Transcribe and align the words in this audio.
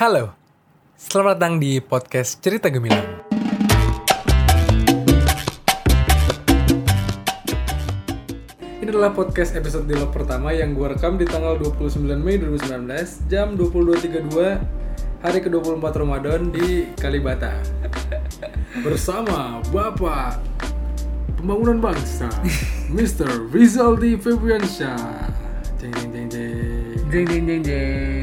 Halo, 0.00 0.32
selamat 0.96 1.36
datang 1.36 1.54
di 1.60 1.76
podcast 1.76 2.40
Cerita 2.40 2.72
Gemilang. 2.72 3.20
Ini 8.80 8.88
adalah 8.88 9.12
podcast 9.12 9.52
episode 9.60 9.84
dialog 9.84 10.08
pertama 10.08 10.56
yang 10.56 10.72
gue 10.72 10.88
rekam 10.88 11.20
di 11.20 11.28
tanggal 11.28 11.60
29 11.60 12.16
Mei 12.16 12.40
2019 12.40 13.28
jam 13.28 13.52
22.32 13.60 15.20
hari 15.20 15.38
ke-24 15.44 15.84
Ramadan 15.92 16.48
di 16.48 16.88
Kalibata. 16.96 17.60
Bersama 18.88 19.60
Bapak 19.68 20.40
Pembangunan 21.36 21.76
Bangsa, 21.76 22.32
Mr. 22.96 23.52
Rizaldi 23.52 24.16
Febriansyah. 24.16 25.28
Jeng 25.76 25.92
jeng 25.92 26.08
jeng 26.08 26.28
jeng. 26.32 27.04
Jeng 27.12 27.26
jeng 27.28 27.44
jeng 27.44 27.62
jeng 27.68 28.19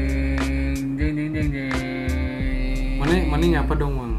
Mana 3.08 3.24
mana 3.26 3.44
nyapa 3.48 3.72
dong, 3.72 3.96
Mang? 3.96 4.14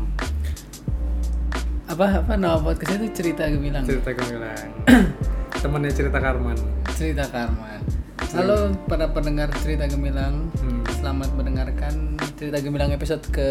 Apa 1.85 2.21
apa 2.21 2.33
nama 2.33 2.57
podcastnya 2.57 3.01
itu 3.03 3.13
cerita 3.15 3.45
gemilang. 3.45 3.85
Cerita 3.85 4.09
Gemilang. 4.11 4.65
Temennya 5.61 5.91
cerita 5.91 6.17
Karman. 6.17 6.57
Cerita 6.93 7.25
Karman. 7.27 7.81
Halo 8.31 8.73
para 8.85 9.09
pendengar 9.09 9.53
cerita 9.55 9.85
gemilang. 9.85 10.49
Hmm. 10.57 10.81
Selamat 10.91 11.29
mendengarkan 11.33 12.17
cerita 12.35 12.57
gemilang 12.59 12.89
episode 12.89 13.21
ke 13.27 13.49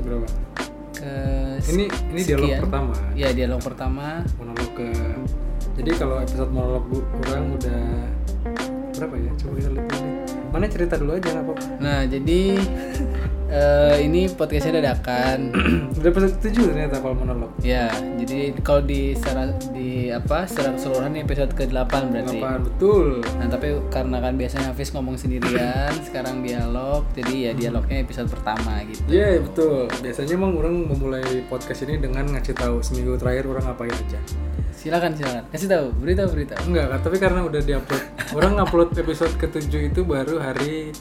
Berapa? 0.00 0.28
ke 0.92 1.12
Ini 1.66 1.84
ini 2.10 2.20
dialog 2.22 2.48
sekian. 2.48 2.60
pertama. 2.60 2.94
Ya 3.14 3.28
dialog 3.30 3.60
pertama. 3.60 4.20
Monolog 4.36 4.68
ke 4.74 4.88
Jadi 5.72 5.90
kalau 5.96 6.16
episode 6.18 6.50
monolog 6.50 6.84
bu- 6.84 7.08
kurang 7.18 7.56
udah 7.56 7.82
berapa 8.92 9.14
ya? 9.16 9.32
Coba 9.38 9.52
kita 9.54 9.70
lihat 9.70 9.86
dulu. 9.86 10.08
Mana 10.50 10.64
cerita 10.66 10.94
dulu 10.96 11.12
aja 11.14 11.28
apa-apa. 11.34 11.64
Nah 11.78 12.04
jadi 12.04 12.40
eh, 13.50 13.94
ini 14.06 14.30
podcastnya 14.30 14.80
dadakan. 14.80 15.50
udah 16.00 16.08
episode 16.08 16.36
7 16.40 16.70
ternyata 16.72 16.96
kalau 17.02 17.12
monolog. 17.18 17.50
ya 17.60 17.92
jadi 18.16 18.56
kalau 18.64 18.80
di 18.80 19.12
secara 19.12 19.52
di 19.74 20.08
apa 20.08 20.48
secara 20.48 20.72
keseluruhan 20.78 21.12
ini 21.12 21.20
episode 21.26 21.52
ke 21.52 21.68
8 21.68 22.14
berarti. 22.14 22.38
Apaan 22.40 22.62
betul? 22.64 23.06
Nah 23.36 23.46
tapi 23.50 23.68
karena 23.92 24.16
kan 24.22 24.34
biasanya 24.38 24.72
Hafiz 24.72 24.94
ngomong 24.96 25.20
sendirian, 25.20 25.92
sekarang 26.06 26.40
dialog, 26.40 27.04
jadi 27.12 27.50
ya 27.50 27.52
dialognya 27.52 28.00
episode 28.00 28.30
pertama 28.32 28.80
gitu. 28.88 29.02
Iya 29.10 29.42
betul. 29.42 29.90
Biasanya 30.00 30.32
emang 30.38 30.56
orang 30.56 30.74
memulai 30.88 31.44
podcast 31.50 31.84
ini 31.84 32.00
dengan 32.00 32.24
ngasih 32.32 32.56
tahu 32.56 32.80
seminggu 32.80 33.20
terakhir 33.20 33.44
orang 33.50 33.68
ngapain 33.68 33.92
aja. 33.92 34.20
Silakan 34.72 35.12
silakan, 35.12 35.44
kasih 35.52 35.68
tahu, 35.68 35.86
beritahu 36.00 36.28
beritahu. 36.32 36.60
Enggak, 36.72 37.04
tapi 37.04 37.16
karena 37.20 37.44
udah 37.44 37.60
diupload. 37.60 38.04
orang 38.32 38.52
ngupload 38.56 38.96
episode 38.96 39.34
ke-7 39.36 39.92
itu 39.92 40.00
baru 40.06 40.40
hari 40.40 40.94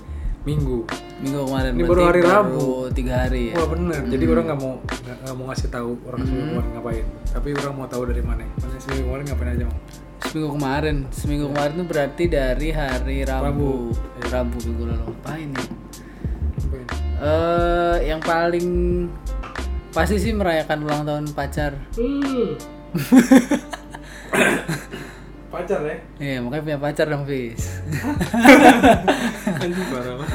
Minggu. 0.50 0.78
Minggu 1.20 1.40
kemarin 1.46 1.72
Ini 1.76 1.84
baru 1.86 2.02
hari 2.10 2.22
baru 2.24 2.32
Rabu. 2.34 2.66
tiga 2.96 3.14
hari 3.22 3.52
ya. 3.52 3.56
Wah 3.60 3.68
bener, 3.70 4.02
jadi 4.08 4.24
orang 4.26 4.46
nggak 4.50 4.60
mau 4.60 4.74
nggak 4.80 5.36
mau 5.36 5.46
ngasih 5.52 5.68
tahu 5.70 5.92
orang 6.08 6.22
seminggu 6.26 6.48
kemarin 6.50 6.70
ngapain, 6.74 7.06
tapi 7.30 7.48
orang 7.54 7.74
mau 7.76 7.86
tahu 7.86 8.04
dari 8.08 8.24
mana. 8.24 8.44
Mana 8.58 8.78
seminggu 8.82 9.04
kemarin 9.06 9.24
ngapain 9.30 9.50
aja 9.54 9.66
mau? 9.68 9.80
Seminggu 10.26 10.50
kemarin, 10.58 10.96
seminggu 11.12 11.46
kemarin 11.54 11.74
itu 11.76 11.86
berarti 11.86 12.24
dari 12.26 12.70
hari 12.72 13.18
Rabu, 13.28 13.46
Rabu, 13.46 13.72
Rabu, 14.32 14.58
minggu 14.66 14.84
lalu 14.90 15.04
ngapain? 15.06 15.50
Ngapain? 15.54 16.88
Eh, 17.20 17.98
yang 18.08 18.22
paling 18.24 18.68
pasti 19.92 20.16
sih 20.18 20.32
merayakan 20.32 20.80
ulang 20.82 21.04
tahun 21.04 21.26
pacar. 21.36 21.76
Pacar 25.50 25.82
ya? 25.82 25.98
Iya, 26.20 26.38
makanya 26.40 26.64
punya 26.64 26.80
pacar 26.80 27.06
dong, 27.06 27.26
Fis. 27.26 27.82
Anjing 29.58 29.88
parah 29.90 30.16
lah. 30.16 30.30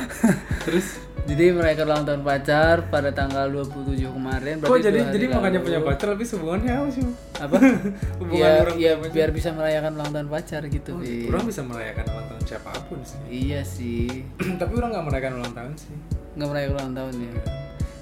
Terus? 0.61 0.87
Jadi 1.25 1.57
merayakan 1.57 1.87
ulang 1.87 2.05
tahun 2.05 2.23
pacar 2.23 2.77
pada 2.91 3.09
tanggal 3.09 3.49
27 3.49 3.97
kemarin. 4.05 4.61
Berarti 4.61 4.85
jadi 4.85 4.99
jadi 5.09 5.25
makanya 5.31 5.57
lalu. 5.57 5.67
punya 5.71 5.81
pacar 5.81 6.07
tapi 6.13 6.25
hubungannya 6.27 6.73
apa 6.75 6.89
sih? 6.91 7.05
apa 7.35 7.57
Hubungan 8.21 8.37
ya, 8.37 8.51
orang 8.61 8.77
ya 8.77 8.93
pacar. 8.95 9.09
biar 9.11 9.29
bisa 9.33 9.49
merayakan 9.51 9.93
ulang 9.95 10.11
tahun 10.13 10.29
pacar 10.29 10.63
gitu 10.69 10.91
Fi. 11.01 11.17
Orang 11.25 11.45
bisa 11.49 11.61
merayakan 11.63 12.05
ulang 12.07 12.27
tahun 12.29 12.43
siapa 12.45 12.71
pun 12.85 12.99
sih. 13.01 13.19
iya 13.41 13.61
sih 13.65 14.05
tapi 14.61 14.73
orang 14.75 14.91
nggak 14.93 15.07
merayakan 15.07 15.33
ulang 15.39 15.55
tahun 15.55 15.73
sih. 15.75 15.95
nggak 16.35 16.49
merayakan 16.51 16.75
ulang 16.77 16.93
tahun 16.93 17.15
ya 17.17 17.33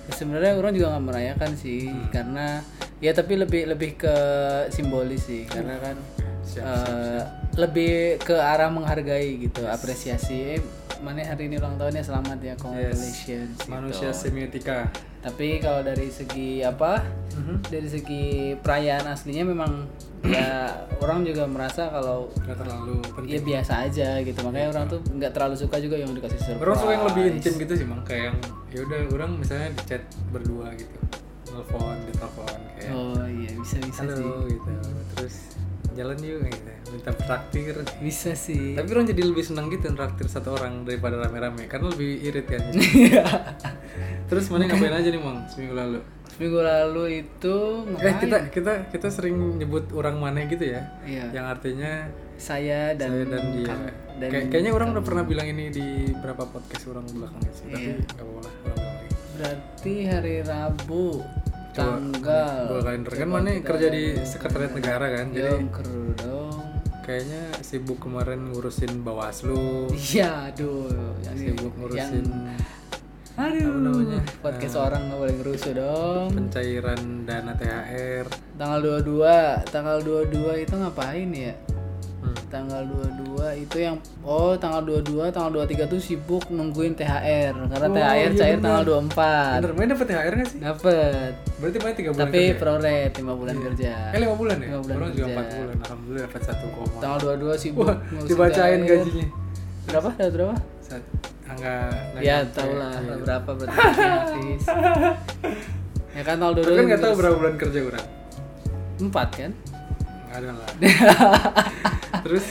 Ya, 0.03 0.19
sebenarnya 0.19 0.53
orang 0.59 0.73
juga 0.75 0.87
nggak 0.91 1.07
merayakan 1.07 1.51
sih 1.55 1.81
Hmm. 1.87 2.11
karena 2.11 2.47
ya 2.99 3.15
tapi 3.15 3.39
lebih 3.39 3.71
lebih 3.71 3.91
ke 3.97 4.15
simbolis 4.69 5.23
sih 5.23 5.47
karena 5.47 5.79
kan 5.79 5.95
Siap, 6.43 6.63
eh, 6.63 7.23
lebih 7.55 7.93
ke 8.19 8.35
arah 8.35 8.69
menghargai 8.69 9.39
gitu 9.41 9.63
apresiasi. 9.65 10.59
Eh 10.59 10.61
mana 10.99 11.23
hari 11.23 11.47
ini 11.47 11.57
ulang 11.57 11.75
tahunnya? 11.77 12.03
Selamat 12.03 12.39
ya 12.39 12.55
congratulations 12.57 13.57
gitu. 13.57 13.69
Manusia 13.69 14.11
semiotika. 14.13 14.91
tapi 15.23 15.59
kalau 15.59 15.87
dari 15.87 16.11
segi 16.11 16.67
apa? 16.67 16.99
Mhm. 17.33 17.63
dari 17.65 17.87
segi 17.87 18.25
perayaan 18.59 19.07
aslinya 19.07 19.47
memang 19.47 19.87
ya 20.29 20.67
orang 20.99 21.23
juga 21.23 21.47
merasa 21.47 21.87
kalau 21.89 22.27
Nggak 22.37 22.59
terlalu 22.59 22.95
penting. 23.09 23.31
ya 23.31 23.41
biasa 23.41 23.73
aja 23.87 24.09
gitu. 24.21 24.39
Makanya 24.43 24.69
orang 24.71 24.85
tuh 24.89 24.99
nggak 25.09 25.31
terlalu 25.31 25.55
suka 25.57 25.79
juga 25.79 25.95
yang 25.97 26.11
dikasih 26.11 26.39
surprise. 26.39 26.59
Orang 26.61 26.75
suka 26.77 26.91
yang 26.93 27.05
lebih 27.07 27.25
intim 27.33 27.55
gitu 27.57 27.73
sih, 27.73 27.87
mang. 27.87 28.03
Kayak 28.03 28.23
yang 28.29 28.37
ya 28.69 28.79
udah 28.83 29.01
orang 29.13 29.31
misalnya 29.39 29.69
di 29.71 29.83
chat 29.85 30.03
berdua 30.29 30.67
gitu, 30.75 30.99
telepon, 31.45 31.95
di 32.03 32.13
telepon 32.13 32.51
kayak 32.75 32.91
oh 32.91 33.23
iya 33.29 33.51
bisa 33.55 33.77
bisa 33.79 34.03
sih. 34.03 34.27
halo 34.27 34.49
gitu, 34.49 34.71
terus 35.15 35.35
jalan 35.93 36.17
yuk 36.19 36.41
gitu, 36.43 36.71
minta 36.89 37.11
traktir. 37.15 37.75
bisa 37.99 38.33
sih 38.33 38.73
Tapi 38.73 38.89
orang 38.91 39.07
jadi 39.07 39.23
lebih 39.23 39.43
senang 39.43 39.67
gitu 39.67 39.89
traktir 39.91 40.27
satu 40.27 40.53
orang 40.53 40.83
daripada 40.83 41.17
rame-rame 41.19 41.65
karena 41.65 41.89
lebih 41.89 42.11
irit 42.23 42.47
kan. 42.47 42.63
Iya. 42.73 43.25
terus 44.25 44.49
mana 44.49 44.65
ngapain 44.65 44.93
aja 44.95 45.07
nih 45.07 45.19
mang 45.19 45.45
seminggu 45.47 45.75
lalu? 45.75 46.01
seminggu 46.27 46.61
lalu 46.61 47.05
itu 47.21 47.57
Eh 47.85 47.93
ngapain? 47.93 48.17
kita 48.19 48.37
kita 48.51 48.73
kita 48.89 49.09
sering 49.09 49.37
nyebut 49.55 49.93
orang 49.93 50.17
mana 50.17 50.45
gitu 50.45 50.65
ya, 50.67 50.81
iya 51.03 51.29
yang 51.31 51.45
artinya 51.47 52.09
saya 52.35 52.93
dan 52.93 53.13
saya 53.13 53.25
dan 53.29 53.43
dia. 53.53 53.67
Kang- 53.67 53.93
dan 54.15 54.29
Kayak- 54.31 54.49
kayaknya 54.49 54.73
orang 54.73 54.89
udah 54.93 55.05
pernah 55.05 55.25
bilang 55.25 55.47
ini 55.47 55.69
di 55.69 55.87
berapa 56.15 56.45
podcast 56.47 56.85
orang 56.87 57.05
belakangnya 57.07 57.53
sih, 57.53 57.65
tapi 57.67 57.83
Iya. 57.83 57.95
nggak 57.99 58.17
apa-apa 58.19 58.41
lah 58.41 58.53
orang 58.55 58.73
bilang 58.73 58.97
lagi. 58.97 59.09
berarti 59.33 59.95
hari 60.07 60.37
Rabu 60.43 61.07
tanggal. 61.73 62.69
Gue 62.69 62.81
kalender. 62.85 63.13
Kan 63.17 63.29
mana 63.29 63.51
kerja 63.65 63.87
di 63.89 64.05
sekretariat 64.23 64.73
negara 64.77 65.07
kan, 65.09 65.27
jadi 65.33 65.59
Dong, 66.23 66.57
kayaknya 67.03 67.43
sibuk 67.65 67.99
kemarin 67.99 68.53
ngurusin 68.53 69.03
bawaslu, 69.03 69.91
iya 69.97 70.53
aduh. 70.53 71.17
Yang 71.25 71.37
sibuk 71.57 71.73
ngurusin 71.81 72.25
aduh 73.33 73.81
namanya, 73.81 74.21
podcast 74.45 74.77
orang 74.77 75.09
nggak 75.09 75.19
boleh 75.25 75.35
ngerusuh 75.41 75.73
dong. 75.73 76.29
pencairan 76.37 77.25
dana 77.25 77.57
THR. 77.57 78.29
tanggal 78.61 79.01
22 79.01 79.73
tanggal 79.73 79.99
22 80.05 80.69
itu 80.69 80.75
ngapain 80.77 81.31
ya 81.33 81.57
Hmm. 82.23 82.39
tanggal 82.47 82.87
22 82.87 83.35
itu 83.59 83.77
yang 83.81 83.97
oh 84.23 84.55
tanggal 84.55 84.79
22 84.81 85.27
tanggal 85.29 85.51
23 85.61 85.91
tuh 85.91 85.99
sibuk 85.99 86.47
nungguin 86.49 86.95
THR 86.95 87.51
karena 87.67 87.83
Oh, 87.83 87.91
THR 87.93 88.15
iya 88.15 88.29
cair 88.33 88.55
bener. 88.55 88.63
tanggal 88.63 88.83
24 89.11 89.59
Bener, 89.59 89.73
main 89.75 89.89
dapat 89.91 90.07
THR 90.07 90.33
nggak 90.33 90.49
sih? 90.49 90.59
dapet 90.61 91.33
Berarti 91.57 91.77
main 91.79 91.95
tiga 91.95 92.11
bulan 92.11 92.23
tapi 92.23 92.41
kerja? 92.45 92.55
prorate 92.57 93.15
5 93.17 93.27
bulan 93.35 93.57
kerja 93.61 93.93
Eh 94.09 94.21
lima 94.21 94.35
bulan 94.35 94.57
ya? 94.57 94.67
Lima 94.69 94.81
bulan 94.81 94.97
Orang 94.97 95.11
juga 95.11 95.19
kerja. 95.21 95.35
empat 95.35 95.47
bulan, 95.53 95.77
alhamdulillah 95.81 96.23
dapat 96.25 96.43
satu 96.45 96.67
koma. 96.71 96.97
tanggal 96.97 97.19
22 97.35 97.59
sibuk 97.59 97.85
Wah, 97.85 97.97
dibacain 98.23 98.79
THR. 98.79 98.89
gajinya. 98.89 99.27
berapa 99.83 100.09
dapat 100.13 100.31
berapa 100.33 100.55
Satu, 100.81 101.11
angka 101.45 101.75
ya 102.21 102.37
tau 102.49 102.71
lah 102.73 102.95
Iya. 102.95 103.15
berapa 103.19 103.51
berarti 103.53 104.47
ya 106.13 106.23
kan 106.23 106.37
tanggal 106.37 106.53
22 106.55 106.63
Tapi 106.63 106.73
kan 106.73 106.85
nggak 106.87 107.03
tahu 107.03 107.13
berapa 107.17 107.35
bulan 107.37 107.55
kerja 107.57 107.79
orang. 107.83 108.05
4 109.01 109.11
kan 109.33 109.51
ada 110.33 110.49
lah. 110.57 110.69
Terus 112.25 112.47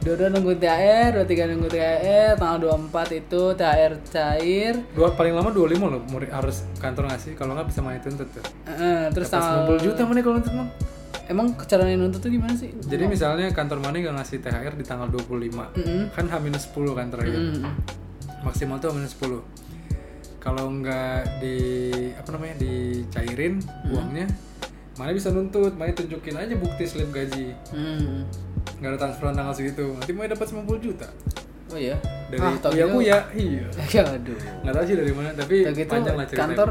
Dua-dua 0.00 0.32
nunggu 0.32 0.56
THR, 0.56 1.12
dua 1.12 1.28
tiga 1.28 1.44
nunggu 1.44 1.68
THR, 1.68 2.32
tanggal 2.40 2.72
24 2.88 3.20
itu 3.20 3.42
THR 3.52 3.92
cair. 4.08 4.74
dua 4.96 5.12
paling 5.12 5.36
lama 5.36 5.52
25 5.52 5.76
loh 5.76 6.00
murid 6.08 6.32
harus 6.32 6.64
kantor 6.80 7.12
ngasih 7.12 7.36
kalau 7.36 7.52
nggak 7.52 7.68
bisa 7.68 7.84
main 7.84 8.00
tuntut 8.00 8.24
tuh. 8.32 8.40
Eh, 8.64 9.12
terus 9.12 9.28
tanggal 9.28 9.68
90 9.76 9.84
juta 9.84 10.00
mana 10.08 10.24
kalau 10.24 10.40
nuntut 10.40 10.54
mang? 10.56 10.72
Emang 11.28 11.52
caranya 11.68 12.00
nuntut 12.00 12.24
tuh 12.24 12.32
gimana 12.32 12.56
sih? 12.56 12.72
Jadi 12.80 13.04
misalnya 13.12 13.52
kantor 13.52 13.84
mana 13.84 14.00
nggak 14.00 14.16
ngasih 14.24 14.40
THR 14.40 14.72
di 14.80 14.84
tanggal 14.88 15.12
25 15.12 15.28
Mm-mm. 15.76 16.00
kan 16.16 16.24
H-10 16.32 16.86
kantor 16.96 17.18
ya. 17.20 17.36
Mm-mm. 17.36 17.72
Maksimal 18.40 18.80
tuh 18.80 18.96
H-10 18.96 19.32
Kalau 20.40 20.64
nggak 20.80 21.44
di 21.44 21.56
apa 22.16 22.28
namanya 22.32 22.56
dicairin 22.56 23.60
uangnya 23.92 24.32
mana 25.00 25.10
bisa 25.10 25.28
nuntut, 25.30 25.72
mana 25.74 25.88
tunjukin 25.90 26.36
aja 26.36 26.52
bukti 26.54 26.84
slip 26.84 27.08
gaji 27.08 27.56
Mm. 27.70 28.28
nggak 28.76 28.90
ada 28.90 28.98
transferan 28.98 29.32
tanggal 29.32 29.54
segitu 29.54 29.86
nanti 29.90 30.12
mau 30.12 30.26
dapat 30.26 30.46
90 30.46 30.76
juta 30.78 31.08
Oh 31.66 31.78
iya. 31.78 31.96
dari 32.26 32.36
Ah, 32.38 32.52
tau 32.58 32.70
ya 32.70 32.84
gitu. 32.84 32.98
ya 33.00 33.18
iya 33.32 33.64
Ya 33.94 34.02
aduh. 34.04 34.36
nggak 34.60 34.72
tahu 34.72 34.84
sih 34.84 34.96
dari 34.96 35.12
mana 35.12 35.30
tapi 35.32 35.56
gitu 35.64 35.88
panjang 35.88 36.14
lah 36.14 36.26
ceritanya 36.26 36.48
kantor 36.52 36.68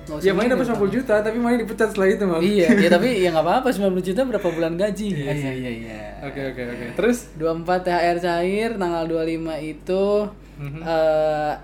nggak 0.00 0.16
usah 0.16 0.24
ya 0.24 0.32
main 0.32 0.48
dapat 0.48 0.66
90 0.66 0.90
juta 0.92 1.14
tapi 1.20 1.38
main 1.38 1.56
dipecat 1.56 1.88
setelah 1.88 2.08
itu 2.08 2.24
mal 2.24 2.40
Iya, 2.40 2.66
ya 2.74 2.88
tapi 2.88 3.08
ya 3.22 3.28
nggak 3.30 3.46
apa-apa 3.46 3.68
90 3.70 4.02
juta 4.02 4.20
berapa 4.24 4.48
bulan 4.48 4.74
gaji? 4.74 5.06
Iya 5.12 5.32
iya 5.32 5.52
iya 5.54 5.70
iya. 5.76 6.00
oke 6.22 6.40
oke 6.50 6.62
oke 6.66 6.86
terus 6.96 7.18
24 7.36 7.62
THR 7.80 8.16
cair, 8.18 8.70
tanggal 8.74 9.04
25 9.06 9.22
itu 9.62 10.04
Mhm. 10.58 10.80
eh 10.82 11.54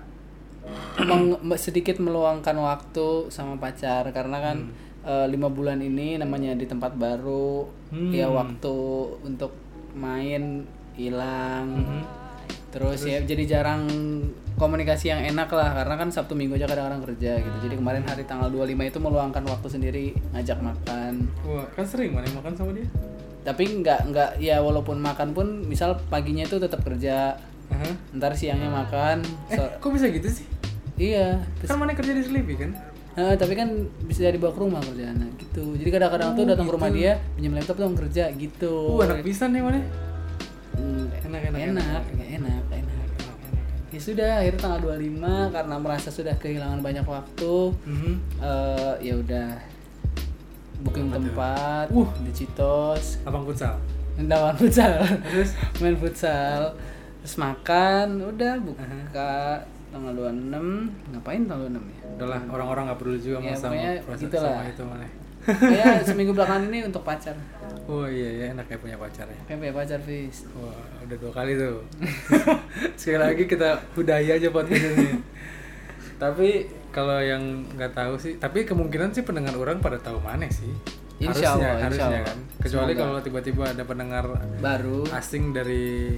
meng- 0.99 1.37
sedikit 1.55 1.97
meluangkan 1.97 2.55
waktu 2.55 3.07
sama 3.29 3.55
pacar 3.55 4.09
karena 4.09 4.37
kan 4.41 4.57
eh, 4.63 4.86
lima 5.25 5.47
bulan 5.47 5.79
ini 5.79 6.15
namanya 6.15 6.51
di 6.53 6.63
tempat 6.63 6.93
baru 6.93 7.63
Hmm. 7.87 8.11
ya 8.11 8.27
waktu 8.27 8.75
untuk 9.21 9.55
main 9.93 10.67
hilang 10.93 11.67
Hmm. 11.73 12.03
terus, 12.67 13.01
ya 13.01 13.21
jadi 13.21 13.43
jarang 13.49 13.87
komunikasi 14.53 15.07
yang 15.07 15.23
enak 15.23 15.47
lah 15.49 15.71
karena 15.73 15.95
kan 15.95 16.09
Sabtu 16.09 16.33
Minggu 16.33 16.55
aja 16.55 16.65
kadang-kadang 16.65 16.99
kerja 17.05 17.37
gitu 17.37 17.57
jadi 17.61 17.75
kemarin 17.75 18.03
hari 18.03 18.23
tanggal 18.23 18.49
25 18.49 18.67
itu 18.83 18.97
meluangkan 18.97 19.43
waktu 19.43 19.67
sendiri 19.69 20.05
ngajak 20.31 20.59
makan 20.59 21.31
Wah, 21.43 21.63
kan 21.71 21.85
sering 21.85 22.11
mana 22.11 22.27
makan 22.31 22.53
sama 22.53 22.73
dia? 22.73 22.85
tapi 23.39 23.63
nggak 23.77 23.99
nggak 24.05 24.29
ya 24.37 24.59
walaupun 24.59 24.99
makan 24.99 25.31
pun 25.31 25.47
misal 25.63 25.95
paginya 26.05 26.43
itu 26.43 26.57
tetap 26.57 26.83
kerja 26.83 27.39
Aha. 27.69 27.89
ntar 28.13 28.33
siangnya 28.33 28.67
makan 28.67 29.23
Eh, 29.47 29.55
so- 29.55 29.71
kok 29.79 29.87
bisa 29.89 30.09
gitu 30.09 30.27
sih? 30.27 30.43
iya 30.97 31.39
terus 31.55 31.69
Kan 31.69 31.79
mana 31.79 31.93
kerja 31.93 32.11
di 32.11 32.19
Sleepy 32.19 32.57
kan? 32.57 32.75
Nah, 33.17 33.33
tapi 33.33 33.53
kan 33.53 33.65
bisa 34.05 34.29
dibawa 34.29 34.53
ke 34.53 34.61
rumah 34.61 34.77
kerjaannya 34.79 35.27
gitu. 35.37 35.73
Jadi 35.73 35.89
kadang-kadang 35.89 36.37
tuh 36.37 36.45
datang 36.45 36.65
ke 36.65 36.73
rumah 36.73 36.89
dia, 36.89 37.17
pinjam 37.33 37.51
laptop 37.51 37.77
dong 37.77 37.97
kerja 37.97 38.29
gitu. 38.31 38.93
Uh, 38.93 39.01
anak 39.01 39.25
pisan 39.25 39.51
nih 39.51 39.61
mana? 39.61 39.81
Hmm, 40.77 41.09
Enak, 41.25 41.41
enak, 41.43 41.59
enak, 41.65 42.03
enak, 42.13 42.29
enak, 42.29 42.63
enak. 42.71 43.07
Ya 43.89 43.99
sudah, 43.99 44.31
akhirnya 44.37 44.61
tanggal 44.61 44.79
25 44.93 45.17
karena 45.49 45.75
merasa 45.75 46.09
sudah 46.09 46.35
kehilangan 46.35 46.79
banyak 46.79 47.01
waktu, 47.03 47.55
Mhm. 47.81 48.13
eh 48.37 48.93
ya 49.01 49.13
udah 49.17 49.47
booking 50.77 51.09
tempat 51.09 51.89
Uh. 51.89 52.05
di 52.21 52.29
Citos, 52.31 53.17
Lapang 53.25 53.43
futsal. 53.43 53.81
ndawan 54.15 54.53
futsal, 54.53 55.01
terus 55.25 55.57
main 55.81 55.97
futsal, 55.97 56.77
terus 57.17 57.35
makan, 57.35 58.21
udah 58.23 58.61
buka 58.61 58.85
tanggal 59.89 60.13
26, 60.13 60.93
ngapain 61.09 61.41
tanggal 61.43 61.65
26 61.67 61.81
ya? 61.81 61.96
Udahlah, 62.15 62.41
orang-orang 62.47 62.83
nggak 62.87 62.99
peduli 63.03 63.19
juga 63.19 63.37
Ya, 63.43 63.53
sama 63.53 63.75
pokoknya 63.75 63.91
proses 64.07 64.21
gitu 64.23 64.35
sama 64.39 64.61
itu 64.63 64.83
mana. 64.87 65.07
Kayak 65.47 66.03
seminggu 66.07 66.31
belakangan 66.35 66.63
ini 66.67 66.79
untuk 66.87 67.03
pacar. 67.03 67.35
Oh 67.87 68.03
iya 68.03 68.29
ya 68.35 68.45
enak 68.55 68.67
ya 68.67 68.77
punya 68.79 68.97
pacar 68.99 69.27
ya. 69.27 69.39
Kayak 69.47 69.59
punya 69.63 69.73
pacar, 69.75 69.99
Fis. 70.03 70.37
Wah, 70.55 70.75
udah 71.07 71.17
dua 71.19 71.31
kali 71.31 71.51
tuh. 71.55 71.79
Sekali 72.99 73.21
lagi 73.21 73.43
kita 73.47 73.79
budaya 73.95 74.35
aja 74.35 74.47
buat 74.51 74.67
ini. 74.67 75.23
tapi 76.23 76.67
kalau 76.91 77.21
yang 77.21 77.63
nggak 77.77 77.93
tahu 77.93 78.17
sih, 78.17 78.35
tapi 78.41 78.65
kemungkinan 78.65 79.13
sih 79.13 79.21
pendengar 79.21 79.53
orang 79.55 79.79
pada 79.79 79.95
tahu 80.01 80.17
mana 80.19 80.49
sih. 80.49 80.73
Insya 81.17 81.33
harusnya, 81.33 81.49
Allah, 81.49 81.71
insya 81.73 81.85
harusnya 81.85 82.05
Allah. 82.05 82.25
kan. 82.29 82.37
Kecuali 82.61 82.91
Semoga. 82.93 83.01
kalau 83.01 83.19
tiba-tiba 83.25 83.63
ada 83.73 83.83
pendengar 83.89 84.25
Baru. 84.61 84.99
asing 85.09 85.49
dari 85.49 86.13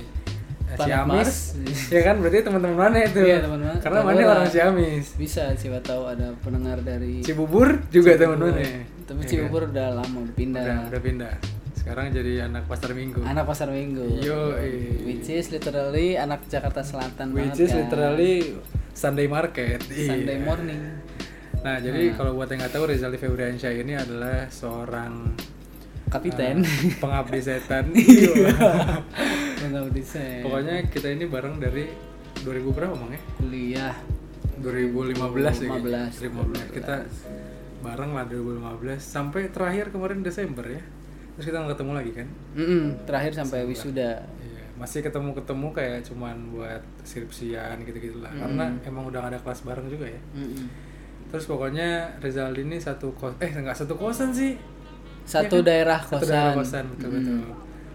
Ciamis, 0.76 1.58
ya 1.96 2.02
kan 2.04 2.20
berarti 2.20 2.40
teman-teman 2.42 2.78
mana 2.78 2.98
itu? 3.02 3.20
Iya, 3.20 3.42
teman-teman. 3.42 3.78
Karena 3.80 4.00
Teman 4.00 4.14
mana 4.14 4.22
orang. 4.38 4.50
Ciamis. 4.50 5.06
Bisa 5.16 5.44
siapa 5.54 5.80
tahu 5.80 6.04
ada 6.06 6.30
pendengar 6.40 6.78
dari 6.80 7.22
Cibubur 7.22 7.82
juga 7.90 8.14
teman 8.14 8.38
mana? 8.38 8.62
Tapi 9.04 9.22
Cibubur 9.26 9.66
udah 9.66 9.98
lama 9.98 10.18
udah 10.20 10.36
pindah. 10.36 10.62
Udah, 10.62 10.78
udah 10.90 11.02
pindah. 11.02 11.34
Sekarang 11.74 12.12
jadi 12.12 12.46
anak 12.46 12.68
pasar 12.68 12.92
minggu. 12.92 13.24
Anak 13.24 13.48
pasar 13.48 13.72
Minggu. 13.72 14.20
Yo, 14.20 14.54
Which 15.02 15.26
is 15.26 15.50
literally 15.50 16.14
anak 16.14 16.46
Jakarta 16.46 16.84
Selatan 16.84 17.32
which 17.32 17.56
banget 17.56 17.66
is 17.66 17.72
kan. 17.72 17.80
literally 17.82 18.34
Sunday 18.92 19.26
market. 19.26 19.80
Sunday 19.82 20.38
Iya. 20.38 20.46
morning. 20.46 20.82
Nah, 21.60 21.80
jadi 21.80 22.14
kalau 22.14 22.36
buat 22.36 22.48
yang 22.48 22.62
nggak 22.62 22.72
tahu 22.72 22.84
Rizal 22.86 23.12
Febriansyah 23.12 23.74
ini 23.74 23.92
adalah 23.92 24.46
seorang 24.48 25.34
Kapiten. 26.08 26.62
eh, 26.62 26.94
pengabdi 27.00 27.40
setan. 27.40 27.90
Iya. 29.60 29.68
Enggak 29.68 29.92
desain. 29.92 30.42
Pokoknya 30.42 30.76
kita 30.88 31.08
ini 31.10 31.26
bareng 31.26 31.56
dari 31.58 31.86
2000 32.40 32.72
berapa 32.72 32.96
Bang 32.96 33.12
ya? 33.12 33.22
kuliah 33.36 33.96
2015 34.58 35.20
ya. 35.60 35.70
2015. 35.76 36.24
2015. 36.72 36.72
Kita 36.74 36.96
bareng 37.80 38.12
lah 38.12 38.26
2015 38.26 39.00
sampai 39.00 39.48
terakhir 39.50 39.92
kemarin 39.92 40.20
Desember 40.20 40.64
ya. 40.64 40.84
Terus 41.36 41.46
kita 41.46 41.58
nggak 41.58 41.72
ketemu 41.74 41.92
lagi 41.94 42.12
kan? 42.12 42.28
Mm-mm, 42.54 42.84
terakhir 43.04 43.32
sampai 43.34 43.64
wisuda. 43.64 44.20
Iya, 44.20 44.64
masih 44.76 45.00
ketemu-ketemu 45.00 45.68
kayak 45.72 46.00
cuman 46.04 46.36
buat 46.52 46.84
skripsian 47.04 47.80
gitu-gitu 47.84 48.20
lah. 48.20 48.32
Karena 48.34 48.76
emang 48.84 49.08
udah 49.08 49.24
ada 49.24 49.40
kelas 49.40 49.64
bareng 49.64 49.88
juga 49.88 50.08
ya. 50.08 50.20
Mm-mm. 50.34 50.68
Terus 51.32 51.46
pokoknya 51.46 52.20
Rizal 52.20 52.52
ini 52.54 52.76
satu 52.76 53.12
kos 53.14 53.40
eh 53.40 53.48
nggak 53.50 53.76
satu 53.76 53.96
kosan 53.96 54.32
sih. 54.32 54.60
Satu 55.24 55.60
Iya 55.60 55.64
kan? 55.64 55.68
daerah 55.68 56.00
Satu 56.02 56.16
kosan. 56.20 56.32
daerah 56.32 56.54
kosan 56.54 56.84
betul 56.92 57.10
betul. 57.16 57.38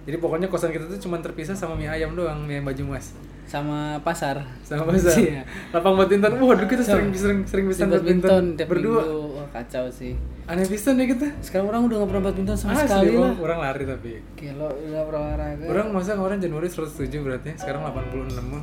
Jadi 0.04 0.16
pokoknya 0.16 0.46
kosan 0.46 0.68
kita 0.68 0.84
tuh 0.84 0.98
cuma 0.98 1.16
terpisah 1.18 1.52
sama 1.52 1.72
mie 1.74 1.88
ayam 1.88 2.12
doang, 2.12 2.44
mie 2.44 2.58
ayam 2.58 2.66
baju 2.66 2.84
mas. 2.90 3.12
sama 3.44 4.00
pasar. 4.00 4.40
Sama 4.60 4.84
pasar. 4.86 5.14
Iya. 5.14 5.44
Lapang 5.70 5.94
badminton. 5.94 6.32
Waduh 6.38 6.64
kita 6.64 6.80
sering 6.80 7.12
sering 7.12 7.38
sering 7.44 7.66
bisa 7.66 7.84
badminton 7.84 8.56
berdua. 8.58 9.00
minggu. 9.00 9.36
Wah, 9.36 9.48
kacau 9.50 9.84
sih. 9.88 10.16
Aneh 10.44 10.64
pisan 10.64 10.96
ya 10.96 11.06
kita. 11.06 11.28
Sekarang 11.40 11.68
orang 11.68 11.84
udah 11.84 11.96
gak 11.98 12.08
pernah 12.10 12.24
badminton 12.24 12.56
sama 12.56 12.72
Asli, 12.74 12.84
sekali 12.84 13.12
lah. 13.14 13.32
Orang 13.38 13.58
lari 13.60 13.84
tapi. 13.84 14.12
Gila, 14.34 14.68
udah 14.70 15.02
pernah 15.02 15.22
olahraga. 15.22 15.64
Orang 15.66 15.86
masa 15.90 16.10
kemarin 16.14 16.38
Januari 16.38 16.68
107 16.68 17.20
berarti 17.20 17.50
sekarang 17.54 17.80
86 17.84 18.44
mah. 18.44 18.62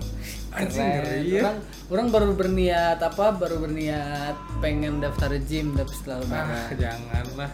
Anjing 0.51 0.81
ngeri 0.83 1.17
ya. 1.25 1.41
Orang, 1.41 1.57
orang 1.89 2.07
baru 2.11 2.29
berniat 2.35 2.99
apa? 2.99 3.25
Baru 3.33 3.55
berniat 3.59 4.33
pengen 4.59 4.97
daftar 4.97 5.29
gym 5.39 5.73
tapi 5.73 5.89
setelah 5.91 6.17
Ah, 6.17 6.21
lebaran. 6.21 6.73
janganlah. 6.75 7.51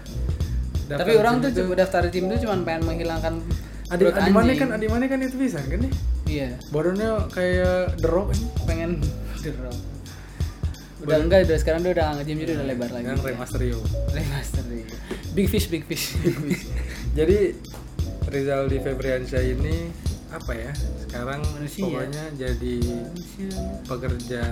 tapi 0.90 1.12
orang 1.14 1.36
tuh 1.38 1.52
cuma 1.54 1.76
daftar 1.76 2.08
gym 2.08 2.26
tuh 2.26 2.40
cuma 2.40 2.56
pengen 2.64 2.88
menghilangkan 2.88 3.44
Adik 3.88 4.12
perut 4.12 4.20
adik 4.20 4.34
mana 4.36 4.52
kan 4.54 4.70
adik 4.76 4.90
mana 4.92 5.06
kan 5.08 5.20
itu 5.24 5.38
bisa 5.40 5.64
kan 5.64 5.80
nih. 5.80 5.94
Iya, 6.28 6.50
Badannya 6.76 7.32
kayak 7.32 8.04
The 8.04 8.10
Rock 8.12 8.36
ini. 8.36 8.46
pengen 8.68 8.92
drop. 9.44 9.78
Udah 11.08 11.18
enggak, 11.24 11.48
udah 11.48 11.58
sekarang 11.62 11.86
dia 11.88 11.94
udah 11.96 12.20
nge-gym 12.20 12.38
jadi 12.44 12.52
udah 12.60 12.68
lebar 12.68 12.90
lagi. 12.92 13.06
Kan 13.08 13.18
remaster 13.24 13.62
yo. 13.64 13.80
Remaster. 14.12 14.66
Big 15.38 15.48
fish, 15.48 15.70
big 15.70 15.86
fish. 15.86 16.18
Jadi 17.18 17.54
Rizal 18.28 18.66
di 18.68 18.82
Febriansyah 18.82 19.44
ini 19.46 19.88
apa 20.28 20.52
ya? 20.52 20.72
Sekarang 21.08 21.40
Manusia. 21.56 21.84
pokoknya 21.88 22.24
jadi 22.36 22.78
pekerja 23.88 24.44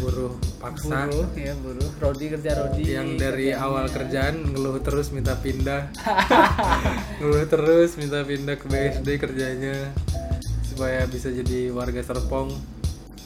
buruh 0.00 0.34
paksa 0.56 1.08
buruh 1.08 1.28
ya 1.36 1.52
buruh. 1.60 1.90
Rodi 2.00 2.26
kerja 2.32 2.50
Rodi. 2.56 2.84
yang 2.96 3.20
dari 3.20 3.52
awal 3.52 3.88
kerjaan 3.96 4.52
ngeluh 4.52 4.80
terus 4.80 5.12
minta 5.12 5.36
pindah. 5.36 5.92
ngeluh 7.20 7.44
terus 7.44 8.00
minta 8.00 8.24
pindah 8.24 8.56
ke 8.56 8.66
BSD 8.68 9.08
kerjanya 9.20 9.92
supaya 10.64 11.04
bisa 11.04 11.28
jadi 11.28 11.68
warga 11.68 12.00
Serpong. 12.00 12.48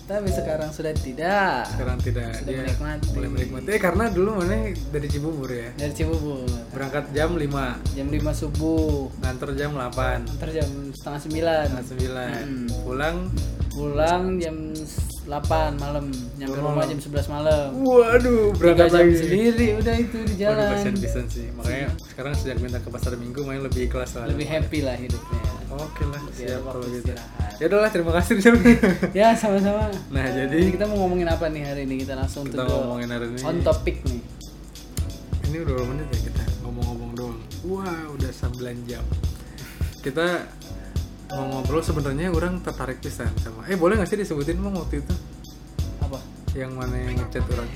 Tapi 0.07 0.31
sekarang 0.31 0.71
sudah 0.71 0.95
tidak. 0.95 1.67
Sekarang 1.67 1.99
tidak 1.99 2.31
Sudah 2.39 2.47
dia 2.47 2.63
menikmati. 2.63 3.11
mulai 3.11 3.29
menikmati. 3.29 3.67
Eh, 3.69 3.81
karena 3.81 4.05
dulu 4.07 4.39
mana 4.39 4.55
dari 4.71 5.09
Cibubur 5.11 5.51
ya. 5.51 5.75
Dari 5.75 5.93
Cibubur. 5.93 6.47
Berangkat 6.71 7.11
jam 7.11 7.35
5, 7.35 7.83
Jam 7.93 8.07
5 8.07 8.31
subuh. 8.31 9.11
ngantor 9.19 9.51
jam 9.53 9.75
8. 9.75 10.31
Ntar 10.33 10.51
jam 10.55 10.71
setengah 10.95 11.21
sembilan. 11.21 11.65
Setengah 11.67 11.89
sembilan 11.89 12.31
Mm. 12.47 12.67
pulang 12.81 13.17
Pulang 13.69 14.41
jam 14.41 14.57
8 15.27 15.43
malam. 15.77 16.07
Nyampe 16.37 16.55
rumah 16.57 16.85
jam 16.85 16.97
11 16.97 17.27
malam. 17.29 17.69
waduh 17.77 18.55
berangkat 18.55 18.87
jam 18.87 18.97
lagi 19.03 19.15
sendiri 19.17 19.67
udah 19.77 19.95
itu 19.97 20.19
di 20.23 20.35
Waduh, 20.35 20.39
jalan. 20.39 20.69
kasihan 20.73 20.97
pisan 20.97 21.25
sih 21.27 21.47
makanya 21.51 21.89
sekarang 22.07 22.33
sejak 22.33 22.57
minta 22.59 22.79
ke 22.79 22.89
pasar 22.89 23.13
minggu 23.15 23.41
main 23.43 23.59
lebih 23.59 23.87
ikhlas 23.87 24.15
lah 24.15 24.27
Lebih 24.27 24.47
happy 24.47 24.81
lah 24.81 24.95
hidupnya. 24.95 25.43
oke 25.69 26.03
lah 26.07 26.23
siap 26.31 26.63
waktu 26.63 26.79
kalau 26.79 26.89
gitu 26.89 27.11
ya 27.57 27.65
udahlah 27.67 27.91
terima 27.91 28.13
kasih. 28.15 28.35
Ya 29.19 29.29
sama-sama. 29.33 29.91
nah 30.09 30.25
Jadi 30.25 30.71
kita 30.71 30.85
mau 30.85 31.03
ngomongin 31.03 31.27
apa 31.27 31.49
nih 31.49 31.63
hari 31.65 31.83
ini? 31.85 32.01
Kita 32.01 32.15
langsung 32.15 32.47
kita 32.47 32.63
ngomongin 32.63 33.09
hari 33.09 33.27
ini 33.29 33.41
on 33.43 33.59
topic 33.61 34.01
nih. 34.05 34.21
ini 35.47 35.57
udah 35.59 35.73
berapa 35.73 35.89
menit 35.89 36.07
ya 36.09 36.21
kita 36.25 36.43
ngomong-ngomong 36.61 37.11
doang 37.15 37.39
wah 37.65 37.87
udah 38.11 38.31
9 38.31 38.59
jam 38.85 39.03
kita 40.03 40.47
mau 41.33 41.45
ngobrol 41.51 41.83
sebenarnya 41.83 42.31
orang 42.31 42.63
tertarik 42.63 43.03
pisan 43.03 43.31
sama 43.43 43.67
eh 43.67 43.75
boleh 43.75 43.99
nggak 43.99 44.09
sih 44.09 44.19
disebutin 44.19 44.63
bang 44.63 44.75
waktu 44.75 45.03
itu 45.03 45.15
Apa? 46.03 46.19
yang 46.55 46.73
mana 46.79 46.95
yang 46.95 47.19
ngechat 47.19 47.45
orang 47.51 47.69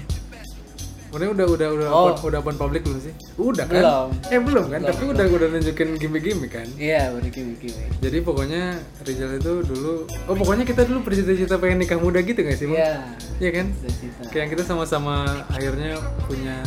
Udah 1.10 1.26
udah 1.34 1.46
udah 1.58 1.68
udah 1.74 1.88
Oh. 1.90 2.14
open, 2.14 2.22
udah 2.30 2.38
open 2.38 2.54
public 2.54 2.86
belum 2.86 3.02
sih? 3.02 3.10
Udah 3.34 3.66
kan? 3.66 3.82
Belum. 3.82 4.08
Eh 4.30 4.38
belum 4.38 4.64
kan? 4.70 4.80
Tapi 4.86 5.02
udah 5.10 5.24
udah 5.26 5.48
nunjukin 5.50 5.88
gimmick-gimmick 5.98 6.54
kan? 6.54 6.68
Iya, 6.78 7.10
baru 7.10 7.26
kimi-kimi. 7.34 7.84
Jadi 7.98 8.18
pokoknya 8.22 8.78
Rizal 9.02 9.34
itu 9.34 9.52
dulu 9.66 10.06
Oh 10.30 10.34
pokoknya 10.38 10.62
kita 10.62 10.86
dulu 10.86 11.02
bercita-cita 11.02 11.58
pengen 11.58 11.82
nikah 11.82 11.98
muda 11.98 12.22
gitu 12.22 12.46
gak 12.46 12.54
sih 12.54 12.70
Bang? 12.70 12.78
Iya. 12.78 12.94
Iya 13.42 13.50
kan? 13.58 13.66
Cita-cita. 13.74 14.22
Kayak 14.30 14.48
kita 14.54 14.62
sama-sama 14.62 15.26
akhirnya 15.50 15.98
punya 16.30 16.62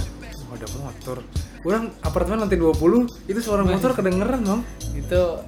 oh, 0.52 0.56
ada 0.60 0.68
motor 0.75 1.18
Orang 1.63 1.96
apartemen 2.04 2.44
lantai 2.44 2.60
20 2.60 3.32
itu 3.32 3.40
suara 3.40 3.63
motor 3.63 3.96
kedengeran 3.96 4.44
Bang 4.44 4.62
Itu 4.92 5.40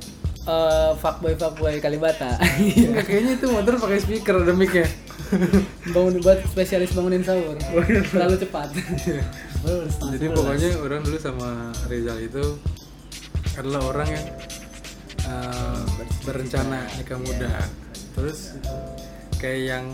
eh 0.45 0.91
fuckboy 1.01 1.33
fuckboy 1.33 1.81
Kalibata. 1.81 2.37
Enggak 2.61 3.05
kayaknya 3.09 3.31
itu 3.41 3.47
motor 3.49 3.81
pakai 3.81 3.97
speaker 3.97 4.45
ada 4.45 4.53
mic-nya 4.53 4.85
Bangun 5.89 6.21
buat 6.21 6.37
spesialis 6.45 6.93
bangunin 6.93 7.25
sahur. 7.25 7.57
Terlalu 8.13 8.37
cepat. 8.37 8.69
Jadi 10.13 10.25
pokoknya 10.29 10.69
orang 10.77 11.01
dulu 11.01 11.17
sama 11.17 11.73
Rizal 11.89 12.21
itu 12.21 12.45
adalah 13.57 13.81
orang 13.89 14.07
yang 14.13 14.25
uh, 15.25 15.81
berencana 16.21 16.85
nikah 17.01 17.17
muda. 17.17 17.65
Terus 18.13 18.53
kayak 19.41 19.61
yang 19.65 19.85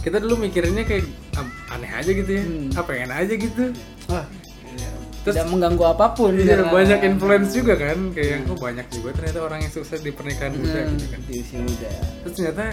kita 0.00 0.16
dulu 0.18 0.40
mikirinnya 0.40 0.82
kayak 0.88 1.04
ah, 1.36 1.46
aneh 1.76 1.90
aja 1.92 2.10
gitu 2.10 2.30
ya 2.32 2.42
Hmm. 2.42 2.72
apa 2.72 2.88
pengen 2.88 3.12
aja 3.12 3.34
gitu 3.36 3.64
Wah, 4.08 4.24
Terus- 5.20 5.36
tidak 5.36 5.48
mengganggu 5.48 5.84
apa 5.86 6.06
pun. 6.10 6.32
Iya, 6.32 6.56
karena- 6.58 6.72
banyak 6.72 7.00
influence 7.04 7.50
juga 7.52 7.74
kan 7.74 7.98
kayak 8.10 8.28
yang 8.30 8.42
oh 8.46 8.56
banyak 8.56 8.86
juga 8.88 9.08
ternyata 9.12 9.38
orang 9.42 9.58
yang 9.60 9.70
sukses 9.70 9.98
di 9.98 10.10
pernikahan 10.10 10.52
muda 10.52 10.80
Hmm, 10.80 10.92
gitu 10.94 11.06
kan 11.06 11.20
di 11.22 11.34
usia 11.38 11.58
muda. 11.60 11.90
terus 12.20 12.32
ternyata 12.34 12.64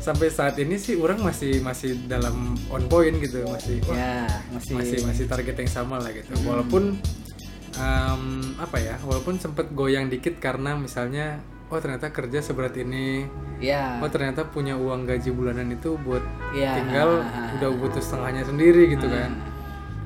sampai 0.00 0.26
saat 0.28 0.56
ini 0.56 0.74
sih 0.74 0.96
orang 0.96 1.20
masih 1.20 1.60
masih 1.60 2.00
dalam 2.06 2.32
on 2.66 2.84
point 2.86 3.12
gitu 3.14 3.44
masih 3.44 3.76
wah, 3.84 3.92
Ya, 3.94 4.24
masih. 4.50 4.72
masih 4.72 4.98
masih 5.04 5.24
target 5.26 5.54
yang 5.54 5.68
sama 5.70 5.96
lah 5.96 6.08
gitu 6.10 6.32
walaupun 6.42 6.96
em, 7.72 8.22
apa 8.56 8.76
ya 8.78 8.96
walaupun 9.02 9.36
sempet 9.36 9.70
goyang 9.70 10.08
dikit 10.08 10.36
karena 10.38 10.74
misalnya 10.74 11.38
oh 11.68 11.76
ternyata 11.76 12.10
kerja 12.10 12.40
seberat 12.40 12.74
ini 12.74 13.28
Ya. 13.60 14.00
oh 14.00 14.08
ternyata 14.08 14.42
punya 14.46 14.74
uang 14.74 15.04
gaji 15.04 15.30
bulanan 15.30 15.68
itu 15.70 15.94
buat 15.98 16.24
Ya. 16.50 16.74
tinggal 16.74 17.20
ah, 17.20 17.28
ah, 17.28 17.54
udah 17.54 17.70
butuh 17.70 18.00
setengahnya 18.00 18.42
sendiri 18.42 18.90
gitu 18.90 19.04
ah. 19.06 19.12
kan 19.14 19.30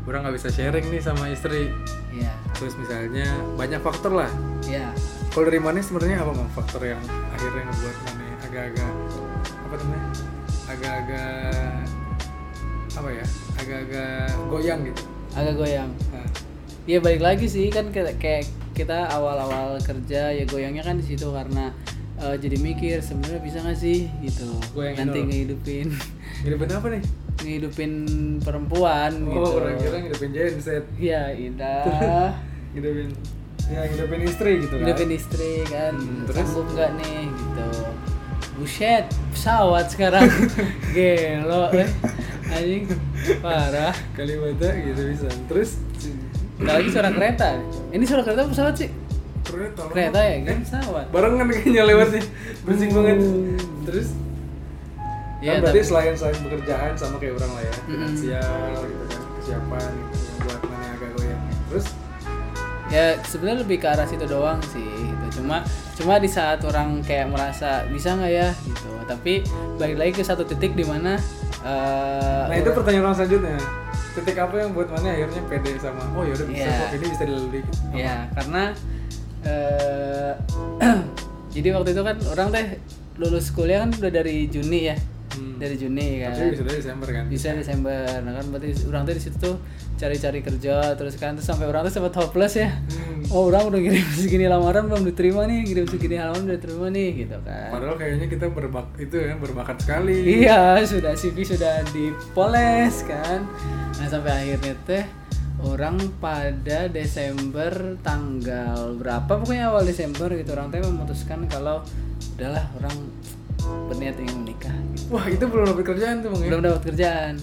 orang 0.05 0.21
nggak 0.29 0.37
bisa 0.37 0.49
sharing 0.53 0.87
nih 0.93 1.03
sama 1.03 1.33
istri. 1.33 1.73
Ya. 2.15 2.31
terus 2.55 2.79
misalnya 2.79 3.27
banyak 3.59 3.83
faktor 3.83 4.15
lah. 4.15 4.31
Ya. 4.63 4.95
kalau 5.35 5.51
dari 5.51 5.59
mana 5.59 5.83
sebenarnya 5.83 6.23
apa 6.23 6.31
bang 6.31 6.51
faktor 6.55 6.87
yang 6.87 7.03
akhirnya 7.35 7.67
ngebuat 7.67 7.97
mana 8.07 8.25
agak-agak 8.47 8.93
apa 9.51 9.75
namanya? 9.83 10.09
Agak-agak 10.71 11.83
apa 12.95 13.09
ya? 13.11 13.27
Agak-agak 13.59 14.29
goyang 14.47 14.81
gitu. 14.87 15.03
Agak 15.35 15.55
goyang. 15.59 15.91
nah, 16.15 16.29
Ya 16.87 16.99
balik 17.03 17.23
lagi 17.25 17.51
sih. 17.51 17.67
Kan 17.75 17.91
kayak 17.91 18.47
kita 18.79 19.11
awal-awal 19.11 19.83
kerja 19.83 20.31
ya 20.31 20.45
goyangnya 20.47 20.87
kan 20.87 21.03
di 21.03 21.07
situ 21.07 21.31
karena 21.35 21.75
eh, 22.17 22.37
jadi 22.37 22.57
mikir 22.57 22.97
sebenarnya 22.99 23.41
bisa 23.41 23.59
nggak 23.59 23.77
sih 23.77 24.07
gitu 24.21 24.47
Goyangin 24.71 24.99
nanti 25.01 25.19
dulu. 25.19 25.29
ngehidupin 25.29 25.87
ngidupin 26.41 26.69
apa 26.71 26.87
nih 26.91 27.03
ngehidupin 27.37 27.93
perempuan 28.41 29.11
gitu. 29.25 29.41
oh 29.41 29.51
orang 29.57 29.75
kira 29.77 29.97
ngidupin 30.01 30.31
genset 30.31 30.85
Ya 31.03 31.31
indah. 31.31 32.35
ngidupin 32.73 33.09
ya 33.65 33.81
ngidupin 33.87 34.21
istri 34.23 34.51
gitu 34.61 34.75
kan 34.75 34.85
Hidupin 34.85 35.11
istri 35.11 35.53
kan 35.65 35.95
Hmm, 35.95 36.25
terus? 36.25 36.37
sanggup 36.39 36.67
nggak 36.71 36.91
nih 36.97 37.21
gitu. 37.27 37.69
Buset, 38.55 39.03
pesawat 39.35 39.91
sekarang. 39.91 40.31
Gelo 40.95 41.75
eh. 41.75 41.91
Anjing 42.47 42.87
parah. 43.41 43.91
kalimatnya 44.15 44.71
gitu 44.81 45.03
bisa 45.11 45.27
terus 45.51 45.71
Nggak 46.55 46.75
lagi 46.77 46.89
suara 46.89 47.11
kereta. 47.11 47.49
Ini 47.91 48.05
suara 48.07 48.23
kereta 48.23 48.47
pesawat 48.47 48.75
sih? 48.77 48.87
Lah. 49.57 49.89
Kereta 49.89 50.21
ya, 50.21 50.37
kan 50.43 50.57
pesawat. 50.61 51.07
barengan 51.09 51.47
kayaknya 51.49 51.83
lewatnya 51.85 52.23
berisik 52.63 52.91
banget 52.91 53.17
terus 53.85 54.09
Ya, 55.39 55.51
kan 55.51 55.61
berarti 55.61 55.77
tapi- 55.77 55.85
selain 55.87 56.15
selain 56.15 56.39
pekerjaan 56.41 56.93
sama 56.95 57.17
kayak 57.19 57.37
orang 57.37 57.53
lah 57.53 57.63
ya 57.63 57.75
finansial 57.85 58.65
gitu 58.83 59.05
kan 59.07 59.21
kesiapan 59.37 59.91
gitu 59.93 60.17
yang 60.17 60.39
buat 60.41 60.61
mana 60.65 60.87
agak 60.91 61.11
goyang. 61.13 61.43
Terus? 61.67 61.87
Ya 62.87 63.05
sebenarnya 63.23 63.59
lebih 63.61 63.77
ke 63.77 63.87
arah 63.87 64.07
situ 64.07 64.25
doang 64.25 64.57
sih 64.67 64.81
gitu. 64.89 65.27
Cuma 65.37 65.61
cuma 65.95 66.17
di 66.17 66.27
saat 66.27 66.65
orang 66.65 67.03
kayak 67.03 67.29
merasa 67.29 67.85
bisa 67.87 68.15
nggak 68.15 68.33
ya? 68.33 68.49
gitu. 68.63 68.89
Tapi 69.05 69.45
balik 69.77 69.97
lagi 69.99 70.13
ke 70.15 70.25
satu 70.25 70.43
titik 70.43 70.73
di 70.73 70.83
mana 70.83 71.21
eh, 71.61 72.43
nah 72.47 72.57
itu 72.57 72.71
pertanyaan 72.71 73.05
orang 73.05 73.17
selanjutnya. 73.19 73.59
Titik 74.15 74.37
apa 74.39 74.55
yang 74.57 74.73
buat 74.73 74.89
mana 74.89 75.11
akhirnya 75.11 75.43
pede 75.45 75.77
sama 75.77 76.09
oh 76.13 76.23
yaudah 76.23 76.47
bisa 76.47 76.65
Iya. 76.65 76.79
kok 76.79 76.89
ini 76.95 77.07
bisa 77.11 77.25
dilalui. 77.27 77.61
Ya 77.93 78.15
karena 78.33 78.73
eh 79.45 80.33
jadi 81.55 81.69
waktu 81.77 81.91
itu 81.95 82.03
kan 82.03 82.17
orang 82.33 82.49
teh 82.51 82.67
lulus 83.21 83.55
kuliah 83.55 83.87
kan 83.87 83.91
udah 83.95 84.11
dari 84.11 84.51
Juni 84.51 84.91
ya? 84.91 84.97
Hmm. 85.35 85.59
dari 85.59 85.75
Juni 85.75 86.23
kan. 86.23 86.31
Tapi 86.31 86.55
bisa 86.55 86.63
dari 86.63 86.79
Desember 86.79 87.09
kan? 87.11 87.25
Bisa 87.27 87.49
Desember. 87.59 88.07
Nah 88.23 88.33
kan 88.39 88.45
berarti 88.55 88.71
orang 88.87 89.03
tuh 89.03 89.15
di 89.19 89.23
situ 89.23 89.37
tuh 89.43 89.57
cari-cari 89.95 90.43
kerja 90.43 90.95
terus 90.99 91.15
kan 91.19 91.39
terus 91.39 91.47
sampai 91.47 91.67
orang 91.71 91.87
tuh 91.87 91.93
sempat 91.95 92.15
hopeless 92.19 92.55
ya. 92.59 92.71
Hmm. 92.71 93.27
oh 93.35 93.49
orang 93.51 93.73
udah 93.73 93.81
ngirim 93.81 94.05
segini 94.15 94.47
lamaran 94.47 94.85
belum 94.87 95.03
diterima 95.09 95.49
nih 95.49 95.65
ngirim 95.65 95.87
segini 95.89 96.21
halaman 96.21 96.45
udah 96.47 96.57
diterima 96.59 96.87
nih 96.93 97.09
gitu 97.27 97.37
kan. 97.43 97.69
Padahal 97.73 97.97
kayaknya 97.99 98.27
kita 98.31 98.47
berbak 98.51 98.87
itu 99.01 99.17
ya 99.17 99.35
berbakat 99.39 99.77
sekali. 99.83 100.17
Iya 100.45 100.83
sudah 100.87 101.13
CV 101.19 101.37
sudah 101.43 101.83
dipoles 101.91 103.03
kan. 103.07 103.49
Nah 103.99 104.07
sampai 104.07 104.31
akhirnya 104.31 104.75
teh 104.87 105.05
orang 105.65 105.97
pada 106.21 106.87
Desember 106.93 107.97
tanggal 108.05 108.95
berapa? 109.01 109.29
Pokoknya 109.41 109.73
awal 109.73 109.89
Desember 109.89 110.29
gitu. 110.33 110.53
Orang 110.53 110.69
teh 110.69 110.85
memutuskan 110.85 111.49
kalau 111.49 111.81
udahlah 112.37 112.65
orang 112.77 112.97
berniat 113.89 114.17
ingin 114.21 114.45
menikah. 114.45 114.77
Gitu. 114.93 115.09
wah 115.09 115.27
itu 115.29 115.45
belum 115.49 115.65
dapat 115.73 115.85
kerjaan 115.85 116.17
tuh 116.21 116.29
bang 116.37 116.41
ya? 116.45 116.49
Belum 116.53 116.63
dapat 116.63 116.83
kerjaan. 116.93 117.35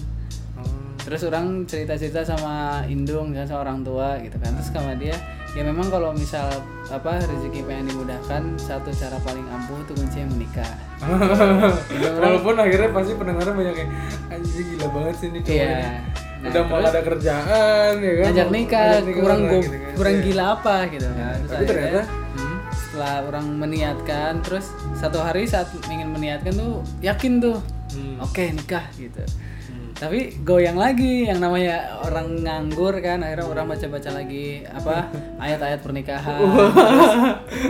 Hmm. 0.54 0.94
terus 1.02 1.26
orang 1.26 1.66
cerita-cerita 1.66 2.22
sama 2.22 2.86
indung 2.86 3.34
kan 3.34 3.42
sama 3.42 3.66
orang 3.66 3.82
tua 3.82 4.18
gitu 4.22 4.38
kan. 4.38 4.54
Terus 4.54 4.70
sama 4.70 4.94
dia 4.94 5.16
ya 5.52 5.62
memang 5.68 5.92
kalau 5.92 6.16
misal 6.16 6.48
apa 6.88 7.20
rezeki 7.28 7.68
pengen 7.68 7.92
dimudahkan 7.92 8.56
satu 8.56 8.88
cara 8.88 9.20
paling 9.20 9.44
ampuh 9.50 9.76
itu 9.82 9.92
kuncinya 9.98 10.26
menikah. 10.32 10.72
Walaupun 12.22 12.54
akhirnya 12.56 12.88
pasti 12.94 13.12
pendengarnya 13.18 13.52
banyak 13.52 13.76
yang 13.82 13.90
anjing 14.30 14.66
gila 14.76 14.88
banget 14.94 15.14
sih 15.18 15.28
ini 15.28 15.38
Iya. 15.44 16.00
Nah, 16.42 16.50
udah 16.50 16.62
mau 16.66 16.76
terus? 16.76 16.90
ada 16.90 17.00
kerjaan 17.00 17.92
ya 17.96 18.12
kan? 18.12 18.24
Ngajak 18.26 18.48
nikah 18.50 18.90
nikah 18.98 19.14
kurang 19.14 19.40
go- 19.42 19.62
gitu 19.62 19.70
kan. 19.72 19.94
kurang 19.94 20.16
gila 20.20 20.44
apa 20.52 20.76
gitu. 20.90 21.06
Kan 21.06 21.16
Terus 21.38 21.38
tapi 21.46 21.62
akhirnya, 21.62 21.70
ternyata 21.70 22.02
hmm, 22.34 22.56
setelah 22.74 23.14
orang 23.24 23.46
meniatkan 23.54 24.32
terus 24.42 24.66
satu 24.92 25.18
hari 25.18 25.42
saat 25.44 25.70
ingin 25.86 26.08
meniatkan 26.10 26.52
tuh 26.52 26.72
yakin 27.00 27.32
tuh 27.38 27.58
hmm, 27.94 28.16
oke 28.20 28.44
nikah 28.52 28.84
gitu. 28.94 29.22
Hmm. 29.22 29.94
tapi 29.94 30.18
goyang 30.42 30.74
lagi 30.74 31.24
yang 31.24 31.38
namanya 31.38 32.02
orang 32.02 32.42
nganggur 32.42 32.98
kan 32.98 33.22
akhirnya 33.22 33.46
orang 33.46 33.70
baca-baca 33.70 34.10
lagi 34.10 34.46
apa 34.66 35.08
ayat-ayat 35.46 35.78
pernikahan. 35.78 36.42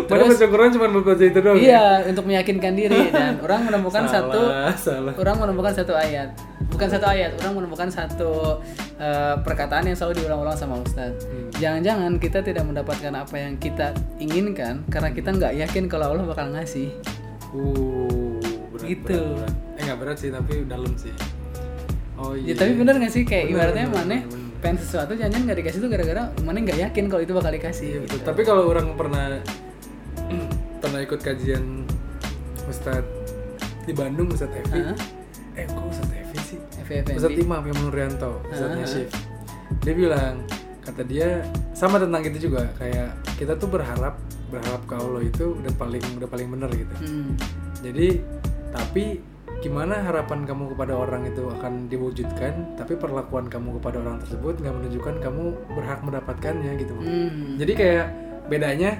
Baca 0.08 0.46
Quran 0.48 0.68
cuma 0.72 0.86
baca 0.88 1.12
itu 1.20 1.38
doang 1.38 1.56
ya? 1.56 1.62
iya 1.62 1.84
untuk 2.08 2.24
meyakinkan 2.24 2.72
diri 2.72 3.12
dan 3.12 3.36
orang 3.38 3.68
menemukan 3.68 4.08
satu 4.08 4.40
salah 4.48 4.72
salah. 4.74 5.12
orang 5.14 5.36
menemukan 5.38 5.72
satu 5.76 5.92
ayat 5.92 6.32
bukan 6.72 6.88
satu 6.88 7.06
ayat 7.06 7.36
orang 7.38 7.54
menemukan 7.54 7.88
satu 7.88 8.58
eh, 8.96 9.36
perkataan 9.38 9.84
yang 9.84 9.94
selalu 9.94 10.20
diulang-ulang 10.20 10.56
sama 10.56 10.78
Ustadz 10.78 11.24
Hmm. 11.24 11.52
jangan-jangan 11.54 12.16
kita 12.16 12.40
tidak 12.40 12.64
mendapatkan 12.64 13.12
apa 13.12 13.36
yang 13.36 13.54
kita 13.56 13.92
inginkan 14.16 14.82
karena 14.88 15.10
kita 15.10 15.28
nggak 15.30 15.52
yakin 15.58 15.84
kalau 15.86 16.10
Allah 16.10 16.24
bakal 16.24 16.48
ngasih 16.50 16.90
uh 17.50 18.40
berat, 18.70 18.88
Gitu. 18.88 19.14
berat, 19.14 19.46
berat. 19.46 19.76
eh 19.76 19.82
nggak 19.84 19.98
berat 19.98 20.16
sih 20.16 20.30
tapi 20.30 20.52
dalam 20.64 20.92
sih 20.94 21.12
oh 22.14 22.32
ya 22.32 22.42
iya 22.42 22.54
tapi 22.54 22.72
bener 22.74 22.94
nggak 22.96 23.12
sih 23.12 23.22
kayak 23.22 23.44
Bener, 23.46 23.54
ibaratnya 23.54 23.86
mana 23.88 24.16
pengen 24.58 24.76
sesuatu 24.78 25.12
jangan 25.12 25.42
nggak 25.42 25.58
dikasih 25.58 25.78
tuh 25.78 25.90
gara-gara 25.90 26.22
mana 26.40 26.58
nggak 26.58 26.78
yakin 26.80 27.04
kalau 27.06 27.20
itu 27.20 27.32
bakal 27.32 27.50
dikasih 27.50 27.88
Iya, 27.92 28.00
gitu. 28.06 28.16
Tapi 28.22 28.40
kalau 28.42 28.62
orang 28.66 28.94
pernah 28.94 29.38
pernah 30.82 31.00
ikut 31.00 31.20
kajian 31.20 31.82
Ustadz 32.64 33.06
di 33.82 33.92
Bandung 33.92 34.30
Ustadz 34.30 34.54
Evi. 34.56 34.80
Ustadz 34.80 35.02
Evi 35.02 35.21
FFND. 37.00 37.16
Ustadz 37.16 37.40
Imam 37.40 37.62
yang 37.64 37.78
Nuryanto, 37.80 38.32
Ustadznya 38.52 38.84
Hah? 38.84 38.92
Syif. 38.92 39.10
Dia 39.80 39.94
bilang 39.96 40.34
kata 40.82 41.02
dia 41.06 41.28
sama 41.72 41.96
tentang 41.96 42.22
itu 42.26 42.50
juga 42.50 42.68
kayak 42.76 43.16
kita 43.38 43.54
tuh 43.56 43.70
berharap 43.70 44.18
berharap 44.52 44.82
ke 44.84 44.94
Allah 44.98 45.22
itu 45.24 45.56
udah 45.56 45.72
paling 45.80 46.04
udah 46.20 46.28
paling 46.28 46.48
bener 46.52 46.70
gitu. 46.74 46.94
Hmm. 47.00 47.32
Jadi 47.80 48.20
tapi 48.72 49.04
gimana 49.62 50.02
harapan 50.02 50.42
kamu 50.42 50.74
kepada 50.74 50.98
orang 50.98 51.22
itu 51.22 51.46
akan 51.46 51.86
diwujudkan 51.86 52.74
tapi 52.74 52.98
perlakuan 52.98 53.46
kamu 53.46 53.78
kepada 53.78 54.02
orang 54.02 54.18
tersebut 54.18 54.58
nggak 54.58 54.74
menunjukkan 54.74 55.14
kamu 55.22 55.44
berhak 55.78 56.02
mendapatkannya 56.02 56.82
gitu 56.82 56.98
Hmm. 56.98 57.62
jadi 57.62 57.72
kayak 57.78 58.06
bedanya 58.50 58.98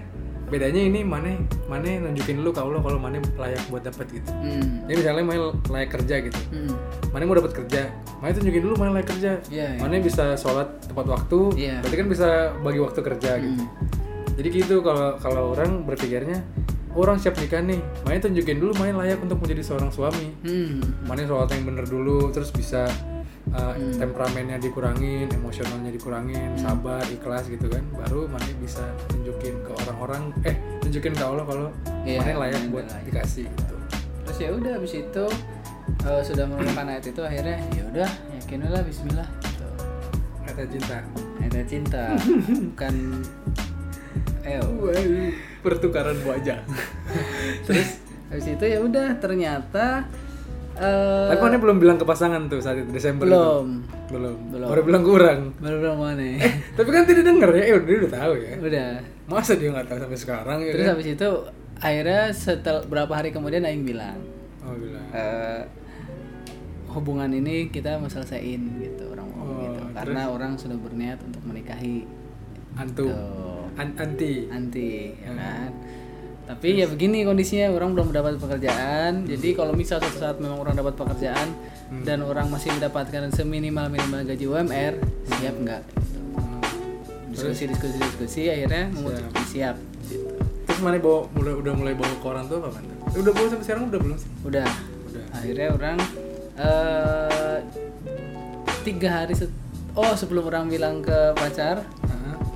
bedanya 0.53 0.83
ini 0.83 1.01
mana 1.01 1.33
mana 1.65 1.89
nunjukin 2.05 2.37
dulu 2.37 2.53
ke 2.53 2.61
Allah 2.61 2.79
kalau 2.79 2.99
mana 2.99 3.17
layak 3.35 3.65
buat 3.67 3.81
dapat 3.81 4.05
gitu 4.13 4.29
Hmm. 4.35 4.85
jadi 4.85 4.97
misalnya 5.01 5.25
mana 5.25 5.41
layak 5.67 5.91
kerja 5.91 6.15
gitu 6.21 6.41
Hmm. 6.53 6.77
mana 7.09 7.23
mau 7.25 7.35
dapat 7.35 7.53
kerja 7.57 7.89
mana 8.19 8.31
tunjukin 8.31 8.61
dulu 8.61 8.75
mana 8.77 8.91
layak 8.95 9.09
kerja 9.09 9.31
Iya, 9.49 9.67
iya. 9.73 9.81
mana 9.81 9.97
bisa 9.99 10.37
sholat 10.37 10.69
tepat 10.83 11.07
waktu 11.09 11.39
Iya. 11.59 11.81
berarti 11.81 11.97
kan 11.97 12.07
bisa 12.07 12.29
bagi 12.61 12.79
waktu 12.79 13.01
kerja 13.03 13.31
gitu 13.39 13.57
Hmm. 13.59 13.69
jadi 14.35 14.49
gitu 14.51 14.75
kalau 14.81 15.17
kalau 15.17 15.43
orang 15.51 15.83
berpikirnya 15.83 16.45
"Oh, 16.93 17.01
orang 17.01 17.17
siap 17.17 17.35
nikah 17.35 17.59
nih 17.59 17.81
mana 18.03 18.21
tunjukin 18.21 18.61
dulu 18.61 18.77
mana 18.77 18.93
layak 18.99 19.17
untuk 19.19 19.41
menjadi 19.41 19.65
seorang 19.65 19.89
suami 19.89 20.37
Hmm. 20.41 20.85
mana 21.03 21.25
sholat 21.25 21.49
yang 21.51 21.65
bener 21.67 21.85
dulu 21.85 22.29
terus 22.29 22.53
bisa 22.53 22.85
uh, 23.53 23.73
Hmm. 23.73 23.93
temperamennya 23.97 24.57
dikurangin 24.57 25.29
emosionalnya 25.29 25.89
dikurangin 25.89 26.57
sabar 26.57 27.01
ikhlas 27.07 27.47
gitu 27.47 27.67
kan. 27.67 27.85
Baru 27.93 28.25
mana 28.27 28.45
bisa 28.57 28.83
tunjukin 29.07 29.61
ke 29.61 29.71
orang-orang 29.85 30.33
eh 30.43 30.57
tunjukin 30.81 31.13
ke 31.13 31.21
Allah 31.21 31.45
kalau 31.45 31.69
Iya, 32.03 32.19
mana 32.21 32.49
layak 32.49 32.63
buat 32.69 32.87
layak. 32.87 33.05
dikasih 33.07 33.47
gitu. 33.47 33.75
Terus 34.25 34.39
ya 34.39 34.51
udah 34.51 34.73
habis 34.75 34.93
itu 34.95 35.25
eh, 36.03 36.23
sudah 36.23 36.45
menemukan 36.47 36.87
ayat 36.89 37.05
itu 37.07 37.21
akhirnya 37.21 37.57
ya 37.73 37.83
udah 37.89 38.09
yakinlah 38.37 38.83
Bismillah 38.83 39.29
gitu. 39.43 39.67
kata 40.43 40.63
cinta. 40.67 40.99
Ayat 41.39 41.67
cinta. 41.67 42.05
Bukan 42.73 42.95
eh 44.43 44.59
pertukaran 45.63 46.19
wajah. 46.27 46.59
Terus 47.67 48.03
habis 48.27 48.47
itu 48.49 48.65
ya 48.65 48.79
udah 48.81 49.15
ternyata 49.17 50.09
eh, 50.83 51.27
Tapi 51.29 51.41
mana 51.41 51.57
belum 51.57 51.77
bilang 51.79 51.97
ke 51.97 52.05
pasangan 52.05 52.43
tuh 52.45 52.59
saat 52.59 52.77
itu 52.77 52.91
Desember 52.91 53.23
itu? 53.23 53.31
belum 53.31 53.67
Belum. 54.09 54.37
Belum. 54.51 54.69
Baru 54.69 54.81
bilang 54.83 55.03
kurang. 55.03 55.41
baru 55.57 55.77
belum 55.81 55.97
mana 55.97 56.27
Tapi 56.73 56.89
kan 56.89 57.03
tidak 57.05 57.25
denger 57.25 57.51
ya, 57.55 57.63
eh, 57.65 57.81
dia 57.81 57.97
udah 57.99 58.13
tahu 58.13 58.33
ya. 58.37 58.53
udah 58.59 58.89
Masa 59.25 59.53
dia 59.55 59.69
nggak 59.69 59.87
tahu 59.87 59.99
sampai 60.01 60.19
sekarang 60.19 60.59
ya? 60.61 60.71
terus 60.71 60.83
kan? 60.83 60.93
habis 60.93 61.09
itu 61.09 61.29
akhirnya 61.79 62.23
setelah 62.31 62.83
berapa 62.85 63.13
hari 63.13 63.31
kemudian 63.31 63.63
Aing 63.63 63.83
bilang 63.83 64.19
Oh 64.61 64.75
bilang. 64.75 65.07
eh, 65.11 65.63
hubungan 66.89 67.31
ini 67.31 67.67
kita 67.67 67.97
mau 67.97 68.07
selesaiin 68.07 68.63
gitu 68.79 69.05
orang 69.09 69.27
ngomong 69.29 69.49
Oh, 69.49 69.63
gitu 69.65 69.81
karena 69.93 70.23
orang 70.29 70.53
sudah 70.55 70.77
berniat 70.77 71.19
untuk 71.21 71.43
menikahi 71.43 72.05
Antu. 72.73 73.09
An- 73.73 73.97
anti. 73.97 74.47
nanti 74.47 75.13
ya 75.15 75.31
kan 75.31 75.73
tapi 76.43 76.83
ya 76.83 76.91
begini 76.91 77.23
kondisinya 77.23 77.71
orang 77.71 77.95
belum 77.95 78.11
mendapat 78.11 78.35
pekerjaan 78.43 79.25
jadi 79.31 79.49
kalau 79.55 79.73
misal 79.79 80.03
suatu 80.03 80.19
saat 80.19 80.37
memang 80.43 80.59
orang 80.59 80.75
dapat 80.75 80.99
pekerjaan 80.99 81.55
dan 82.03 82.25
orang 82.25 82.49
masih 82.49 82.73
mendapatkan 82.73 83.29
seminimal 83.31 83.93
minimal 83.93 84.25
gaji 84.25 84.45
UMR 84.49 84.95
siap 85.29 85.55
nggak. 85.61 85.83
Hmm. 86.41 86.65
diskusi 87.29 87.69
diskusi 87.69 87.97
diskusi 88.01 88.43
akhirnya 88.49 88.89
memutuskan 88.97 89.45
siap 89.45 89.77
gitu. 90.09 90.25
Terus 90.65 90.81
mana 90.81 90.97
bawa 90.97 91.29
mulai 91.37 91.53
udah 91.53 91.73
mulai 91.77 91.93
bawa 91.93 92.15
ke 92.17 92.27
orang 92.27 92.45
tuh 92.49 92.65
apa 92.65 92.81
kan? 92.81 92.85
Udah 93.13 93.33
bawa 93.37 93.47
sampai 93.53 93.65
sekarang 93.69 93.83
udah 93.93 94.01
belum 94.01 94.17
sih? 94.17 94.31
udah 94.49 94.69
Udah. 95.13 95.25
akhirnya 95.37 95.69
orang 95.77 95.99
eh 96.57 97.59
tiga 98.83 99.09
hari 99.23 99.35
set 99.37 99.53
oh 99.93 100.13
sebelum 100.17 100.49
orang 100.49 100.73
bilang 100.73 101.05
ke 101.05 101.37
pacar. 101.37 101.85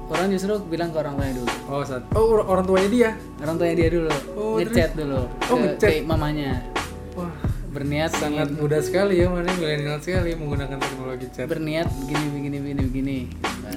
Orang 0.08 0.26
justru 0.28 0.54
bilang 0.64 0.88
ke 0.88 0.98
orang 0.98 1.14
tuanya 1.14 1.34
dulu 1.36 1.52
Oh 1.66 1.82
saat. 1.82 2.02
Oh 2.12 2.24
or- 2.30 2.46
orang 2.46 2.64
tuanya 2.64 2.88
dia. 2.88 3.10
orang 3.38 3.56
tuanya 3.56 3.74
dia 3.76 3.88
dulu 3.90 4.10
Oh, 4.32 4.54
ngechat 4.56 4.90
dulu 4.92 5.22
Oh, 5.44 5.56
ke, 5.56 5.62
ngechat. 5.66 5.90
ke 5.92 6.02
mamanya 6.02 6.50
Wah. 7.12 7.32
berniat 7.68 8.10
Sangat 8.10 8.46
ingin- 8.46 8.58
mudah 8.58 8.80
sekali 8.80 9.14
ya, 9.16 9.26
mana 9.26 9.50
milenial 9.52 9.98
sekali 9.98 10.32
menggunakan 10.32 10.76
teknologi 10.76 11.26
chat. 11.28 11.44
berniat 11.44 11.88
begini 11.98 12.26
begini 12.30 12.56
begini 12.58 12.82
begini 12.84 13.18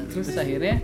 terus, 0.08 0.32
akhirnya 0.32 0.76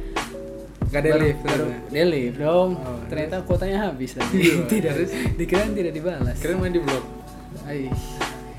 Gak 0.86 1.02
ada 1.02 1.10
baru, 1.12 1.24
lift 1.24 1.42
baru 1.42 1.66
ternyata. 1.66 1.90
dia 1.90 2.06
live 2.06 2.36
dong 2.38 2.70
Oh, 2.78 3.00
ternyata 3.06 3.36
kuotanya 3.42 3.78
habis 3.84 4.12
lagi 4.14 4.36
Iya, 4.36 4.56
tidak 4.72 4.92
terus? 4.96 5.12
dikira 5.34 5.62
tidak 5.68 5.94
dibalas 5.94 6.38
Kira 6.38 6.54
main 6.56 6.70
di 6.70 6.80
blog. 6.80 7.04
Ai. 7.64 7.88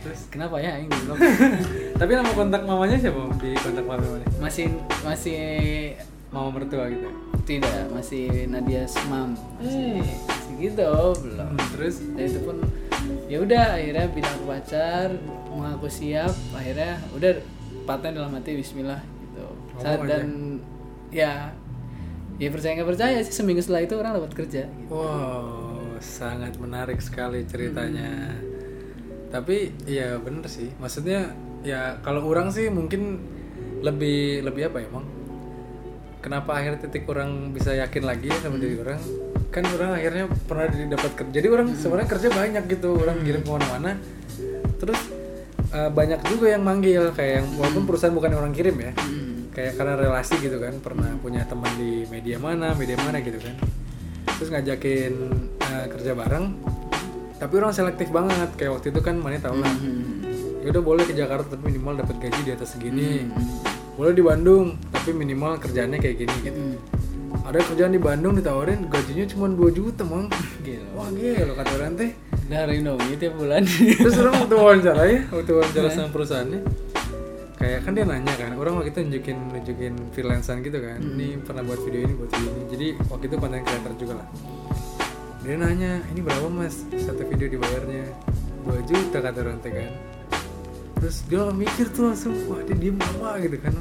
Terus 0.01 0.21
kenapa 0.29 0.57
ya 0.57 0.77
ini 0.77 0.87
belum 0.89 1.19
tapi 2.01 2.13
nama 2.13 2.31
kontak 2.31 2.63
mamanya 2.63 2.97
siapa 2.97 3.19
di 3.37 3.51
kontak 3.57 3.85
mamanya? 3.85 4.23
masih 4.39 4.71
masih 5.03 5.41
Mama 6.37 6.51
mertua 6.53 6.85
gitu. 6.93 7.09
tidak 7.47 7.89
masih 7.89 8.45
Nadia 8.45 8.85
Smam 8.85 9.33
masih, 9.57 10.05
masih 10.05 10.55
gitu 10.61 10.91
belum. 11.25 11.49
Hmm, 11.55 11.69
terus 11.73 11.97
dan 12.13 12.27
itu 12.27 12.41
pun 12.45 12.57
ya 13.31 13.39
udah 13.41 13.65
akhirnya 13.79 14.07
bilang 14.13 14.37
ke 14.37 14.45
pacar 14.45 15.09
mengaku 15.49 15.89
siap. 15.89 16.35
Akhirnya 16.53 17.01
udah 17.17 17.33
paten 17.87 18.13
dalam 18.13 18.35
hati 18.35 18.59
Bismillah 18.59 19.01
gitu. 19.01 19.47
Saat- 19.79 20.03
Ngomong 20.03 20.11
dan 20.11 20.29
ya 21.09 21.55
ya 22.37 22.49
percaya 22.53 22.77
nggak 22.77 22.91
percaya 22.93 23.17
sih 23.25 23.33
seminggu 23.33 23.65
setelah 23.65 23.87
itu 23.87 23.95
orang 23.97 24.13
dapat 24.21 24.33
kerja 24.37 24.69
gitu. 24.69 24.91
Wow, 24.93 25.97
sangat 26.03 26.61
menarik 26.61 27.01
sekali 27.01 27.49
ceritanya. 27.49 28.37
Tapi 29.33 29.73
ya 29.89 30.21
bener 30.21 30.45
sih, 30.45 30.69
maksudnya 30.77 31.33
ya 31.65 31.97
kalau 32.05 32.27
orang 32.29 32.53
sih 32.53 32.69
mungkin 32.69 33.23
lebih 33.81 34.45
lebih 34.45 34.69
apa 34.69 34.85
ya? 34.85 34.89
Kenapa 36.21 36.59
akhirnya 36.59 36.81
titik 36.85 37.07
orang 37.07 37.55
bisa 37.55 37.77
yakin 37.77 38.03
lagi 38.03 38.31
sama 38.43 38.59
diri 38.59 38.77
orang? 38.83 39.01
Kan 39.55 39.65
orang 39.73 39.91
akhirnya 39.95 40.25
pernah 40.49 40.67
didapat 40.69 41.13
kerja. 41.15 41.33
Jadi 41.39 41.49
orang 41.49 41.69
sebenarnya 41.79 42.09
kerja 42.11 42.29
banyak 42.35 42.65
gitu, 42.67 42.91
orang 42.99 43.17
kirim 43.23 43.43
ke 43.47 43.51
mana-mana. 43.51 43.93
Terus 44.77 45.01
eh, 45.71 45.91
banyak 45.91 46.21
juga 46.27 46.47
yang 46.51 46.63
manggil 46.67 47.15
kayak 47.15 47.33
yang 47.43 47.47
walaupun 47.57 47.85
perusahaan 47.87 48.15
bukan 48.15 48.29
yang 48.35 48.41
orang 48.43 48.55
kirim 48.57 48.77
ya, 48.81 48.93
kayak 49.55 49.73
karena 49.79 49.95
relasi 49.97 50.35
gitu 50.43 50.59
kan, 50.59 50.75
pernah 50.83 51.11
punya 51.23 51.47
teman 51.47 51.71
di 51.79 52.05
media 52.11 52.37
mana, 52.43 52.75
media 52.75 52.99
mana 53.01 53.23
gitu 53.23 53.39
kan. 53.39 53.55
Terus 54.37 54.49
ngajakin 54.51 55.13
eh, 55.63 55.87
kerja 55.95 56.13
bareng 56.13 56.47
tapi 57.37 57.53
orang 57.61 57.73
selektif 57.73 58.09
banget. 58.11 58.51
Kayak 58.59 58.81
waktu 58.81 58.89
itu 58.91 59.01
kan 59.05 59.15
mana 59.21 59.39
tau 59.39 59.55
lah 59.55 59.73
ya 60.67 60.75
udah 60.75 60.83
boleh 60.83 61.07
ke 61.07 61.15
Jakarta 61.15 61.55
tapi 61.55 61.71
minimal 61.71 62.03
dapat 62.03 62.19
gaji 62.27 62.41
di 62.43 62.51
atas 62.51 62.75
segini 62.75 63.31
boleh 63.97 64.13
di 64.13 64.21
Bandung 64.21 64.77
tapi 64.93 65.11
minimal 65.17 65.57
kerjaannya 65.57 65.99
kayak 65.99 66.17
gini 66.21 66.37
gitu. 66.45 66.61
Ada 67.49 67.59
kerjaan 67.65 67.93
di 67.97 68.01
Bandung 68.01 68.37
ditawarin 68.37 68.93
gajinya 68.93 69.25
cuma 69.25 69.49
2 69.49 69.73
juta 69.73 70.05
mang. 70.05 70.29
Gila. 70.61 70.89
wah 70.97 71.09
gila 71.13 71.53
kata 71.57 71.71
orang 71.81 71.95
teh. 71.97 72.11
Dari 72.47 72.79
Nomi 72.79 73.19
tiap 73.19 73.35
bulan. 73.35 73.67
Terus 73.67 74.17
orang 74.23 74.35
waktu 74.47 74.55
wawancara 74.55 75.03
ya 75.11 75.21
waktu 75.35 75.51
wawancara 75.51 75.89
sama 75.91 76.09
perusahaannya 76.15 76.61
kayak 77.57 77.89
kan 77.89 77.97
dia 77.97 78.05
nanya 78.05 78.35
kan 78.37 78.53
orang 78.55 78.79
waktu 78.79 78.93
itu 78.93 79.01
nunjukin 79.03 79.37
nunjukin 79.51 79.95
freelancean 80.13 80.61
gitu 80.63 80.79
kan. 80.79 81.01
Ini 81.01 81.43
pernah 81.43 81.67
buat 81.67 81.81
video 81.83 82.07
ini 82.07 82.15
buat 82.15 82.31
video 82.31 82.51
ini. 82.53 82.65
Jadi 82.71 82.89
waktu 83.11 83.25
itu 83.27 83.37
konten 83.41 83.61
creator 83.65 83.93
juga 83.99 84.15
lah. 84.23 84.29
Dia 85.43 85.57
nanya 85.59 85.93
ini 86.13 86.21
berapa 86.23 86.47
mas? 86.53 86.85
Satu 86.95 87.23
video 87.27 87.49
dibayarnya. 87.49 88.07
2 88.67 88.83
juta 88.91 89.19
kata 89.23 89.39
orang 89.47 89.59
teh 89.63 89.71
kan 89.71 89.91
terus 90.97 91.23
dia 91.29 91.45
mikir 91.49 91.87
tuh 91.91 92.09
langsung 92.09 92.35
wah 92.49 92.61
dia 92.63 92.75
diem 92.75 92.97
lama 92.97 93.37
gitu 93.39 93.57
kan. 93.61 93.75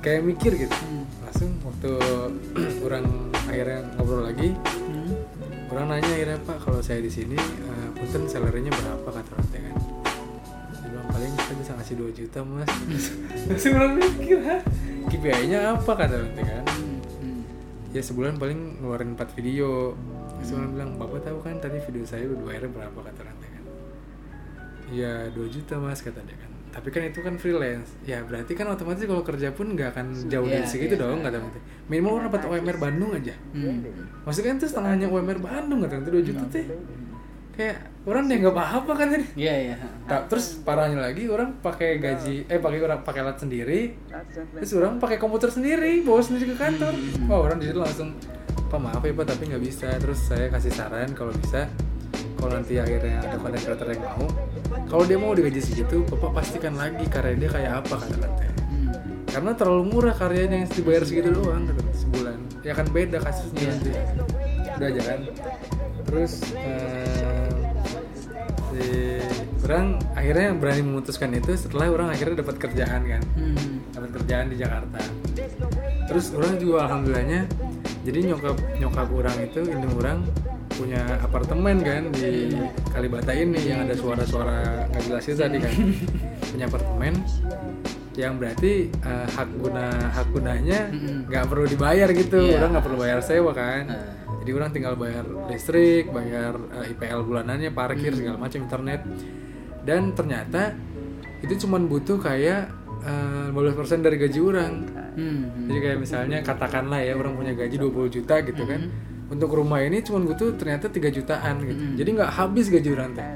Kayak 0.00 0.22
mikir 0.26 0.52
gitu. 0.56 0.74
Langsung 1.20 1.50
waktu 1.60 1.90
orang 2.86 3.04
akhirnya 3.46 3.80
ngobrol 3.96 4.24
lagi 4.24 4.56
Hmm. 4.90 5.14
orang 5.70 5.86
nanya 5.86 6.10
akhirnya 6.10 6.38
pak 6.42 6.58
kalau 6.60 6.82
saya 6.82 6.98
di 6.98 7.06
sini 7.06 7.38
eh, 7.38 7.88
punten 7.94 8.26
salarynya 8.26 8.72
berapa? 8.72 9.06
kata 9.06 9.28
orang 9.30 9.48
kan. 9.50 9.74
Dia 10.74 10.88
bilang 10.88 11.08
paling 11.08 11.30
kita 11.36 11.52
bisa 11.54 11.72
ngasih 11.78 11.94
2 11.94 12.18
juta 12.18 12.38
mas. 12.42 12.70
Langsung 13.48 13.72
orang 13.78 13.92
mikir 13.94 14.38
ha 14.42 14.56
KPI 15.06 15.44
nya 15.46 15.58
apa? 15.74 15.92
kata 15.94 16.14
orang 16.16 16.34
kan. 16.34 16.64
Hmm. 17.20 17.40
ya 17.90 18.02
sebulan 18.02 18.34
paling 18.36 18.82
ngeluarin 18.82 19.14
4 19.14 19.36
video. 19.38 19.94
Terus 20.40 20.50
orang 20.56 20.70
bilang 20.74 20.90
bapak 20.96 21.20
tahu 21.22 21.38
kan 21.38 21.60
tadi 21.60 21.78
video 21.78 22.02
saya 22.02 22.24
udah 22.26 22.40
bayarnya 22.42 22.70
berapa? 22.72 22.98
kata 23.06 23.18
orang 23.22 23.38
ya 24.90 25.30
2 25.30 25.38
juta 25.48 25.74
mas 25.78 26.02
kata 26.02 26.20
dia 26.26 26.36
kan. 26.36 26.50
Tapi 26.70 26.88
kan 26.94 27.02
itu 27.02 27.18
kan 27.18 27.34
freelance. 27.34 27.90
Ya 28.06 28.22
berarti 28.22 28.54
kan 28.54 28.70
otomatis 28.70 29.02
kalau 29.02 29.26
kerja 29.26 29.50
pun 29.50 29.74
nggak 29.74 29.90
akan 29.90 30.06
jauh 30.30 30.46
dari 30.46 30.62
Iya, 30.62 30.70
segitu 30.70 30.94
iya. 30.94 31.02
dong 31.02 31.18
kata 31.22 31.42
orang 31.42 31.50
teh 31.50 31.62
minimal 31.90 32.10
orang 32.14 32.26
dapat 32.30 32.42
UMR 32.46 32.78
Bandung 32.78 33.10
aja. 33.10 33.34
Hmm. 33.50 33.82
maksudnya 34.22 34.54
kan 34.54 34.56
itu 34.62 34.66
setengahnya 34.70 35.06
UMR 35.10 35.38
Bandung 35.42 35.82
kata 35.82 35.98
teh 35.98 36.12
2 36.14 36.28
juta 36.30 36.44
teh. 36.46 36.64
Kayak 37.50 37.76
orang 38.06 38.24
deh 38.30 38.36
nggak 38.38 38.54
apa-apa 38.54 38.92
kan 38.94 39.06
tadi. 39.10 39.26
Iya 39.34 39.54
iya. 39.66 39.76
Terus 40.30 40.62
parahnya 40.62 41.02
lagi 41.02 41.26
orang 41.26 41.58
pakai 41.58 41.98
gaji 41.98 42.46
eh 42.46 42.58
pakai 42.62 42.78
orang 42.86 43.02
pakai 43.02 43.20
alat 43.26 43.36
sendiri. 43.42 43.80
Terus 44.62 44.70
orang 44.78 45.02
pakai 45.02 45.18
komputer 45.18 45.50
sendiri 45.50 46.06
bawa 46.06 46.22
sendiri 46.22 46.54
ke 46.54 46.56
kantor. 46.56 46.94
Wah 47.26 47.50
orang 47.50 47.58
di 47.58 47.66
situ 47.66 47.82
langsung 47.82 48.14
pak 48.70 48.78
maaf 48.78 49.02
ya 49.02 49.10
pak 49.10 49.26
tapi 49.26 49.50
nggak 49.50 49.62
bisa. 49.66 49.90
Terus 49.98 50.22
saya 50.30 50.46
kasih 50.46 50.70
saran 50.70 51.10
kalau 51.18 51.34
bisa 51.34 51.66
kalau 52.38 52.56
nanti 52.56 52.80
akhirnya 52.80 53.20
ada 53.20 53.36
content 53.36 53.60
creator 53.60 53.86
yang 53.92 54.00
mau 54.06 54.24
kalau 54.90 55.06
dia 55.06 55.16
mau 55.16 55.30
digaji 55.32 55.62
segitu 55.62 56.02
bapak 56.10 56.42
pastikan 56.42 56.74
lagi 56.74 57.06
karya 57.06 57.38
dia 57.38 57.50
kayak 57.50 57.72
apa 57.86 57.94
kata 57.94 58.16
nanti 58.18 58.46
Hmm. 58.70 58.90
karena 59.30 59.50
terlalu 59.54 59.84
murah 59.86 60.14
karyanya 60.14 60.66
yang 60.66 60.70
dibayar 60.70 61.02
segitu 61.06 61.30
doang 61.30 61.66
kata 61.66 61.82
sebulan. 61.94 62.38
Ya 62.60 62.72
kan 62.74 62.86
beda 62.90 63.18
kasusnya 63.18 63.66
nanti. 63.70 63.90
Udah 64.78 64.86
aja 64.90 65.02
kan? 65.06 65.20
Terus 66.06 66.32
eh, 66.54 67.48
si 68.70 68.86
orang 69.66 69.98
akhirnya 70.18 70.48
berani 70.58 70.82
memutuskan 70.82 71.30
itu 71.34 71.54
setelah 71.54 71.86
orang 71.90 72.08
akhirnya 72.10 72.42
dapat 72.42 72.56
kerjaan 72.58 73.02
kan? 73.06 73.22
Hmm. 73.38 73.78
dapat 73.90 74.10
kerjaan 74.22 74.46
di 74.50 74.56
Jakarta. 74.58 75.00
Terus 76.10 76.26
orang 76.34 76.54
juga 76.58 76.76
alhamdulillahnya 76.90 77.40
jadi 78.02 78.18
nyokap 78.32 78.56
nyokap 78.78 79.08
orang 79.12 79.36
itu 79.44 79.60
indung 79.66 79.94
orang 79.98 80.18
punya 80.80 81.02
apartemen 81.20 81.76
kan 81.84 82.08
di 82.16 82.56
Kalibata 82.88 83.36
ini 83.36 83.60
yang 83.68 83.84
ada 83.84 83.92
suara-suara 83.92 84.88
nggak 84.88 85.02
jelas 85.04 85.24
itu 85.28 85.36
tadi 85.36 85.58
kan. 85.60 85.74
Punya 86.48 86.64
apartemen 86.72 87.12
yang 88.16 88.40
berarti 88.40 88.88
eh, 88.88 89.26
hak 89.28 89.48
guna 89.60 89.86
hak 90.10 90.28
gunanya 90.32 90.88
nggak 91.28 91.44
perlu 91.52 91.68
dibayar 91.68 92.08
gitu. 92.16 92.40
Iya. 92.40 92.64
orang 92.64 92.70
nggak 92.72 92.84
perlu 92.88 92.98
bayar 92.98 93.20
sewa 93.20 93.52
kan. 93.52 93.84
Ah. 93.92 94.12
jadi 94.40 94.50
orang 94.56 94.70
tinggal 94.72 94.96
bayar 94.96 95.24
listrik 95.52 96.08
bayar 96.08 96.56
eh, 96.80 96.92
IPL 96.96 97.20
bulanannya 97.28 97.70
parkir 97.76 98.16
segala 98.16 98.40
macam 98.40 98.64
internet. 98.64 99.04
Dan 99.84 100.16
ternyata 100.16 100.72
itu 101.44 101.68
cuman 101.68 101.92
butuh 101.92 102.16
kayak 102.16 102.72
eh, 103.04 103.46
15% 103.52 104.00
dari 104.00 104.16
gaji 104.16 104.40
orang. 104.40 104.74
Hmm. 105.10 105.66
jadi 105.66 105.78
kayak 105.82 105.98
misalnya 106.06 106.38
katakanlah 106.38 107.02
ya 107.02 107.18
orang 107.18 107.34
punya 107.34 107.50
gaji 107.52 107.82
20 107.82 108.14
juta 108.14 108.46
gitu 108.46 108.62
kan 108.62 109.09
untuk 109.30 109.54
rumah 109.54 109.78
ini 109.80 110.02
cuma 110.02 110.18
butuh 110.26 110.58
ternyata 110.58 110.90
3 110.90 111.06
jutaan 111.14 111.62
gitu. 111.62 111.82
Jadi 112.02 112.08
nggak 112.18 112.30
habis 112.34 112.66
gaji 112.66 112.90
orang 112.92 113.10
teh 113.14 113.30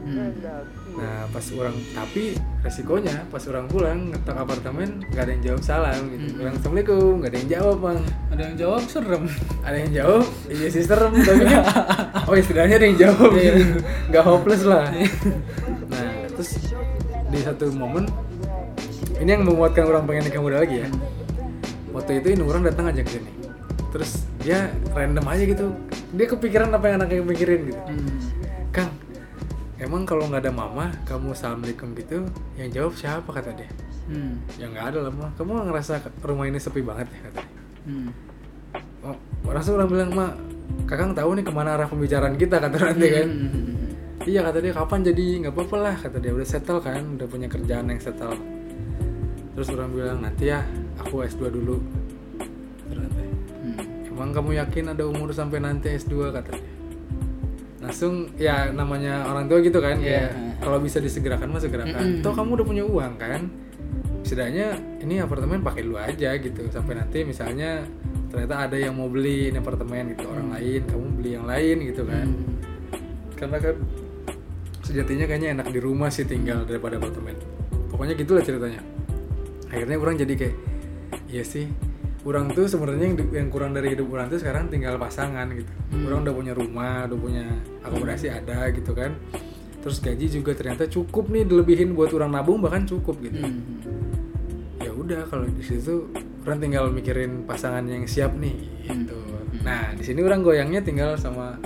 nah 0.94 1.26
pas 1.26 1.42
orang 1.59 1.74
tapi 1.90 2.38
resikonya 2.62 3.26
pas 3.26 3.42
orang 3.50 3.66
pulang 3.66 4.14
ngetok 4.14 4.37
apartemen 4.38 5.02
nggak 5.11 5.22
ada 5.26 5.33
yang 5.35 5.42
jawab 5.42 5.62
salam 5.66 6.00
gitu. 6.14 6.38
Bilang 6.38 6.54
assalamualaikum 6.54 7.12
nggak 7.18 7.30
ada 7.35 7.38
yang 7.38 7.50
jawab 7.50 7.76
bang. 7.83 8.00
Ada 8.30 8.42
yang 8.46 8.57
jawab 8.59 8.83
serem. 8.87 9.24
ada 9.66 9.76
yang 9.76 9.90
jawab? 9.90 10.24
Iya 10.46 10.66
sih 10.70 10.83
serem 10.87 11.12
tapi 11.18 11.42
kan. 11.50 11.62
Oh 12.30 12.35
istilahnya 12.38 12.78
ada 12.78 12.87
yang 12.87 12.98
jawab 12.98 13.30
gitu. 13.35 13.62
Nggak 14.09 14.22
hopeless 14.22 14.62
lah. 14.62 14.87
Nah 15.90 16.11
terus 16.30 16.50
di 17.35 17.38
satu 17.42 17.74
momen 17.74 18.07
ini 19.18 19.30
yang 19.35 19.42
membuatkan 19.42 19.90
orang 19.90 20.07
pengen 20.07 20.30
nikah 20.30 20.42
muda 20.42 20.62
lagi 20.62 20.87
ya. 20.87 20.88
Waktu 21.90 22.22
itu 22.22 22.38
ini 22.38 22.42
orang 22.46 22.62
datang 22.66 22.87
aja 22.90 23.02
ke 23.02 23.18
sini. 23.18 23.30
Terus 23.90 24.26
dia 24.44 24.59
random 24.92 25.24
aja 25.24 25.42
gitu 25.42 25.66
dia 26.12 26.26
kepikiran 26.28 26.68
apa 26.68 26.85
yang 26.87 26.96
anaknya 27.00 27.24
pikirin 27.26 27.61
gitu 27.66 27.80
Hmm. 27.80 28.16
Kang 28.70 28.90
emang 29.76 30.04
kalau 30.04 30.26
nggak 30.26 30.42
ada 30.42 30.52
mama 30.52 30.92
kamu 31.02 31.33
assalamualaikum 31.33 31.92
gitu 31.94 32.28
yang 32.54 32.68
jawab 32.70 32.92
siapa 32.94 33.26
kata 33.26 33.50
dia 33.54 33.70
Hmm. 34.04 34.37
ya 34.54 34.68
nggak 34.68 34.87
ada 34.92 34.98
lah 35.00 35.12
mah 35.12 35.33
kamu 35.35 35.64
ngerasa 35.64 35.92
rumah 36.20 36.44
ini 36.44 36.59
sepi 36.59 36.80
banget 36.80 37.09
ya 37.09 37.20
kata 37.24 37.40
dia 37.40 37.52
Hmm. 37.85 38.09
oh, 39.02 39.16
langsung 39.46 39.74
orang 39.74 39.88
bilang 39.88 40.11
mak 40.12 40.33
kakang 40.85 41.12
tahu 41.12 41.35
nih 41.35 41.44
ke 41.44 41.52
mana 41.52 41.74
arah 41.74 41.85
pembicaraan 41.85 42.37
kita 42.37 42.57
kata 42.59 42.76
nanti 42.83 43.09
kan 43.11 43.28
Hmm. 43.28 43.88
iya 44.24 44.40
kata 44.40 44.61
dia 44.61 44.72
kapan 44.72 45.00
jadi 45.02 45.24
nggak 45.40 45.52
apa-apa 45.52 45.76
lah 45.78 45.94
kata 45.96 46.16
dia 46.16 46.33
udah 46.33 46.44
settle 46.44 46.80
kan 46.80 47.16
udah 47.16 47.26
punya 47.26 47.48
kerjaan 47.48 47.88
yang 47.88 47.98
settle 47.98 48.37
terus 49.52 49.68
orang 49.70 49.88
bilang 49.88 50.18
nanti 50.18 50.50
ya 50.50 50.66
aku 50.96 51.22
S2 51.22 51.46
dulu. 51.48 51.78
Emang 54.14 54.31
kamu 54.31 54.50
yakin 54.62 54.94
ada 54.94 55.05
umur 55.05 55.35
sampai 55.35 55.59
nanti 55.59 55.90
S2 55.90 56.31
kata 56.31 56.55
dia 56.55 56.72
langsung 57.85 58.33
ya 58.40 58.72
namanya 58.72 59.29
orang 59.29 59.44
tua 59.44 59.61
gitu 59.61 59.77
kan 59.77 60.00
Iya. 60.00 60.33
kayak 60.33 60.33
kalau 60.64 60.81
bisa 60.81 61.05
disegerakan 61.05 61.53
mah 61.53 61.61
segerakan. 61.61 62.00
Mm-mm. 62.00 62.24
toh 62.24 62.33
kamu 62.33 62.57
udah 62.57 62.66
punya 62.66 62.85
uang 62.88 63.12
kan? 63.20 63.44
Setidaknya 64.24 64.72
ini 65.05 65.20
apartemen 65.20 65.61
pakai 65.61 65.85
dulu 65.85 66.00
aja 66.00 66.33
gitu. 66.40 66.64
Sampai 66.72 66.96
nanti 66.96 67.29
misalnya 67.29 67.85
ternyata 68.33 68.64
ada 68.64 68.77
yang 68.81 68.96
mau 68.96 69.12
beli 69.12 69.53
ini 69.53 69.61
apartemen 69.61 70.16
gitu. 70.16 70.24
Orang 70.33 70.57
lain 70.57 70.81
kamu 70.88 71.07
beli 71.20 71.31
yang 71.37 71.44
lain 71.44 71.77
gitu 71.85 72.03
kan. 72.09 72.24
Hmm. 72.24 72.53
karena 73.35 73.59
kan 73.61 73.77
sejatinya 74.81 75.27
kayaknya 75.29 75.48
enak 75.61 75.68
di 75.68 75.81
rumah 75.83 76.09
sih 76.09 76.24
tinggal 76.24 76.64
daripada 76.64 76.96
apartemen. 76.96 77.37
Pokoknya 77.92 78.16
gitulah 78.16 78.40
ceritanya. 78.40 78.81
Akhirnya 79.68 80.00
orang 80.00 80.16
jadi 80.16 80.33
kayak 80.40 80.57
iya 81.29 81.44
sih 81.44 81.68
orang 82.24 82.50
tuh 82.56 82.64
sebenarnya 82.64 83.12
yang, 83.12 83.16
yang 83.30 83.48
kurang 83.52 83.76
dari 83.76 83.92
hidup 83.92 84.08
orang 84.08 84.32
tuh 84.32 84.40
sekarang 84.40 84.72
tinggal 84.72 84.96
pasangan 84.96 85.44
gitu. 85.52 85.68
Orang 86.08 86.24
udah 86.24 86.34
punya 86.34 86.52
rumah 86.56 87.04
udah 87.04 87.18
punya 87.20 87.44
akomodasi 87.84 88.32
ada 88.32 88.72
gitu 88.72 88.96
kan. 88.96 89.12
Terus 89.84 90.00
gaji 90.00 90.26
juga 90.32 90.56
ternyata 90.56 90.88
cukup 90.88 91.28
nih 91.28 91.44
dilebihin 91.44 91.92
buat 91.92 92.08
orang 92.16 92.32
nabung 92.32 92.64
bahkan 92.64 92.88
cukup 92.88 93.20
gitu. 93.20 93.40
Hmm. 93.40 93.60
ya 94.84 94.92
udah 94.92 95.24
kalau 95.32 95.48
di 95.48 95.64
situ 95.64 96.12
orang 96.44 96.60
tinggal 96.60 96.92
mikirin 96.92 97.48
pasangan 97.48 97.84
yang 97.88 98.04
siap 98.04 98.37
nih 98.37 98.56
gitu. 98.84 99.16
Nah 99.64 99.92
di 99.96 100.04
sini 100.04 100.20
orang 100.20 100.44
goyangnya 100.44 100.84
tinggal 100.84 101.16
sama 101.16 101.56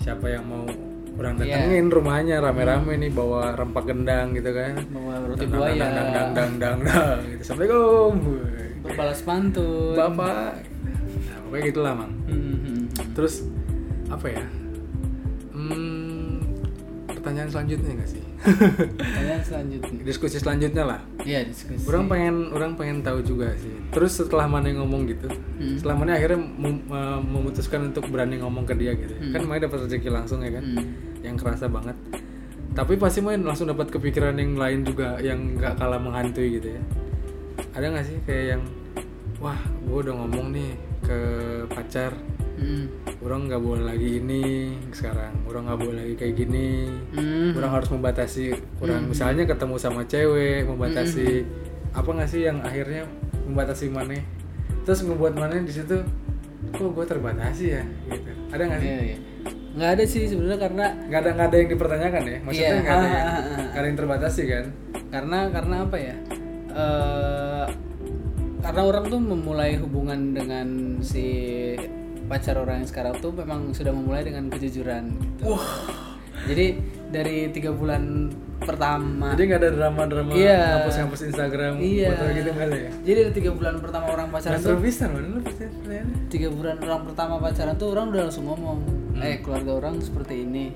siapa 0.00 0.28
yang 0.28 0.44
mau 0.44 0.91
orang 1.12 1.34
Iya. 1.36 1.44
datengin 1.58 1.86
rumahnya 1.88 2.36
rame-rame 2.38 2.92
nih 2.98 3.10
bawa 3.10 3.52
rempak 3.52 3.84
gendang 3.84 4.32
gitu 4.32 4.50
kan 4.50 4.74
Bawa 4.88 5.12
roti 5.22 5.44
buaya. 5.44 5.76
dang 5.76 5.92
dang 5.92 6.08
dang 6.08 6.30
dang 6.32 6.52
dang 6.56 6.78
dang 6.82 7.18
gitu 7.28 7.40
assalamualaikum 7.42 8.12
Berbalas 8.82 9.20
pantun. 9.22 9.94
bapak 9.94 10.66
nah 11.22 11.38
pokoknya 11.42 11.62
gitulah 11.64 11.92
mang 11.94 12.12
Hmm. 12.24 12.88
terus 13.12 13.44
apa 14.08 14.26
ya 14.26 14.44
hmm, 15.52 16.40
pertanyaan 17.08 17.48
selanjutnya 17.48 17.92
nggak 17.94 18.10
sih 18.10 18.22
Pertanyaan 18.42 19.42
selanjutnya. 19.42 20.00
diskusi 20.02 20.36
selanjutnya 20.36 20.84
lah 20.84 21.00
Iya 21.20 21.40
diskusi. 21.44 21.84
orang 21.84 22.04
pengen 22.06 22.36
orang 22.50 22.72
pengen 22.74 22.98
tahu 23.00 23.22
juga 23.22 23.54
sih 23.54 23.70
terus 23.88 24.12
setelah 24.14 24.44
mana 24.44 24.66
yang 24.66 24.82
ngomong 24.82 25.06
gitu 25.06 25.30
Hmm. 25.30 25.78
setelah 25.78 25.96
mana 25.96 26.14
akhirnya 26.14 26.38
mem- 26.38 26.84
eh, 26.84 27.20
memutuskan 27.20 27.80
untuk 27.86 28.04
berani 28.06 28.36
ngomong 28.36 28.64
ke 28.64 28.74
dia 28.74 28.92
gitu 28.92 29.14
kan 29.30 29.40
mana 29.42 29.62
dapat 29.62 29.86
rezeki 29.86 30.08
langsung 30.08 30.40
ya 30.40 30.50
kan 30.52 30.64
Hmm. 30.64 30.86
yang 31.20 31.36
kerasa 31.36 31.66
banget 31.66 31.94
tapi 32.72 32.96
pasti 32.96 33.20
main 33.20 33.38
langsung 33.38 33.68
dapat 33.68 33.88
kepikiran 33.88 34.34
yang 34.34 34.54
lain 34.54 34.82
juga 34.82 35.16
yang 35.18 35.54
nggak 35.54 35.76
kalah 35.76 35.98
menghantui 35.98 36.56
gitu 36.56 36.72
ya 36.72 36.82
ada 37.70 37.86
nggak 37.86 38.04
sih 38.04 38.18
kayak 38.22 38.44
yang 38.50 38.62
wah 39.38 39.56
gue 39.80 39.98
udah 40.00 40.14
ngomong 40.16 40.50
nih 40.50 40.70
ke 41.00 41.18
pacar 41.68 42.14
Hmm. 42.62 42.86
orang 43.20 43.40
nggak 43.44 43.58
boleh 43.60 43.84
lagi 43.84 44.10
ini 44.18 44.42
sekarang. 44.90 45.34
Orang 45.44 45.66
nggak 45.66 45.80
boleh 45.80 45.98
lagi 46.00 46.14
kayak 46.16 46.34
gini. 46.36 46.86
Hmm. 47.10 47.50
kurang 47.52 47.72
harus 47.72 47.90
membatasi. 47.90 48.46
Kurang 48.78 49.10
misalnya 49.10 49.44
ketemu 49.44 49.76
sama 49.76 50.02
cewek 50.04 50.64
membatasi 50.64 51.42
apa 51.92 52.08
nggak 52.08 52.30
sih 52.30 52.46
yang 52.46 52.62
akhirnya 52.62 53.04
membatasi 53.44 53.90
mana? 53.90 54.16
Terus 54.82 55.02
ngebuat 55.02 55.34
mana 55.34 55.58
di 55.58 55.70
situ? 55.70 55.98
Kok 56.72 56.90
gue 56.94 57.04
terbatasi 57.04 57.64
ya? 57.68 57.82
Gitu. 58.08 58.30
Ada 58.48 58.62
nggak 58.64 58.80
sih? 58.80 58.88
Iya, 58.88 59.00
iya. 59.04 59.18
Nggak 59.72 59.90
ada 59.90 60.04
sih 60.04 60.22
sebenarnya 60.24 60.58
karena 60.60 60.84
nggak 61.08 61.20
ada 61.20 61.30
nggak 61.32 61.48
ada 61.48 61.56
yang 61.58 61.70
dipertanyakan 61.70 62.22
ya? 62.22 62.38
Maksudnya 62.40 62.70
Iya, 62.70 62.80
nggak 62.80 62.94
ada, 62.94 63.06
yang- 63.06 63.28
nggak 63.72 63.80
ada 63.80 63.88
yang 63.88 63.98
terbatasi 63.98 64.42
kan? 64.46 64.64
Karena 65.10 65.38
karena 65.50 65.76
apa 65.82 65.96
ya? 65.96 66.16
Eh 66.72 67.66
karena 68.62 68.82
orang 68.86 69.04
tuh 69.10 69.18
memulai 69.18 69.74
hubungan 69.74 70.32
dengan 70.32 70.68
si 71.02 71.26
pacar 72.32 72.56
orang 72.56 72.80
yang 72.80 72.88
sekarang 72.88 73.14
tuh 73.20 73.28
memang 73.30 73.76
sudah 73.76 73.92
memulai 73.92 74.24
dengan 74.24 74.48
kejujuran. 74.48 75.04
Gitu. 75.36 75.44
Jadi 76.42 76.66
dari 77.12 77.52
tiga 77.52 77.70
bulan 77.70 78.32
pertama 78.62 79.34
jadi 79.34 79.44
nggak 79.44 79.60
ada 79.60 79.70
drama 79.74 80.02
drama 80.06 80.30
Iya. 80.32 80.86
hapus 80.86 81.28
Instagram 81.28 81.82
Iya. 81.82 82.14
gitu 82.32 82.50
nggak 82.54 82.66
ada 82.70 82.78
ya 82.78 82.90
Jadi 83.02 83.18
dari 83.18 83.32
tiga 83.34 83.50
bulan 83.52 83.74
pertama 83.82 84.06
orang 84.08 84.30
pacaran 84.30 84.54
Nggak 84.54 84.70
tuh 84.70 84.78
bisa 84.78 85.04
mana 85.10 85.26
lu 85.28 85.40
tiga 86.30 86.48
bulan 86.48 86.76
orang 86.78 87.02
pertama 87.04 87.34
pacaran 87.36 87.74
tuh 87.74 87.88
orang 87.90 88.04
udah 88.08 88.22
langsung 88.22 88.46
ngomong, 88.46 88.78
Hmm. 89.12 89.18
eh 89.20 89.36
keluarga 89.38 89.70
orang 89.76 89.94
seperti 89.98 90.46
ini, 90.46 90.72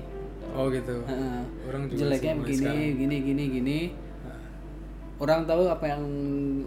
oh 0.51 0.67
gitu 0.67 0.99
Heeh. 1.03 1.39
orang 1.65 1.81
juga 1.87 1.99
jeleknya 2.05 2.33
begini, 2.37 2.59
sekarang. 2.59 2.99
gini, 2.99 3.15
gini, 3.23 3.43
gini. 3.49 3.79
Orang 5.17 5.49
tahu 5.49 5.65
apa 5.65 5.85
yang 5.89 6.03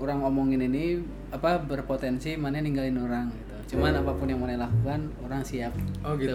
orang 0.02 0.26
omongin 0.26 0.58
ini 0.60 0.98
apa 1.30 1.62
berpotensi 1.62 2.34
mana 2.34 2.58
ninggalin 2.58 2.98
orang 2.98 3.30
gitu. 3.30 3.49
Cuman 3.70 3.94
apa 3.94 4.10
pun 4.10 4.26
yang 4.26 4.38
mana 4.38 4.58
lakukan 4.60 5.00
orang 5.20 5.40
siap. 5.40 5.70
oh 6.02 6.14
gitu 6.16 6.34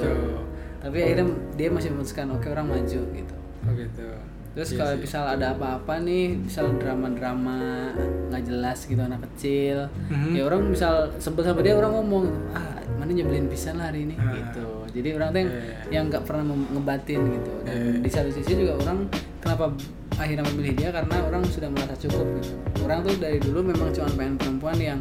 Tapi 0.80 0.98
akhirnya 1.02 1.26
dia 1.54 1.68
masih 1.68 1.90
memutuskan 1.92 2.30
oke 2.30 2.48
orang 2.48 2.68
maju 2.70 3.00
gitu. 3.06 3.36
oh 3.62 3.74
gitu 3.74 4.08
Terus 4.54 4.72
Iya 4.72 4.78
kalau 4.80 4.94
misal 4.98 5.24
ada 5.28 5.52
apa-apa 5.52 5.94
nih, 6.00 6.40
misal 6.40 6.72
drama-drama 6.80 7.92
nggak 8.32 8.44
jelas 8.46 8.88
gitu 8.88 9.04
anak 9.04 9.20
kecil, 9.28 9.92
Mhm. 10.08 10.32
ya 10.32 10.42
orang 10.44 10.64
misal 10.66 11.12
sebel 11.18 11.44
sama 11.44 11.60
dia 11.60 11.76
orang 11.76 11.92
ngomong, 11.94 12.24
ah 12.50 12.72
mana 12.96 13.12
nyebelin 13.12 13.52
pisan 13.52 13.76
lah 13.76 13.92
hari 13.92 14.08
ini 14.08 14.16
Ah. 14.16 14.32
gitu. 14.32 14.64
Jadi 14.96 15.10
orang 15.12 15.30
tuh 15.30 15.40
yang 15.42 15.52
Iya, 15.52 15.76
yang 15.92 16.04
nggak 16.08 16.24
pernah 16.24 16.44
ngebatin 16.72 17.22
gitu. 17.30 17.52
Dan 17.62 17.76
Iya. 17.76 18.00
di 18.00 18.10
satu 18.10 18.30
sisi 18.32 18.52
juga 18.56 18.80
orang 18.80 19.12
kenapa 19.38 19.76
akhirnya 20.16 20.48
memilih 20.48 20.74
dia 20.74 20.90
karena 20.90 21.16
orang 21.22 21.44
sudah 21.46 21.68
merasa 21.68 21.96
cukup 22.00 22.24
gitu. 22.40 22.56
Orang 22.80 23.04
tuh 23.04 23.12
dari 23.18 23.44
dulu 23.44 23.60
memang 23.60 23.92
cuma 23.92 24.08
pengen 24.10 24.40
perempuan 24.40 24.80
yang 24.80 25.00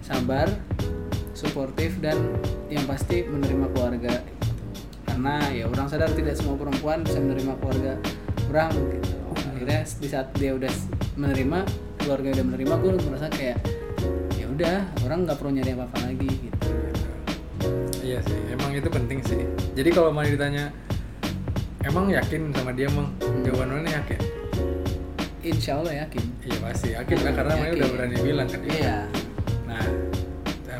sabar, 0.00 0.48
suportif 1.36 2.00
dan 2.00 2.16
yang 2.66 2.88
pasti 2.88 3.22
menerima 3.22 3.68
keluarga. 3.70 4.24
Karena 5.04 5.36
ya 5.52 5.68
orang 5.68 5.86
sadar 5.86 6.08
tidak 6.12 6.34
semua 6.34 6.56
perempuan 6.56 7.04
bisa 7.04 7.20
menerima 7.20 7.52
keluarga 7.60 7.92
orang 8.48 8.72
gitu. 8.96 9.16
Akhirnya 9.52 9.80
di 9.84 10.08
saat 10.08 10.28
dia 10.34 10.56
udah 10.56 10.72
menerima 11.14 11.58
keluarga 12.00 12.28
udah 12.40 12.44
menerima 12.44 12.74
gue 12.80 12.90
merasa 13.04 13.28
kayak 13.28 13.58
ya 14.34 14.46
udah 14.48 14.76
orang 15.04 15.18
nggak 15.24 15.36
perlu 15.36 15.52
nyari 15.52 15.70
apa 15.72 15.84
apa 15.86 15.98
lagi 16.04 16.28
gitu. 16.32 16.58
Iya 18.00 18.18
sih, 18.22 18.38
emang 18.48 18.70
itu 18.72 18.86
penting 18.86 19.18
sih. 19.20 19.40
Jadi 19.74 19.90
kalau 19.90 20.14
mau 20.14 20.22
ditanya, 20.22 20.70
emang 21.82 22.06
yakin 22.06 22.54
sama 22.54 22.70
dia 22.70 22.86
emang 22.86 23.10
Hmm. 23.18 23.42
jawaban 23.42 23.82
mana 23.82 23.90
yakin? 23.92 24.20
Insya 25.42 25.78
Allah 25.78 26.06
yakin. 26.06 26.24
Iya 26.42 26.56
pasti 26.58 26.88
yakin 26.94 27.18
lah 27.22 27.32
karena 27.34 27.52
Yakin. 27.56 27.74
udah 27.74 27.88
berani 27.90 28.16
bilang 28.22 28.46
kan. 28.46 28.60
Iya. 28.62 28.96
Nah, 29.66 29.82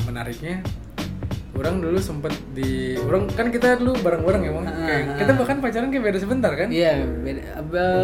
menariknya, 0.07 0.63
orang 1.53 1.79
dulu 1.79 1.99
sempet 1.99 2.33
di, 2.51 2.95
orang 3.01 3.27
kan 3.29 3.49
kita 3.49 3.77
dulu 3.77 3.99
bareng-bareng 3.99 4.43
ya, 4.43 4.53
Bang. 4.53 4.65
Ah, 4.65 4.75
Kayak, 4.79 5.03
ah. 5.03 5.17
kita 5.17 5.33
bahkan 5.35 5.57
pacaran 5.59 5.89
kayak 5.89 6.05
beda 6.05 6.19
sebentar 6.19 6.53
kan? 6.53 6.69
Iya, 6.71 6.93
beda. 7.03 7.41
Abel 7.57 7.95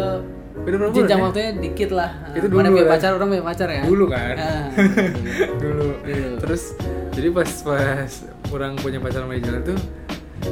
Beda 0.53 0.75
berapa 0.77 0.85
bulan? 0.85 0.99
jenjang 1.01 1.17
ya? 1.17 1.25
waktunya 1.25 1.51
dikit 1.57 1.89
lah. 1.91 2.09
Itu 2.31 2.45
Mana 2.45 2.69
dulu 2.69 2.77
punya 2.77 2.85
kan? 2.85 2.93
pacar, 2.93 3.11
orang 3.11 3.27
punya 3.27 3.43
pacar 3.43 3.67
ya. 3.67 3.81
Dulu 3.83 4.05
kan? 4.05 4.35
Ah, 4.35 4.65
dulu. 5.63 5.87
Dulu. 5.99 6.29
Terus 6.39 6.63
jadi 7.09 7.27
pas 7.29 7.49
pas 7.63 8.11
orang 8.47 8.71
punya 8.77 8.99
pacar 8.99 9.21
sama 9.21 9.33
Ijal 9.33 9.55
tuh, 9.63 9.77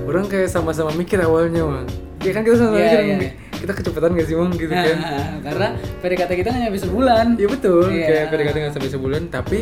orang 0.03 0.25
kayak 0.25 0.49
sama-sama 0.49 0.89
mikir 0.91 1.19
awalnya, 1.19 1.61
Bang. 1.61 1.85
Ya 2.21 2.31
kan 2.31 2.41
kita 2.41 2.55
sama-sama 2.55 2.77
Iya, 2.77 2.97
mikir, 2.97 3.17
iya. 3.19 3.31
kita 3.55 3.71
kecepatan 3.75 4.09
gak 4.11 4.25
sih, 4.25 4.35
Bang? 4.35 4.51
Gitu 4.51 4.73
kan? 4.73 4.97
Karena 5.43 5.67
PDKT 6.01 6.31
kita 6.35 6.47
nggak 6.49 6.61
nyampe 6.63 6.79
sebulan. 6.79 7.25
Iya 7.35 7.47
betul, 7.51 7.85
Iya. 7.87 8.05
kayak 8.07 8.25
PDKT 8.29 8.55
nggak 8.57 8.73
sampai 8.73 8.89
sebulan, 8.89 9.21
tapi 9.27 9.59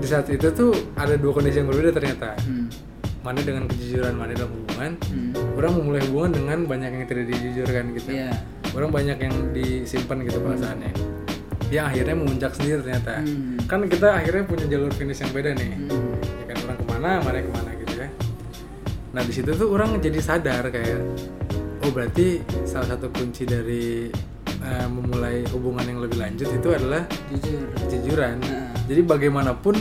di 0.00 0.06
saat 0.08 0.26
itu 0.32 0.48
tuh 0.50 0.72
ada 0.96 1.14
dua 1.20 1.36
kondisi 1.36 1.60
yang 1.60 1.68
berbeda 1.68 1.92
ternyata. 1.92 2.32
Hmm. 2.40 2.72
Mana 3.20 3.44
dengan 3.44 3.68
kejujuran, 3.68 4.16
mana 4.16 4.32
dalam 4.32 4.48
hubungan. 4.48 4.96
Hmm. 5.12 5.30
Orang 5.60 5.72
memulai 5.76 6.02
hubungan 6.08 6.32
dengan 6.40 6.58
banyak 6.64 6.90
yang 6.96 7.04
tidak 7.04 7.24
dijujurkan 7.28 7.84
gitu. 7.92 8.08
Iya. 8.16 8.32
Orang 8.72 8.90
banyak 8.96 9.18
yang 9.20 9.34
disimpan 9.52 10.24
gitu 10.24 10.40
perasaannya. 10.40 10.92
Yang 11.68 11.84
akhirnya 11.92 12.16
memuncak 12.16 12.52
sendiri 12.56 12.80
ternyata. 12.80 13.20
Hmm. 13.20 13.60
Kan 13.68 13.84
kita 13.92 14.08
akhirnya 14.16 14.42
punya 14.48 14.64
jalur 14.66 14.90
finish 14.96 15.20
yang 15.20 15.32
beda 15.36 15.52
nih. 15.52 15.72
Hmm. 15.76 16.16
Ya 16.16 16.44
kan 16.48 16.56
orang 16.64 16.78
ke 16.80 16.84
mana, 16.88 17.10
mana 17.20 17.38
ke 17.44 17.50
mana 17.52 17.70
gitu 17.76 17.94
ya. 18.00 18.08
Nah 19.12 19.22
di 19.22 19.32
situ 19.36 19.50
tuh 19.52 19.68
orang 19.68 20.00
jadi 20.00 20.20
sadar 20.24 20.64
kayak, 20.72 21.00
oh 21.84 21.90
berarti 21.92 22.40
salah 22.64 22.96
satu 22.96 23.12
kunci 23.12 23.44
dari 23.44 24.08
eh, 24.64 24.88
memulai 24.88 25.44
hubungan 25.52 25.84
yang 25.84 26.00
lebih 26.00 26.16
lanjut 26.16 26.48
itu 26.48 26.68
adalah 26.72 27.04
jujur 27.28 27.68
kejujuran 27.84 28.38
Nah. 28.40 28.69
Jadi 28.90 29.00
bagaimanapun 29.00 29.78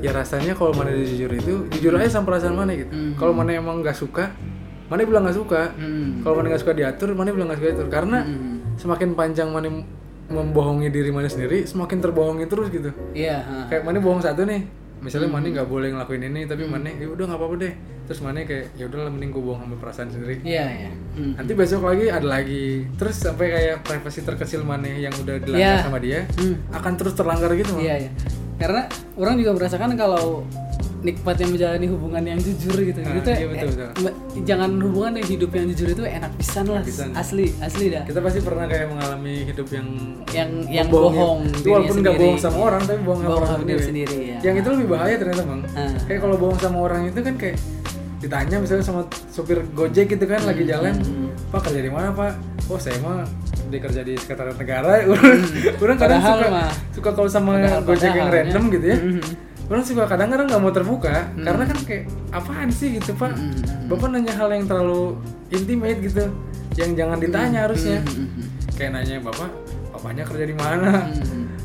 ya 0.00 0.10
rasanya 0.10 0.52
kalau 0.52 0.72
mana 0.72 0.88
jujur 0.90 1.28
itu 1.28 1.68
jujur 1.70 1.92
aja 1.94 2.08
sama 2.10 2.32
perasaan 2.32 2.56
mana 2.56 2.72
gitu 2.72 2.88
Hmm. 2.88 3.12
kalau 3.14 3.32
mana 3.32 3.52
emang 3.52 3.80
nggak 3.80 3.92
suka 3.94 4.32
mana 4.86 5.00
bilang 5.02 5.24
nggak 5.24 5.36
suka 5.36 5.72
Hmm. 5.74 6.20
kalau 6.20 6.34
mana 6.34 6.48
nggak 6.48 6.60
suka 6.60 6.72
diatur 6.72 7.12
mana 7.12 7.28
bilang 7.30 7.46
nggak 7.46 7.60
suka 7.60 7.68
diatur 7.70 7.88
karena 7.88 8.18
Hmm. 8.20 8.64
semakin 8.74 9.12
panjang 9.12 9.48
mana 9.48 9.68
membohongi 10.24 10.88
diri 10.88 11.08
mana 11.08 11.28
sendiri 11.28 11.64
semakin 11.64 12.00
terbohongi 12.00 12.44
terus 12.46 12.68
gitu 12.68 12.88
iya 13.12 13.44
ha. 13.44 13.68
kayak 13.68 13.84
mana 13.84 14.00
bohong 14.00 14.20
satu 14.20 14.42
nih 14.42 14.64
misalnya 15.04 15.28
Hmm. 15.28 15.36
mana 15.36 15.52
nggak 15.52 15.68
boleh 15.68 15.88
ngelakuin 15.90 16.22
ini 16.24 16.40
tapi 16.44 16.64
mana 16.64 16.88
ya 16.88 17.04
udah 17.06 17.24
nggak 17.26 17.36
apa-apa 17.36 17.56
deh 17.60 17.74
terus 18.04 18.20
mana 18.20 18.40
kayak 18.40 18.72
ya 18.74 18.84
udah 18.84 19.06
mending 19.06 19.30
gue 19.30 19.42
bohong 19.42 19.60
sama 19.62 19.76
perasaan 19.76 20.08
sendiri 20.08 20.40
iya 20.42 20.64
iya 20.66 20.90
Hmm. 21.14 21.36
nanti 21.36 21.52
besok 21.52 21.84
lagi 21.84 22.08
ada 22.08 22.24
lagi 22.26 22.88
terus 22.94 23.16
sampai 23.18 23.46
kayak 23.48 23.76
privasi 23.82 24.20
terkecil 24.22 24.64
mana 24.64 24.88
yang 24.88 25.12
udah 25.14 25.36
dilanggar 25.38 25.76
Iya. 25.76 25.84
sama 25.84 25.98
dia 25.98 26.20
Hmm. 26.34 26.56
akan 26.70 26.92
terus 26.94 27.14
terlanggar 27.14 27.52
gitu. 27.52 27.76
Iya, 27.76 27.94
iya. 28.00 28.10
Karena 28.54 28.86
orang 29.14 29.34
juga 29.36 29.50
merasakan 29.52 29.92
kalau 29.94 30.46
nikmatnya 31.04 31.46
menjalani 31.46 31.86
hubungan 31.86 32.22
yang 32.24 32.38
jujur 32.38 32.74
gitu. 32.74 32.98
Nah, 32.98 33.12
gitu 33.14 33.30
iya, 33.30 33.46
betul, 33.46 33.68
betul. 33.70 33.88
ma- 34.00 34.16
jangan 34.42 34.70
hubungan 34.80 35.12
yang 35.14 35.28
hidup 35.28 35.50
yang 35.52 35.66
jujur 35.68 35.88
itu 35.90 36.02
enak 36.02 36.32
pisan 36.34 36.64
lah. 36.66 36.80
Pisan. 36.80 37.08
Asli, 37.12 37.52
asli 37.60 37.84
dah. 37.88 38.02
kita 38.02 38.18
pasti 38.18 38.40
pernah 38.40 38.64
kayak 38.64 38.88
mengalami 38.88 39.34
hidup 39.44 39.68
yang 39.68 39.86
Yang 40.30 40.50
yang 40.66 40.88
bohong 40.88 41.44
itu 41.44 41.54
dirinya 41.54 41.70
walaupun 41.70 41.96
nggak 42.00 42.16
bohong 42.16 42.38
sama 42.38 42.58
orang 42.64 42.82
tapi 42.82 43.00
bohong 43.00 43.20
sama 43.22 43.34
orang 43.36 43.50
sendiri, 43.54 43.68
diri 43.70 43.84
sendiri, 43.84 44.16
ya. 44.26 44.38
yang 44.42 44.54
itu 44.56 44.68
lebih 44.70 44.86
bahaya 44.88 45.14
ternyata 45.14 45.42
bang 45.44 45.60
Ah. 45.74 45.94
kayak 46.02 46.20
kalau 46.20 46.36
bohong 46.36 46.58
sama 46.58 46.78
orang 46.80 47.00
itu 47.06 47.20
kan 47.20 47.34
kayak 47.36 47.56
ditanya 48.16 48.56
misalnya 48.56 48.80
sama 48.82 49.00
supir 49.28 49.60
gojek 49.70 50.08
gitu 50.08 50.24
kan 50.24 50.40
lagi 50.42 50.64
jalan 50.64 50.96
hmm. 50.96 51.52
pak 51.52 51.60
kerja 51.62 51.78
di 51.78 51.92
mana 51.92 52.08
pak 52.10 52.32
oh 52.64 52.80
saya 52.80 52.96
mah 52.98 53.28
dia 53.66 53.78
kerja 53.78 54.00
di 54.00 54.16
sekretariat 54.16 54.56
negara 54.56 55.04
orang 55.82 55.98
kadang 55.98 56.18
Padahal 56.18 56.32
suka 56.34 56.48
mah. 56.48 56.70
suka 56.90 57.10
kalau 57.12 57.28
sama 57.28 57.50
Padahal- 57.54 57.84
gojek 57.84 58.08
yang 58.08 58.26
padahalnya. 58.26 58.48
random 58.48 58.64
gitu 58.70 58.86
ya 58.86 58.96
Mhm. 58.98 59.22
Orang 59.64 59.82
suka 59.82 60.04
kadang-kadang 60.04 60.46
nggak 60.46 60.60
mau 60.60 60.70
terbuka 60.70 61.14
Hmm. 61.30 61.42
karena 61.42 61.64
kan 61.64 61.78
kayak 61.82 62.04
apaan 62.30 62.68
sih 62.68 62.96
gitu 62.96 63.12
pak 63.14 63.32
Mhm. 63.32 63.88
bapak 63.88 64.08
nanya 64.10 64.32
hal 64.34 64.48
yang 64.48 64.64
terlalu 64.64 65.16
intimate 65.48 66.00
gitu 66.00 66.24
yang 66.74 66.90
jangan 66.92 67.18
ditanya 67.18 67.58
harusnya 67.64 68.02
Mhm. 68.02 68.44
kayak 68.74 68.90
nanya 68.92 69.16
bapak 69.20 69.50
bapaknya 69.90 70.24
kerja 70.26 70.44
di 70.44 70.52
mana. 70.52 71.06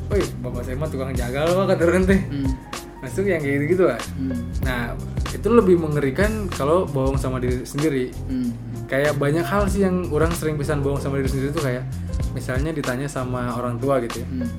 Woi, 0.08 0.22
bapak 0.40 0.62
saya 0.64 0.74
mah 0.74 0.88
tukang 0.88 1.12
jagal 1.12 1.44
pak 1.46 1.66
kata 1.68 1.84
orang 1.84 2.06
teh. 2.06 2.22
Mhm. 2.24 2.52
Masuk 3.00 3.26
yang 3.26 3.42
kayak 3.42 3.56
gitu 3.58 3.66
gitu 3.70 3.84
lah. 3.86 4.00
Mhm. 4.16 4.38
Nah, 4.62 4.82
itu 5.30 5.48
lebih 5.50 5.76
mengerikan 5.76 6.48
kalau 6.48 6.86
bohong 6.86 7.16
sama 7.16 7.38
diri 7.38 7.62
sendiri. 7.64 8.16
Mhm. 8.26 8.50
Kayak 8.86 9.18
banyak 9.18 9.44
hal 9.44 9.66
sih 9.66 9.84
yang 9.84 10.08
orang 10.08 10.32
sering 10.32 10.56
pisan 10.56 10.80
bohong 10.80 10.98
sama 10.98 11.18
diri 11.18 11.28
sendiri 11.28 11.50
tuh 11.52 11.62
kayak 11.62 11.84
misalnya 12.32 12.72
ditanya 12.72 13.06
sama 13.06 13.50
orang 13.52 13.76
tua 13.76 14.00
gitu 14.00 14.22
ya. 14.22 14.28
Mhm. 14.30 14.50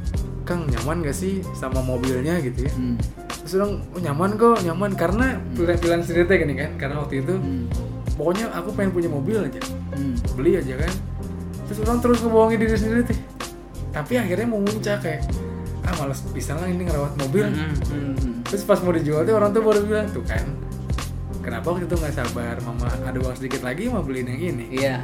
Kang 0.42 0.66
nyaman 0.66 1.00
gak 1.00 1.14
sih 1.14 1.40
sama 1.52 1.78
mobilnya 1.80 2.36
gitu 2.38 2.66
ya? 2.66 2.72
Mhm. 2.72 2.96
Terus 3.42 3.52
orang 3.56 3.72
oh, 3.82 4.00
nyaman 4.00 4.30
kok, 4.36 4.58
nyaman 4.62 4.90
karena 4.94 5.26
pilihan-pilihan 5.54 6.00
sendiri 6.04 6.24
teh 6.28 6.36
gini 6.38 6.54
kan. 6.54 6.70
Karena 6.76 6.96
waktu 7.00 7.24
itu 7.24 7.34
Mhm. 7.34 7.64
pokoknya 8.14 8.52
aku 8.52 8.68
pengen 8.72 8.92
punya 8.92 9.08
mobil 9.08 9.36
aja. 9.40 9.60
Mhm. 9.94 10.14
Beli 10.36 10.60
aja 10.60 10.74
kan. 10.76 10.92
Terus 11.66 11.78
orang 11.82 11.98
terus 11.98 12.18
ngebohongin 12.20 12.58
diri 12.60 12.76
sendiri 12.76 13.02
teh. 13.04 13.18
Tapi 13.90 14.12
akhirnya 14.16 14.46
mau 14.46 14.60
muncak 14.60 15.02
kayak 15.02 15.22
ah 15.80 15.96
males 15.96 16.20
bisa 16.30 16.54
lah 16.54 16.68
ini 16.68 16.84
ngerawat 16.84 17.16
mobil. 17.18 17.48
Mhm. 17.48 18.44
Terus 18.46 18.62
pas 18.62 18.78
mau 18.82 18.90
dijual 18.90 19.22
tuh 19.22 19.34
orang 19.34 19.50
tuh 19.50 19.62
baru 19.62 19.80
bilang 19.86 20.10
tuh 20.10 20.26
kan 20.26 20.42
Kenapa 21.40 21.72
waktu 21.72 21.86
itu 21.86 21.96
nggak 21.96 22.12
sabar 22.12 22.58
Mama 22.60 22.84
ada 23.00 23.16
uang 23.16 23.32
sedikit 23.32 23.62
lagi 23.62 23.86
mau 23.86 24.02
beliin 24.02 24.26
yang 24.26 24.40
ini 24.52 24.64
Iya. 24.74 25.00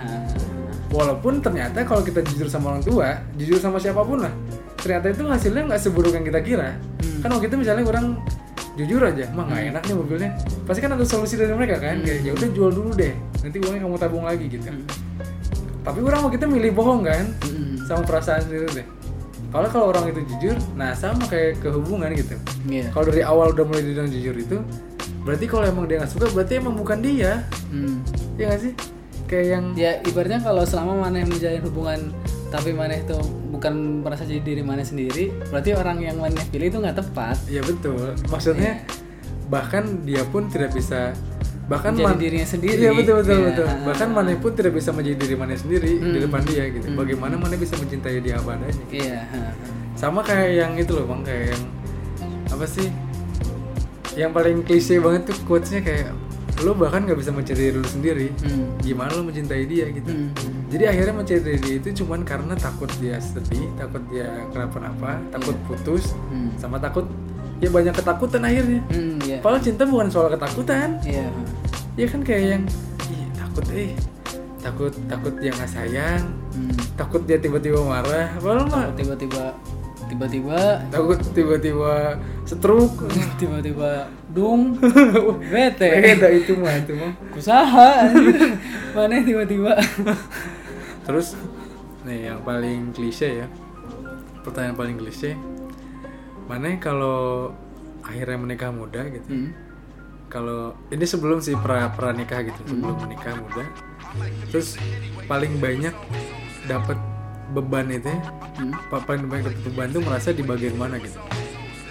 Walaupun 0.90 1.40
ternyata 1.40 1.86
kalau 1.86 2.02
kita 2.02 2.26
jujur 2.26 2.50
sama 2.50 2.74
orang 2.74 2.82
tua 2.82 3.22
Jujur 3.38 3.56
sama 3.56 3.78
siapa 3.78 4.02
pun 4.02 4.20
lah 4.20 4.34
Ternyata 4.76 5.14
itu 5.14 5.22
hasilnya 5.24 5.62
nggak 5.64 5.80
seburuk 5.80 6.12
yang 6.12 6.26
kita 6.26 6.40
kira 6.42 6.74
Hmm. 7.16 7.22
Kan 7.24 7.30
waktu 7.32 7.46
itu 7.48 7.56
misalnya 7.56 7.82
orang 7.88 8.06
jujur 8.76 9.00
aja 9.00 9.24
Mah 9.32 9.48
nggak 9.48 9.62
enak 9.72 9.82
nih 9.88 9.94
mobilnya 9.96 10.30
Pasti 10.68 10.80
kan 10.84 10.92
ada 10.92 11.04
solusi 11.08 11.34
dari 11.34 11.56
mereka 11.56 11.80
kan 11.80 12.04
Kayak 12.04 12.20
ya 12.22 12.32
udah 12.36 12.48
jual 12.52 12.70
dulu 12.70 12.90
deh 12.92 13.16
Nanti 13.40 13.56
uangnya 13.56 13.80
kamu 13.82 13.96
tabung 13.96 14.24
lagi 14.24 14.44
gitu 14.46 14.68
Hmm. 14.68 14.84
Tapi 15.80 16.02
orang 16.02 16.20
waktu 16.26 16.36
itu 16.36 16.46
milih 16.46 16.70
bohong 16.76 17.02
kan 17.02 17.24
Mhm. 17.46 17.88
Sama 17.88 18.02
perasaan 18.04 18.44
sendiri 18.44 18.68
deh 18.70 18.86
kalau 19.46 19.72
kalau 19.72 19.86
orang 19.88 20.10
itu 20.10 20.20
jujur, 20.26 20.58
nah 20.76 20.92
sama 20.92 21.22
kayak 21.24 21.62
ke 21.62 21.70
hubungan 21.70 22.12
gitu. 22.12 22.36
Iya. 22.68 22.90
Kalau 22.92 23.08
dari 23.08 23.22
awal 23.24 23.54
udah 23.54 23.64
mulai 23.64 23.88
dibilang 23.88 24.10
jujur 24.10 24.34
itu, 24.36 24.58
berarti 25.24 25.46
kalau 25.48 25.64
emang 25.64 25.86
dia 25.86 26.02
nggak 26.02 26.12
suka, 26.12 26.28
berarti 26.34 26.60
emang 26.60 26.76
bukan 26.76 26.98
dia, 27.00 27.46
Mhm. 27.72 27.96
ya 28.36 28.44
nggak 28.50 28.60
sih? 28.60 28.72
Kayak 29.24 29.46
yang 29.48 29.64
ya 29.72 29.90
ibaratnya 30.02 30.44
kalau 30.44 30.66
selama 30.66 31.08
maneh 31.08 31.24
menjalin 31.24 31.62
hubungan 31.62 32.00
tapi 32.56 32.72
maneh 32.72 32.98
itu 32.98 33.16
bukan 33.46 33.72
merasa 34.00 34.24
jadi 34.24 34.40
diri 34.40 34.62
maneh 34.62 34.82
sendiri 34.82 35.28
berarti 35.46 35.70
orang 35.72 36.00
yang 36.00 36.16
maneh 36.16 36.40
pilih 36.46 36.66
itu 36.66 36.78
nggak 36.78 36.96
tepat 36.98 37.36
ya 37.46 37.60
betul. 37.60 38.16
Maksudnya 38.26 38.80
bahkan 39.46 39.84
dia 40.02 40.24
pun 40.24 40.46
tidak 40.46 40.72
bisa 40.72 41.12
bahkan 41.66 41.92
Menjadi 41.92 42.06
man- 42.08 42.18
dirinya 42.18 42.48
sendiri. 42.48 42.78
Iya 42.78 42.90
betul 42.92 43.14
betul 43.20 43.36
Iya. 43.36 43.46
betul. 43.48 43.66
Bahkan 43.84 44.08
mana 44.08 44.30
pun 44.36 44.52
tidak 44.52 44.72
bisa 44.72 44.90
menjadi 44.90 45.16
diri 45.18 45.34
mana 45.34 45.52
sendiri 45.52 45.90
di 45.92 46.08
Hmm. 46.12 46.24
depan 46.24 46.42
dia 46.42 46.64
gitu. 46.68 46.86
Bagaimana 46.92 47.34
mana 47.36 47.54
bisa 47.54 47.74
mencintai 47.74 48.18
dia 48.18 48.34
apa 48.36 48.54
adanya? 48.54 48.84
iya 48.88 49.18
ha, 49.24 49.38
ha. 49.40 49.50
Sama 49.92 50.20
kayak 50.20 50.50
yang 50.56 50.72
itu 50.74 50.92
loh 50.92 51.06
bang, 51.06 51.20
kayak 51.22 51.44
yang 51.50 51.62
apa 52.48 52.64
sih? 52.64 52.88
Yang 54.14 54.30
paling 54.32 54.58
klise 54.62 54.94
banget 54.96 55.22
tuh 55.26 55.36
quotesnya 55.42 55.80
kayak 55.80 56.08
lo 56.64 56.72
bahkan 56.72 57.04
nggak 57.04 57.18
bisa 57.20 57.30
mencintai 57.32 57.68
diri 57.68 57.76
lu 57.76 57.84
sendiri. 57.84 58.28
Hmm. 58.40 58.72
Gimana 58.80 59.12
lo 59.12 59.22
mencintai 59.24 59.64
dia 59.68 59.92
gitu? 59.92 60.08
Hmm. 60.08 60.30
Jadi 60.72 60.84
akhirnya 60.88 61.14
mencintai 61.14 61.58
dia 61.60 61.74
itu 61.76 61.88
cuman 62.04 62.24
karena 62.24 62.54
takut 62.56 62.88
dia 62.96 63.20
sedih, 63.20 63.68
takut 63.76 64.00
dia 64.08 64.28
kenapa-napa, 64.50 65.20
takut 65.28 65.56
putus, 65.68 66.16
Hmm. 66.32 66.50
sama 66.56 66.80
takut 66.80 67.04
ya 67.60 67.68
banyak 67.68 67.92
ketakutan 67.92 68.42
akhirnya. 68.42 68.80
Hmm, 68.88 69.16
iya 69.24 69.38
Padahal 69.40 69.60
cinta 69.60 69.82
bukan 69.84 70.08
soal 70.08 70.28
ketakutan, 70.28 70.96
iya 71.04 71.24
ha. 71.28 71.40
ya 71.96 72.06
kan 72.08 72.20
kayak 72.24 72.44
yang 72.56 72.62
Ih, 73.08 73.26
takut 73.32 73.64
eh 73.72 73.90
takut 74.60 74.92
takut 75.06 75.34
dia 75.38 75.50
nggak 75.54 75.70
sayang, 75.70 76.22
Hmm. 76.56 76.72
takut 76.96 77.22
dia 77.24 77.38
tiba-tiba 77.38 77.80
marah, 77.80 78.32
padahal 78.40 78.66
mah 78.68 78.86
tiba-tiba 78.96 79.52
tiba-tiba 80.06 80.80
takut 80.88 81.18
tiba-tiba 81.34 82.16
stroke. 82.46 83.10
tiba-tiba 83.36 84.06
dung 84.28 84.78
bete 85.52 85.90
Beda 85.90 86.28
itu 86.30 86.54
mah 86.54 86.74
itu 86.74 86.92
mah. 86.94 87.12
kusaha 87.28 87.88
anjir. 88.06 88.54
maneh 88.92 89.20
tiba-tiba 89.20 89.74
Terus 91.02 91.34
nih 92.02 92.28
yang 92.28 92.40
paling 92.40 92.90
klise 92.90 93.42
ya, 93.42 93.46
pertanyaan 94.40 94.74
paling 94.74 94.96
klise, 94.96 95.34
mana 96.44 96.74
kalau 96.76 97.50
akhirnya 98.00 98.38
menikah 98.38 98.70
muda 98.70 99.02
gitu? 99.08 99.26
Hmm. 99.26 99.50
kalau 100.26 100.74
ini 100.88 101.02
sebelum 101.02 101.38
si 101.38 101.54
pra 101.54 101.86
pranikah 101.88 102.42
gitu 102.42 102.58
sebelum 102.64 102.98
menikah 103.00 103.34
muda 103.36 103.62
terus 104.48 104.74
paling 105.24 105.54
banyak 105.56 105.94
dapat 106.64 106.98
beban 107.48 107.86
itu 107.88 108.06
ya 108.06 108.20
Hmm. 108.56 108.72
pa- 108.88 109.04
paling 109.04 109.28
banyak 109.28 109.46
dapat 109.46 109.62
beban 109.62 109.88
tuh 109.88 110.00
merasa 110.00 110.30
di 110.30 110.40
bagian 110.40 110.74
mana 110.74 110.96
gitu 110.96 111.18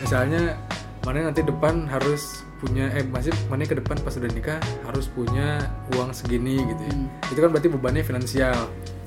misalnya 0.03 0.57
mana 1.05 1.29
nanti 1.29 1.45
depan 1.45 1.85
harus 1.85 2.41
punya 2.57 2.89
eh 2.97 3.05
masih 3.05 3.29
mana 3.45 3.67
ke 3.67 3.77
depan 3.77 3.93
pas 4.01 4.17
udah 4.17 4.31
nikah 4.33 4.57
harus 4.89 5.05
punya 5.05 5.61
uang 5.93 6.09
segini 6.17 6.65
gitu 6.65 6.81
ya. 6.81 6.93
Hmm. 6.97 7.07
itu 7.29 7.39
kan 7.39 7.49
berarti 7.53 7.69
bebannya 7.69 8.01
finansial. 8.01 8.57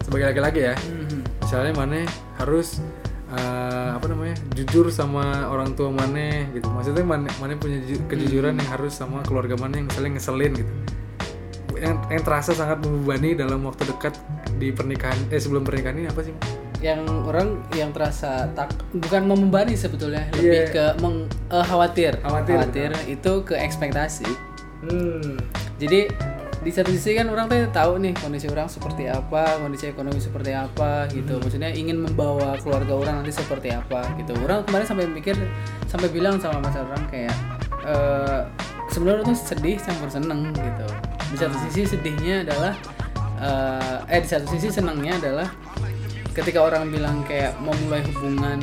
Sebagai 0.04 0.30
laki-laki 0.30 0.60
ya. 0.72 0.74
Hmm. 0.78 1.26
misalnya 1.42 1.72
mana 1.74 1.98
harus 2.38 2.78
eh, 3.34 3.88
apa 3.96 4.06
namanya 4.06 4.36
jujur 4.54 4.92
sama 4.94 5.50
orang 5.50 5.74
tua 5.74 5.90
mana 5.90 6.46
gitu. 6.54 6.70
Maksudnya 6.70 7.02
mana 7.02 7.26
mana 7.42 7.58
punya 7.58 7.82
ju- 7.82 8.06
kejujuran 8.06 8.54
yang 8.56 8.68
harus 8.70 8.94
sama 8.94 9.26
keluarga 9.26 9.58
mana 9.58 9.82
yang 9.82 9.90
misalnya 9.90 10.20
ngeselin 10.20 10.52
gitu. 10.54 10.72
Yang, 11.78 11.96
yang 12.10 12.22
terasa 12.26 12.50
sangat 12.54 12.78
membebani 12.82 13.38
dalam 13.38 13.62
waktu 13.66 13.86
dekat 13.86 14.14
di 14.58 14.74
pernikahan 14.74 15.18
eh 15.30 15.38
sebelum 15.38 15.62
pernikahan 15.62 15.98
ini 15.98 16.06
apa 16.10 16.26
sih 16.26 16.34
yang 16.78 17.02
orang 17.26 17.58
yang 17.74 17.90
terasa 17.90 18.46
tak 18.54 18.70
bukan 18.94 19.26
membebani 19.26 19.74
sebetulnya 19.74 20.30
lebih 20.38 20.70
Iya. 20.70 20.70
ke 20.70 20.84
meng, 21.02 21.26
eh, 21.50 21.64
khawatir. 21.66 22.12
Khawatir, 22.22 22.90
itu 23.10 23.32
ke 23.42 23.54
ekspektasi. 23.58 24.28
Hmm. 24.78 25.34
jadi 25.74 26.06
di 26.62 26.70
satu 26.70 26.90
sisi 26.94 27.14
kan 27.18 27.26
orang 27.30 27.50
tuh 27.50 27.66
tahu 27.70 27.98
nih 27.98 28.14
kondisi 28.18 28.46
orang 28.50 28.66
seperti 28.70 29.06
apa 29.10 29.58
kondisi 29.58 29.90
ekonomi 29.90 30.18
seperti 30.22 30.54
apa 30.54 31.06
gitu. 31.10 31.38
Maksudnya 31.38 31.70
ingin 31.70 32.02
membawa 32.02 32.54
keluarga 32.62 32.94
orang 32.94 33.14
nanti 33.22 33.34
seperti 33.34 33.74
apa 33.74 34.06
gitu. 34.18 34.34
Orang 34.42 34.62
kemarin 34.66 34.86
sampai 34.86 35.06
mikir 35.10 35.34
sampai 35.90 36.10
bilang 36.14 36.38
sama 36.38 36.62
mas 36.62 36.74
orang 36.78 37.02
kayak 37.10 37.34
eh 37.86 38.42
sebenarnya 38.90 39.34
tuh 39.34 39.38
sedih 39.38 39.78
campur 39.82 40.10
seneng 40.10 40.50
gitu. 40.54 40.86
Di 41.30 41.36
satu 41.38 41.56
sisi 41.70 41.82
sedihnya 41.94 42.46
adalah 42.46 42.74
eh 43.38 44.14
eh 44.14 44.20
di 44.22 44.28
satu 44.30 44.46
sisi 44.50 44.70
senangnya 44.70 45.14
adalah 45.18 45.46
ketika 46.38 46.60
orang 46.60 46.86
bilang 46.88 47.26
kayak 47.26 47.58
mau 47.58 47.74
mulai 47.82 48.00
hubungan 48.06 48.58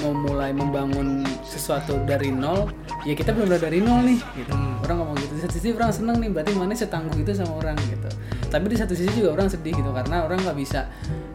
mau 0.00 0.12
mulai 0.12 0.50
membangun 0.50 1.22
sesuatu 1.44 2.00
dari 2.02 2.32
nol 2.32 2.66
ya 3.04 3.12
kita 3.12 3.30
belum 3.30 3.52
dari 3.52 3.78
nol 3.78 4.02
nih 4.02 4.18
gitu 4.34 4.52
orang 4.80 4.96
ngomong 4.98 5.16
gitu 5.16 5.32
di 5.36 5.40
satu 5.40 5.54
sisi 5.54 5.68
orang 5.70 5.90
seneng 5.92 6.16
nih 6.18 6.30
berarti 6.30 6.52
mana 6.52 6.72
setangguh 6.72 7.16
itu 7.16 7.32
sama 7.32 7.52
orang 7.56 7.76
gitu 7.86 8.08
tapi 8.48 8.66
di 8.66 8.76
satu 8.76 8.94
sisi 8.96 9.12
juga 9.14 9.36
orang 9.36 9.46
sedih 9.46 9.76
gitu 9.76 9.90
karena 9.92 10.24
orang 10.24 10.40
nggak 10.40 10.56
bisa 10.56 10.88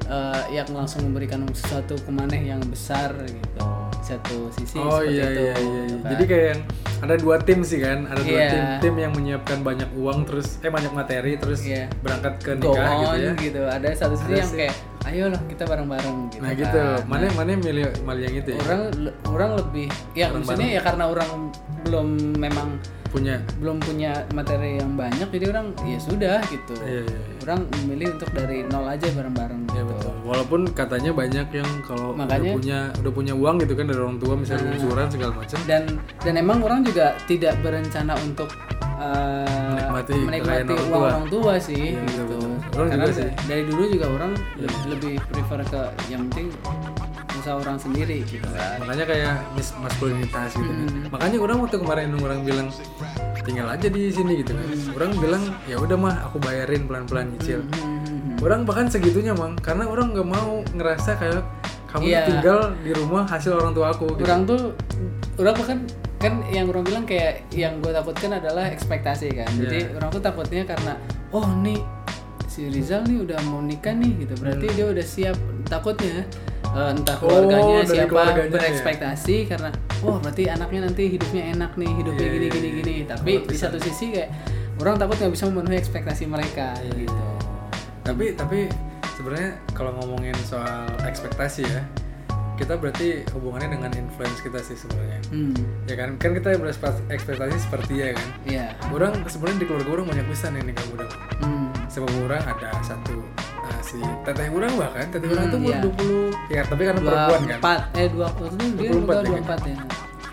eh, 0.05 0.41
yang 0.51 0.67
langsung 0.69 1.05
memberikan 1.05 1.45
sesuatu 1.49 1.95
ke 1.95 2.09
maneh 2.09 2.41
yang 2.43 2.59
besar 2.65 3.13
gitu 3.21 3.63
satu 4.01 4.53
sisi 4.53 4.77
Oh 4.77 5.01
iya 5.01 5.25
itu, 5.25 5.41
iya 5.41 5.55
iya. 5.57 5.81
gitu 5.81 5.97
kan. 5.97 6.09
Jadi 6.13 6.23
kayak 6.25 6.45
yang 6.45 6.61
ada 7.01 7.15
dua 7.17 7.35
tim 7.41 7.59
sih 7.65 7.81
kan, 7.81 8.05
ada 8.05 8.21
dua 8.21 8.37
Iya. 8.37 8.49
tim 8.53 8.63
tim 8.79 8.95
yang 9.01 9.11
menyiapkan 9.11 9.65
banyak 9.65 9.89
uang 9.97 10.29
terus 10.29 10.61
eh 10.61 10.69
banyak 10.69 10.93
materi 10.93 11.41
terus 11.41 11.65
Iya. 11.65 11.89
berangkat 12.05 12.37
ke 12.37 12.51
go 12.55 12.69
nikah 12.69 12.85
on 12.85 13.17
gitu 13.17 13.17
ya. 13.17 13.33
gitu 13.41 13.61
ada 13.65 13.87
satu 13.91 14.13
sisi 14.13 14.29
Ada 14.29 14.37
yang 14.37 14.51
sih. 14.51 14.57
kayak 14.61 14.75
ayo 15.05 15.29
lah 15.29 15.41
kita 15.45 15.63
bareng-bareng 15.63 16.17
gitu 16.29 16.41
Nah 16.41 16.49
kan. 16.49 16.59
gitu, 16.59 16.81
mana 17.05 17.25
mana 17.31 17.49
milih 17.55 17.85
milih 17.99 18.23
yang 18.23 18.35
itu 18.35 18.49
ya? 18.51 18.59
orang 18.59 18.81
orang 19.23 19.51
lebih 19.55 19.87
ya 20.11 20.27
maksudnya 20.29 20.67
ya 20.71 20.81
karena 20.81 21.03
orang 21.05 21.29
belum 21.81 22.07
memang 22.35 22.69
Punya. 23.07 23.39
belum 23.57 23.79
punya 23.79 24.11
materi 24.35 24.75
yang 24.75 24.91
banyak 24.93 25.31
jadi 25.31 25.45
orang 25.49 25.71
ya 25.83 25.95
sudah 25.97 26.35
gitu 26.45 26.75
Iya 26.83 26.99
iya. 26.99 27.07
iya. 27.07 27.37
orang 27.43 27.59
memilih 27.79 28.07
untuk 28.11 28.27
dari 28.33 28.57
nol 28.65 28.83
aja 28.83 29.07
bareng-bareng 29.07 29.61
Iya 29.65 29.71
gitu. 29.77 29.87
betul. 29.87 30.13
Walaupun 30.25 30.61
katanya 30.73 31.11
banyak 31.13 31.47
yang 31.53 31.69
kalau 31.81 32.11
udah 32.11 32.27
Makanya- 32.27 32.55
punya 32.55 32.79
udah 32.97 33.11
punya 33.13 33.33
uang 33.33 33.55
gitu 33.61 33.73
kan 33.73 33.85
dari 33.85 33.99
orang 33.99 34.17
tua 34.19 34.33
misalnya 34.35 34.67
lungsuran 34.67 35.07
segala 35.07 35.31
macam. 35.33 35.57
dan 35.63 35.83
dan 36.19 36.33
emang 36.35 36.59
orang 36.59 36.83
juga 36.83 37.15
tidak 37.23 37.55
berencana 37.61 38.19
untuk 38.19 38.51
uh, 38.95 39.69
Menikmati 39.71 40.13
menikmati 40.17 40.41
kekayaan 40.41 40.67
orang 40.67 40.79
uang 40.79 40.89
tua. 40.89 41.07
orang 41.07 41.25
tua 41.27 41.53
sih 41.57 41.83
Iya, 41.91 42.01
betul, 42.01 42.09
gitu 42.09 42.23
betul. 42.25 42.51
Orang 42.75 42.87
karena 42.89 43.05
juga 43.05 43.13
sih. 43.13 43.23
Iya. 43.25 43.33
dari 43.45 43.63
dulu 43.63 43.83
juga 43.87 44.05
orang 44.09 44.31
lebih, 44.55 44.79
lebih 44.89 45.13
prefer 45.25 45.59
ke 45.65 45.81
yang 46.07 46.21
penting 46.29 46.47
usaha 47.35 47.55
orang 47.57 47.77
sendiri 47.77 48.17
gitu 48.25 48.47
kan 48.47 48.79
Makanya 48.81 49.05
kayak 49.05 49.33
mis 49.53 49.69
maskulinitas 49.77 50.49
gitu 50.51 50.65
kan. 50.65 50.87
Hmm. 50.87 51.05
Makanya 51.09 51.37
orang 51.37 51.57
waktu 51.61 51.77
kemarin 51.77 52.07
orang 52.17 52.39
bilang 52.41 52.67
tinggal 53.45 53.67
aja 53.69 53.87
di 53.87 54.01
sini 54.09 54.41
gitu 54.41 54.51
kan. 54.51 54.65
Hmm. 54.65 54.97
Orang 54.97 55.11
bilang 55.19 55.43
ya 55.63 55.77
udah 55.77 55.93
mah 55.95 56.15
aku 56.25 56.37
bayarin 56.39 56.87
pelan-pelan 56.87 57.29
nyicil. 57.31 57.61
Hmm, 57.61 58.41
Orang 58.41 58.67
bahkan 58.67 58.89
segitunya 58.89 59.31
mang, 59.31 59.55
karena 59.57 59.85
orang 59.85 60.11
nggak 60.11 60.27
mau 60.27 60.59
ngerasa 60.73 61.15
kayak 61.15 61.39
kamu 61.87 62.03
Iya. 62.03 62.21
tinggal 62.27 62.59
di 62.81 62.91
rumah 62.91 63.23
hasil 63.23 63.53
orang 63.53 63.71
tua 63.71 63.93
aku. 63.93 64.11
Gitu. 64.11 64.25
orang 64.25 64.41
tuh 64.43 64.61
orang 65.37 65.55
bahkan 65.55 65.77
kan 66.25 66.33
yang 66.47 66.65
orang 66.67 66.83
bilang 66.83 67.05
kayak 67.05 67.33
yang 67.49 67.77
gue 67.77 67.89
takutkan 67.89 68.31
adalah 68.33 68.65
ekspektasi 68.67 69.27
kan 69.31 69.49
Iya. 69.51 69.61
jadi 69.61 69.79
orang 69.93 70.09
tuh 70.09 70.21
takutnya 70.21 70.63
karena 70.63 70.93
oh 71.29 71.45
nih 71.57 71.77
si 72.45 72.65
Rizal 72.65 73.03
nih 73.03 73.21
udah 73.21 73.39
mau 73.45 73.59
nikah 73.59 73.93
nih 73.93 74.11
gitu 74.17 74.33
berarti 74.37 74.65
dia 74.71 74.85
udah 74.87 75.05
siap 75.05 75.37
takutnya 75.65 76.23
eh, 76.67 76.89
entah 76.91 77.15
Hmm. 77.15 77.23
Oh, 77.23 77.29
keluarganya 77.45 77.77
dari 77.81 77.89
siapa 77.95 78.09
keluarganya 78.09 78.41
ya. 78.41 78.53
berekspektasi 78.53 79.35
karena 79.45 79.69
wah 80.01 80.17
berarti 80.17 80.43
anaknya 80.47 80.79
nanti 80.83 81.03
hidupnya 81.09 81.43
enak 81.51 81.71
nih 81.73 81.91
hidupnya 81.93 82.25
Iya, 82.25 82.33
gini 82.33 82.43
iya, 82.43 82.51
gini 82.51 82.67
iya. 82.67 82.77
gini 82.77 82.93
tapi 83.05 83.31
di 83.43 83.55
satu 83.55 83.77
sisi 83.77 84.05
kayak 84.09 84.29
orang 84.77 84.95
takut 84.95 85.15
nggak 85.17 85.31
bisa 85.31 85.43
memenuhi 85.45 85.77
ekspektasi 85.77 86.23
mereka 86.25 86.73
Iya, 86.79 86.91
gitu 87.01 87.23
Tapi 88.01 88.25
tapi 88.33 88.59
sebenarnya 89.11 89.51
kalau 89.71 89.91
ngomongin 89.95 90.35
soal 90.39 90.85
ekspektasi 91.01 91.65
ya, 91.65 91.81
kita 92.55 92.73
berarti 92.73 93.07
hubungannya 93.29 93.69
dengan 93.69 93.91
influence 93.93 94.39
kita 94.39 94.59
sih 94.59 94.73
sebenarnya. 94.73 95.19
hmm 95.27 95.55
Ya 95.85 95.95
kan, 95.95 96.15
kan 96.15 96.31
kita 96.31 96.55
berekspektasi 96.55 97.55
seperti 97.59 97.93
ya 97.95 98.09
kan. 98.11 98.27
iya 98.43 98.65
Orang 98.89 99.21
sebenarnya 99.25 99.59
di 99.59 99.65
keluarga 99.65 99.89
orang 99.93 100.05
banyak 100.09 100.25
pisan 100.27 100.55
ini 100.55 100.71
kamu 100.71 100.91
udah. 100.95 101.09
hmm 101.39 101.67
Sebab 101.87 102.09
orang 102.21 102.43
ada 102.43 102.69
satu 102.81 103.21
ah, 103.61 103.79
si 103.79 103.95
teteh 104.23 104.47
orang 104.49 104.71
bahkan 104.73 105.07
teteh 105.07 105.27
orang 105.27 105.45
Hmm, 105.45 105.53
tuh 105.53 105.59
umur 105.59 105.71
iya. 105.71 105.81
20 106.49 106.49
ya 106.49 106.61
tapi 106.65 106.81
karena 106.83 106.99
dua 106.99 107.09
perempuan 107.09 107.41
kan. 107.41 107.57
empat 107.57 107.79
eh 107.93 108.07
dua 108.09 108.23
waktu 108.25 108.43
itu 108.45 108.55
dia 108.73 108.89
24 108.89 108.95
udah 108.95 109.15
ya, 109.15 109.23
dua 109.23 109.37
empat 109.39 109.59
ya 109.61 109.77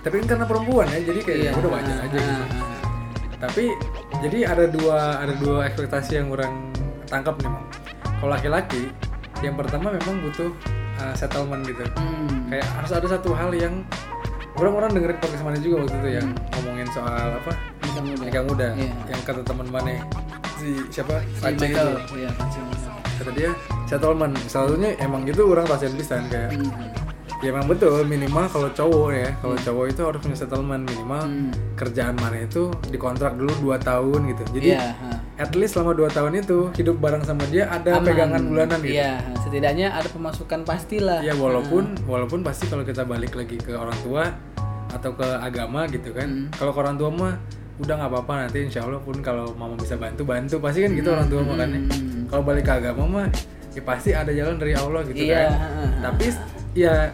Tapi 0.01 0.15
kan 0.17 0.27
karena 0.29 0.45
perempuan 0.45 0.87
ya, 0.89 0.99
jadi 1.01 1.21
kayak 1.21 1.39
Iya. 1.39 1.47
ya 1.47 1.57
udah 1.57 1.71
wajar 1.73 1.97
aja 2.01 2.19
gitu. 2.19 2.43
Ah, 2.43 2.47
ah, 2.59 2.81
Tapi 3.41 3.65
jadi 4.21 4.39
ada 4.45 4.65
dua 4.67 4.99
ada 5.19 5.35
dua 5.37 5.57
ekspektasi 5.65 6.13
yang 6.17 6.29
orang 6.29 6.53
tangkap 7.05 7.35
nih, 7.37 7.47
Mang. 7.49 7.67
Kalau 8.17 8.31
laki-laki, 8.31 8.83
yang 9.41 9.55
pertama 9.55 9.91
memang 9.91 10.15
butuh 10.21 10.51
uh, 11.03 11.13
settlement 11.13 11.63
gitu. 11.63 11.83
Hmm. 11.93 12.47
Kayak 12.47 12.67
harus 12.73 12.91
ada 12.93 13.07
satu 13.09 13.31
hal 13.33 13.51
yang 13.51 13.83
orang-orang 14.55 14.93
dengerin 14.93 15.19
podcast 15.19 15.43
mana 15.43 15.59
juga 15.59 15.77
waktu 15.83 15.97
itu 15.97 16.09
ya 16.13 16.23
ngomongin 16.53 16.89
soal 16.89 17.29
apa 17.35 17.53
Nikah 17.83 18.03
muda. 18.05 18.23
nikah 18.23 18.43
muda 18.45 18.67
Hmm. 18.69 18.79
Iya. 18.79 18.93
yang 19.09 19.21
kata 19.23 19.41
teman 19.43 19.67
mana 19.67 19.91
si 20.55 20.69
siapa 20.89 21.15
Si 21.33 21.43
Michael. 21.43 21.89
itu 21.99 22.15
Iya, 22.15 22.31
kata 23.19 23.31
dia 23.33 23.51
settlement 23.85 24.35
satunya 24.47 24.91
emang 24.99 25.25
gitu 25.25 25.49
orang 25.49 25.65
pasien 25.65 25.93
pisan 25.93 26.29
kayak 26.29 26.53
Hmm. 26.53 26.69
Ya 27.43 27.51
emang 27.51 27.67
betul 27.67 28.03
minimal 28.05 28.47
kalau 28.47 28.71
cowok 28.71 29.09
ya 29.13 29.29
kalau 29.37 29.57
cowok 29.57 29.85
itu 29.89 30.01
harus 30.01 30.21
punya 30.21 30.37
settlement 30.37 30.83
minimal 30.85 31.23
Hmm. 31.23 31.51
kerjaan 31.75 32.15
mana 32.15 32.39
itu 32.41 32.63
dikontrak 32.87 33.35
dulu 33.35 33.51
2 33.69 33.83
tahun 33.83 34.21
gitu 34.29 34.43
jadi 34.53 34.69
Iya, 34.69 34.83
ha. 34.95 35.11
at 35.37 35.51
least 35.53 35.75
selama 35.75 35.93
2 35.93 36.07
tahun 36.09 36.33
itu 36.37 36.71
hidup 36.73 36.97
bareng 36.97 37.21
sama 37.21 37.43
dia 37.45 37.67
ada 37.67 37.99
Aman. 37.99 38.07
pegangan 38.07 38.43
bulanan 38.45 38.79
gitu 38.81 38.95
Iya, 38.95 39.13
setidaknya 39.39 39.91
ada 39.91 40.07
pemasukan 40.07 40.63
pastilah. 40.63 41.19
ya 41.21 41.35
walaupun 41.35 41.99
walaupun 42.05 42.41
pasti 42.41 42.67
kalau 42.67 42.83
kita 42.83 43.03
balik 43.03 43.35
lagi 43.35 43.57
ke 43.57 43.73
orang 43.73 43.99
tua 44.01 44.31
atau 44.89 45.11
ke 45.11 45.27
agama 45.37 45.85
gitu 45.89 46.11
kan 46.11 46.29
Hmm. 46.29 46.47
kalau 46.53 46.71
ke 46.71 46.79
orang 46.79 46.95
tua 46.97 47.11
mah 47.11 47.35
udah 47.75 47.95
nggak 47.97 48.11
apa-apa 48.13 48.33
nanti 48.41 48.59
insya 48.63 48.85
Allah 48.85 49.01
pun 49.01 49.19
kalau 49.19 49.51
mama 49.53 49.75
bisa 49.75 49.97
bantu 49.97 50.23
bantu 50.23 50.57
pasti 50.57 50.79
kan 50.81 50.93
gitu 50.93 51.11
orang 51.11 51.27
tua 51.27 51.43
makanya 51.43 51.81
Hmm. 51.83 52.23
kalau 52.29 52.43
balik 52.45 52.63
ke 52.63 52.75
agama 52.77 53.03
mah 53.05 53.27
ya 53.73 53.83
pasti 53.83 54.13
ada 54.13 54.31
jalan 54.31 54.55
dari 54.55 54.73
Allah 54.73 55.03
gitu 55.03 55.19
Iya, 55.25 55.43
kan 55.43 55.51
tapi 56.05 56.27
ya 56.73 57.11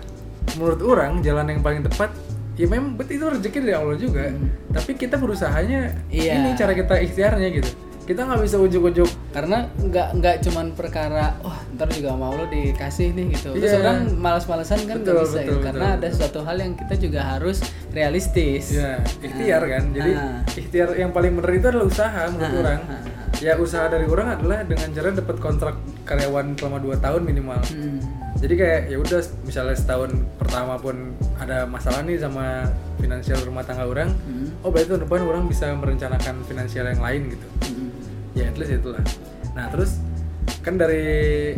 menurut 0.55 0.81
orang 0.81 1.21
jalan 1.21 1.47
yang 1.47 1.61
paling 1.61 1.83
tepat 1.83 2.11
ya 2.55 2.67
memang 2.67 2.95
betul 2.95 3.15
itu 3.15 3.27
rezeki 3.29 3.59
dari 3.61 3.75
Allah 3.75 3.97
juga 3.97 4.25
tapi 4.71 4.91
kita 4.95 5.15
berusahanya 5.15 5.81
Hmm. 6.01 6.11
Iya. 6.11 6.33
ini 6.35 6.51
cara 6.55 6.73
kita 6.73 6.95
ikhtiarnya 6.99 7.49
gitu 7.53 7.71
kita 8.03 8.25
nggak 8.25 8.41
bisa 8.41 8.57
ujuk-ujuk 8.57 9.05
Karena 9.29 9.69
nggak 9.71 10.09
nggak 10.17 10.37
cuman 10.41 10.73
perkara 10.73 11.37
wah 11.39 11.61
ntar 11.71 11.93
juga 11.93 12.17
mau 12.17 12.33
lo 12.33 12.49
dikasih 12.49 13.13
nih 13.13 13.37
gitu. 13.37 13.53
Terus 13.53 13.69
Iya. 13.69 13.79
orang 13.79 13.99
malas-malasan 14.17 14.81
kan 14.83 14.97
Betul, 14.99 15.21
bisa 15.21 15.29
betul, 15.29 15.45
gitu. 15.45 15.55
Karena 15.61 15.87
betul, 15.87 15.99
ada 16.01 16.09
suatu 16.11 16.41
hal 16.41 16.57
yang 16.57 16.73
kita 16.73 16.95
juga 16.97 17.21
harus 17.29 17.61
realistis. 17.93 18.73
ya 18.73 18.97
ikhtiar 19.19 19.61
kan 19.63 19.83
jadi 19.93 20.13
Ah. 20.15 20.41
ikhtiar 20.49 20.89
yang 20.95 21.13
paling 21.13 21.37
benar 21.37 21.53
itu 21.53 21.67
adalah 21.69 21.85
usaha 21.87 22.23
menurut 22.27 22.49
Ah, 22.49 22.59
orang 22.59 22.81
ah, 22.83 23.01
ya 23.37 23.53
usaha 23.57 23.85
dari 23.87 24.07
orang 24.07 24.29
adalah 24.35 24.59
dengan 24.65 24.89
cara 24.89 25.09
dapat 25.13 25.37
kontrak 25.37 25.75
karyawan 26.03 26.47
selama 26.55 26.79
2 26.81 26.97
tahun 26.97 27.23
minimal 27.23 27.61
Hmm. 27.63 28.01
Jadi 28.39 28.55
kayak 28.55 28.81
ya 28.87 28.97
udah 28.97 29.21
misalnya 29.43 29.75
setahun 29.75 30.11
pertama 30.37 30.79
pun 30.79 30.95
ada 31.37 31.67
masalah 31.67 32.03
nih 32.03 32.17
sama 32.17 32.71
finansial 32.97 33.39
rumah 33.43 33.63
tangga 33.63 33.85
orang 33.85 34.11
Hmm. 34.23 34.55
oh 34.63 34.71
berarti 34.71 34.89
tahun 34.89 35.03
depan 35.05 35.23
orang 35.23 35.45
bisa 35.47 35.71
merencanakan 35.73 36.35
finansial 36.45 36.87
yang 36.87 37.03
lain 37.03 37.23
gitu 37.29 37.47
Hmm. 37.67 37.91
ya 38.33 38.47
at 38.47 38.57
least 38.57 38.73
itulah 38.75 39.03
nah 39.53 39.67
terus 39.69 39.99
kan 40.63 40.75
dari 40.75 41.55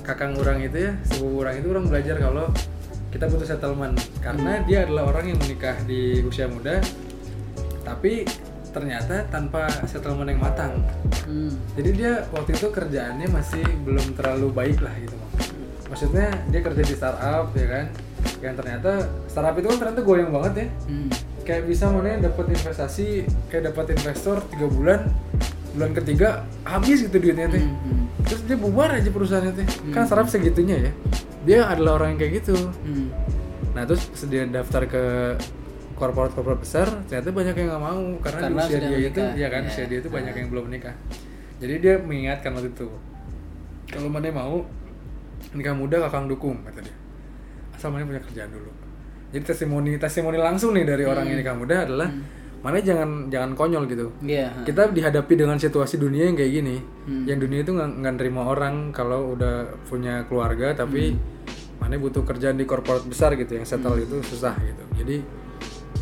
kakang 0.00 0.36
orang 0.36 0.62
itu 0.62 0.88
ya 0.88 0.92
sepupu 1.04 1.42
orang 1.42 1.58
itu 1.58 1.68
orang 1.68 1.84
belajar 1.84 2.16
kalau 2.16 2.46
kita 3.10 3.26
butuh 3.26 3.48
settlement 3.48 3.96
karena 4.20 4.60
dia 4.62 4.84
adalah 4.84 5.08
orang 5.08 5.30
yang 5.30 5.38
menikah 5.38 5.76
di 5.84 6.20
usia 6.20 6.46
muda 6.46 6.80
tapi 7.82 8.24
ternyata 8.70 9.24
tanpa 9.26 9.68
settlement 9.84 10.28
yang 10.28 10.40
matang 10.40 10.72
Hmm. 11.26 11.50
jadi 11.74 11.90
dia 11.90 12.12
waktu 12.30 12.54
itu 12.54 12.70
kerjaannya 12.70 13.26
masih 13.28 13.64
belum 13.82 14.14
terlalu 14.14 14.46
baik 14.48 14.78
lah 14.78 14.94
gitu. 14.96 15.16
Maksudnya 15.86 16.26
dia 16.48 16.60
kerja 16.60 16.82
di 16.82 16.94
startup 16.94 17.46
ya 17.52 17.66
kan? 17.66 17.84
Yang 18.42 18.54
ternyata 18.58 18.90
startup 19.26 19.54
itu 19.54 19.66
kan 19.66 19.78
ternyata 19.78 20.00
goyang 20.02 20.30
banget 20.30 20.52
ya. 20.56 20.66
Hmm. 20.86 21.10
kayak 21.46 21.62
bisa 21.62 21.86
mana 21.86 22.18
dapat 22.18 22.50
investasi 22.50 23.22
kayak 23.46 23.70
dapat 23.70 23.94
investor 23.94 24.42
tiga 24.50 24.66
bulan 24.66 25.06
bulan 25.72 25.94
ketiga 25.94 26.42
habis 26.62 27.06
gitu 27.06 27.16
duitnya 27.16 27.46
teh 27.46 27.62
Hmm. 27.62 28.10
terus 28.26 28.42
dia 28.42 28.58
bubar 28.58 28.90
aja 28.90 29.06
perusahaannya 29.06 29.54
teh 29.54 29.66
kan 29.94 30.02
startup 30.04 30.26
segitunya 30.26 30.90
ya. 30.90 30.92
Dia 31.46 31.70
adalah 31.70 32.02
orang 32.02 32.14
yang 32.14 32.20
kayak 32.20 32.32
gitu. 32.42 32.58
Hmm. 32.82 33.14
nah 33.78 33.86
terus 33.86 34.02
dia 34.26 34.42
daftar 34.42 34.82
ke 34.84 35.04
korporat 35.94 36.32
korporat 36.32 36.58
besar 36.58 36.90
ternyata 37.06 37.30
banyak 37.30 37.54
yang 37.54 37.68
nggak 37.70 37.84
mau. 37.84 38.02
Karena, 38.20 38.40
Karena 38.42 38.62
di 38.66 38.66
usia 38.66 38.78
dia 38.80 38.98
itu 39.06 39.20
ya 39.38 39.48
kan? 39.48 39.62
Ya. 39.62 39.68
usia 39.70 39.84
dia 39.86 39.98
itu 40.02 40.10
banyak 40.10 40.34
yang 40.34 40.48
belum 40.50 40.64
menikah. 40.66 40.94
Jadi 41.56 41.74
dia 41.78 41.94
mengingatkan 41.96 42.50
waktu 42.52 42.68
itu. 42.68 42.88
Kalau 43.86 44.10
mana 44.10 44.28
mau 44.28 44.66
nikah 45.52 45.72
muda 45.72 46.02
kakang 46.02 46.26
dukung 46.26 46.58
kata 46.62 46.80
dia. 46.80 46.96
Asal 47.72 47.90
mana 47.90 48.02
punya 48.04 48.18
kerjaan 48.20 48.48
dulu. 48.48 48.70
Jadi 49.28 49.42
testimoni 49.44 49.90
testimoni 49.94 50.36
langsung 50.36 50.72
nih 50.72 50.82
dari 50.82 51.04
orang 51.04 51.24
yang 51.24 51.36
nikah 51.36 51.54
muda 51.54 51.84
adalah 51.84 52.08
mana 52.56 52.80
jangan 52.80 53.28
jangan 53.28 53.50
konyol 53.52 53.84
gitu. 53.86 54.06
Ha. 54.48 54.64
kita 54.64 54.90
dihadapi 54.90 55.34
dengan 55.36 55.54
situasi 55.54 55.96
dunia 55.96 56.24
yang 56.24 56.34
kayak 56.34 56.52
gini 56.52 56.76
Hmm. 57.04 57.22
yang 57.24 57.38
dunia 57.38 57.60
itu 57.60 57.70
nggak 57.70 58.14
nerima 58.16 58.42
orang 58.44 58.90
kalau 58.90 59.30
udah 59.32 59.70
punya 59.84 60.24
keluarga 60.24 60.74
tapi 60.74 61.14
mana 61.76 61.94
butuh 61.94 62.24
kerjaan 62.24 62.56
di 62.56 62.64
korporat 62.64 63.04
besar 63.04 63.34
gitu 63.34 63.54
yang 63.54 63.62
settle 63.62 63.94
itu 63.96 64.18
susah 64.24 64.56
gitu. 64.58 64.82
Jadi 64.96 65.16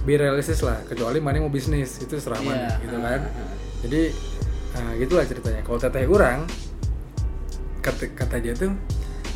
be 0.01 0.15
realistis 0.15 0.61
lah 0.61 0.81
kecuali 0.83 1.19
mana 1.19 1.39
mau 1.39 1.49
bisnis 1.49 1.97
itu 1.99 2.17
serah 2.17 2.39
mana 2.39 2.71
Iya. 2.71 2.81
gitu 2.81 2.97
kan. 2.99 3.21
jadi 3.83 4.03
nah, 4.73 4.93
gitulah 4.97 5.25
ceritanya. 5.25 5.61
Kalau 5.61 5.79
teteh 5.79 6.05
orang 6.07 6.39
kata, 7.81 8.05
kata 8.15 8.37
dia 8.39 8.55
tuh 8.55 8.73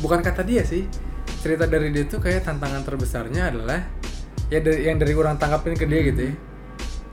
bukan 0.03 0.19
kata 0.23 0.43
dia 0.43 0.63
sih. 0.63 0.87
Cerita 1.39 1.69
dari 1.69 1.93
dia 1.93 2.03
tuh 2.03 2.19
kayak 2.19 2.43
tantangan 2.43 2.83
terbesarnya 2.83 3.53
adalah 3.53 3.79
ya 4.51 4.59
dari, 4.59 4.89
yang 4.89 4.97
dari 4.99 5.13
orang 5.15 5.39
tangkapin 5.39 5.77
ke 5.77 5.85
dia 5.87 6.01
gitu 6.11 6.21
ya. 6.31 6.33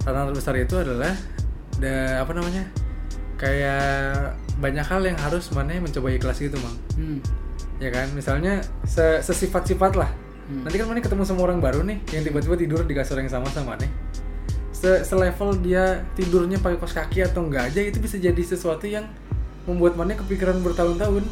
Tantangan 0.02 0.26
terbesar 0.34 0.54
itu 0.58 0.74
adalah 0.78 1.12
da, 1.78 2.24
apa 2.24 2.32
namanya 2.34 2.64
kayak 3.36 4.34
banyak 4.56 4.86
hal 4.88 5.04
yang 5.04 5.18
harus 5.20 5.52
mana 5.52 5.76
mencoba 5.78 6.08
ikhlas 6.10 6.40
gitu 6.40 6.56
mang. 6.58 6.76
Hmm. 6.96 7.18
ya 7.76 7.92
kan? 7.92 8.08
Misalnya 8.16 8.64
se 8.88 9.20
sesifat-sifat 9.20 9.94
lah. 9.94 10.10
Hmm. 10.46 10.62
nanti 10.62 10.78
kan 10.78 10.86
mana 10.86 11.02
ketemu 11.02 11.26
sama 11.26 11.42
orang 11.42 11.58
baru 11.58 11.82
nih 11.82 11.98
yang 12.14 12.22
tiba-tiba 12.22 12.54
tidur 12.54 12.80
di 12.86 12.94
kasur 12.94 13.18
yang 13.18 13.30
sama 13.30 13.50
sama 13.52 13.76
nih. 13.76 13.90
Se 14.72 15.02
selevel 15.02 15.58
dia 15.60 16.06
tidurnya 16.14 16.62
pakai 16.62 16.78
kos 16.78 16.94
kaki 16.94 17.26
atau 17.26 17.44
enggak 17.44 17.74
aja 17.74 17.80
itu 17.82 17.98
bisa 17.98 18.16
jadi 18.16 18.38
sesuatu 18.38 18.86
yang 18.86 19.10
membuat 19.66 19.98
mana 19.98 20.14
kepikiran 20.14 20.62
bertahun-tahun 20.62 21.26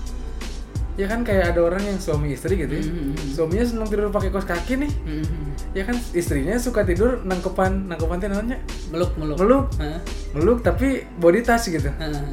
ya 0.95 1.07
kan 1.07 1.21
kayak 1.21 1.51
ada 1.51 1.61
orang 1.61 1.83
yang 1.83 1.99
suami 1.99 2.33
istri 2.33 2.55
gitu 2.57 2.71
ya 2.71 2.85
Hmm. 2.85 3.15
suaminya 3.29 3.65
senang 3.65 3.89
tidur 3.89 4.09
pakai 4.09 4.31
kos 4.31 4.45
kaki 4.45 4.79
nih 4.79 4.93
Hmm. 5.03 5.27
ya 5.71 5.83
kan 5.83 5.97
istrinya 6.13 6.55
suka 6.57 6.83
tidur 6.83 7.19
nangkepan 7.21 7.87
nangkepan 7.87 8.17
teh 8.17 8.29
namanya 8.29 8.59
meluk 8.89 9.11
meluk 9.17 9.37
meluk 9.37 9.65
Hah? 9.77 9.99
meluk 10.33 10.59
tapi 10.61 11.03
body 11.17 11.41
touch 11.41 11.67
gitu 11.69 11.91
Hah. 11.91 12.31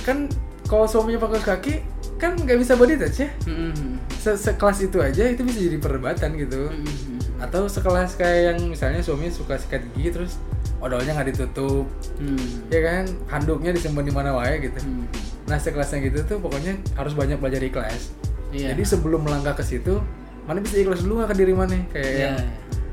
kan 0.00 0.24
kalau 0.64 0.84
suaminya 0.84 1.20
pakai 1.20 1.36
kos 1.36 1.46
kaki 1.46 1.74
kan 2.16 2.32
nggak 2.34 2.56
bisa 2.56 2.74
body 2.74 2.96
touch 2.96 3.18
ya 3.18 3.30
Hmm. 3.44 4.00
Se 4.18 4.34
sekelas 4.34 4.82
itu 4.82 4.98
aja 4.98 5.24
itu 5.24 5.40
bisa 5.42 5.60
jadi 5.60 5.76
perdebatan 5.76 6.32
gitu 6.34 6.66
Hmm. 6.66 7.20
atau 7.38 7.68
sekelas 7.68 8.16
kayak 8.16 8.40
yang 8.50 8.58
misalnya 8.66 8.98
suaminya 8.98 9.30
suka 9.30 9.54
sikat 9.54 9.84
gigi 9.92 10.10
terus 10.10 10.40
odolnya 10.78 11.12
nggak 11.12 11.28
ditutup 11.28 11.84
Hmm. 12.16 12.40
ya 12.66 12.80
kan 12.80 13.04
handuknya 13.28 13.70
disimpan 13.70 14.02
di 14.02 14.10
mana 14.10 14.32
wae 14.32 14.58
gitu 14.60 14.80
Hmm. 14.80 15.04
Nah 15.48 15.56
sekelasnya 15.56 16.04
gitu 16.04 16.18
tuh 16.24 16.38
pokoknya 16.38 16.76
harus 16.94 17.12
banyak 17.12 17.36
belajar 17.36 17.60
ikhlas 17.60 18.12
Iya. 18.48 18.72
jadi 18.72 18.82
sebelum 18.86 19.20
melangkah 19.20 19.52
ke 19.52 19.60
situ 19.60 20.00
mana 20.44 20.60
bisa 20.60 20.76
ikhlas 20.76 21.00
dulu 21.00 21.20
nggak 21.20 21.30
ke 21.32 21.36
diri 21.36 21.52
mana 21.52 21.76
kayak 21.90 22.12
yang, 22.14 22.36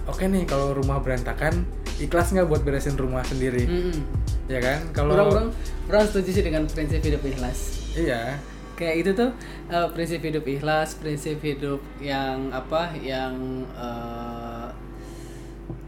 oke 0.05 0.19
nih 0.21 0.43
kalau 0.43 0.71
rumah 0.71 0.99
berantakan 0.99 1.63
ikhlas 1.95 2.31
nggak 2.31 2.43
buat 2.45 2.61
beresin 2.61 2.95
rumah 2.95 3.23
sendiri 3.23 3.63
Hmm. 3.63 4.03
ya 4.47 4.59
kan 4.59 4.79
kalau 4.91 5.15
Orang 5.15 5.55
orang 5.87 6.03
setuju 6.05 6.29
sih 6.31 6.43
dengan 6.43 6.67
prinsip 6.67 6.99
hidup 6.99 7.23
ikhlas. 7.23 7.91
iya 7.93 8.35
Kayak 8.75 8.95
itu 8.99 9.11
tuh 9.15 9.31
eh, 9.71 9.87
prinsip 9.89 10.19
hidup 10.19 10.43
ikhlas, 10.43 10.99
prinsip 10.99 11.39
hidup 11.39 11.79
yang 11.97 12.51
apa? 12.51 12.91
Yang 12.93 13.63
eh, 13.71 14.67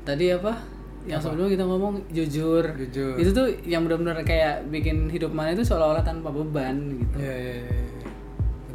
tadi 0.03 0.31
apa? 0.31 0.63
Yang 1.07 1.19
sebelumnya 1.23 1.51
kita 1.55 1.63
ngomong 1.63 1.93
jujur. 2.11 2.63
Jujur. 2.75 3.15
Itu 3.15 3.29
tuh 3.31 3.47
yang 3.63 3.87
benar-benar 3.87 4.21
kayak 4.27 4.67
bikin 4.67 5.07
hidup 5.07 5.31
mana 5.31 5.55
itu 5.55 5.63
seolah-olah 5.63 6.03
tanpa 6.03 6.29
beban 6.29 6.75
gitu. 6.99 7.15
Iya, 7.23 7.35
iya, 7.35 7.53
iya, 7.63 7.71
iya. 7.71 8.09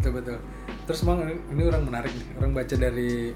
betul 0.01 0.11
betul. 0.17 0.37
Terus 0.83 1.01
bang 1.05 1.19
ini, 1.53 1.63
orang 1.63 1.83
menarik 1.87 2.11
nih, 2.11 2.27
orang 2.41 2.51
baca 2.57 2.75
dari 2.75 3.31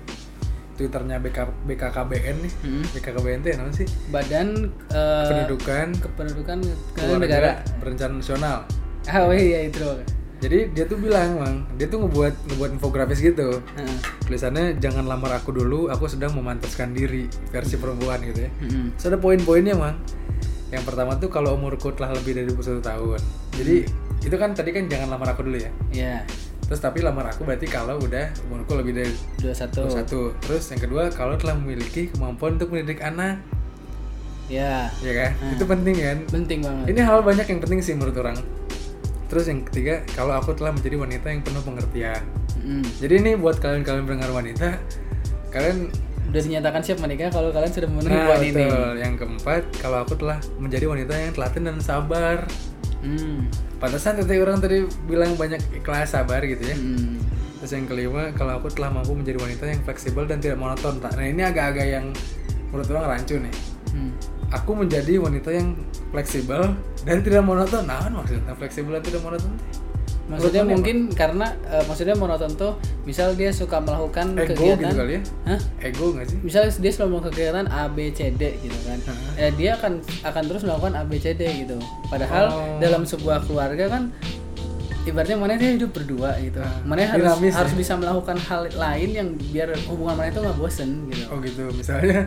twitternya 0.76 1.16
BK, 1.22 1.38
BKKBN 1.64 2.36
nih, 2.42 2.52
Hmm. 2.64 2.84
BKKBN 2.90 3.38
itu 3.40 3.48
namanya 3.56 3.76
sih 3.76 3.88
Badan 4.12 4.48
Pendudukan 4.92 5.88
kependudukan 5.94 6.58
Keluarga 6.60 6.96
keluarga 6.96 7.22
negara. 7.22 7.50
Berencana 7.80 8.12
Nasional. 8.18 8.58
Ah, 9.06 9.22
oh 9.22 9.32
iya 9.32 9.70
itu. 9.70 9.86
Jadi 10.36 10.68
dia 10.76 10.84
tuh 10.84 11.00
bilang 11.00 11.40
bang, 11.40 11.56
dia 11.80 11.86
tuh 11.88 12.04
ngebuat 12.04 12.34
ngebuat 12.52 12.70
infografis 12.76 13.24
gitu. 13.24 13.64
Heeh. 13.76 13.98
Tulisannya 14.28 14.76
jangan 14.76 15.08
lamar 15.08 15.40
aku 15.40 15.48
dulu, 15.52 15.88
aku 15.88 16.12
sedang 16.12 16.36
memantaskan 16.36 16.92
diri 16.92 17.24
versi 17.48 17.80
perempuan 17.80 18.20
gitu 18.20 18.44
ya. 18.44 18.50
Mm-mm. 18.60 18.92
Terus 19.00 19.06
ada 19.08 19.18
poin-poinnya 19.18 19.72
mang. 19.72 19.96
Yang 20.68 20.84
pertama 20.92 21.16
tuh 21.16 21.32
kalau 21.32 21.56
umurku 21.56 21.88
telah 21.96 22.12
lebih 22.12 22.36
dari 22.36 22.46
21 22.52 22.84
tahun. 22.84 23.20
Jadi 23.56 23.76
itu 24.28 24.36
kan 24.36 24.52
tadi 24.52 24.70
kan 24.76 24.84
jangan 24.92 25.08
lamar 25.16 25.32
aku 25.32 25.46
dulu 25.46 25.56
ya. 25.56 25.70
Iya. 25.88 26.16
Terus 26.66 26.82
tapi 26.82 27.00
lamar 27.00 27.30
aku 27.30 27.46
berarti 27.46 27.70
kalau 27.70 27.96
udah 28.02 28.28
umurku 28.50 28.76
lebih 28.76 28.92
dari 28.92 29.14
21. 29.40 30.04
21. 30.04 30.36
Terus 30.44 30.64
yang 30.68 30.80
kedua 30.82 31.02
kalau 31.14 31.38
telah 31.40 31.56
memiliki 31.56 32.12
kemampuan 32.12 32.60
untuk 32.60 32.74
mendidik 32.74 33.00
anak, 33.00 33.40
Ya, 34.46 34.94
ya 35.02 35.10
kan? 35.10 35.30
Hmm. 35.42 35.54
Itu 35.58 35.64
penting 35.66 35.96
kan? 35.98 36.18
penting 36.30 36.58
banget. 36.62 36.86
Ini 36.94 37.00
hal 37.02 37.18
banyak 37.26 37.46
yang 37.50 37.58
penting 37.58 37.80
sih 37.82 37.98
menurut 37.98 38.14
orang. 38.14 38.38
Terus 39.26 39.50
yang 39.50 39.66
ketiga, 39.66 40.06
kalau 40.14 40.38
aku 40.38 40.54
telah 40.54 40.70
menjadi 40.70 40.96
wanita 41.02 41.26
yang 41.30 41.42
penuh 41.42 41.62
pengertian. 41.62 42.22
Mm. 42.62 42.86
Jadi 43.02 43.14
ini 43.18 43.30
buat 43.34 43.58
kalian-kalian 43.58 44.04
pendengar 44.06 44.30
wanita, 44.30 44.78
kalian 45.50 45.90
Udah 46.26 46.42
dinyatakan 46.42 46.82
siap 46.82 46.98
menikah 46.98 47.30
kalau 47.30 47.54
kalian 47.54 47.70
sudah 47.70 47.88
memenuhi 47.88 48.18
nah, 48.18 48.26
poin 48.26 48.42
ini. 48.42 48.66
betul. 48.66 48.92
Yang 48.98 49.14
keempat, 49.22 49.62
kalau 49.78 49.98
aku 50.02 50.14
telah 50.18 50.38
menjadi 50.58 50.86
wanita 50.90 51.12
yang 51.14 51.32
telaten 51.38 51.62
dan 51.70 51.78
sabar. 51.78 52.38
Hmm. 52.98 53.46
Pantesan 53.78 54.18
tadi 54.18 54.40
orang 54.42 54.58
tadi 54.58 54.82
bilang 55.06 55.38
banyak 55.38 55.62
ikhlas 55.78 56.18
sabar 56.18 56.42
gitu 56.42 56.66
ya. 56.66 56.74
Hmm. 56.74 57.22
Terus 57.62 57.72
yang 57.72 57.86
kelima, 57.86 58.34
kalau 58.34 58.58
aku 58.58 58.68
telah 58.74 58.90
mampu 58.90 59.14
menjadi 59.14 59.38
wanita 59.38 59.64
yang 59.70 59.80
fleksibel 59.86 60.26
dan 60.26 60.42
tidak 60.42 60.58
monoton. 60.58 60.98
Nah 60.98 61.26
ini 61.26 61.46
agak-agak 61.46 61.86
yang 61.86 62.10
menurut 62.74 62.88
orang 62.90 63.16
rancu 63.16 63.38
nih. 63.38 63.54
Hmm. 63.94 64.12
Aku 64.54 64.78
menjadi 64.78 65.18
wanita 65.18 65.50
yang 65.50 65.74
fleksibel 66.14 66.74
dan 67.02 67.18
tidak 67.22 67.42
monoton. 67.42 67.82
Nah, 67.86 68.06
maksudnya 68.06 68.54
fleksibel 68.54 68.94
dan 68.94 69.02
tidak 69.02 69.22
monoton? 69.26 69.52
Maksudnya 70.26 70.66
Monoton 70.66 70.82
mungkin 70.82 70.96
karena 71.14 71.54
eh, 71.70 71.86
maksudnya 71.86 72.18
monoton 72.18 72.50
tuh 72.58 72.74
misal 73.06 73.38
dia 73.38 73.54
suka 73.54 73.78
melakukan 73.78 74.34
Ego 74.34 74.58
kegiatan 74.58 74.90
gitu 74.90 74.96
kali 74.98 75.12
ya? 75.14 75.20
Hah? 75.46 75.60
Ego 75.78 76.04
nggak 76.18 76.26
sih? 76.26 76.38
Misal 76.42 76.66
dia 76.66 76.90
selalu 76.90 77.08
melakukan 77.14 77.30
kegiatan 77.30 77.66
A 77.70 77.82
B 77.86 78.10
C 78.10 78.34
D 78.34 78.42
gitu 78.58 78.78
kan. 78.90 78.98
Heeh. 79.06 79.30
Eh, 79.38 79.50
dia 79.54 79.78
akan 79.78 80.02
akan 80.26 80.42
terus 80.50 80.62
melakukan 80.66 80.92
A 80.98 81.02
B 81.06 81.22
C 81.22 81.30
D 81.30 81.42
gitu. 81.62 81.78
Padahal 82.10 82.44
Oh. 82.50 82.78
dalam 82.82 83.06
sebuah 83.06 83.46
keluarga 83.46 83.86
kan 83.86 84.10
ibaratnya 85.06 85.38
mana 85.38 85.54
dia 85.54 85.70
hidup 85.78 85.94
berdua 85.94 86.34
gitu. 86.42 86.58
Nah, 86.58 86.74
Mana 86.82 87.06
harus 87.06 87.22
dinamis 87.22 87.54
harus 87.54 87.72
ya? 87.74 87.78
bisa 87.78 87.92
melakukan 87.94 88.36
hal 88.42 88.66
lain 88.66 89.08
yang 89.14 89.28
biar 89.54 89.78
hubungan 89.86 90.18
mana 90.18 90.34
itu 90.34 90.42
nggak 90.42 90.58
bosen 90.58 91.06
gitu. 91.06 91.22
Oh 91.30 91.38
gitu, 91.38 91.70
misalnya. 91.70 92.26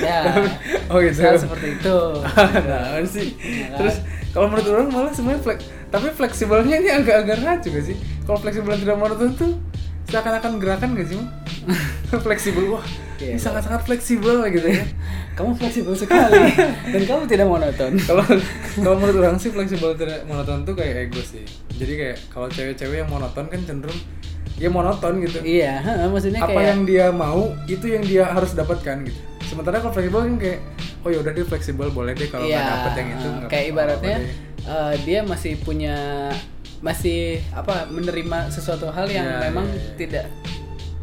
Ya. 0.00 0.18
oh 0.92 0.98
gitu. 1.00 1.20
Seperti 1.20 1.80
itu. 1.80 1.98
nah, 2.70 3.00
sih. 3.06 3.28
Ya 3.40 3.66
kan? 3.72 3.78
Terus 3.82 3.96
kalau 4.30 4.46
menurut 4.52 4.66
orang 4.70 4.88
malah 4.92 5.12
semuanya 5.12 5.40
flek, 5.42 5.60
tapi 5.90 6.06
fleksibelnya 6.14 6.76
ini 6.78 6.90
agak-agak 6.92 7.42
rancu 7.42 7.68
gak 7.74 7.84
sih? 7.84 7.96
Kalau 8.28 8.38
fleksibel 8.38 8.76
tidak 8.78 8.96
monoton 9.00 9.32
tuh 9.34 9.52
seakan-akan 10.10 10.62
gerakan 10.62 10.94
gak 10.94 11.08
sih? 11.10 11.18
Fleksibel, 12.26 12.74
wah, 12.74 12.82
Iya. 13.20 13.36
ini 13.36 13.40
sangat-sangat 13.40 13.84
fleksibel 13.84 14.40
gitu 14.48 14.64
ya. 14.64 14.84
Kamu 15.36 15.52
fleksibel 15.52 15.92
sekali 15.92 16.56
dan 16.88 17.02
kamu 17.04 17.28
tidak 17.28 17.46
monoton. 17.52 17.92
Kalau 18.00 18.24
kalau 18.80 18.96
menurut 18.96 19.16
orang 19.20 19.36
sih 19.36 19.52
fleksibel 19.52 19.92
tidak 19.92 20.24
monoton 20.24 20.64
tuh 20.64 20.72
kayak 20.72 21.12
ego 21.12 21.20
sih. 21.20 21.44
Jadi 21.76 21.92
kayak 22.00 22.16
kalau 22.32 22.48
cewek-cewek 22.48 23.04
yang 23.04 23.10
monoton 23.12 23.44
kan 23.52 23.60
cenderung 23.68 24.00
dia 24.60 24.68
monoton 24.68 25.12
gitu. 25.18 25.40
Iya, 25.40 25.80
maksudnya 26.06 26.38
apa 26.38 26.52
kayak 26.52 26.68
yang 26.68 26.80
dia 26.84 27.06
mau 27.08 27.56
itu 27.64 27.86
yang 27.86 28.04
dia 28.04 28.28
harus 28.28 28.52
dapatkan 28.52 28.96
gitu 29.02 29.16
sementara 29.42 29.80
kalau 29.80 29.90
fleksibel 29.90 30.20
kan 30.22 30.36
kayak 30.36 30.60
oh 31.00 31.08
yaudah 31.08 31.32
dia 31.32 31.42
fleksibel 31.42 31.88
boleh 31.88 32.12
deh 32.12 32.28
kalau 32.28 32.44
nggak 32.44 32.54
Iya, 32.54 32.70
dapet 32.70 32.92
yang 32.94 33.08
itu 33.10 33.28
kayak 33.48 33.64
ibaratnya 33.66 34.16
deh. 34.20 34.30
eh, 34.62 34.94
dia 35.00 35.20
masih 35.22 35.52
punya 35.58 35.96
masih 36.78 37.40
apa 37.50 37.84
menerima 37.86 38.48
sesuatu 38.48 38.88
hal 38.88 39.04
yang 39.06 39.26
Iya, 39.26 39.40
memang 39.42 39.66
iya, 39.66 39.76
iya. 39.76 39.92
tidak 39.96 40.24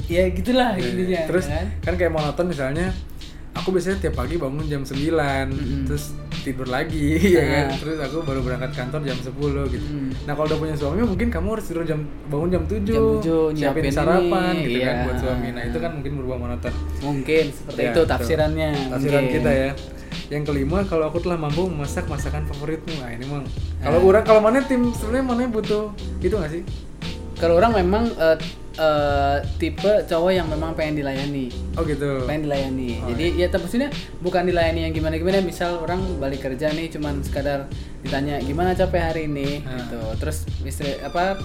ya 0.07 0.23
gitulah 0.31 0.69
Iya, 0.73 0.85
intinya 0.87 1.21
terus 1.25 1.45
kan 1.45 1.65
kan 1.81 1.93
kayak 1.95 2.11
monoton 2.11 2.45
misalnya 2.45 2.87
aku 3.51 3.69
biasanya 3.69 3.97
tiap 3.99 4.15
pagi 4.15 4.37
bangun 4.37 4.63
jam 4.63 4.81
9 4.81 4.95
Mm-mm. 4.95 5.83
terus 5.83 6.13
tidur 6.47 6.67
lagi 6.67 7.19
ya 7.35 7.43
kan 7.43 7.65
Ah. 7.67 7.75
terus 7.75 7.97
aku 7.99 8.17
baru 8.21 8.39
berangkat 8.39 8.71
kantor 8.73 9.01
jam 9.03 9.17
10 9.17 9.35
gitu 9.67 9.85
Mm. 9.87 10.09
nah 10.23 10.33
kalau 10.33 10.47
udah 10.47 10.57
punya 10.57 10.75
suami 10.75 11.03
mungkin 11.03 11.27
kamu 11.27 11.47
harus 11.51 11.65
tidur 11.65 11.83
jam 11.83 11.99
bangun 12.25 12.49
jam 12.49 12.63
7 12.63 12.87
Jam 12.87 13.03
7, 13.19 13.51
siapin 13.53 13.83
sarapan 13.89 14.53
ini, 14.53 14.63
gitu 14.65 14.79
kan 14.79 14.93
iya. 14.93 15.03
buat 15.03 15.17
suami 15.17 15.47
nah 15.49 15.63
itu 15.63 15.77
kan 15.77 15.91
mungkin 15.93 16.11
berubah 16.15 16.37
monoton 16.37 16.73
mungkin 16.99 17.43
seperti 17.49 17.79
Ya, 17.79 17.89
itu 17.89 18.01
tafsirannya 18.03 18.69
tafsiran 18.89 19.21
mungkin. 19.21 19.35
kita 19.35 19.51
ya 19.53 19.69
yang 20.27 20.43
kelima 20.43 20.83
kalau 20.83 21.07
aku 21.07 21.19
telah 21.19 21.35
mampu 21.35 21.63
memasak 21.65 22.03
masakan 22.05 22.43
favoritmu 22.45 22.93
nah 22.97 23.09
ini 23.09 23.25
mah 23.25 23.43
kalau 23.79 23.99
Ah. 23.99 24.09
orang 24.09 24.23
kalau 24.23 24.39
mana 24.39 24.59
tim 24.61 24.89
sebenarnya 24.89 25.23
mana 25.25 25.47
butuh 25.47 25.91
itu 26.17 26.31
nggak 26.31 26.51
sih 26.51 26.63
kalau 27.35 27.55
orang 27.55 27.75
memang 27.75 28.09
eh, 28.13 28.37
eh, 28.78 29.38
tipe 29.57 29.89
cowok 30.03 30.32
yang 30.32 30.47
memang 30.47 30.71
pengen 30.71 30.95
dilayani. 30.95 31.49
Oh 31.73 31.82
gitu. 31.82 32.23
Pengen 32.23 32.45
dilayani. 32.45 33.01
Oh, 33.01 33.09
jadi 33.11 33.25
ya 33.36 33.47
tapi 33.47 33.65
maksudnya 33.65 33.89
bukan 34.17 34.45
dilayani 34.45 34.86
yang 34.86 34.93
gimana 34.93 35.15
gimana 35.15 35.41
misal 35.41 35.78
orang 35.78 35.99
balik 36.17 36.41
kerja 36.41 36.69
nih 36.69 36.88
cuman 36.88 37.19
sekadar 37.19 37.65
ditanya 37.99 38.38
gimana 38.39 38.71
capek 38.71 39.01
hari 39.03 39.21
ini? 39.25 39.61
Ah. 39.63 39.75
gitu. 39.78 39.99
Terus 40.17 40.38
istri 40.63 40.93
apa 40.99 41.41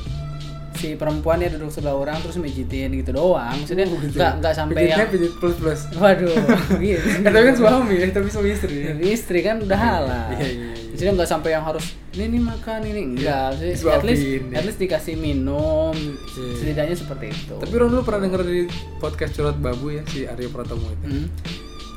si 0.72 0.96
perempuan 0.96 1.36
ya 1.36 1.46
duduk 1.46 1.68
sebelah 1.68 1.94
orang 1.94 2.16
terus 2.18 2.36
mijitin 2.36 2.90
gitu 2.92 3.12
doang. 3.12 3.54
Maksudnya 3.54 3.86
Oh, 3.86 3.96
gitu. 3.98 4.16
nggak 4.16 4.32
nggak 4.40 4.54
sampai 4.54 4.74
Pijitnya 4.74 4.98
yang 4.98 5.10
pijit 5.10 5.32
plus 5.36 5.56
plus. 5.56 5.80
Waduh 5.94 6.32
gitu. 6.82 7.06
Eh, 7.06 7.22
tapi 7.24 7.44
kan 7.44 7.56
suami 7.56 7.94
ya 7.96 8.06
tapi 8.08 8.28
suami 8.28 8.48
istri. 8.50 8.74
Ya. 8.82 8.92
istri 8.98 9.38
kan 9.40 9.60
udah 9.60 9.78
halal. 9.78 10.28
Iya, 10.32 10.42
iya, 10.42 10.50
iya. 10.74 10.81
Maksudnya 10.92 11.12
nggak 11.14 11.30
sampai 11.30 11.50
yang 11.50 11.64
harus 11.64 11.84
ini 12.12 12.24
nih 12.28 12.42
makan 12.44 12.80
ini 12.84 13.00
enggak 13.10 13.44
maksudnya 13.50 13.72
Disuapin, 13.72 13.96
at 13.96 14.04
least 14.04 14.22
ya. 14.22 14.38
at 14.52 14.64
least 14.64 14.78
dikasih 14.78 15.14
minum 15.16 15.94
Iya. 15.96 16.52
setidaknya 16.54 16.96
seperti 16.96 17.26
itu 17.28 17.54
tapi 17.56 17.72
Ron 17.72 17.88
dulu 17.88 18.02
pernah 18.02 18.20
denger 18.22 18.42
di 18.42 18.60
podcast 18.98 19.32
curhat 19.32 19.56
babu 19.56 19.90
ya 19.90 20.02
si 20.06 20.24
Aryo 20.24 20.48
Pratomo 20.48 20.86
itu 20.86 21.04
Hmm. 21.04 21.26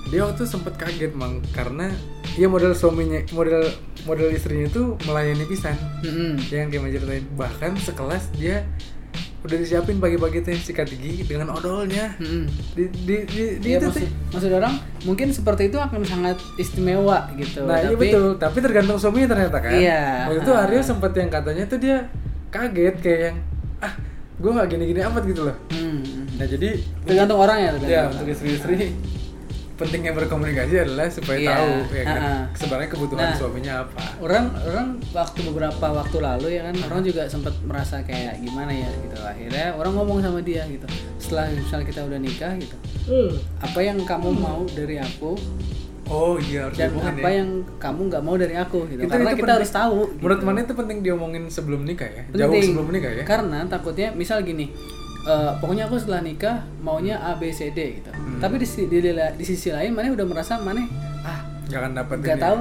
dia 0.06 0.22
waktu 0.22 0.44
sempet 0.44 0.74
kaget 0.76 1.12
mang 1.12 1.44
karena 1.50 1.92
dia 2.32 2.46
model 2.46 2.72
suaminya 2.72 3.20
model 3.32 3.68
model 4.04 4.30
istrinya 4.30 4.66
itu 4.66 4.96
melayani 5.02 5.44
pisan 5.44 5.74
Mm-mm. 6.00 6.38
yang 6.48 6.70
kayak 6.70 6.94
ceritain 6.96 7.26
bahkan 7.34 7.74
sekelas 7.76 8.30
dia 8.32 8.64
udah 9.46 9.56
disiapin 9.56 9.98
pagi-pagi 9.98 10.42
teh 10.42 10.58
sikat 10.58 10.90
gigi 10.90 11.22
dengan 11.24 11.50
odolnya 11.52 12.18
Mm-mm. 12.18 12.50
di 12.74 12.84
di 13.00 13.16
di, 13.24 13.44
di 13.56 13.68
Iya 13.68 13.78
itu 13.78 13.88
maksud, 13.88 14.02
teh 14.02 14.10
maksud 14.32 14.52
orang 14.52 14.74
mungkin 15.04 15.28
seperti 15.30 15.70
itu 15.70 15.78
akan 15.78 16.02
sangat 16.02 16.38
istimewa 16.56 17.30
gitu. 17.34 17.62
nah 17.64 17.78
iya 17.78 17.88
Tapi 17.88 18.02
betul 18.02 18.26
tapi 18.36 18.58
tergantung 18.60 18.98
suaminya 18.98 19.30
ternyata 19.30 19.58
kan 19.60 19.72
Iya. 19.72 20.02
waktu 20.28 20.42
itu 20.42 20.52
Aryo 20.52 20.82
sempet 20.82 21.12
yang 21.14 21.30
katanya 21.30 21.64
tuh 21.64 21.78
dia 21.78 21.98
kaget 22.50 22.96
kayak 22.98 23.20
yang 23.24 23.38
ah 23.80 23.94
gue 24.36 24.50
nggak 24.50 24.68
gini-gini 24.68 25.00
amat 25.04 25.24
gitu 25.24 25.42
loh 25.44 25.56
Hmm, 25.70 26.02
hmm. 26.02 26.26
nah 26.36 26.46
jadi 26.46 26.70
tergantung 27.04 27.38
orang 27.38 27.58
ya 27.58 27.70
tergantung 27.72 27.88
ya 27.88 28.02
orang. 28.02 28.12
untuk 28.12 28.28
istri-istri 28.28 28.78
pentingnya 29.76 30.14
berkomunikasi 30.14 30.76
adalah 30.82 31.08
supaya 31.08 31.36
Iya, 31.38 31.52
tahu 31.52 31.70
ya 31.92 32.04
kan 32.04 32.16
ha-ha. 32.18 32.36
sebenarnya 32.54 32.90
kebutuhan 32.90 33.26
Nah. 33.26 33.36
suaminya 33.36 33.74
apa 33.82 34.00
orang 34.18 34.46
orang 34.64 34.88
waktu 35.12 35.40
beberapa 35.44 35.86
waktu 35.94 36.18
lalu 36.18 36.48
ya 36.50 36.62
kan 36.64 36.76
orang 36.82 37.02
juga 37.02 37.22
sempat 37.26 37.54
merasa 37.62 38.00
kayak 38.02 38.40
gimana 38.40 38.72
ya 38.72 38.88
gitu 38.98 39.18
akhirnya 39.18 39.66
orang 39.74 39.94
ngomong 39.94 40.20
sama 40.20 40.40
dia 40.40 40.64
gitu 40.66 40.88
setelah 41.18 41.52
misalnya 41.52 41.86
kita 41.86 42.02
udah 42.02 42.18
nikah 42.18 42.54
gitu 42.56 42.76
apa 43.58 43.80
yang 43.80 44.00
kamu 44.02 44.30
mau 44.32 44.64
dari 44.66 44.96
aku 44.96 45.36
oh 46.06 46.38
iya 46.40 46.66
harus 46.66 46.78
dan 46.78 46.90
diomongin 46.90 47.18
apa 47.18 47.28
ya. 47.28 47.36
yang 47.36 47.50
kamu 47.76 48.02
nggak 48.08 48.24
mau 48.24 48.36
dari 48.38 48.56
aku 48.56 48.78
gitu 48.86 49.02
Itu- 49.02 49.12
karena 49.12 49.26
itu 49.26 49.34
kita 49.34 49.44
penting. 49.44 49.58
harus 49.58 49.72
tahu 49.72 49.98
gitu. 50.06 50.22
menurut 50.22 50.42
mana 50.42 50.58
itu 50.62 50.74
penting 50.74 50.98
diomongin 51.02 51.44
sebelum 51.48 51.82
nikah 51.82 52.08
ya 52.08 52.24
jauh 52.32 52.48
Penting. 52.48 52.64
sebelum 52.72 52.88
nikah 52.90 53.12
ya 53.12 53.24
karena 53.24 53.60
takutnya 53.66 54.08
misal 54.14 54.40
gini 54.40 54.72
eh, 55.26 55.52
pokoknya 55.58 55.86
aku 55.86 55.98
setelah 55.98 56.22
nikah 56.22 56.58
maunya 56.80 57.18
A 57.18 57.34
B 57.36 57.50
C 57.50 57.70
D 57.70 57.98
gitu. 57.98 58.10
Hmm. 58.10 58.38
tapi 58.38 58.62
di, 58.62 58.68
si- 58.68 58.86
di, 58.86 59.02
di 59.02 59.44
sisi 59.44 59.70
lain 59.70 59.92
mana 59.92 60.14
udah 60.14 60.26
merasa 60.26 60.58
mana 60.58 60.86
ah 61.22 61.42
akan 61.66 61.92
dapat 61.94 62.16
nggak 62.22 62.38
ini. 62.38 62.46
tahu 62.46 62.58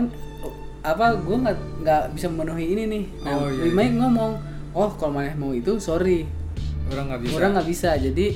apa 0.81 1.17
gue 1.17 1.37
nggak 1.41 1.57
nggak 1.81 2.03
bisa 2.13 2.27
memenuhi 2.29 2.67
ini 2.73 2.83
nih. 2.85 3.05
Nah 3.25 3.33
Oh, 3.35 3.49
iya, 3.49 3.73
baik 3.73 3.93
ngomong 3.97 4.33
oh 4.73 4.91
kalau 4.97 5.17
mana 5.17 5.33
mau 5.33 5.53
itu 5.53 5.77
sorry. 5.79 6.29
Orang 6.93 7.09
nggak 7.09 7.21
bisa. 7.25 7.33
Orang 7.37 7.51
nggak 7.57 7.69
bisa 7.69 7.91
jadi 7.97 8.27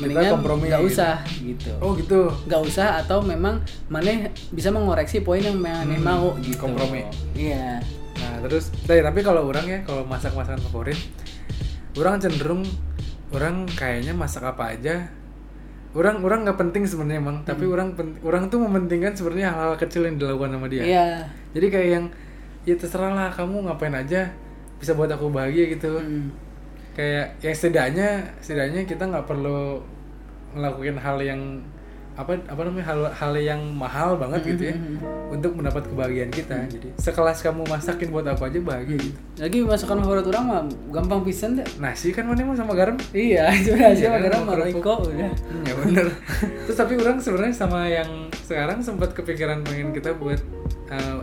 mendingan 0.00 0.40
nggak 0.40 0.80
gitu. 0.80 0.88
usah 0.88 1.20
gitu. 1.36 1.72
Oh 1.84 1.92
gitu. 1.92 2.32
Nggak 2.48 2.62
usah 2.64 3.04
atau 3.04 3.20
memang 3.20 3.60
mana 3.88 4.32
bisa 4.48 4.72
mengoreksi 4.72 5.20
poin 5.20 5.44
yang 5.44 5.60
mana 5.60 5.84
Hmm, 5.84 6.00
mau 6.00 6.32
gitu. 6.40 6.56
kompromi. 6.56 7.04
iya. 7.36 7.84
Nah 8.16 8.40
terus 8.40 8.72
tapi, 8.88 9.04
tapi 9.04 9.20
kalau 9.20 9.44
orang 9.44 9.68
ya 9.68 9.78
kalau 9.84 10.08
masak 10.08 10.32
masakan 10.32 10.64
favorit 10.64 10.96
orang 11.92 12.16
cenderung 12.16 12.64
orang 13.32 13.68
kayaknya 13.68 14.12
masak 14.16 14.44
apa 14.44 14.74
aja. 14.76 15.08
Orang 15.96 16.20
orang 16.20 16.44
nggak 16.44 16.60
penting 16.60 16.84
sebenarnya 16.84 17.18
emang 17.18 17.40
tapi 17.48 17.64
orang 17.64 17.96
orang 18.20 18.52
tuh 18.52 18.60
mementingkan 18.60 19.16
sebenarnya 19.16 19.56
hal-hal 19.56 19.74
kecil 19.80 20.04
yang 20.04 20.20
dilakukan 20.20 20.52
sama 20.54 20.68
dia. 20.68 20.84
Iya. 20.84 21.06
Jadi 21.56 21.66
kayak 21.72 21.88
yang 21.88 22.04
ya 22.68 22.74
terserah 22.76 23.12
lah 23.16 23.28
kamu 23.32 23.64
ngapain 23.66 23.96
aja 23.96 24.28
bisa 24.78 24.92
buat 24.92 25.08
aku 25.08 25.32
bahagia 25.32 25.74
gitu. 25.74 25.98
Hmm. 25.98 26.30
kayak 26.98 27.38
yang 27.46 27.54
setidaknya 27.54 28.08
setidaknya 28.42 28.82
kita 28.82 29.06
nggak 29.06 29.22
perlu 29.22 29.78
ngelakuin 30.50 30.98
hal 30.98 31.22
yang 31.22 31.62
apa 32.18 32.34
apa 32.50 32.60
namanya 32.66 32.86
hal 32.90 33.00
hal 33.14 33.32
yang 33.38 33.62
mahal 33.78 34.18
banget 34.18 34.42
gitu 34.42 34.74
ya 34.74 34.76
untuk 35.30 35.54
mendapat 35.54 35.86
kebahagiaan 35.86 36.34
kita. 36.34 36.66
Jadi 36.66 36.90
sekelas 36.98 37.46
kamu 37.46 37.62
masakin 37.70 38.10
buat 38.10 38.26
apa 38.26 38.50
aja 38.50 38.58
bahagia 38.58 38.98
gitu. 38.98 39.18
Lagi 39.38 39.58
masakan 39.62 40.02
favorit 40.02 40.26
orang 40.26 40.44
mah 40.50 40.62
gampang 40.90 41.22
pisan 41.22 41.62
deh. 41.62 41.66
Nasi 41.78 42.10
kan 42.10 42.26
mana 42.26 42.42
sama 42.58 42.74
garam? 42.74 42.98
Iya 43.14 43.46
cuma 43.64 43.94
aja 43.94 44.02
Iya 44.02 44.08
mah 44.10 44.18
kan, 44.18 44.26
garam 44.26 44.40
sama. 44.42 44.54
Royco 44.58 44.94
udah. 45.06 45.30
Hmm, 45.30 45.62
ya 45.62 45.74
bener. 45.78 46.06
Terus 46.66 46.76
tapi 46.76 46.92
orang 46.98 47.16
sebenarnya 47.22 47.54
sama 47.54 47.80
yang 47.86 48.10
sekarang 48.42 48.82
sempat 48.82 49.14
kepikiran 49.14 49.62
pengen 49.62 49.94
kita 49.94 50.10
buat 50.18 50.42
uh, 50.90 51.22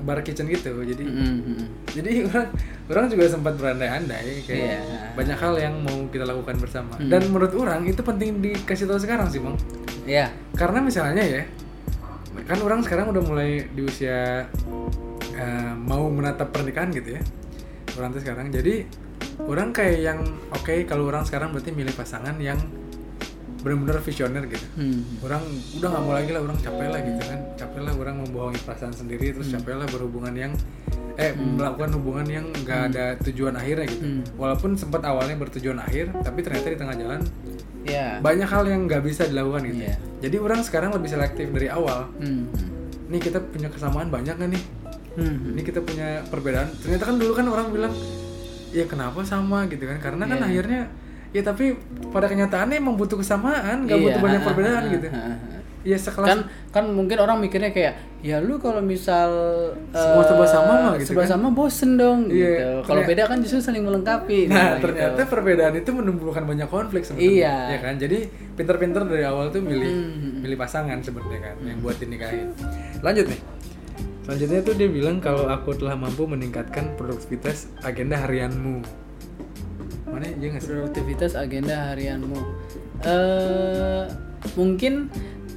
bar 0.00 0.20
kitchen 0.20 0.46
gitu. 0.46 0.72
Jadi 0.80 1.02
Hmm, 1.02 1.66
jadi 1.86 2.24
orang 2.24 2.48
orang 2.86 3.06
juga 3.08 3.24
sempat 3.26 3.54
berandai-andai 3.54 4.42
kayak 4.42 4.58
Iya. 4.78 4.80
banyak 5.12 5.36
hal 5.36 5.54
yang 5.56 5.74
mau 5.80 6.06
kita 6.06 6.24
lakukan 6.24 6.56
bersama. 6.56 6.94
Hmm. 6.94 7.08
dan 7.08 7.22
menurut 7.26 7.52
orang 7.54 7.84
itu 7.84 8.00
penting 8.00 8.38
dikasih 8.38 8.84
tahu 8.84 8.96
sekarang 8.96 9.26
sih 9.26 9.38
bang. 9.38 9.56
Iya. 10.04 10.26
Karena 10.54 10.78
misalnya 10.80 11.22
ya 11.22 11.42
kan 12.42 12.58
orang 12.58 12.80
sekarang 12.80 13.10
udah 13.10 13.22
mulai 13.22 13.68
di 13.68 13.82
usia 13.82 14.46
eh, 15.32 15.72
mau 15.76 16.08
menatap 16.08 16.50
pernikahan 16.50 16.90
gitu 16.90 17.14
ya 17.14 17.22
orang 17.94 18.10
tuh 18.10 18.20
sekarang. 18.20 18.48
Jadi 18.48 18.86
orang 19.40 19.70
kayak 19.70 19.98
yang 20.00 20.18
oke 20.50 20.74
kalau 20.84 21.06
orang 21.06 21.22
sekarang 21.22 21.50
berarti 21.50 21.70
milih 21.70 21.92
pasangan 21.92 22.36
yang 22.38 22.58
benar-benar 23.60 24.00
visioner 24.00 24.42
gitu. 24.48 24.66
Hmm. 24.76 25.04
orang 25.20 25.42
udah 25.76 25.88
nggak 25.92 26.02
mau 26.04 26.14
lagi 26.16 26.30
lah 26.32 26.40
orang 26.44 26.58
capek 26.60 26.88
lah 26.88 27.00
gitu 27.04 27.22
kan. 27.24 27.38
Capek 27.60 27.80
lah 27.84 27.92
orang 27.96 28.16
membohongi 28.24 28.60
perasaan 28.64 28.94
sendiri 28.96 29.26
terus 29.36 29.48
capek 29.52 29.74
lah 29.76 29.86
berhubungan 29.88 30.32
yang 30.32 30.52
eh 31.20 31.36
melakukan 31.36 31.90
hubungan 32.00 32.24
yang 32.24 32.46
nggak 32.48 32.80
ada 32.92 33.04
tujuan 33.28 33.52
akhirnya 33.52 33.86
gitu. 33.92 34.04
Hmm. 34.04 34.22
walaupun 34.40 34.72
sempat 34.78 35.04
awalnya 35.04 35.36
bertujuan 35.36 35.76
akhir 35.76 36.08
tapi 36.24 36.40
ternyata 36.40 36.72
di 36.72 36.78
tengah 36.80 36.96
jalan 36.96 37.20
iya. 37.84 38.16
banyak 38.24 38.48
hal 38.48 38.64
yang 38.64 38.88
nggak 38.88 39.04
bisa 39.04 39.28
dilakukan 39.28 39.68
gitu. 39.68 39.84
Iya. 39.84 39.94
jadi 40.24 40.36
orang 40.40 40.60
sekarang 40.64 40.90
lebih 40.96 41.12
selektif 41.12 41.52
dari 41.52 41.68
awal. 41.68 42.08
Hmm. 42.16 42.48
nih 43.10 43.20
kita 43.20 43.42
punya 43.42 43.68
kesamaan 43.68 44.08
banyak 44.08 44.38
kan 44.38 44.48
nih? 44.48 44.62
Hmm. 45.18 45.52
ini 45.52 45.62
kita 45.66 45.82
punya 45.82 46.22
perbedaan. 46.30 46.70
Ternyata 46.80 47.04
kan 47.10 47.16
dulu 47.18 47.32
kan 47.34 47.46
orang 47.50 47.68
bilang 47.74 47.92
ya 48.70 48.86
kenapa 48.86 49.26
sama? 49.26 49.66
gitu 49.66 49.82
kan. 49.82 49.98
Karena 49.98 50.24
kan 50.30 50.38
Iya. 50.38 50.46
akhirnya 50.46 50.82
ya 51.30 51.40
tapi 51.40 51.78
pada 52.08 52.26
kenyataannya 52.26 52.76
emang 52.76 52.94
butuh 52.94 53.16
kesamaan 53.16 53.84
nggak 53.84 53.96
Iya, 53.96 54.04
butuh 54.06 54.20
banyak 54.20 54.40
perbedaan 54.42 54.82
ha, 54.82 54.92
gitu 54.92 55.06
ya 55.80 55.96
sekelas 55.96 56.28
kan 56.28 56.38
kan 56.68 56.84
mungkin 56.86 57.16
orang 57.16 57.40
mikirnya 57.40 57.72
kayak 57.72 57.96
ya 58.20 58.36
lu 58.36 58.60
kalau 58.60 58.84
misal 58.84 59.32
Semua 59.88 60.20
eh, 60.20 60.28
serba 60.28 60.44
sama 60.44 60.72
mah 60.76 60.92
gitu 60.94 61.08
serba 61.08 61.24
kan. 61.24 61.30
sama 61.30 61.48
bosen 61.50 61.96
dong 61.96 62.28
Iya, 62.28 62.36
gitu 62.36 62.66
kalau 62.84 63.00
beda 63.02 63.22
kan 63.24 63.40
justru 63.40 63.58
saling 63.58 63.80
melengkapi 63.80 64.44
Nah, 64.46 64.76
gitu. 64.76 64.84
ternyata 64.84 65.24
perbedaan 65.24 65.72
itu 65.74 65.90
menimbulkan 65.90 66.44
banyak 66.44 66.68
konflik 66.68 67.02
sebenarnya. 67.02 67.32
Iya. 67.32 67.56
Ya 67.70 67.78
kan? 67.80 67.94
Jadi 67.96 68.18
pinter-pinter 68.52 69.02
dari 69.04 69.24
awal 69.24 69.48
tuh 69.48 69.62
milih 69.62 69.88
Hmm. 69.88 70.44
milih 70.44 70.58
pasangan 70.58 71.00
sebenarnya 71.00 71.40
kan 71.42 71.56
yang 71.64 71.80
buat 71.80 71.96
dinikahin. 71.96 72.52
Lanjut 73.00 73.24
nih. 73.24 73.40
Selanjutnya 74.20 74.60
tuh 74.60 74.74
dia 74.74 74.88
bilang 74.88 75.16
kalau 75.18 75.48
aku 75.48 75.72
telah 75.74 75.96
mampu 75.96 76.22
meningkatkan 76.24 76.92
produktivitas 76.94 77.72
agenda 77.80 78.20
harianmu. 78.20 78.84
Mana 80.10 80.26
nggak 80.26 80.60
sih? 80.60 80.68
produktivitas 80.68 81.32
agenda 81.34 81.94
harianmu 81.94 82.40
eh 83.00 84.04
mungkin 84.58 85.08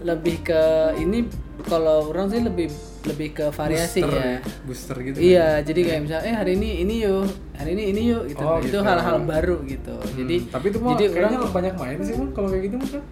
lebih 0.03 0.43
ke 0.43 0.63
ini 0.99 1.27
kalau 1.63 2.11
orang 2.11 2.27
sih 2.27 2.43
lebih 2.43 2.67
lebih 3.03 3.29
ke 3.35 3.45
variasi 3.51 3.99
Booster 3.99 4.15
ya 4.15 4.37
Booster 4.63 4.97
gitu. 5.03 5.17
Iya, 5.19 5.47
jadi 5.59 5.79
kayak 5.83 6.01
misalnya 6.07 6.23
eh 6.23 6.35
hari 6.35 6.51
ini 6.55 6.69
ini 6.87 6.95
yuk, 7.03 7.27
hari 7.55 7.75
ini 7.75 7.83
ini 7.91 8.01
yuk 8.15 8.23
gitu. 8.31 8.43
Oh, 8.43 8.59
itu 8.63 8.71
gitu. 8.71 8.79
hal-hal 8.79 9.19
baru 9.23 9.59
gitu. 9.67 9.95
Hmm, 9.95 10.15
Jadi 10.23 10.35
tapi 10.47 10.65
itu 10.71 10.77
mah 10.79 10.91
jadi 10.95 11.03
kayaknya 11.11 11.37
orang 11.39 11.51
banyak 11.51 11.75
main 11.75 11.97
sih 11.99 12.13
Bang, 12.15 12.29
kalau 12.31 12.47
kayak 12.47 12.63
gitu 12.67 12.75
mah 12.79 12.89
kan. 12.89 13.03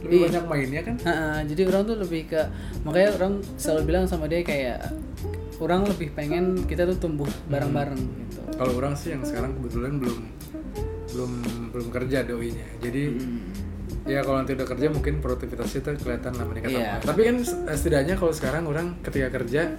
Lebih 0.00 0.16
Iya. 0.16 0.24
banyak 0.30 0.44
mainnya 0.46 0.80
kan. 0.86 0.94
Heeh, 1.02 1.36
jadi 1.52 1.62
orang 1.70 1.82
tuh 1.84 1.96
lebih 1.98 2.22
ke 2.30 2.40
makanya 2.86 3.10
orang 3.18 3.32
selalu 3.58 3.82
bilang 3.84 4.04
sama 4.06 4.24
dia 4.26 4.40
kayak 4.42 4.78
orang 5.60 5.84
lebih 5.84 6.08
pengen 6.10 6.64
kita 6.64 6.84
tuh 6.86 6.98
tumbuh 6.98 7.28
bareng-bareng 7.46 8.00
gitu. 8.00 8.40
Kalau 8.50 8.72
orang 8.74 8.94
sih 8.94 9.12
yang 9.12 9.22
sekarang 9.22 9.54
kebetulan 9.54 9.96
belum 9.96 10.18
belum 11.10 11.32
belum 11.70 11.88
kerja 11.90 12.22
doinya. 12.22 12.66
Jadi 12.78 13.02
Hmm. 13.10 13.40
ya 14.02 14.20
kalau 14.20 14.38
nanti 14.38 14.52
udah 14.52 14.66
kerja 14.66 14.86
mungkin 14.88 15.20
produktivitasnya 15.20 15.80
tuh 15.82 15.92
kelihatan 15.98 16.32
lah 16.32 16.44
meningkat 16.44 16.70
Iya. 16.72 16.96
apa. 16.96 17.04
Tapi 17.06 17.20
kan 17.22 17.36
setidaknya 17.70 18.14
kalau 18.14 18.32
sekarang 18.32 18.64
orang 18.64 18.96
ketika 19.00 19.28
kerja 19.30 19.76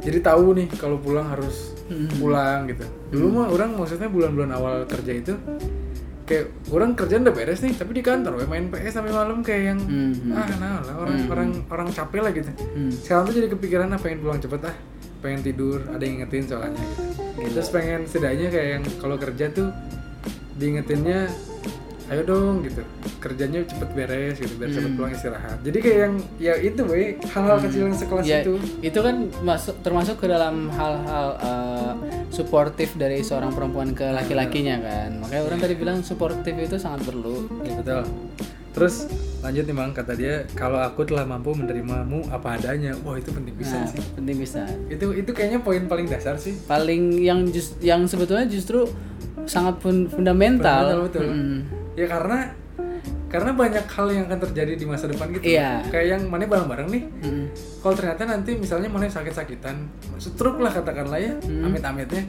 jadi 0.00 0.18
tahu 0.20 0.54
nih 0.54 0.70
kalau 0.72 0.96
pulang 0.96 1.26
harus 1.26 1.74
Hmm. 1.84 2.06
pulang 2.16 2.66
gitu. 2.66 2.86
Dulu 3.10 3.26
mah 3.32 3.46
orang 3.48 3.74
maksudnya 3.74 4.06
bulan-bulan 4.06 4.50
awal 4.52 4.74
kerja 4.86 5.12
itu 5.12 5.34
kayak 6.22 6.46
orang 6.70 6.94
kerjaan 6.94 7.26
udah 7.26 7.34
beres 7.34 7.58
nih 7.58 7.74
tapi 7.74 7.90
di 7.90 8.06
kantor 8.06 8.38
we 8.38 8.46
main 8.46 8.70
PS 8.70 8.94
sampai 8.94 9.10
malam 9.10 9.42
kayak 9.42 9.62
yang 9.66 9.80
Hmm. 9.82 10.30
ah 10.30 10.46
nah 10.56 10.78
lah 10.78 10.94
orang 10.96 11.16
orang 11.26 11.50
orang 11.66 11.88
capek 11.90 12.20
lah 12.20 12.30
gitu. 12.30 12.50
Hmm. 12.68 12.86
Sekarang 12.92 13.26
tuh 13.26 13.34
jadi 13.34 13.48
kepikiran 13.50 13.90
ah 13.90 13.98
pengen 13.98 14.22
pulang 14.22 14.38
cepet 14.38 14.62
ah 14.62 14.76
pengen 15.20 15.40
tidur 15.44 15.84
ada 15.92 16.02
yang 16.02 16.24
ngingetin 16.24 16.44
soalnya 16.48 16.80
gitu. 16.80 17.02
Terus 17.56 17.68
pengen 17.72 18.00
setidaknya 18.08 18.48
kayak 18.52 18.68
yang 18.80 18.84
kalau 19.00 19.16
kerja 19.16 19.46
tuh 19.52 19.68
diingetinnya 20.56 21.28
ayo 22.10 22.26
dong 22.26 22.66
gitu 22.66 22.82
kerjanya 23.22 23.62
cepet 23.62 23.90
beres 23.94 24.34
gitu 24.42 24.58
biar 24.58 24.74
cepet 24.74 24.92
pulang 24.98 25.14
istirahat 25.14 25.62
jadi 25.62 25.78
kayak 25.78 25.98
yang 26.02 26.14
ya 26.42 26.54
itu 26.58 26.82
we 26.82 27.14
hal-hal 27.22 27.62
kecil 27.62 27.86
yang 27.86 27.94
sekelas 27.94 28.24
Ya, 28.26 28.42
itu 28.42 28.58
itu 28.82 28.98
kan 28.98 29.30
masuk 29.46 29.78
termasuk 29.86 30.18
ke 30.18 30.26
dalam 30.26 30.66
hal-hal 30.74 31.26
eh, 31.38 31.92
suportif 32.34 32.98
dari 32.98 33.22
seorang 33.22 33.54
perempuan 33.54 33.94
ke 33.94 34.10
laki-lakinya 34.10 34.82
kan. 34.82 35.10
Makanya 35.22 35.42
orang 35.46 35.58
tadi 35.62 35.74
bilang 35.78 35.98
suportif 36.02 36.54
itu 36.58 36.82
sangat 36.82 37.06
perlu. 37.06 37.46
ya 37.62 37.78
betul 37.78 38.02
terus 38.70 39.10
lanjut 39.40 39.64
nih 39.64 39.72
bang 39.72 39.90
kata 39.90 40.12
dia 40.14 40.34
kalau 40.52 40.78
aku 40.78 41.02
telah 41.02 41.24
mampu 41.24 41.50
menerimamu 41.50 42.22
apa 42.28 42.54
adanya 42.54 42.92
wah 43.00 43.16
itu 43.16 43.30
penting 43.30 43.54
bisa 43.54 43.74
Nah, 43.74 43.88
sih 43.88 43.98
penting 44.12 44.36
bisa. 44.36 44.62
itu 44.86 45.04
itu 45.12 45.30
kayaknya 45.30 45.58
poin 45.58 45.82
paling 45.84 46.06
dasar 46.06 46.36
sih 46.36 46.54
Paling 46.64 47.18
yang 47.18 47.48
jus- 47.48 47.74
yang 47.80 48.04
sebetulnya 48.04 48.44
justru 48.44 48.84
sangat 49.42 49.80
fun- 49.80 50.06
fundamental. 50.06 51.00
Fundamental, 51.00 51.02
betul. 51.02 51.22
Mm. 51.26 51.58
ya 51.92 52.06
karena 52.06 52.38
karena 53.26 53.50
banyak 53.52 53.86
hal 53.86 54.06
yang 54.10 54.24
akan 54.26 54.38
terjadi 54.44 54.72
di 54.74 54.84
masa 54.84 55.06
depan 55.06 55.30
gitu 55.30 55.46
Iya. 55.48 55.86
kayak 55.86 56.06
yang 56.08 56.22
mana 56.26 56.44
bareng-bareng 56.44 56.88
nih 56.88 57.02
Mm. 57.24 57.44
kalau 57.80 57.94
ternyata 57.96 58.22
nanti 58.28 58.50
misalnya 58.54 58.86
mana 58.86 59.06
sakit-sakitan 59.06 59.86
stroke 60.16 60.58
lah 60.58 60.70
katakanlah 60.70 61.18
ya 61.18 61.34
Hmm. 61.40 61.64
amit-amitnya 61.64 62.22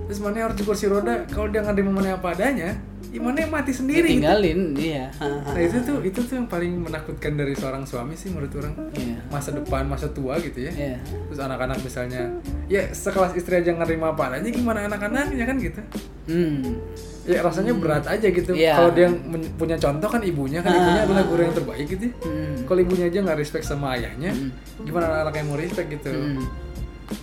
terus 0.00 0.18
mana 0.18 0.40
harus 0.40 0.54
di 0.54 0.64
kursi 0.64 0.86
roda 0.86 1.26
kalau 1.28 1.46
dia 1.46 1.60
nggak 1.60 1.76
mana 1.82 2.16
apa 2.16 2.32
adanya 2.32 2.78
gimana 3.08 3.40
mati 3.46 3.72
sendiri 3.72 4.04
gitu. 4.06 4.20
tinggalin 4.20 4.72
iya 4.74 5.08
nah 5.18 5.56
itu 5.56 5.80
tuh 5.80 5.98
itu 6.02 6.20
tuh 6.20 6.34
yang 6.34 6.44
paling 6.44 6.76
menakutkan 6.78 7.34
dari 7.34 7.52
seorang 7.52 7.82
suami 7.82 8.12
sih 8.12 8.28
menurut 8.28 8.52
orang 8.54 8.74
Iya. 8.92 9.16
masa 9.28 9.50
depan 9.50 9.84
masa 9.84 10.08
tua 10.08 10.36
gitu 10.38 10.60
ya 10.60 10.70
Iya. 10.70 10.96
terus 11.26 11.40
anak-anak 11.40 11.80
misalnya 11.80 12.28
ya 12.66 12.84
sekelas 12.86 13.32
istri 13.34 13.56
aja 13.56 13.72
nerima 13.72 14.10
apa 14.10 14.28
adanya 14.30 14.50
gimana 14.50 14.84
anak-anaknya 14.84 15.44
kan 15.44 15.56
gitu 15.56 15.80
Hmm. 16.24 16.76
ya 17.24 17.40
rasanya 17.40 17.72
berat 17.72 18.04
aja 18.04 18.26
gitu 18.26 18.52
Iya. 18.52 18.74
kalau 18.74 18.90
dia 18.90 19.08
punya 19.54 19.76
contoh 19.76 20.08
kan 20.08 20.20
ibunya 20.20 20.60
kan 20.60 20.68
ibunya 20.70 21.02
adalah 21.02 21.24
guru 21.24 21.40
yang 21.42 21.54
terbaik 21.54 21.86
gitu 21.86 22.04
ya. 22.04 22.14
Hmm. 22.20 22.54
kalau 22.64 22.80
ibunya 22.82 23.04
aja 23.06 23.18
nggak 23.22 23.38
respect 23.38 23.64
sama 23.64 23.96
ayahnya 23.96 24.36
gimana 24.78 25.08
anak-anak 25.08 25.34
yang 25.34 25.46
mau 25.46 25.56
respect 25.56 25.88
gitu 25.90 26.12
Hmm. 26.12 26.44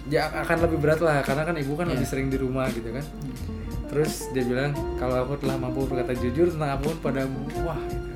ya 0.07 0.33
akan 0.35 0.65
lebih 0.65 0.81
berat 0.81 0.97
lah 0.99 1.21
karena 1.21 1.43
kan 1.43 1.53
ibu 1.55 1.73
kan 1.73 1.85
Iya. 1.85 1.93
lebih 1.93 2.07
sering 2.07 2.27
di 2.27 2.37
rumah 2.37 2.65
gitu 2.67 2.89
kan 2.89 3.05
terus 3.87 4.13
dia 4.29 4.43
bilang 4.43 4.69
kalau 4.95 5.23
aku 5.23 5.37
telah 5.37 5.55
mampu 5.55 5.85
berkata 5.85 6.13
jujur 6.13 6.49
tentang 6.49 6.71
apa 6.73 6.83
pun 6.83 6.97
padamu 7.01 7.37
wah 7.61 7.79
gitu 7.79 8.13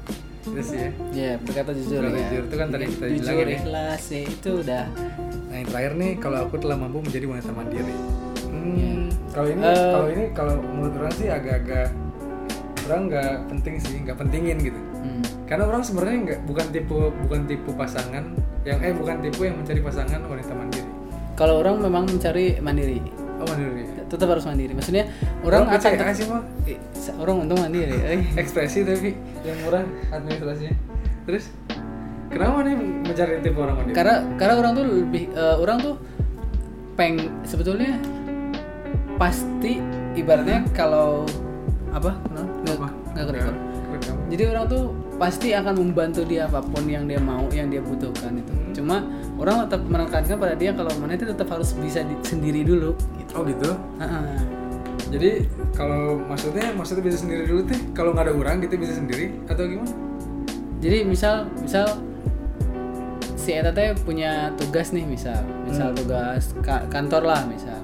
itu 0.49 0.61
sih 0.65 0.79
ya 0.79 0.89
Iya, 1.11 1.33
berkata 1.37 1.71
jujur 1.71 1.99
Berkata 1.99 2.15
ya. 2.15 2.25
jujur 2.25 2.43
itu 2.43 2.55
kan 2.55 2.67
tadi 2.69 2.85
kita 2.87 3.05
jujur, 3.05 3.21
bilangin 3.21 3.45
ya. 3.45 3.57
ikhlas 3.59 4.03
ya, 4.07 4.21
itu 4.25 4.49
udah 4.59 4.83
nah 5.45 5.55
yang 5.55 5.67
terakhir 5.67 5.91
nih 5.95 6.11
kalau 6.17 6.37
aku 6.43 6.55
telah 6.57 6.75
mampu 6.75 6.97
menjadi 6.99 7.25
wanita 7.27 7.51
mandiri 7.51 7.95
hmm, 8.45 8.71
Iya. 8.71 8.93
kalau 9.29 9.47
ini 9.47 9.61
Eh. 9.61 9.75
kalau 9.87 10.07
ini 10.07 10.23
kalau 10.31 10.53
menurut 10.59 10.93
orang 10.95 11.13
sih 11.13 11.27
agak-agak 11.27 11.87
orang 12.83 13.01
nggak 13.05 13.31
penting 13.47 13.75
sih 13.77 13.95
nggak 13.99 14.17
pentingin 14.17 14.57
gitu 14.59 14.79
hmm. 14.99 15.21
karena 15.45 15.63
orang 15.65 15.81
sebenarnya 15.81 16.17
nggak 16.23 16.39
bukan 16.43 16.65
tipe 16.69 16.97
bukan 17.19 17.41
tipe 17.45 17.69
pasangan 17.71 18.23
yang 18.61 18.79
eh 18.79 18.91
bukan 18.91 19.15
tipe 19.19 19.41
yang 19.41 19.55
mencari 19.55 19.79
pasangan 19.79 20.19
wanita 20.23 20.51
mandiri 20.51 20.89
Kalau 21.33 21.63
orang 21.63 21.79
memang 21.79 22.03
mencari 22.03 22.59
mandiri, 22.59 22.99
oh 23.39 23.47
mandiri 23.47 23.87
tetap 24.09 24.27
harus 24.33 24.43
mandiri. 24.43 24.73
Maksudnya 24.73 25.05
orang 25.45 25.69
akan 25.69 25.77
PCA 25.79 26.11
sih 26.17 26.25
mah 26.25 26.41
Eh, 26.65 26.77
orang 27.21 27.45
untung 27.45 27.61
mandiri. 27.61 27.93
Eh. 27.93 28.21
ekspresi 28.41 28.81
tapi 28.83 29.13
yang 29.45 29.57
murah 29.63 29.85
administrasinya 30.11 30.75
terus 31.29 31.53
kenapa 32.33 32.65
nih 32.65 32.73
mencari 33.05 33.37
tipe 33.45 33.57
orang 33.61 33.75
mandiri 33.77 33.95
Karena 33.95 34.15
karena 34.35 34.53
orang 34.57 34.71
tuh 34.73 34.85
lebih 34.89 35.23
eh, 35.29 35.55
orang 35.61 35.77
tuh 35.79 35.95
peng 36.97 37.15
sebetulnya 37.45 38.01
pasti 39.21 39.79
ibaratnya 40.17 40.65
kalau 40.73 41.23
apa? 41.93 42.17
Nggak 42.65 42.75
nggak. 43.15 43.55
Jadi 44.29 44.43
orang 44.45 44.65
tuh 44.69 44.83
pasti 45.19 45.51
akan 45.51 45.75
membantu 45.75 46.23
dia 46.23 46.47
apa 46.47 46.63
pun 46.63 46.87
yang 46.87 47.03
dia 47.05 47.19
mau, 47.19 47.43
yang 47.51 47.67
dia 47.67 47.83
butuhkan 47.83 48.39
itu. 48.39 48.53
Hmm. 48.55 48.71
Cuma 48.71 48.95
orang 49.35 49.67
tetap 49.67 49.83
menekankan 49.83 50.37
pada 50.39 50.55
dia 50.55 50.71
kalau 50.71 50.89
mana 50.97 51.19
itu 51.19 51.27
tetap 51.27 51.51
harus 51.51 51.75
bisa 51.75 52.01
di- 52.01 52.23
sendiri 52.23 52.63
dulu. 52.63 52.95
Gitu. 53.19 53.31
oh 53.37 53.43
gitu 53.45 53.69
jadi 55.09 55.41
kalau 55.73 56.21
maksudnya 56.29 56.69
maksudnya 56.77 57.03
bisa 57.09 57.17
sendiri 57.25 57.49
dulu 57.49 57.65
teh 57.65 57.77
kalau 57.97 58.13
nggak 58.13 58.29
ada 58.29 58.33
orang 58.33 58.61
gitu 58.61 58.77
bisa 58.77 58.93
sendiri 58.97 59.33
atau 59.49 59.65
gimana 59.65 59.89
Jadi 60.79 60.97
misal 61.03 61.49
misal 61.59 61.85
si 63.35 63.51
Eta 63.51 63.75
teh 63.75 63.91
punya 64.05 64.53
tugas 64.55 64.95
nih 64.95 65.03
misal, 65.03 65.43
misal 65.67 65.91
tugas 65.91 66.55
ka- 66.63 66.87
kantor 66.87 67.27
lah 67.27 67.41
misal, 67.51 67.83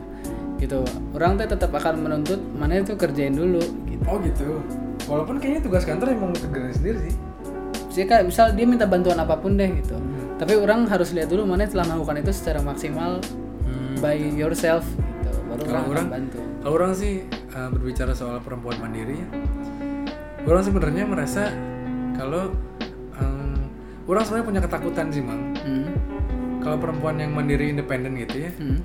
gitu. 0.64 0.80
Orang 1.12 1.36
teh 1.36 1.44
tetap 1.44 1.76
akan 1.76 2.08
menuntut 2.08 2.40
mana 2.56 2.80
itu 2.80 2.96
kerjain 2.96 3.36
dulu. 3.36 3.60
Gitu. 3.84 4.04
oh 4.08 4.18
gitu 4.24 4.50
walaupun 5.06 5.38
kayaknya 5.38 5.62
tugas 5.62 5.84
kantor 5.84 6.12
emang 6.12 6.32
kerjain 6.34 6.72
sendiri 6.72 7.00
sih 7.04 7.16
Jadi 7.90 8.06
kayak 8.06 8.24
misal 8.28 8.52
dia 8.52 8.66
minta 8.66 8.84
bantuan 8.84 9.16
apa 9.16 9.36
pun 9.36 9.56
deh 9.56 9.72
gitu. 9.72 9.96
Hmm. 9.96 10.36
Tapi 10.36 10.52
orang 10.54 10.84
harus 10.86 11.16
lihat 11.16 11.32
dulu 11.32 11.48
mana 11.48 11.64
telah 11.64 11.88
melakukan 11.88 12.20
itu 12.20 12.32
secara 12.34 12.60
maksimal 12.60 13.24
by 13.98 14.20
yourself 14.36 14.84
gitu. 14.84 15.32
Baru 15.48 15.64
Kalau 15.64 15.72
orang, 15.72 15.86
orang- 15.88 16.10
bantu. 16.12 16.40
Kalau 16.60 16.74
orang 16.76 16.92
sih 16.92 17.24
uh, 17.56 17.70
berbicara 17.70 18.12
soal 18.12 18.44
perempuan 18.44 18.76
mandiri, 18.78 19.16
ya, 19.16 19.28
orang 20.44 20.60
sebenarnya 20.62 21.04
merasa 21.06 21.48
kalau 22.14 22.52
um, 23.16 23.56
orang 24.06 24.24
sebenarnya 24.24 24.44
punya 24.46 24.62
ketakutan 24.62 25.06
sih 25.10 25.24
mang. 25.24 25.56
Hmm. 25.56 25.88
Kalau 26.60 26.76
perempuan 26.76 27.16
yang 27.16 27.32
mandiri 27.32 27.70
independen 27.70 28.20
gitu 28.20 28.44
ya, 28.44 28.52
Hmm. 28.58 28.84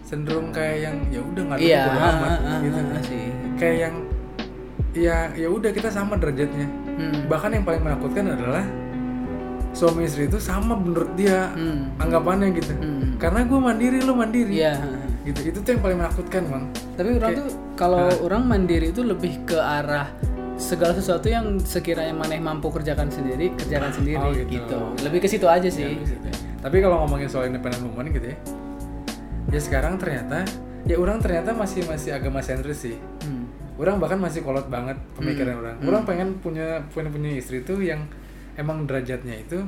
cenderung 0.00 0.48
kayak 0.48 0.78
yang 0.80 0.96
ya 1.10 1.20
udah 1.20 1.42
nggak 1.44 1.58
ada 1.58 1.66
Iya, 1.66 1.82
bodo 1.84 1.98
ah, 1.98 2.08
amat 2.08 2.30
ah, 2.32 2.48
ah, 2.48 2.58
gitu. 2.62 2.78
ah, 2.80 3.02
sih. 3.02 3.24
Kayak 3.58 3.76
yang 3.82 3.94
ya 4.96 5.30
ya 5.36 5.48
udah 5.48 5.70
kita 5.70 5.92
sama 5.92 6.16
derajatnya. 6.16 6.66
Hmm. 6.96 7.28
Bahkan 7.28 7.50
yang 7.52 7.64
paling 7.64 7.82
menakutkan 7.84 8.32
adalah 8.32 8.64
suami 9.76 10.08
istri 10.08 10.24
itu 10.24 10.40
sama 10.40 10.72
menurut 10.72 11.12
dia 11.12 11.52
Hmm. 11.52 11.92
anggapannya 12.00 12.48
gitu. 12.56 12.72
Hmm. 12.72 13.20
Karena 13.20 13.44
gue 13.44 13.58
mandiri, 13.60 13.98
lo 14.00 14.16
mandiri. 14.16 14.56
Iya. 14.56 14.80
Gitu. 15.22 15.52
Itu 15.52 15.58
tuh 15.60 15.76
yang 15.76 15.82
paling 15.84 15.98
menakutkan 16.00 16.42
bang. 16.48 16.64
Tapi 16.96 17.08
orang 17.20 17.30
tuh 17.36 17.46
kalau 17.76 18.08
orang 18.24 18.42
mandiri 18.42 18.88
itu 18.88 19.04
lebih 19.04 19.44
ke 19.44 19.58
arah 19.60 20.08
segala 20.56 20.96
sesuatu 20.96 21.28
yang 21.28 21.60
sekiranya 21.60 22.16
maneh 22.16 22.40
mampu 22.40 22.72
kerjakan 22.72 23.12
sendiri, 23.12 23.52
kerjakan 23.52 23.92
sendiri 23.92 24.24
Oh, 24.24 24.32
gitu. 24.32 24.48
gitu. 24.64 24.78
Lebih 25.04 25.20
ke 25.20 25.28
situ 25.28 25.44
aja 25.44 25.68
sih. 25.68 26.00
Tapi 26.56 26.80
kalau 26.80 27.04
ngomongin 27.04 27.28
soal 27.28 27.44
independent 27.44 27.84
woman 27.84 28.08
gitu 28.08 28.32
ya, 28.32 28.36
ya 29.52 29.60
sekarang 29.60 30.00
ternyata, 30.00 30.48
ya 30.88 30.96
orang 30.96 31.20
ternyata 31.20 31.52
masih 31.52 31.84
masih 31.84 32.16
agama 32.16 32.40
sentris 32.40 32.80
sih. 32.80 32.96
Hmm. 33.20 33.35
Orang 33.76 33.96
bahkan 33.96 34.16
masih 34.16 34.40
kolot 34.40 34.64
banget 34.66 34.96
pemikiran 35.12 35.56
orang. 35.56 35.76
Hmm. 35.76 35.88
Orang 35.88 36.02
pengen 36.04 36.28
punya 36.40 36.80
punya 36.88 37.08
punya 37.08 37.30
istri 37.30 37.60
tuh 37.60 37.78
yang 37.78 38.00
emang 38.56 38.84
derajatnya 38.84 39.36
itu, 39.36 39.60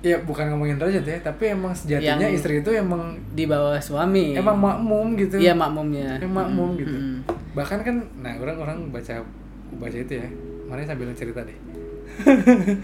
ya 0.00 0.20
bukan 0.20 0.52
ngomongin 0.52 0.76
derajat 0.76 1.00
ya, 1.02 1.16
tapi 1.22 1.48
emang 1.50 1.72
sejatinya 1.72 2.20
Yang- 2.22 2.36
istri 2.36 2.60
itu 2.60 2.70
emang 2.70 3.16
Di 3.32 3.48
bawah 3.48 3.80
suami. 3.80 4.36
emang 4.36 4.54
makmum 4.54 5.16
gitu. 5.16 5.40
Iya 5.40 5.52
makmumnya. 5.52 6.20
Yang 6.20 6.32
makmum 6.32 6.70
gitu. 6.76 6.92
Hmm. 6.92 7.18
Bahkan 7.52 7.78
kan, 7.80 7.96
nah 8.18 8.36
orang-orang 8.36 8.92
baca 8.92 9.24
baca 9.74 9.96
itu 9.96 10.12
ya, 10.14 10.28
mana 10.66 10.84
sambil 10.84 11.08
cerita 11.12 11.40
deh. 11.40 11.56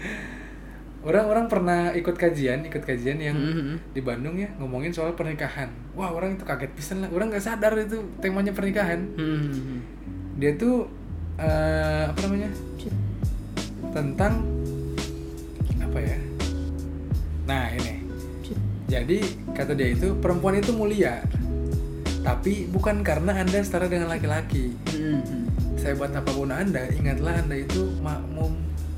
Orang-orang 1.01 1.49
pernah 1.49 1.89
ikut 1.91 2.13
kajian, 2.13 2.61
ikut 2.61 2.77
kajian 2.79 3.17
yang 3.17 3.33
Hmm. 3.33 3.73
di 3.89 4.05
Bandung 4.05 4.37
ya 4.37 4.45
ngomongin 4.57 4.93
soal 4.93 5.17
pernikahan. 5.17 5.65
Wah 5.93 6.13
orang 6.13 6.37
itu 6.37 6.45
kaget 6.45 6.69
pisan 6.71 7.01
lah. 7.01 7.09
Orang 7.09 7.33
nggak 7.33 7.41
sadar 7.41 7.73
itu 7.73 7.97
temanya 8.21 8.53
pernikahan. 8.53 9.01
Hmm. 9.17 9.81
Dia 10.41 10.57
tuh 10.57 10.89
eh, 11.37 12.03
apa 12.09 12.19
namanya 12.25 12.49
tentang 13.93 14.41
apa 15.77 15.99
ya? 16.01 16.17
Nah 17.45 17.65
ini. 17.77 18.01
Jadi 18.89 19.23
kata 19.55 19.71
dia 19.71 19.95
itu 19.95 20.17
perempuan 20.19 20.59
itu 20.59 20.75
mulia, 20.75 21.23
tapi 22.27 22.67
bukan 22.67 22.99
karena 23.07 23.39
anda 23.39 23.63
setara 23.63 23.87
dengan 23.87 24.11
laki-laki. 24.11 24.75
Hmm. 24.91 25.47
Sehebat 25.79 26.11
apa 26.11 26.27
pun 26.27 26.51
anda, 26.51 26.91
ingatlah 26.91 27.39
anda 27.39 27.55
itu 27.55 27.87
makmum. 28.03 28.51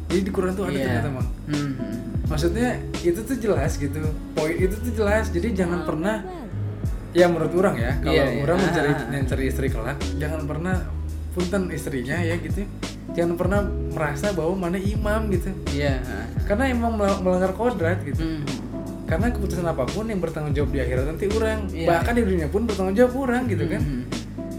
Jadi 0.10 0.22
di 0.26 0.32
Quran 0.34 0.58
tuh 0.58 0.66
ada 0.66 0.74
Iya. 0.74 0.86
ternyata 0.89 1.10
mang. 1.14 1.30
Hmm. 1.46 1.72
Maksudnya 2.26 2.82
itu 3.06 3.22
tuh 3.22 3.38
jelas 3.38 3.78
gitu. 3.78 4.02
Poin 4.34 4.56
itu 4.58 4.74
tuh 4.74 4.94
jelas. 4.98 5.30
Jadi 5.30 5.54
jangan 5.54 5.86
pernah 5.86 6.26
ya 7.14 7.30
menurut 7.30 7.54
orang 7.54 7.76
ya, 7.78 7.94
kalau 8.02 8.18
Iya, 8.18 8.26
iya. 8.26 8.41
orang 8.41 8.58
Ah, 8.58 8.64
mencari 8.66 8.89
ah, 8.89 8.98
ah. 8.98 9.10
mencari 9.14 9.44
istri 9.46 9.68
kelak, 9.70 9.98
jangan 10.18 10.41
pernah 10.50 10.76
punten 11.34 11.70
istrinya 11.70 12.18
ya 12.18 12.38
gitu. 12.38 12.64
Jangan 13.14 13.36
pernah 13.36 13.62
merasa 13.66 14.32
bahwa 14.32 14.54
mana 14.56 14.78
imam 14.78 15.30
gitu. 15.30 15.50
Iya. 15.70 16.02
Karena 16.46 16.70
emang 16.70 16.96
mel- 16.96 17.22
melanggar 17.22 17.54
kodrat 17.54 18.02
gitu. 18.02 18.22
Hmm. 18.22 18.42
Karena 19.04 19.30
keputusan 19.30 19.66
apa 19.66 19.86
pun 19.86 20.08
yang 20.08 20.18
bertanggung 20.18 20.54
jawab 20.54 20.72
di 20.72 20.80
akhirat 20.80 21.06
nanti 21.06 21.26
orang. 21.30 21.70
Iya. 21.70 21.88
Bahkan 21.90 22.14
di 22.16 22.24
dunia 22.24 22.48
pun 22.48 22.66
bertanggung 22.66 22.96
jawab 22.96 23.14
orang 23.20 23.46
gitu 23.46 23.66
kan. 23.68 23.82
Hmm. 23.82 24.04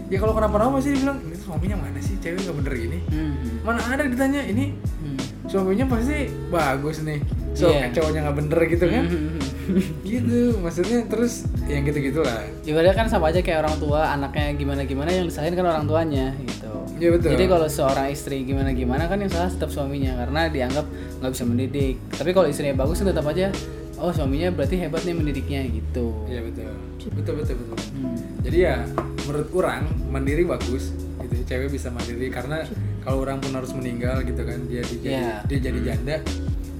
Ya 0.05 0.21
kalau 0.21 0.37
kenapa-napa 0.37 0.77
pasti 0.77 0.93
dibilang, 0.93 1.17
ini 1.17 1.33
suaminya 1.35 1.77
mana 1.81 1.97
sih? 1.97 2.15
Cewek 2.21 2.45
nggak 2.45 2.55
bener 2.61 2.73
ini. 2.77 2.99
Hmm. 3.09 3.33
Mana 3.65 3.81
ada 3.81 4.03
ditanya 4.05 4.45
ini 4.45 4.77
Hmm. 5.01 5.17
suaminya 5.49 5.85
pasti 5.89 6.29
bagus 6.47 7.01
nih. 7.01 7.19
So, 7.57 7.71
Iya. 7.71 7.89
cowoknya 7.89 8.19
nggak 8.21 8.37
bener 8.37 8.59
gitu 8.69 8.85
kan. 8.85 9.03
Hmm. 9.07 9.39
gitu 10.07 10.57
maksudnya 10.59 11.05
terus 11.05 11.45
yang 11.65 11.83
gitu 11.83 11.99
gitulah 12.01 12.41
Ibaratnya 12.63 12.95
kan 12.95 13.07
sama 13.07 13.29
aja 13.29 13.39
kayak 13.39 13.65
orang 13.65 13.75
tua 13.77 14.13
anaknya 14.13 14.53
gimana 14.53 14.81
gimana 14.83 15.09
yang 15.09 15.25
disalahin 15.25 15.53
kan 15.53 15.65
orang 15.65 15.85
tuanya 15.85 16.33
gitu. 16.39 16.73
Iya, 16.95 17.11
betul. 17.11 17.35
Jadi 17.35 17.43
kalau 17.45 17.67
seorang 17.67 18.07
istri 18.07 18.47
gimana 18.47 18.71
gimana 18.71 19.03
kan 19.05 19.19
yang 19.19 19.27
salah 19.27 19.51
tetap 19.51 19.67
suaminya 19.67 20.15
karena 20.15 20.47
dianggap 20.47 20.85
nggak 21.19 21.31
bisa 21.31 21.43
mendidik. 21.43 21.95
Tapi 22.09 22.29
kalau 22.31 22.47
istrinya 22.47 22.75
bagus 22.77 23.03
kan 23.03 23.11
tetap 23.11 23.25
aja 23.27 23.51
oh 23.95 24.11
suaminya 24.11 24.51
berarti 24.51 24.75
hebat 24.75 25.03
nih 25.03 25.15
mendidiknya 25.15 25.61
gitu. 25.71 26.27
iya 26.27 26.43
betul 26.43 26.67
betul 27.15 27.33
betul 27.39 27.55
betul 27.63 27.77
Hmm. 27.95 28.11
jadi 28.43 28.57
ya 28.59 28.75
menurut 29.23 29.47
orang 29.55 29.87
mandiri 30.11 30.43
bagus 30.43 30.91
gitu 31.23 31.47
cewek 31.47 31.71
bisa 31.71 31.87
mandiri 31.87 32.27
karena 32.27 32.67
kalau 32.99 33.23
orang 33.23 33.39
pun 33.39 33.55
harus 33.55 33.71
meninggal 33.71 34.19
gitu 34.27 34.43
kan 34.43 34.59
dia 34.67 34.83
dia 34.83 34.99
jadi 34.99 35.15
Iya. 35.15 35.35
dia 35.47 35.59
jadi 35.63 35.79
janda 35.79 36.15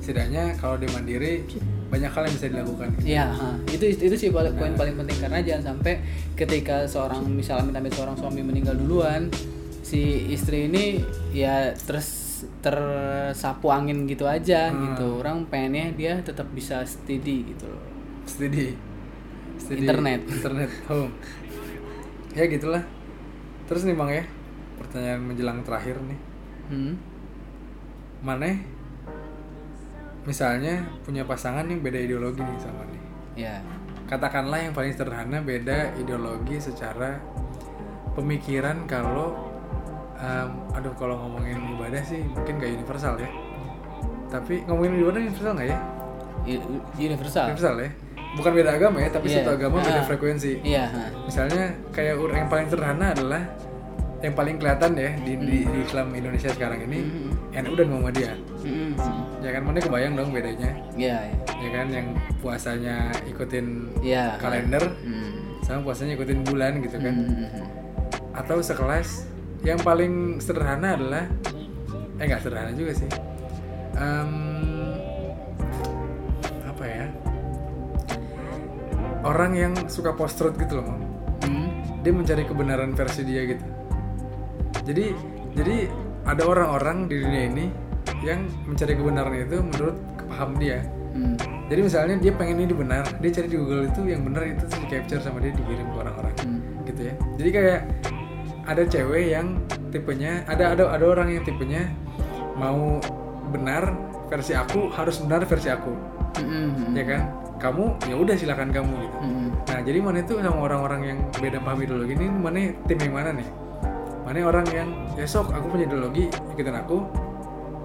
setidaknya 0.04 0.60
kalau 0.60 0.76
dia 0.76 0.92
mandiri 0.92 1.48
banyak 1.86 2.10
hal 2.10 2.24
yang 2.24 2.34
bisa 2.34 2.48
dilakukan 2.48 2.88
gitu. 2.96 3.06
Iya, 3.08 3.26
ha. 3.28 3.48
itu 3.68 3.86
itu 3.88 4.16
sih 4.16 4.30
paling- 4.30 4.54
poin 4.54 4.74
paling 4.74 4.96
penting 4.96 5.18
karena 5.20 5.40
jangan 5.40 5.64
sampai 5.72 6.02
ketika 6.34 6.84
seorang 6.84 7.22
misalnya 7.28 7.70
minta 7.72 7.94
seorang 7.94 8.14
suami 8.14 8.42
meninggal 8.42 8.74
duluan, 8.76 9.30
si 9.80 10.02
istri 10.28 10.66
ini 10.66 11.00
ya 11.32 11.72
terus 11.76 12.26
tersapu 12.60 13.70
angin 13.70 14.04
gitu 14.04 14.26
aja 14.26 14.68
Hmm. 14.68 14.92
gitu. 14.92 15.08
Orang 15.20 15.46
pengennya 15.46 15.94
dia 15.94 16.14
tetap 16.20 16.50
bisa 16.50 16.82
steady 16.84 17.48
gitu 17.48 17.66
loh. 17.66 17.84
steady 18.26 18.74
steady 19.56 19.86
Internet. 19.86 20.26
internet 20.28 20.70
home 20.84 21.14
ya 22.32 22.44
gitulah 22.44 22.82
terus 23.64 23.86
nih 23.86 23.94
bang 23.94 24.12
ya 24.12 24.26
pertanyaan 24.76 25.22
menjelang 25.24 25.62
terakhir 25.62 26.02
nih 26.02 26.20
Hmm. 26.66 26.94
Maneh 28.20 28.66
misalnya 30.26 30.76
punya 31.02 31.24
pasangan 31.24 31.66
yang 31.66 31.80
beda 31.80 31.98
ideologi 31.98 32.42
nih 32.42 32.60
sama 32.60 32.82
nih. 32.86 33.02
Ya. 33.38 33.56
Katakanlah 34.06 34.62
yang 34.62 34.74
paling 34.74 34.94
sederhana 34.94 35.42
beda 35.42 35.94
ideologi 35.96 36.58
secara 36.58 37.18
pemikiran 38.14 38.86
kalau 38.86 39.34
em, 40.16 40.50
aduh 40.72 40.94
kalau 40.94 41.18
ngomongin 41.20 41.58
ibadah 41.74 42.02
sih 42.02 42.22
mungkin 42.24 42.58
gak 42.58 42.72
universal 42.72 43.18
ya. 43.18 43.30
Tapi 44.28 44.66
ngomongin 44.66 45.00
ibadah 45.00 45.22
universal 45.22 45.52
nggak 45.54 45.70
ya? 45.70 45.80
Universal. 46.96 47.46
Universal 47.50 47.76
ya. 47.82 47.90
Bukan 48.36 48.52
beda 48.52 48.76
agama 48.76 49.00
ya, 49.00 49.10
tapi 49.10 49.32
Iya. 49.32 49.42
satu 49.42 49.50
agama 49.56 49.80
beda 49.80 50.02
Ah. 50.04 50.06
frekuensi. 50.06 50.60
Iya. 50.60 50.84
ha. 50.86 51.04
Misalnya 51.24 51.64
kayak 51.90 52.20
yang 52.20 52.50
paling 52.52 52.68
sederhana 52.68 53.16
adalah 53.16 53.42
yang 54.26 54.34
paling 54.34 54.58
kelihatan 54.58 54.98
ya 54.98 55.14
di, 55.22 55.34
di, 55.38 55.58
di 55.64 55.80
Islam 55.86 56.10
Indonesia 56.12 56.50
sekarang 56.50 56.82
ini 56.82 57.00
Hmm. 57.06 57.62
NU 57.62 57.74
dan 57.78 57.88
Muhammadiyah. 57.88 58.36
Hmm. 58.66 58.92
Ya 59.40 59.50
kan 59.54 59.62
mana 59.62 59.78
kebayang 59.78 60.18
dong 60.18 60.34
bedanya. 60.34 60.74
Iya. 60.98 61.18
iya. 61.30 61.38
Ya 61.62 61.70
kan 61.72 61.88
yang 61.94 62.08
puasanya 62.42 62.96
ikutin 63.24 63.94
Iya. 64.02 64.42
kalender 64.42 64.82
Hmm. 65.06 65.62
sama 65.62 65.86
puasanya 65.86 66.18
ikutin 66.18 66.42
bulan 66.42 66.82
gitu 66.82 66.98
kan. 66.98 67.14
Hmm. 67.14 67.66
Atau 68.34 68.60
sekelas 68.60 69.30
yang 69.62 69.78
paling 69.80 70.42
sederhana 70.42 70.98
adalah 70.98 71.30
eh 72.18 72.26
nggak 72.26 72.42
sederhana 72.42 72.74
juga 72.74 72.98
sih. 72.98 73.10
Em, 73.96 74.32
apa 76.66 76.84
ya? 76.84 77.06
Orang 79.22 79.54
yang 79.54 79.74
suka 79.86 80.14
post 80.14 80.38
truth 80.38 80.58
gitu 80.58 80.82
loh. 80.82 80.90
Hmm. 81.46 81.70
dia 82.02 82.14
mencari 82.14 82.46
kebenaran 82.46 82.94
versi 82.94 83.22
dia 83.22 83.46
gitu 83.46 83.66
jadi 84.86 85.12
jadi 85.58 85.90
ada 86.26 86.44
orang-orang 86.46 87.10
di 87.10 87.22
dunia 87.22 87.44
ini 87.50 87.66
yang 88.22 88.46
mencari 88.66 88.94
kebenaran 88.94 89.34
itu 89.36 89.58
menurut 89.62 89.98
paham 90.30 90.54
dia 90.58 90.80
Hmm. 91.16 91.40
jadi 91.72 91.80
misalnya 91.80 92.20
dia 92.20 92.36
pengen 92.36 92.68
ini 92.68 92.76
benar 92.76 93.08
dia 93.24 93.32
cari 93.32 93.48
di 93.48 93.56
Google 93.56 93.88
itu 93.88 94.04
yang 94.04 94.28
benar 94.28 94.52
itu 94.52 94.68
terus 94.68 94.84
di 94.84 94.88
capture 94.92 95.24
sama 95.24 95.40
dia 95.40 95.56
dikirim 95.56 95.88
ke 95.88 95.98
orang-orang 96.04 96.36
Hmm. 96.44 96.60
gitu 96.84 97.02
ya 97.08 97.14
jadi 97.40 97.50
kayak 97.56 97.82
ada 98.68 98.84
cewek 98.84 99.24
yang 99.32 99.48
tipenya 99.96 100.44
ada 100.44 100.76
ada 100.76 100.92
ada 100.92 101.06
orang 101.08 101.32
yang 101.32 101.44
tipenya 101.48 101.88
mau 102.60 103.00
benar 103.48 103.96
versi 104.28 104.60
aku 104.60 104.92
harus 104.92 105.24
benar 105.24 105.48
versi 105.48 105.72
aku 105.72 105.96
Hmm, 106.36 106.76
hmm, 106.76 106.92
ya 107.00 107.04
kan 107.08 107.22
kamu 107.64 107.96
ya 108.12 108.16
udah 108.20 108.36
silakan 108.36 108.76
kamu 108.76 108.94
gitu 109.08 109.18
hmm. 109.24 109.48
Nah, 109.66 109.80
jadi 109.88 109.98
mana 110.04 110.20
itu 110.20 110.36
sama 110.36 110.60
orang-orang 110.68 111.02
yang 111.04 111.20
beda 111.32 111.64
paham 111.64 111.80
ideologi 111.80 112.14
ini, 112.16 112.28
mana 112.28 112.76
tim 112.86 113.00
yang 113.02 113.16
mana 113.16 113.30
nih? 113.40 113.48
Mana 114.36 114.52
orang 114.52 114.68
yang 114.68 114.92
ya 115.16 115.24
sok 115.24 115.48
aku 115.56 115.72
punya 115.72 115.88
ideologi, 115.88 116.28
ikutin 116.28 116.76
aku. 116.76 117.08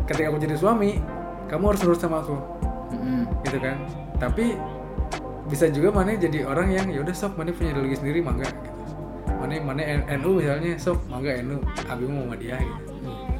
Ketika 0.02 0.34
aku 0.34 0.42
jadi 0.42 0.58
suami, 0.58 0.98
kamu 1.46 1.62
harus 1.70 1.80
nurut 1.86 2.00
sama 2.02 2.26
aku, 2.26 2.34
Hmm. 2.90 3.22
gitu 3.46 3.62
kan? 3.62 3.78
Tapi 4.18 4.58
bisa 5.46 5.70
juga 5.70 5.94
mana 5.94 6.18
jadi 6.18 6.42
orang 6.42 6.74
yang 6.74 6.90
ya 6.90 7.06
udah 7.06 7.14
sok 7.14 7.38
mana 7.38 7.54
punya 7.54 7.70
ideologi 7.70 8.02
sendiri 8.02 8.18
mangga 8.18 8.50
gitu. 8.50 8.82
Mana 9.30 9.62
mana 9.62 9.82
NU 10.10 10.42
misalnya 10.42 10.74
sok 10.74 10.98
mangga 11.06 11.38
NU, 11.38 11.62
abi 11.86 12.02
mau 12.10 12.26
sama 12.26 12.34
dia 12.34 12.58
gitu. 12.58 12.82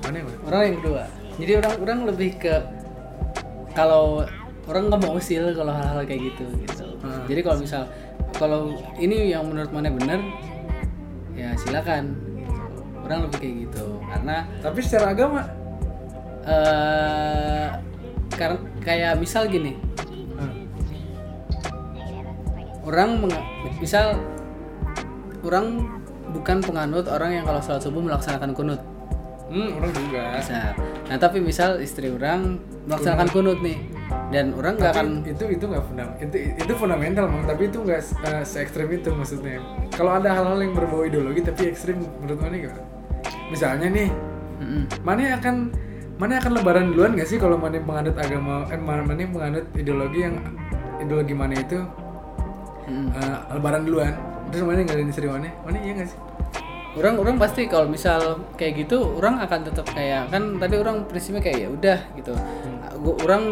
Mana 0.07 0.15
yang 0.15 0.27
mana? 0.31 0.39
Orang 0.47 0.63
yang 0.63 0.77
kedua. 0.79 1.03
Jadi 1.35 1.53
orang 1.59 1.75
orang 1.83 1.99
lebih 2.15 2.31
ke 2.39 2.55
kalau 3.75 4.23
orang 4.71 4.83
nggak 4.87 5.01
mau 5.03 5.19
usil 5.19 5.51
kalau 5.59 5.75
hal-hal 5.75 6.07
kayak 6.07 6.31
gitu 6.31 6.47
gitu. 6.63 6.87
Hmm. 7.03 7.27
Jadi 7.27 7.41
kalau 7.43 7.59
misal 7.59 7.83
kalau 8.39 8.71
ini 9.03 9.35
yang 9.35 9.51
menurut 9.51 9.75
mana 9.75 9.91
benar 9.91 10.23
ya 11.35 11.59
silakan. 11.59 12.30
Orang 13.11 13.27
lebih 13.27 13.39
kayak 13.43 13.55
gitu. 13.67 13.85
Karena 14.07 14.37
Tapi 14.63 14.79
secara 14.87 15.07
agama, 15.11 15.43
eh 16.47 17.67
karena 18.39 18.59
kayak 18.87 19.13
misal 19.19 19.51
gini. 19.51 19.75
Hmm, 20.39 20.71
orang 22.87 23.27
misal 23.83 24.15
orang 25.43 25.67
bukan 26.31 26.63
penganut 26.63 27.11
orang 27.11 27.43
yang 27.43 27.45
kalau 27.45 27.59
sholat 27.59 27.83
subuh 27.83 27.99
melaksanakan 27.99 28.55
kunut. 28.55 28.81
Hmm, 29.51 29.75
orang 29.83 29.91
juga. 29.91 30.23
misal 30.39 30.71
nah 31.11 31.19
tapi 31.19 31.43
misal 31.43 31.83
istri 31.83 32.07
orang 32.07 32.63
melaksanakan 32.87 33.29
kunut. 33.35 33.59
nih 33.59 33.83
dan 34.31 34.55
orang 34.55 34.79
nggak 34.79 34.95
akan 34.95 35.27
itu 35.27 35.43
itu 35.51 35.65
nggak 35.67 35.83
fundamental 35.91 36.23
itu 36.23 36.37
itu 36.55 36.73
fundamental 36.79 37.25
mang. 37.27 37.43
Tapi 37.45 37.63
itu 37.67 37.79
nggak 37.83 38.01
uh, 38.23 38.43
se 38.47 38.63
ekstrim 38.63 38.89
itu 38.95 39.11
maksudnya. 39.11 39.59
Kalau 39.91 40.15
ada 40.17 40.31
hal-hal 40.31 40.63
yang 40.63 40.73
berbau 40.73 41.03
ideologi 41.03 41.43
tapi 41.43 41.67
ekstrim 41.75 41.99
menurut 42.23 42.39
mana 42.39 42.57
gimana 42.57 42.90
misalnya 43.51 43.91
nih 43.91 44.09
Mm-mm. 44.63 44.83
mana 45.03 45.37
akan 45.37 45.75
mana 46.21 46.37
akan 46.37 46.53
lebaran 46.61 46.87
duluan 46.93 47.17
gak 47.17 47.29
sih 47.29 47.41
kalau 47.41 47.57
mana 47.57 47.81
penganut 47.81 48.17
agama 48.17 48.69
eh 48.69 48.77
mana 48.77 49.03
mana 49.03 49.25
penganut 49.25 49.65
ideologi 49.75 50.21
yang 50.25 50.37
ideologi 51.01 51.35
mana 51.35 51.55
itu 51.57 51.81
Mm-mm. 52.87 53.09
uh, 53.15 53.39
lebaran 53.57 53.83
duluan. 53.85 54.15
Terus 54.51 54.67
mana 54.67 54.83
nggak 54.83 54.99
ada 54.99 55.05
istri 55.07 55.27
mana 55.31 55.49
mana 55.63 55.79
iya 55.81 55.93
gak 55.95 56.09
sih? 56.11 56.19
Orang 56.99 57.23
orang 57.23 57.39
pasti 57.39 57.71
kalau 57.71 57.87
misal 57.87 58.43
kayak 58.59 58.83
gitu 58.83 59.15
orang 59.23 59.39
akan 59.39 59.63
tetap 59.63 59.87
kayak 59.95 60.27
kan 60.27 60.59
tadi 60.59 60.75
orang 60.75 61.07
prinsipnya 61.07 61.39
kayak 61.39 61.59
ya 61.63 61.69
udah 61.71 61.99
gitu. 62.19 62.35
Gua- 63.01 63.19
orang 63.25 63.43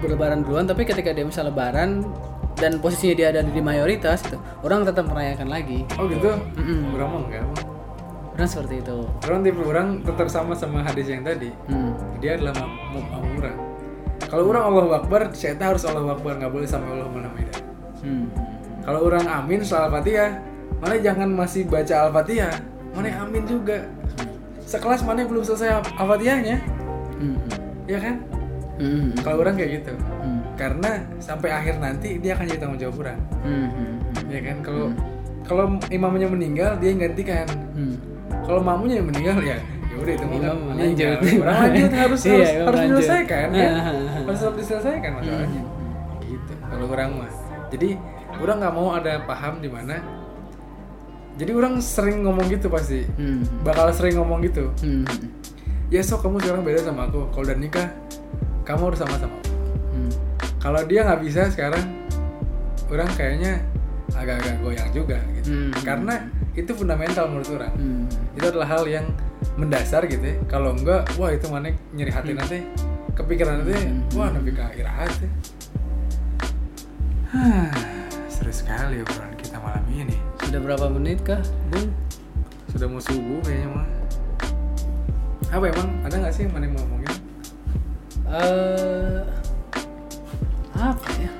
berlebaran 0.00 0.40
duluan 0.40 0.64
tapi 0.64 0.88
ketika 0.88 1.12
dia 1.12 1.28
misal 1.28 1.52
lebaran 1.52 2.08
dan 2.56 2.80
posisinya 2.80 3.12
dia 3.12 3.28
ada 3.36 3.44
di 3.44 3.60
mayoritas 3.60 4.24
gitu 4.24 4.40
orang 4.64 4.88
tetap 4.88 5.04
merayakan 5.12 5.52
lagi. 5.52 5.84
Oh 6.00 6.08
gitu? 6.08 6.40
Orang 6.96 7.08
mah 7.12 7.20
enggak. 7.28 7.44
Orang 8.36 8.48
seperti 8.48 8.74
itu 8.84 8.98
orang 9.24 9.40
tipe 9.42 9.62
orang 9.64 9.88
tetap 10.04 10.28
sama 10.28 10.52
sama 10.52 10.84
hadis 10.84 11.08
yang 11.08 11.24
tadi 11.24 11.50
Hmm. 11.66 11.96
dia 12.20 12.36
adalah 12.36 12.52
makmum 12.92 13.04
orang 13.40 13.56
kalau 14.28 14.44
orang 14.48 14.64
Allahu 14.68 14.90
Akbar 14.92 15.20
saya 15.32 15.56
harus 15.56 15.84
Allahu 15.84 16.12
Akbar 16.16 16.36
nggak 16.36 16.52
boleh 16.52 16.68
sampai 16.68 16.92
Allah 16.92 17.08
mana 17.08 17.28
Hmm. 18.06 18.30
Kalau 18.86 19.02
orang 19.10 19.26
amin 19.26 19.66
setelah 19.66 19.90
Al-Fatihah, 19.90 20.30
mana 20.78 20.94
jangan 21.02 21.26
masih 21.26 21.66
baca 21.66 22.06
Al-Fatihah, 22.06 22.54
mana 22.94 23.10
amin 23.18 23.42
juga. 23.42 23.82
Sekelas 24.62 25.02
mana 25.02 25.26
belum 25.26 25.42
selesai 25.42 25.82
Al-Fatihahnya, 25.98 26.62
Hmm. 27.18 27.34
ya 27.90 27.98
kan? 27.98 28.22
Hmm. 28.78 29.10
Kalau 29.26 29.42
orang 29.42 29.58
kayak 29.58 29.82
gitu. 29.82 29.92
Hmm. 30.22 30.38
Karena 30.54 31.02
sampai 31.18 31.50
akhir 31.50 31.82
nanti 31.82 32.22
dia 32.22 32.38
akan 32.38 32.46
jadi 32.46 32.60
tanggung 32.62 32.78
jawab 32.78 32.96
orang, 33.02 33.20
Hmm. 33.42 33.68
Hmm. 33.74 33.94
ya 34.30 34.40
kan? 34.44 34.56
Kalau 34.62 34.86
kalau 35.46 35.64
imamnya 35.90 36.28
meninggal 36.30 36.78
dia 36.78 36.94
yang 36.94 37.02
gantikan. 37.10 37.46
Hmm. 37.74 37.95
Kalau 38.46 38.60
makmunya 38.62 39.02
yang 39.02 39.08
meninggal 39.10 39.38
ya 39.42 39.58
ya 39.86 39.96
udah 39.98 40.12
itu 40.14 40.24
meninggal. 40.28 40.54
lanjut. 40.70 41.18
Orang 41.42 41.56
lanjut 41.66 41.92
harus 41.92 42.20
Iya, 42.26 42.32
harus, 42.32 42.48
imam 42.52 42.66
harus 42.66 42.78
lanjut. 42.78 42.96
diselesaikan 43.00 43.46
kan? 43.48 43.50
Ah. 43.56 43.84
harus 44.22 44.40
harus 44.40 44.56
diselesaikan 44.60 45.10
masalahnya. 45.18 45.62
Gitu. 46.22 46.52
Kalau 46.60 46.86
orang 46.86 47.10
mah. 47.16 47.30
Jadi 47.72 47.88
orang 48.36 48.56
nggak 48.62 48.74
mau 48.74 48.88
ada 48.94 49.12
paham 49.24 49.54
di 49.58 49.68
mana. 49.72 49.96
Jadi 51.36 51.50
orang 51.52 51.74
sering 51.80 52.24
ngomong 52.24 52.46
gitu 52.48 52.66
pasti. 52.68 53.04
Hmm. 53.18 53.44
Bakal 53.60 53.92
sering 53.92 54.16
ngomong 54.16 54.40
gitu. 54.46 54.72
Hmm. 54.80 55.04
Ya 55.92 56.00
sok 56.00 56.24
kamu 56.24 56.40
sekarang 56.40 56.62
beda 56.64 56.80
sama 56.82 57.06
aku. 57.06 57.28
Kalau 57.30 57.44
udah 57.46 57.58
nikah, 57.58 57.88
kamu 58.64 58.82
harus 58.92 59.00
sama 59.00 59.16
sama. 59.20 59.36
Hmm. 59.92 60.10
Kalau 60.56 60.80
dia 60.84 61.04
nggak 61.04 61.20
bisa 61.22 61.46
sekarang, 61.52 61.84
orang 62.88 63.08
kayaknya 63.14 63.60
agak-agak 64.14 64.54
goyang 64.62 64.90
juga 64.94 65.18
gitu. 65.40 65.48
Hmm. 65.50 65.72
Karena 65.82 66.14
itu 66.54 66.70
fundamental 66.76 67.26
menurut 67.32 67.48
orang. 67.58 67.74
Hmm. 67.74 68.04
Itu 68.38 68.46
adalah 68.52 68.68
hal 68.78 68.84
yang 68.86 69.06
mendasar 69.56 70.06
gitu 70.06 70.22
ya. 70.22 70.36
Kalau 70.46 70.76
enggak, 70.76 71.08
wah 71.16 71.30
itu 71.32 71.46
mana 71.50 71.72
nyeri 71.96 72.12
hati 72.12 72.32
nanti. 72.36 72.62
Kepikiran 73.16 73.64
nanti, 73.64 73.74
wah 74.12 74.28
nabi 74.28 74.52
ke 74.52 74.64
irahat 74.76 75.08
ya. 75.18 75.30
Hah, 77.32 77.72
seru 78.28 78.52
sekali 78.52 79.00
obrolan 79.00 79.32
kita 79.40 79.56
malam 79.58 79.82
ini. 79.88 80.14
Sudah 80.44 80.60
berapa 80.60 80.86
menit 80.92 81.24
kah, 81.24 81.40
Bung? 81.72 81.90
Sudah 82.70 82.86
mau 82.86 83.00
subuh 83.00 83.40
kayaknya 83.40 83.68
mah. 83.72 83.86
Apa 85.48 85.64
emang? 85.72 85.88
Ada 86.04 86.14
nggak 86.20 86.32
sih 86.36 86.44
yang 86.44 86.52
mana 86.52 86.68
yang 86.68 86.74
mau 86.76 86.82
ngomongin? 86.84 87.14
eh 88.26 89.22
apa 90.76 91.08
ya? 91.22 91.30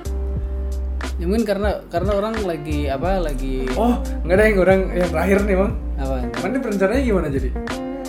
Mungkin 1.27 1.43
karena 1.43 1.83
karena 1.91 2.11
orang 2.15 2.39
lagi 2.41 2.87
apa 2.87 3.19
lagi 3.19 3.67
Oh, 3.75 3.99
nggak 4.23 4.31
ada 4.31 4.43
yang 4.47 4.57
orang 4.63 4.79
yang 4.95 5.09
terakhir 5.11 5.37
nih 5.43 5.55
bang. 5.59 5.73
apa? 5.97 6.15
Mana 6.39 6.55
perencanaannya 6.57 7.03
gimana 7.03 7.27
jadi? 7.27 7.49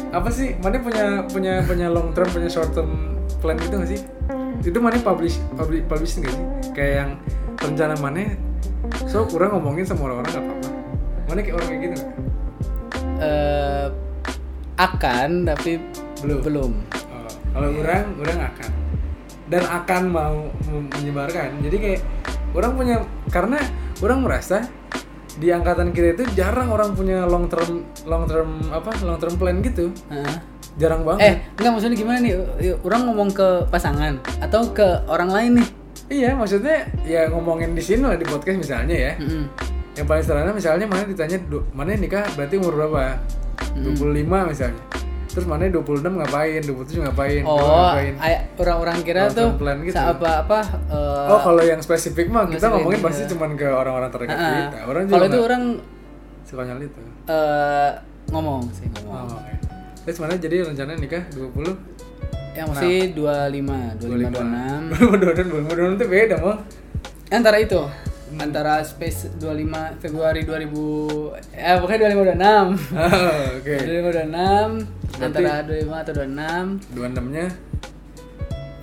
Apa 0.09 0.29
sih? 0.31 0.55
Mana 0.62 0.79
punya 0.79 1.07
punya 1.27 1.55
punya 1.66 1.87
long 1.91 2.14
term, 2.14 2.31
punya 2.31 2.47
short 2.47 2.71
term 2.71 3.19
plan 3.43 3.59
gitu 3.59 3.75
nggak 3.75 3.91
sih? 3.91 4.01
Itu 4.62 4.79
mana 4.79 5.03
publish 5.03 5.43
publish 5.53 5.83
publish 5.85 6.12
nggak 6.16 6.31
sih? 6.31 6.45
Kayak 6.73 6.93
yang 6.95 7.11
rencana 7.59 7.99
mana? 7.99 8.39
So 9.05 9.27
kurang 9.27 9.59
ngomongin 9.59 9.83
sama 9.83 10.07
orang-orang 10.07 10.39
apa-apa. 10.39 10.69
Mana 11.27 11.39
kayak 11.43 11.57
orang 11.59 11.69
kayak 11.69 11.81
gitu 11.83 11.95
nggak? 11.97 12.11
Eh 13.19 13.87
akan 14.79 15.31
tapi 15.43 15.83
Belum. 16.23 16.39
belum. 16.41 16.73
Oh, 17.11 17.27
kalau 17.51 17.69
orang, 17.75 18.05
orang 18.16 18.39
akan 18.47 18.71
dan 19.49 19.64
akan 19.64 20.03
mau 20.07 20.37
menyebarkan. 20.69 21.59
Jadi 21.64 21.77
kayak 21.77 22.01
orang 22.55 22.72
punya 22.76 22.96
karena 23.28 23.59
orang 24.01 24.20
merasa 24.24 24.64
di 25.38 25.55
angkatan 25.55 25.94
kita 25.94 26.18
itu 26.18 26.24
jarang 26.34 26.72
orang 26.74 26.99
punya 26.99 27.22
long 27.28 27.46
term 27.46 27.86
long 28.09 28.26
term 28.26 28.59
apa 28.74 28.90
long 29.05 29.18
term 29.20 29.34
plan 29.36 29.59
gitu. 29.61 29.90
Heeh. 30.11 30.57
jarang 30.78 31.03
Eh, 31.03 31.07
banget 31.11 31.34
enggak 31.59 31.72
maksudnya 31.74 31.96
gimana 31.99 32.18
nih? 32.22 32.32
Orang 32.86 33.11
ngomong 33.11 33.34
ke 33.34 33.66
pasangan 33.66 34.14
atau 34.38 34.70
ke 34.70 34.86
orang 35.11 35.30
lain 35.34 35.53
nih? 35.59 35.68
iya 36.09 36.32
maksudnya 36.32 36.88
ya 37.05 37.28
ngomongin 37.28 37.76
di 37.76 37.82
sini 37.84 38.01
lah 38.05 38.16
di 38.16 38.24
podcast 38.24 38.57
misalnya 38.57 38.96
ya 38.96 39.12
Mm-mm. 39.20 39.44
yang 39.96 40.07
paling 40.09 40.24
sederhana 40.24 40.53
misalnya 40.57 40.86
mana 40.88 41.05
ditanya 41.05 41.38
mana 41.76 41.92
nikah 41.94 42.24
berarti 42.32 42.57
umur 42.57 42.80
berapa 42.80 43.20
25 43.76 44.24
misalnya 44.24 44.80
terus 45.29 45.45
mana 45.45 45.68
26 45.68 46.01
ngapain? 46.03 46.61
27 46.64 47.05
ngapain? 47.05 47.43
Oh, 47.45 47.93
orang-orang 48.59 48.99
kira 49.05 49.29
tuh 49.29 49.55
plan 49.61 49.79
gitu. 49.85 49.95
apa 49.95 50.49
apa 50.49 50.59
eh, 50.89 51.31
oh 51.31 51.41
kalau 51.45 51.62
yang 51.62 51.81
spesifik 51.85 52.33
mah 52.33 52.49
kita 52.49 52.72
ngomongin 52.72 52.99
iya. 53.01 53.07
pasti 53.07 53.22
cuman 53.31 53.51
ke 53.55 53.68
orang-orang 53.68 54.09
terdekat 54.09 54.37
ah, 54.37 54.49
kita. 54.49 54.79
Orang 54.89 55.03
kalau 55.07 55.26
itu 55.29 55.39
orang 55.45 55.62
suka 56.49 56.62
nyal 56.64 56.81
itu. 56.81 57.01
eh, 57.29 57.91
ngomong 58.33 58.61
sih 58.72 58.89
ngomong. 58.89 59.29
oh, 59.29 59.37
oke. 59.37 59.53
Terus 60.09 60.18
mana 60.24 60.35
jadi 60.41 60.57
rencana 60.64 60.97
nikah? 60.97 61.22
20 61.37 62.57
Yang 62.57 62.66
masih 62.74 62.97
25, 63.14 64.03
25, 64.03 64.35
26. 64.35 64.91
belum 64.91 65.12
dua 65.20 65.33
dan 65.37 65.47
belum 65.47 65.64
dua 65.68 65.89
itu 65.95 66.07
beda 66.09 66.37
mah 66.43 66.59
Antara 67.29 67.61
itu 67.61 67.76
antara 68.39 68.80
space 68.80 69.34
25 69.36 69.99
Februari 69.99 70.43
2000 70.43 70.70
eh 71.53 71.76
pokoknya 71.76 72.14
25 72.14 72.39
26. 72.39 72.95
Ah, 72.95 73.11
oke 73.59 73.74
25 73.74 74.86
26 75.18 75.18
antara 75.18 75.53
25 75.62 76.03
atau 76.03 76.12
26 76.14 76.95
dua 76.95 77.05
enamnya 77.07 77.47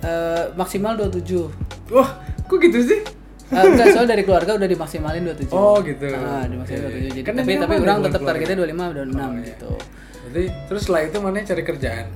eh, 0.02 0.44
maksimal 0.54 0.92
27. 0.94 1.48
wah 1.90 2.08
kok 2.42 2.58
gitu 2.60 2.80
sih 2.82 3.00
Eh, 3.46 3.62
enggak, 3.62 3.94
soal 3.94 4.10
dari 4.10 4.26
keluarga 4.26 4.58
udah 4.58 4.66
dimaksimalin 4.66 5.22
27. 5.22 5.54
Oh, 5.54 5.78
gitu. 5.78 6.10
Ah, 6.10 6.42
dimaksimalin 6.42 6.90
Oke. 6.90 6.98
27. 6.98 7.14
Jadi, 7.14 7.20
Kan 7.22 7.34
tapi 7.38 7.52
tapi 7.54 7.74
orang 7.78 7.98
tetap 8.02 8.20
targetnya 8.26 8.56
25 8.58 8.90
dan 8.90 9.06
6 9.06 9.14
Oh, 9.14 9.30
iya. 9.30 9.42
gitu. 9.46 9.72
Jadi 10.26 10.42
terus 10.66 10.80
setelah 10.82 11.02
itu 11.06 11.16
mana 11.22 11.38
cari 11.46 11.62
kerjaan? 11.62 12.06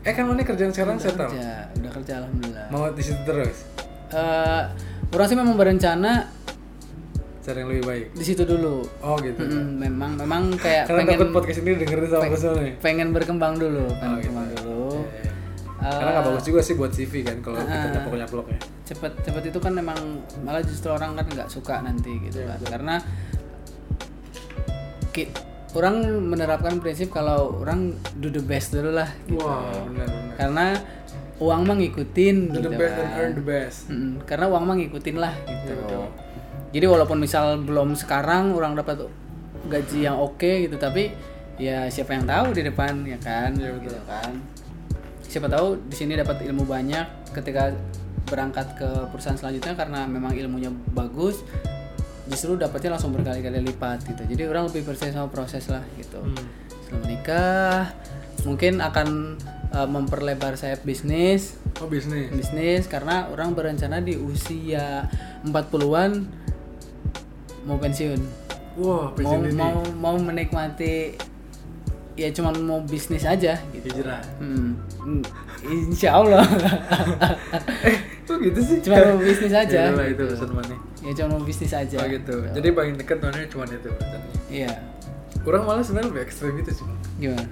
Eh 0.00 0.12
kan 0.14 0.24
mana 0.30 0.46
kerjaan 0.46 0.70
sekarang 0.70 0.96
settle? 0.96 1.26
Kerja, 1.26 1.74
udah 1.74 1.90
kerja 1.90 2.12
alhamdulillah. 2.22 2.66
Mau 2.70 2.86
di 2.86 3.02
situ 3.02 3.18
terus? 3.26 3.66
Eh, 4.14 4.62
orang 5.10 5.26
sih 5.26 5.34
memang 5.34 5.58
berencana 5.58 6.30
Cari 7.40 7.56
yang 7.56 7.68
lebih 7.68 7.84
baik. 7.84 8.06
di 8.12 8.22
situ 8.22 8.42
dulu. 8.42 8.84
Oh 9.00 9.16
gitu. 9.16 9.40
Mm, 9.40 9.80
memang 9.80 10.12
memang 10.14 10.42
kayak 10.54 10.84
Karena 10.84 11.00
pengen 11.02 11.12
takut 11.16 11.28
podcast 11.34 11.58
ini 11.58 11.72
dengerin 11.74 12.04
sama 12.06 12.22
personal 12.26 12.56
nih. 12.58 12.72
pengen 12.78 13.08
berkembang 13.10 13.54
dulu, 13.56 13.84
pengen 13.94 14.04
Oh, 14.06 14.16
gitu. 14.16 14.28
berkembang 14.28 14.46
dulu. 14.54 14.84
Iya, 14.92 15.18
iya. 15.18 15.32
Eh, 15.80 15.88
Karena 15.90 16.10
nggak 16.12 16.26
bagus 16.26 16.44
juga 16.44 16.60
sih 16.60 16.74
buat 16.74 16.90
CV 16.90 17.12
kan 17.22 17.36
kalau 17.40 17.56
kita 17.58 17.72
Ah. 17.74 17.92
nyaplok 17.94 18.16
nyaplok 18.18 18.46
ya. 18.46 18.58
cepet 18.84 19.12
cepet 19.22 19.42
itu 19.46 19.58
kan 19.58 19.72
memang 19.72 19.96
malah 20.40 20.60
justru 20.60 20.90
orang 20.90 21.14
kan 21.14 21.24
nggak 21.24 21.48
suka 21.48 21.78
nanti 21.80 22.10
gitu 22.20 22.38
Iya, 22.38 22.52
kan 22.52 22.60
karena 22.68 22.94
ki- 25.10 25.30
orang 25.72 25.94
menerapkan 26.20 26.76
prinsip 26.76 27.08
kalau 27.08 27.56
orang 27.56 27.80
do 28.16 28.28
the 28.28 28.42
best 28.42 28.70
dulu 28.70 28.90
lah 28.92 29.08
gitu. 29.22 29.40
Wah 29.40 29.62
benar 29.86 30.04
benar. 30.04 30.34
karena 30.36 30.66
uang 31.38 31.60
mah 31.62 31.76
ngikutin 31.76 32.36
Do 32.44 32.52
gitu 32.52 32.66
the 32.66 32.72
best 32.76 32.94
and 32.94 33.06
kan. 33.06 33.16
earn 33.16 33.32
the 33.32 33.46
best. 33.46 33.78
Mm-mm, 33.86 34.12
karena 34.22 34.46
uang 34.46 34.62
mah 34.62 34.76
ngikutin 34.76 35.16
lah 35.16 35.32
gitu 35.40 35.64
Iya, 35.64 35.74
betul. 35.78 36.04
Jadi 36.70 36.86
walaupun 36.86 37.18
misal 37.18 37.58
belum 37.62 37.98
sekarang 37.98 38.54
orang 38.54 38.78
dapat 38.78 39.10
gaji 39.66 40.06
yang 40.06 40.16
oke 40.16 40.66
gitu 40.66 40.78
tapi 40.78 41.10
ya 41.60 41.90
siapa 41.92 42.16
yang 42.16 42.24
tahu 42.24 42.56
di 42.56 42.62
depan 42.64 43.04
ya 43.04 43.18
kan? 43.20 43.52
Iya, 43.52 43.76
gitu 43.82 44.00
kan. 44.08 44.32
Siapa 45.26 45.46
tahu 45.46 45.76
di 45.86 45.94
sini 45.94 46.16
dapat 46.16 46.42
ilmu 46.46 46.64
banyak 46.64 47.34
ketika 47.36 47.74
berangkat 48.26 48.78
ke 48.78 48.88
perusahaan 49.10 49.36
selanjutnya 49.36 49.74
karena 49.74 50.06
memang 50.06 50.32
ilmunya 50.34 50.70
bagus 50.94 51.42
justru 52.30 52.54
dapatnya 52.54 52.94
langsung 52.94 53.10
berkali-kali 53.10 53.60
lipat 53.60 54.06
gitu. 54.06 54.22
Jadi 54.24 54.42
orang 54.46 54.70
lebih 54.70 54.86
percaya 54.86 55.10
sama 55.10 55.28
proses 55.28 55.66
lah 55.68 55.82
gitu. 55.98 56.22
Hmm. 56.22 56.46
setelah 56.80 57.00
menikah 57.06 57.82
mungkin 58.42 58.82
akan 58.82 59.38
uh, 59.74 59.88
memperlebar 59.90 60.54
sayap 60.54 60.86
bisnis. 60.86 61.58
Oh 61.82 61.90
bisnis. 61.90 62.30
bisnis 62.30 62.86
karena 62.86 63.26
orang 63.28 63.54
berencana 63.54 63.98
di 63.98 64.14
usia 64.14 65.10
40-an 65.44 66.40
mau 67.62 67.76
pensiun 67.76 68.20
Wah 68.76 69.08
mau 69.08 69.12
pensiun 69.12 69.42
ini. 69.44 69.54
mau 69.54 69.74
mau 69.94 70.16
menikmati 70.16 71.14
ya 72.14 72.28
cuman 72.30 72.54
mau 72.60 72.78
bisnis 72.82 73.24
aja 73.24 73.56
gitu 73.70 73.86
Hijrah. 73.90 74.20
Hmm, 74.36 74.76
hmm, 74.98 75.22
insya 75.88 76.14
Allah 76.14 76.44
eh 77.88 77.96
kok 78.22 78.38
gitu 78.38 78.60
sih? 78.60 78.78
cuma 78.80 79.00
mau 79.06 79.18
bisnis 79.18 79.50
aja 79.50 79.78
Ya, 79.80 79.88
udah 79.88 79.96
lah, 79.96 80.06
itu 80.06 80.14
gitu. 80.14 80.24
urusan 80.28 80.50
mana? 80.52 80.76
ya 81.00 81.12
cuma 81.12 81.28
mau 81.32 81.42
bisnis 81.42 81.72
aja 81.72 81.96
Oh 81.96 82.06
gitu. 82.06 82.34
Jadi 82.50 82.68
paling 82.70 82.94
dekat 82.94 83.18
mana 83.18 83.42
cuma 83.44 83.64
itu. 83.64 83.88
rencananya. 83.88 84.38
iya 84.48 84.72
Kurang 85.40 85.64
malah 85.64 85.80
sebenarnya 85.80 86.08
lebih 86.10 86.22
ekstrim 86.22 86.52
gitu 86.54 86.70
sih. 86.74 86.86
Gimana 87.18 87.48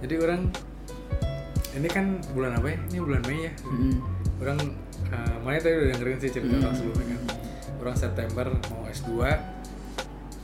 Jadi 0.00 0.14
orang 0.18 0.40
ini 1.72 1.88
kan 1.88 2.04
bulan 2.32 2.52
apa 2.52 2.66
ya? 2.68 2.78
Ini 2.84 2.98
bulan 3.00 3.22
Mei 3.22 3.38
ya. 3.40 3.52
Mm-mm. 3.62 3.94
Orang 4.36 4.58
uh, 5.08 5.36
mana 5.40 5.56
tadi 5.56 5.72
udah 5.72 5.88
dengerin 5.94 6.18
sih 6.18 6.28
cerita 6.28 6.52
orang 6.58 6.74
sebelumnya 6.74 7.06
kan. 7.08 7.20
Orang 7.82 7.98
September 7.98 8.46
mau 8.70 8.86
S2 8.86 9.10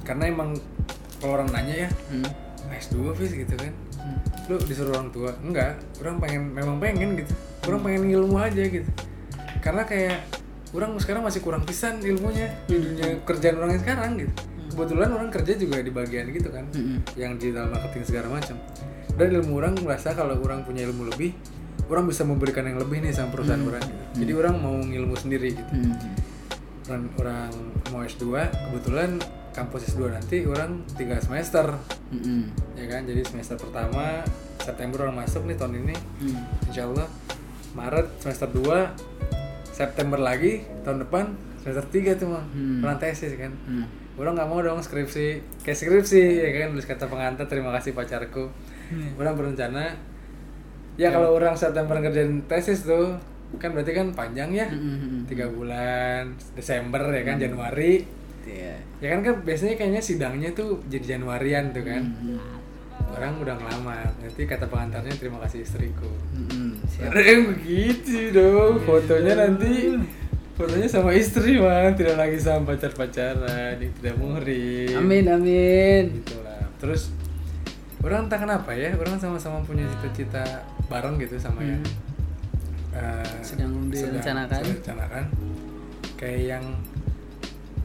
karena 0.02 0.24
emang 0.26 0.58
kalau 1.18 1.38
orang 1.38 1.48
nanya 1.50 1.86
ya 1.86 1.90
Hmm. 2.10 2.26
S2 2.68 3.14
Fis 3.14 3.32
gitu 3.32 3.54
kan. 3.54 3.72
Hmm. 3.98 4.18
lu 4.48 4.56
disuruh 4.64 4.96
orang 4.96 5.12
tua? 5.12 5.30
Enggak. 5.38 5.78
Orang 6.00 6.18
pengen 6.18 6.50
memang 6.50 6.80
pengen 6.80 7.14
gitu. 7.14 7.32
Orang 7.68 7.84
pengen 7.84 8.08
ilmu 8.08 8.36
aja 8.40 8.64
gitu. 8.64 8.88
Karena 9.60 9.84
kayak 9.84 10.24
orang 10.72 10.96
sekarang 10.98 11.22
masih 11.22 11.40
kurang 11.40 11.62
pisan 11.62 12.00
ilmunya 12.00 12.50
di 12.66 12.76
dunia 12.76 13.20
kerjaan 13.22 13.60
orang 13.60 13.76
yang 13.76 13.82
sekarang 13.84 14.10
gitu. 14.18 14.32
Kebetulan 14.68 15.10
orang 15.12 15.28
kerja 15.28 15.52
juga 15.54 15.76
di 15.78 15.90
bagian 15.90 16.26
gitu 16.30 16.48
kan 16.48 16.64
Mm-mm. 16.70 17.02
yang 17.14 17.36
digital 17.36 17.68
marketing 17.68 18.04
segala 18.04 18.26
macam. 18.34 18.56
Dan 19.18 19.28
ilmu 19.34 19.52
orang 19.58 19.74
merasa 19.82 20.14
kalau 20.14 20.38
orang 20.38 20.62
punya 20.62 20.86
ilmu 20.86 21.10
lebih 21.10 21.34
orang 21.88 22.04
bisa 22.06 22.22
memberikan 22.22 22.62
yang 22.62 22.78
lebih 22.78 23.00
nih 23.00 23.10
sama 23.10 23.32
perusahaan 23.32 23.64
orang 23.64 23.80
gitu. 23.80 24.04
jadi 24.22 24.32
orang 24.36 24.54
mau 24.60 24.76
ngilmu 24.76 25.14
sendiri 25.16 25.56
gitu. 25.56 25.72
Hmm. 25.72 25.92
Orang, 26.88 27.04
orang 27.16 27.50
mau 27.88 28.00
S2 28.00 28.24
kebetulan 28.40 29.20
kampus 29.50 29.92
S2 29.92 30.08
nanti 30.10 30.42
orang 30.42 30.82
tiga 30.92 31.18
semester. 31.18 31.76
Mm-mm. 32.08 32.48
ya 32.72 32.86
kan? 32.86 33.04
Jadi 33.04 33.20
semester 33.22 33.54
pertama 33.54 34.24
September 34.58 35.04
orang 35.04 35.16
masuk 35.18 35.44
nih 35.44 35.56
tahun 35.56 35.82
ini. 35.82 35.96
Hmm. 36.20 36.40
Insya 36.64 36.84
Allah 36.84 37.08
Maret 37.72 38.08
semester 38.18 38.48
2 38.48 38.64
September 39.70 40.18
lagi 40.18 40.64
tahun 40.82 41.04
depan 41.04 41.24
semester 41.60 41.84
3 41.86 42.16
tuh 42.16 42.28
mah 42.28 42.44
Hmm. 42.48 42.80
orang 42.82 42.98
tesis 42.98 43.32
kan? 43.34 43.52
Hmm. 43.64 43.86
orang 44.16 44.34
nggak 44.34 44.48
mau 44.48 44.58
dong 44.58 44.82
skripsi. 44.82 45.62
Kayak 45.62 45.78
skripsi 45.78 46.22
ya 46.42 46.50
kan? 46.50 46.74
Tulis 46.74 46.86
kata 46.86 47.06
pengantar 47.06 47.46
terima 47.46 47.70
kasih 47.70 47.92
pacarku. 47.92 48.50
Hmm. 48.88 49.14
orang 49.14 49.34
berencana. 49.36 49.94
Ya 50.98 51.14
kalau 51.14 51.30
orang 51.30 51.54
September 51.54 51.94
ngerjain 51.94 52.42
tesis 52.44 52.82
tuh 52.82 53.14
kan 53.56 53.72
berarti 53.72 53.92
kan 53.96 54.12
panjang 54.12 54.52
ya. 54.52 54.68
Tiga 55.24 55.48
bulan 55.48 56.36
Desember 56.52 57.00
ya 57.08 57.22
kan 57.24 57.36
Januari. 57.40 58.04
Iya. 58.48 58.80
ya 59.04 59.12
kan 59.12 59.20
kan 59.20 59.44
biasanya 59.44 59.76
kayaknya 59.76 60.00
sidangnya 60.00 60.50
tuh 60.56 60.80
jadi 60.88 61.16
Januarian 61.16 61.72
tuh 61.72 61.84
kan. 61.84 62.04
Hmm. 62.04 62.40
orang 63.08 63.40
udah 63.40 63.56
ngelamar 63.56 64.04
nanti 64.20 64.44
kata 64.44 64.68
pengantarnya 64.68 65.16
terima 65.16 65.40
kasih 65.40 65.64
istriku. 65.64 66.12
Yang 67.00 67.56
begitu 67.56 68.36
dong 68.36 68.84
fotonya 68.84 69.32
nanti 69.32 69.96
fotonya 70.58 70.90
sama 70.90 71.14
istri 71.14 71.54
mah 71.62 71.94
tidak 71.94 72.18
lagi 72.18 72.38
sama 72.42 72.74
pacar 72.74 72.90
pacaran 72.90 73.78
yang 73.78 73.94
tidak 74.02 74.14
muhrim 74.18 74.98
Amin 74.98 75.24
amin. 75.30 76.18
gitu 76.18 76.34
lah 76.42 76.66
terus 76.82 77.14
orang 78.02 78.26
entah 78.26 78.42
kenapa 78.42 78.74
ya 78.74 78.90
orang 78.98 79.22
sama-sama 79.22 79.62
punya 79.62 79.86
cita-cita 79.86 80.66
bareng 80.90 81.14
gitu 81.22 81.38
sama 81.38 81.62
yang 81.62 81.78
eh, 82.98 83.40
Sedang 83.40 83.72
direncanakan. 83.86 84.58
sedang 84.58 84.74
direncanakan. 84.74 85.24
kayak 86.14 86.42
yang 86.50 86.64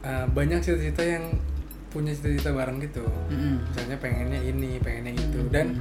eh, 0.00 0.26
banyak 0.28 0.58
cita-cita 0.58 1.02
yang 1.02 1.24
punya 1.88 2.10
cita-cita 2.10 2.50
bareng 2.50 2.82
gitu 2.82 3.06
Mm-mm. 3.30 3.62
misalnya 3.64 3.96
pengennya 3.96 4.40
ini 4.42 4.76
pengennya 4.76 5.14
itu 5.14 5.46
dan 5.48 5.78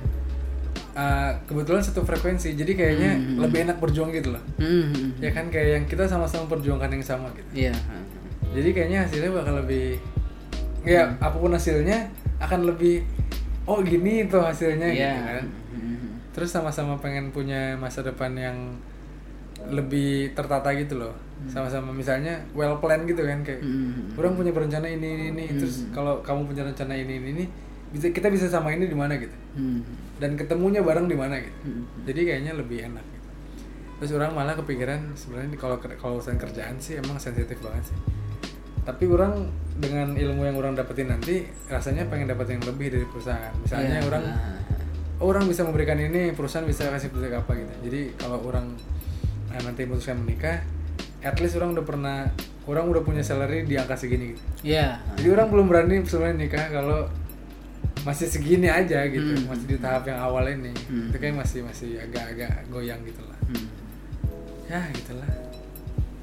uh, 0.94 1.34
kebetulan 1.44 1.82
satu 1.82 2.06
frekuensi 2.06 2.54
jadi 2.54 2.70
kayaknya 2.72 3.12
lebih 3.40 3.66
enak 3.66 3.82
berjuang 3.82 4.14
gitu 4.14 4.30
loh 4.32 4.44
Mm-mm. 4.56 5.18
ya 5.18 5.34
kan 5.34 5.50
kayak 5.50 5.70
yang 5.74 5.86
kita 5.90 6.06
sama-sama 6.06 6.46
perjuangkan 6.48 6.86
yang 6.92 7.02
sama 7.02 7.34
gitu 7.34 7.50
Iya. 7.66 7.74
jadi 8.54 8.70
kayaknya 8.72 9.00
hasilnya 9.04 9.32
bakal 9.34 9.58
lebih 9.58 9.98
ya 10.84 11.18
apa 11.18 11.34
pun 11.34 11.50
hasilnya 11.50 12.14
akan 12.38 12.70
lebih 12.70 13.02
oh 13.66 13.82
gini 13.82 14.30
tuh 14.30 14.46
hasilnya 14.46 14.86
Iya. 14.86 15.10
gitu 15.10 15.22
kan 15.26 15.46
Mm-mm. 15.74 16.10
terus 16.30 16.54
sama-sama 16.54 16.94
pengen 16.96 17.34
punya 17.34 17.74
masa 17.74 18.06
depan 18.06 18.38
yang 18.38 18.78
lebih 19.70 20.34
tertata 20.34 20.74
gitu 20.74 20.98
loh 20.98 21.14
sama-sama 21.46 21.92
misalnya 21.92 22.40
well 22.52 22.80
plan 22.80 23.04
gitu 23.04 23.20
kan 23.20 23.44
kayak 23.44 23.60
Mm-mm. 23.60 24.16
orang 24.16 24.34
punya 24.34 24.52
berencana 24.52 24.88
ini 24.88 25.28
ini, 25.28 25.44
ini. 25.44 25.60
terus 25.60 25.88
kalau 25.92 26.20
kamu 26.20 26.48
punya 26.48 26.64
rencana 26.64 26.96
ini 26.96 27.20
ini, 27.20 27.30
ini 27.36 27.46
bisa 27.92 28.10
kita 28.10 28.28
bisa 28.28 28.48
sama 28.48 28.72
ini 28.72 28.88
di 28.88 28.96
mana 28.96 29.16
gitu 29.16 29.36
Mm. 29.54 29.86
dan 30.18 30.34
ketemunya 30.34 30.82
bareng 30.82 31.06
di 31.06 31.14
mana 31.14 31.38
gitu 31.38 31.54
Mm. 31.62 31.84
jadi 32.08 32.20
kayaknya 32.26 32.54
lebih 32.56 32.78
enak 32.88 33.06
gitu. 33.06 33.28
terus 34.00 34.12
orang 34.16 34.32
malah 34.34 34.56
kepikiran 34.56 35.14
sebenarnya 35.14 35.54
kalau 35.56 35.78
kalau 35.78 36.18
urusan 36.18 36.36
kerjaan 36.36 36.76
sih 36.80 36.98
emang 36.98 37.20
sensitif 37.20 37.60
banget 37.60 37.92
sih 37.92 37.98
tapi 38.84 39.08
orang 39.08 39.48
dengan 39.78 40.12
ilmu 40.12 40.44
yang 40.44 40.58
orang 40.58 40.74
dapetin 40.74 41.08
nanti 41.08 41.44
rasanya 41.68 42.08
pengen 42.08 42.28
dapat 42.28 42.52
yang 42.52 42.64
lebih 42.64 42.88
dari 42.90 43.06
perusahaan 43.06 43.54
misalnya 43.60 44.00
Iya. 44.00 44.08
orang 44.08 44.24
oh, 45.20 45.28
orang 45.28 45.44
bisa 45.46 45.62
memberikan 45.64 45.96
ini 45.96 46.32
perusahaan 46.32 46.64
bisa 46.64 46.88
kasih 46.88 47.12
apa 47.30 47.52
gitu 47.54 47.74
jadi 47.84 48.02
kalau 48.18 48.44
orang 48.44 48.74
eh, 49.54 49.62
nanti 49.62 49.86
memutuskan 49.86 50.18
menikah 50.18 50.66
at 51.22 51.38
least 51.38 51.56
orang 51.56 51.72
udah 51.72 51.86
pernah 51.86 52.18
orang 52.64 52.86
udah 52.86 53.02
punya 53.02 53.22
salary 53.22 53.64
di 53.64 53.76
angka 53.76 53.96
segini 53.96 54.34
gitu 54.34 54.44
Iya. 54.66 54.98
jadi 55.16 55.30
orang 55.32 55.48
belum 55.50 55.66
berani 55.68 55.96
sebenarnya 56.02 56.36
nikah 56.38 56.66
kalau 56.70 57.00
masih 58.04 58.28
segini 58.28 58.68
aja 58.68 59.06
gitu 59.06 59.24
Hmm. 59.34 59.48
masih 59.48 59.66
di 59.66 59.78
tahap 59.78 60.04
yang 60.04 60.20
awal 60.20 60.44
ini 60.46 60.76
Hmm. 60.84 61.08
itu 61.08 61.18
kayak 61.18 61.38
masih 61.38 61.60
masih 61.62 61.96
agak-agak 61.98 62.68
goyang 62.68 63.00
gitu 63.02 63.22
lah 63.22 63.40
Hmm. 63.46 63.68
ya 64.66 64.80
gitulah 64.92 65.28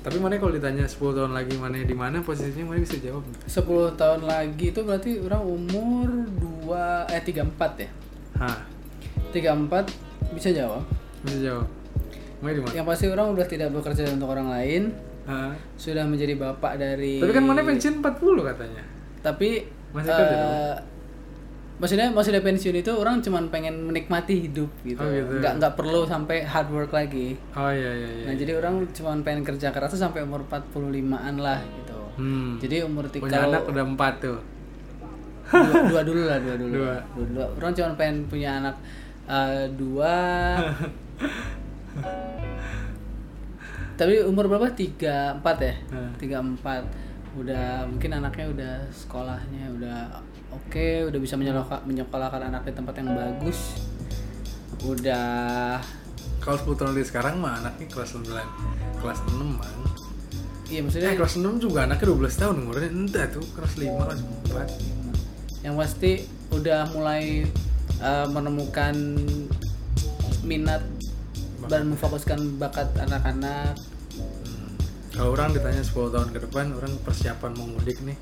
tapi 0.01 0.17
mana 0.17 0.37
kalau 0.37 0.49
ditanya 0.51 0.85
10 0.85 1.13
tahun 1.15 1.33
lagi 1.33 1.55
mana 1.55 1.77
di 1.79 1.93
mana 1.93 2.21
posisinya 2.21 2.65
mana 2.67 2.81
bisa 2.81 2.97
jawab 2.99 3.21
nggak? 3.23 3.45
10 3.47 3.93
tahun 3.95 4.21
lagi 4.25 4.67
itu 4.67 4.81
berarti 4.81 5.11
orang 5.21 5.43
umur 5.43 6.09
2 6.65 7.05
eh 7.07 7.21
34 7.21 7.45
ya. 7.79 7.91
Hah, 8.35 8.65
34 9.31 9.93
bisa 10.33 10.49
jawab. 10.51 10.85
bisa 11.21 11.37
jawab 11.43 11.69
Yang 12.73 12.87
pasti 12.87 13.07
orang 13.07 13.27
udah 13.31 13.45
tidak 13.45 13.69
bekerja 13.71 14.09
untuk 14.09 14.29
orang 14.29 14.49
lain, 14.49 14.83
Hah. 15.23 15.53
sudah 15.75 16.03
menjadi 16.03 16.35
bapak 16.35 16.75
dari 16.75 17.19
tapi 17.19 17.31
kan 17.31 17.45
mana 17.45 17.61
pensiun 17.61 18.01
40 18.01 18.49
katanya 18.49 18.83
Tapi 19.21 19.49
Masih 19.91 20.09
kerja 20.09 20.25
eh, 20.25 20.33
dong? 20.33 20.53
maksudnya 21.77 22.07
maksudnya 22.09 22.43
pensiun 22.43 22.77
itu 22.77 22.93
orang 22.93 23.21
cuman 23.21 23.49
pengen 23.49 23.85
menikmati 23.85 24.37
hidup 24.43 24.69
gitu. 24.83 24.99
Oh, 24.99 25.09
gitu. 25.09 25.33
Nggak 25.39 25.53
nggak 25.57 25.73
perlu 25.75 26.05
sampai 26.05 26.43
hard 26.43 26.69
work 26.69 26.91
lagi. 26.91 27.37
oh 27.53 27.69
iya 27.69 27.91
iya 27.95 28.09
iya 28.11 28.25
Nah, 28.25 28.35
jadi 28.35 28.53
orang 28.55 28.85
cuman 28.91 29.21
pengen 29.21 29.43
kerja 29.43 29.69
keras 29.71 29.91
tuh 29.91 30.01
sampai 30.01 30.21
umur 30.21 30.45
45-an 30.45 31.35
lah 31.37 31.61
gitu. 31.61 31.99
hmm. 32.17 32.57
Jadi 32.59 32.75
umur 32.83 33.05
tiga 33.07 33.25
punya 33.25 33.41
anak 33.47 33.65
udah 33.65 33.85
empat 33.87 34.15
tuh 34.19 34.39
dua, 35.51 35.83
dua 35.85 36.03
dulu 36.05 36.23
lah 36.25 36.39
dua 36.39 36.55
dulu 36.55 36.73
Dua. 36.77 36.95
dua, 37.11 37.27
dua. 37.29 37.47
orang 37.57 37.73
cuma 37.75 37.91
pengen 37.95 38.17
punya 38.25 38.51
anak 38.57 38.77
eh, 39.27 39.67
dua 39.73 40.15
tapi 44.01 44.25
umur 44.25 44.49
berapa? 44.49 44.73
Tiga 44.73 45.37
empat 45.37 45.57
ya? 45.61 45.75
Hmm. 45.93 46.17
tiga 46.17 46.41
empat 46.41 46.89
udah 47.37 47.85
mungkin 47.87 48.11
anaknya 48.17 48.47
udah 48.51 48.75
sekolahnya 48.91 49.71
udah 49.77 49.99
oke 50.51 51.13
udah 51.13 51.21
bisa 51.23 51.39
menyekolahkan 51.39 51.85
menyekolahkan 51.85 52.43
anak 52.49 52.65
di 52.65 52.73
tempat 52.73 52.95
yang 52.97 53.13
bagus. 53.13 53.77
Udah. 54.89 55.77
Kalau 56.41 56.57
10 56.57 56.73
tahun 56.73 56.97
dari 56.97 57.05
sekarang 57.05 57.37
mah 57.37 57.61
anaknya 57.61 57.85
kelas 57.93 58.17
9 58.17 58.25
kelas 59.05 59.19
6 59.29 59.37
man. 59.37 59.77
Iya 60.73 60.81
eh 60.81 60.83
maksudnya 60.89 61.13
kelas 61.13 61.37
6 61.37 61.61
juga 61.61 61.85
anaknya 61.85 62.17
12 62.17 62.41
tahun 62.41 62.55
umurnya. 62.65 62.89
Entah 62.89 63.29
tuh. 63.29 63.45
Kelas 63.53 63.77
5 63.77 63.85
kelas 63.85 64.21
4 64.49 65.01
yang 65.61 65.77
pasti 65.77 66.25
udah 66.49 66.89
mulai 66.97 67.45
eh, 68.01 68.27
menemukan 68.33 68.97
minat 70.41 70.81
dan 71.71 71.87
memfokuskan 71.95 72.59
bakat 72.59 72.91
anak-anak 72.99 73.79
Hmm. 74.21 74.75
Kalau 75.11 75.35
orang 75.35 75.51
ditanya 75.55 75.83
10 75.83 76.15
tahun 76.15 76.29
ke 76.31 76.39
depan, 76.49 76.71
orang 76.75 76.93
persiapan 77.03 77.51
mau 77.59 77.67
mudik 77.67 77.99
nih, 78.03 78.15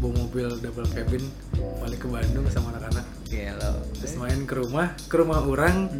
bawa 0.00 0.12
mobil 0.24 0.48
double 0.60 0.88
cabin, 0.88 1.24
balik 1.80 2.00
ke 2.00 2.08
Bandung 2.08 2.46
sama 2.48 2.72
anak-anak, 2.76 3.04
Gelo. 3.28 3.72
terus 4.00 4.16
main 4.16 4.40
ke 4.48 4.54
rumah, 4.56 4.96
ke 5.08 5.14
rumah 5.20 5.44
orang 5.44 5.92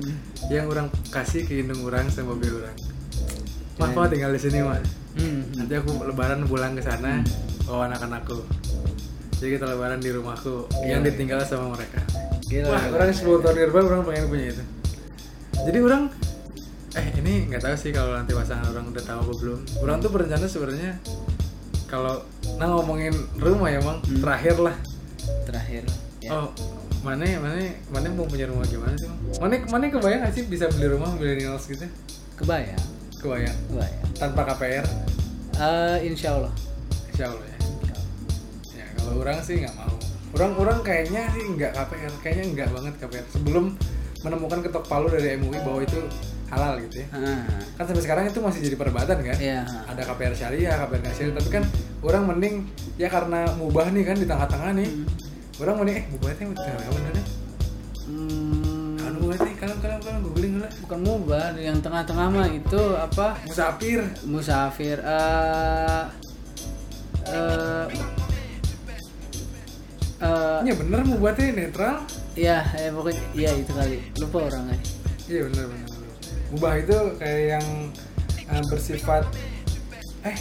yang 0.49 0.69
orang 0.73 0.89
kasih 1.13 1.45
ke 1.45 1.61
indung 1.61 1.85
orang 1.85 2.09
sama 2.09 2.33
mobil 2.33 2.65
orang. 2.65 2.77
Mah, 3.81 3.89
Pak, 3.93 4.13
tinggal 4.13 4.33
di 4.33 4.41
sini 4.41 4.65
mah. 4.65 4.81
Hmm. 5.17 5.49
Nanti 5.53 5.75
aku 5.77 6.01
lebaran 6.01 6.45
pulang 6.49 6.73
ke 6.77 6.83
sana, 6.85 7.21
bawa 7.69 7.93
anak-anakku. 7.93 8.41
Jadi 9.37 9.59
kita 9.59 9.69
lebaran 9.69 10.01
di 10.01 10.11
rumahku, 10.17 10.71
yang 10.87 11.05
ditinggal 11.05 11.45
sama 11.45 11.77
mereka. 11.77 12.01
Gila. 12.49 12.73
Wah, 12.73 12.85
orang 12.89 13.13
10 13.13 13.43
tahun 13.45 13.57
ke 13.59 13.67
depan 13.69 13.85
orang 13.85 14.03
pengen 14.09 14.25
punya 14.33 14.47
itu. 14.57 14.65
Jadi 15.63 15.79
orang 15.79 16.03
eh 16.93 17.07
ini 17.17 17.49
nggak 17.49 17.63
tahu 17.63 17.75
sih 17.75 17.91
kalau 17.91 18.13
nanti 18.13 18.33
pasangan 18.33 18.69
orang 18.69 18.93
udah 18.93 19.03
tahu 19.03 19.19
apa 19.23 19.33
belum. 19.35 19.61
Orang 19.81 19.97
tuh 19.99 20.11
berencana 20.13 20.45
sebenarnya 20.45 21.01
kalau 21.89 22.21
nah 22.57 22.69
ngomongin 22.69 23.13
rumah 23.37 23.69
ya, 23.69 23.81
Bang, 23.81 24.01
terakhir 24.01 24.57
lah. 24.61 24.77
Terakhir. 25.45 25.85
Ya. 26.21 26.31
Oh, 26.33 26.49
mana 27.01 27.25
mana 27.41 27.59
mana 27.89 28.07
mau 28.13 28.25
punya 28.25 28.45
rumah 28.47 28.65
gimana 28.65 28.93
sih? 28.95 29.09
Mana 29.37 29.57
mana 29.67 29.89
kebayang 29.89 30.23
sih 30.31 30.45
bisa 30.47 30.69
beli 30.69 30.89
rumah 30.89 31.13
millennials 31.17 31.65
gitu? 31.67 31.85
Kebayang. 32.37 32.81
Kebayang. 33.19 33.57
Kebayang. 33.69 34.01
Tanpa 34.17 34.43
KPR, 34.55 34.87
Eh, 35.53 35.97
insya 36.09 36.37
Allah. 36.37 36.53
insya 37.13 37.29
Allah 37.29 37.45
ya. 37.45 37.59
Ya 38.73 38.85
kalau 38.97 39.21
orang 39.21 39.39
sih 39.41 39.61
nggak 39.61 39.75
mau. 39.77 39.93
Orang-orang 40.33 40.81
kayaknya 40.81 41.29
sih 41.31 41.45
nggak 41.45 41.73
KPR, 41.73 42.13
kayaknya 42.25 42.45
nggak 42.53 42.69
banget 42.73 42.95
KPR. 43.01 43.27
Sebelum 43.29 43.65
menemukan 44.23 44.65
ketok 44.65 44.85
palu 44.89 45.13
dari 45.13 45.37
MUI 45.37 45.61
bahwa 45.61 45.83
itu 45.85 46.01
halal 46.53 46.77
gitu 46.79 47.01
ya. 47.01 47.07
Ah, 47.11 47.49
Kan 47.75 47.85
sampai 47.89 48.03
sekarang 48.03 48.25
itu 48.27 48.39
masih 48.39 48.61
jadi 48.63 48.77
perdebatan 48.77 49.17
kan? 49.19 49.37
Iya. 49.37 49.65
Ada 49.89 50.03
KPR 50.05 50.35
syariah, 50.35 50.75
KPR 50.77 51.01
nggak 51.01 51.15
syariah. 51.15 51.35
Tapi 51.35 51.49
kan 51.51 51.65
orang 52.01 52.23
mending 52.29 52.55
ya 52.95 53.09
karena 53.09 53.49
mubah 53.57 53.89
nih 53.89 54.05
kan 54.05 54.17
di 54.17 54.27
tengah-tengah 54.27 54.71
nih. 54.75 54.91
Orang 55.57 55.77
mending 55.79 55.97
eh 55.97 56.05
mubah 56.09 56.29
itu 56.31 56.43
tengah 56.53 56.93
bener 56.93 57.13
nih. 57.15 57.27
Hmm, 58.03 58.99
Kalau 58.99 59.17
mubah 59.19 59.35
itu 59.39 59.47
kalau 59.57 59.77
kalau 59.79 59.97
kalau 59.99 60.19
googling 60.23 60.55
lah. 60.59 60.71
bukan 60.79 60.99
mubah 61.01 61.45
yang 61.57 61.79
tengah-tengah 61.79 62.27
mah 62.29 62.49
itu 62.49 62.83
apa 62.95 63.27
Musafir. 63.43 64.01
musafir 64.23 64.99
eh 64.99 66.05
eh 67.25 67.85
eh 70.21 70.59
Iya 70.63 70.75
bener 70.77 71.01
mubah 71.03 71.33
itu 71.33 71.43
netral. 71.51 71.97
ya 72.33 72.65
ya 72.73 72.89
pokoknya 72.91 73.23
ya 73.33 73.51
itu 73.53 73.73
kali 73.73 73.97
lupa 74.17 74.39
orang 74.49 74.65
aja 74.69 74.87
Iya 75.29 75.41
bener 75.49 75.65
bener. 75.69 75.89
Mubah 76.53 76.73
itu 76.79 76.97
kayak 77.17 77.43
yang 77.59 77.67
eh, 78.53 78.63
bersifat 78.69 79.25
eh 80.23 80.37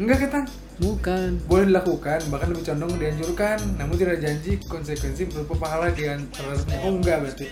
enggak 0.00 0.26
ketan. 0.26 0.44
Bukan. 0.80 1.36
Boleh 1.44 1.68
dilakukan 1.68 2.24
bahkan 2.32 2.48
lebih 2.56 2.64
condong 2.72 2.96
dianjurkan 2.96 3.58
namun 3.76 4.00
tidak 4.00 4.24
janji 4.24 4.56
konsekuensi 4.64 5.28
berupa 5.28 5.68
pahala 5.68 5.92
di 5.92 6.08
antara 6.08 6.56
oh 6.56 6.92
enggak 6.96 7.20
berarti. 7.20 7.46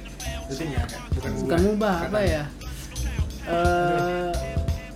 Berarti 0.48 0.62
enggak 0.64 0.84
kan? 0.88 1.00
Bukan 1.12 1.30
mubah. 1.30 1.44
Bukan 1.44 1.60
mubah 1.68 1.96
apa 2.08 2.20
ya? 2.24 2.42
Eh 3.48 4.32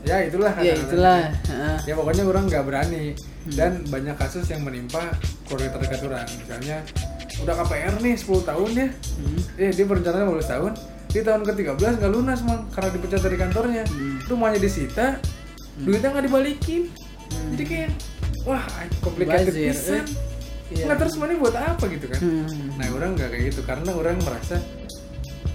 ya 0.03 0.16
itulah 0.26 0.53
ya 0.59 0.74
itulah 0.74 1.30
heeh. 1.47 1.76
ya 1.86 1.95
pokoknya 1.95 2.24
orang 2.24 2.45
nggak 2.49 2.64
berani. 2.64 3.05
Dan 3.43 3.82
banyak 3.90 4.14
kasus 4.16 4.47
yang 4.49 4.62
menimpa 4.62 5.12
keluarga 5.51 5.76
terdekat 5.76 6.01
orang. 6.07 6.26
Misalnya 6.40 6.78
udah 7.43 7.55
KPR 7.59 7.95
nih 7.99 8.14
10 8.14 8.49
tahun 8.49 8.70
ya. 8.70 8.88
Hmm. 8.88 9.40
eh 9.59 9.70
dia 9.74 9.84
berencana 9.84 10.24
15 10.24 10.53
tahun 10.57 10.72
di 11.12 11.20
tahun 11.20 11.44
ke-13 11.44 11.76
nggak 12.00 12.10
lunas 12.10 12.40
mang 12.40 12.64
karena 12.68 12.88
dipecat 12.90 13.20
dari 13.20 13.36
kantornya 13.36 13.84
Hmm. 13.84 14.16
rumahnya 14.26 14.58
disita 14.58 15.20
duitnya 15.74 16.08
nggak 16.10 16.24
dibalikin 16.24 16.82
Hmm. 17.28 17.52
jadi 17.52 17.64
kayak 17.64 17.90
wah 18.42 18.64
complicated 18.98 19.52
Bazir, 19.52 19.70
pisan 19.70 19.94
eh. 19.94 20.04
Iya. 20.72 20.84
nggak 20.88 20.98
terus 20.98 21.14
money 21.16 21.36
buat 21.36 21.52
apa 21.52 21.84
gitu 21.86 22.06
kan 22.08 22.16
Hmm. 22.18 22.48
nah 22.74 22.86
orang 22.90 23.10
nggak 23.12 23.28
kayak 23.28 23.44
gitu 23.48 23.60
karena 23.62 23.90
orang 23.92 24.16
merasa 24.20 24.56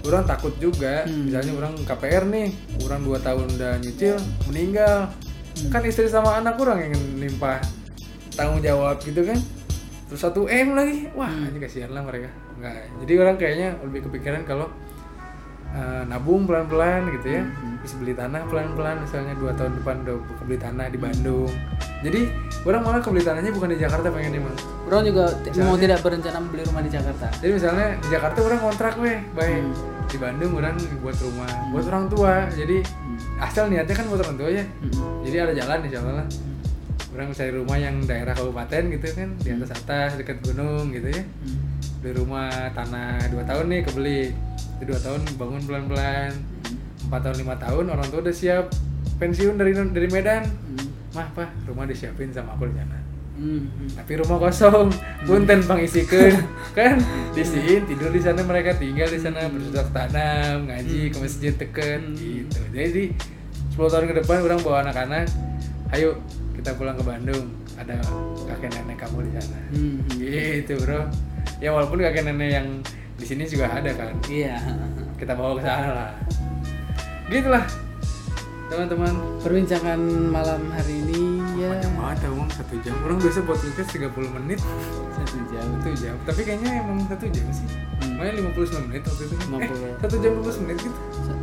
orang 0.00 0.24
takut 0.24 0.54
juga 0.56 1.02
Hmm. 1.04 1.26
misalnya 1.26 1.52
orang 1.54 1.72
KPR 1.82 2.24
nih 2.24 2.48
orang 2.80 3.00
dua 3.02 3.18
tahun 3.18 3.46
udah 3.52 3.72
nyicil 3.78 4.14
meninggal 4.46 5.10
Hmm. 5.58 5.70
kan 5.70 5.82
istri 5.82 6.06
sama 6.06 6.38
anak 6.38 6.54
orang 6.56 6.86
yang 6.86 6.94
nimpah 7.18 7.58
tanggung 8.32 8.62
jawab 8.62 9.02
gitu 9.02 9.26
kan 9.26 9.38
terus 10.06 10.22
satu 10.22 10.46
m 10.46 10.72
lagi 10.72 11.10
wah 11.12 11.26
Hmm. 11.26 11.50
ini 11.50 11.58
kasihan 11.58 11.90
lah 11.90 12.00
mereka 12.00 12.30
nggak 12.56 12.74
jadi 13.02 13.12
orang 13.18 13.36
kayaknya 13.36 13.68
lebih 13.82 14.06
kepikiran 14.06 14.42
kalau 14.44 14.70
eh, 15.70 16.02
nabung 16.04 16.44
pelan-pelan 16.44 17.10
gitu 17.12 17.28
ya. 17.30 17.42
Hmm. 17.44 17.76
bisa 17.78 17.94
beli 17.94 18.10
tanah 18.10 18.42
pelan-pelan 18.46 19.00
misalnya 19.00 19.32
dua 19.34 19.54
tahun 19.54 19.78
depan 19.78 20.02
udah 20.02 20.16
beli 20.42 20.58
tanah 20.58 20.86
di 20.88 20.98
Bandung. 20.98 21.46
Jadi 21.98 22.20
orang 22.62 22.82
malah 22.82 23.00
kebeli 23.00 23.22
tanahnya 23.22 23.50
bukan 23.50 23.70
di 23.70 23.78
Jakarta 23.78 24.06
pengen 24.08 24.38
mas 24.40 24.58
orang 24.84 25.02
juga 25.04 25.24
t- 25.40 25.50
mau 25.58 25.74
tidak 25.74 25.98
berencana 26.00 26.38
membeli 26.38 26.62
rumah 26.64 26.80
di 26.80 26.90
Jakarta. 26.90 27.26
Jadi 27.38 27.52
misalnya 27.54 27.86
di 27.96 28.08
Jakarta 28.08 28.38
orang 28.40 28.60
kontrak 28.60 28.94
weh 28.98 29.18
baik. 29.32 29.62
Hmm. 29.62 29.74
di 30.08 30.16
Bandung 30.16 30.52
orang 30.54 30.72
buat 30.98 31.16
rumah 31.18 31.50
buat 31.70 31.84
orang 31.86 32.04
tua. 32.08 32.32
Jadi 32.50 32.80
asal 33.38 33.68
niatnya 33.68 33.94
kan 33.94 34.06
buat 34.08 34.20
orang 34.20 34.36
tua 34.36 34.48
ya 34.48 34.64
Hmm. 34.64 35.22
jadi 35.22 35.36
ada 35.44 35.52
jalan 35.54 35.78
insya 35.84 35.98
Allah 36.00 36.14
lah 36.18 36.26
orang 37.08 37.28
cari 37.30 37.52
rumah 37.52 37.76
yang 37.76 37.94
daerah 38.02 38.32
kabupaten 38.32 38.82
gitu 38.90 39.06
kan 39.12 39.28
di 39.36 39.50
atas 39.50 39.70
atas 39.72 40.10
dekat 40.16 40.38
gunung 40.40 40.90
gitu 40.90 41.08
ya. 41.08 41.22
Hmm. 41.22 41.58
Beli 41.98 42.12
rumah 42.14 42.70
tanah 42.72 43.26
dua 43.30 43.42
tahun 43.42 43.66
nih 43.70 43.80
kebeli. 43.86 44.22
Itu 44.78 44.94
dua 44.94 45.00
tahun 45.02 45.20
bangun 45.34 45.62
pelan 45.66 45.84
pelan 45.90 46.32
empat 47.08 47.20
tahun 47.24 47.36
lima 47.40 47.56
tahun 47.56 47.84
orang 47.88 48.06
tua 48.12 48.20
udah 48.20 48.36
siap 48.36 48.68
pensiun 49.16 49.56
dari 49.56 49.72
dari 49.74 50.08
Medan. 50.12 50.44
Hmm. 50.44 50.86
mah 51.16 51.24
pak 51.32 51.48
rumah 51.64 51.88
disiapin 51.88 52.28
sama 52.30 52.52
aku 52.54 52.68
di 52.68 52.76
sana. 52.76 52.98
Hmm. 53.38 53.70
tapi 53.96 54.12
rumah 54.18 54.38
kosong. 54.38 54.92
Punten 55.24 55.64
pangisikan 55.64 56.36
kan 56.76 57.00
disiin 57.32 57.86
tidur 57.88 58.12
di 58.12 58.20
sana 58.20 58.44
mereka 58.44 58.76
tinggal 58.76 59.08
di 59.08 59.18
sana 59.18 59.46
bercocok 59.48 59.88
tanam 59.94 60.68
ngaji 60.68 61.14
ke 61.14 61.16
masjid 61.16 61.54
deket 61.54 62.02
gitu. 62.18 62.60
Jadi 62.74 63.04
10 63.72 63.78
tahun 63.78 64.06
ke 64.10 64.14
depan 64.22 64.42
orang 64.42 64.60
bawa 64.60 64.76
anak-anak 64.84 65.30
ayo 65.96 66.18
kita 66.54 66.76
pulang 66.76 66.98
ke 66.98 67.04
Bandung. 67.06 67.46
Ada 67.78 67.94
kakek 68.52 68.74
nenek 68.74 68.98
kamu 69.00 69.18
di 69.22 69.30
sana. 69.38 69.60
Hmm. 69.70 69.96
gitu 70.18 70.74
bro 70.82 71.06
ya 71.56 71.70
walaupun 71.70 71.98
kakek 71.98 72.24
nenek 72.24 72.50
yang 72.52 72.68
di 73.14 73.24
sini 73.24 73.44
juga 73.44 73.66
ada 73.68 73.90
kan 73.92 74.14
Iya. 74.24 74.56
kita 75.16 75.32
bawa 75.32 75.54
ke 75.54 75.62
sana 75.62 75.88
lah 75.90 76.10
gitulah 77.26 77.64
teman-teman 78.68 79.12
Perbincangan 79.40 79.96
malam 80.28 80.60
hari 80.70 81.00
ini 81.00 81.40
ya 81.56 81.72
panjang 81.72 81.94
banget 81.94 82.18
ya 82.20 82.28
bang 82.30 82.50
satu 82.52 82.74
jam 82.78 82.94
orang 83.00 83.16
biasa 83.18 83.38
buat 83.42 83.58
podcast 83.58 83.90
30 83.90 84.36
menit 84.36 84.60
satu 85.10 85.36
jam. 85.48 85.64
satu 85.74 85.90
jam 85.96 86.14
tapi 86.22 86.40
kayaknya 86.42 86.70
emang 86.78 86.98
satu 87.04 87.26
jam 87.28 87.46
sih 87.50 87.68
Hmm. 87.98 88.14
makanya 88.14 88.46
59 88.46 88.86
menit 88.86 89.02
waktu 89.02 89.22
itu 89.24 89.34
kan 89.34 89.46
eh 89.58 89.66
50. 89.66 89.98
satu 89.98 90.16
jam 90.20 90.32
15 90.38 90.62
menit 90.62 90.76
gitu 90.78 90.98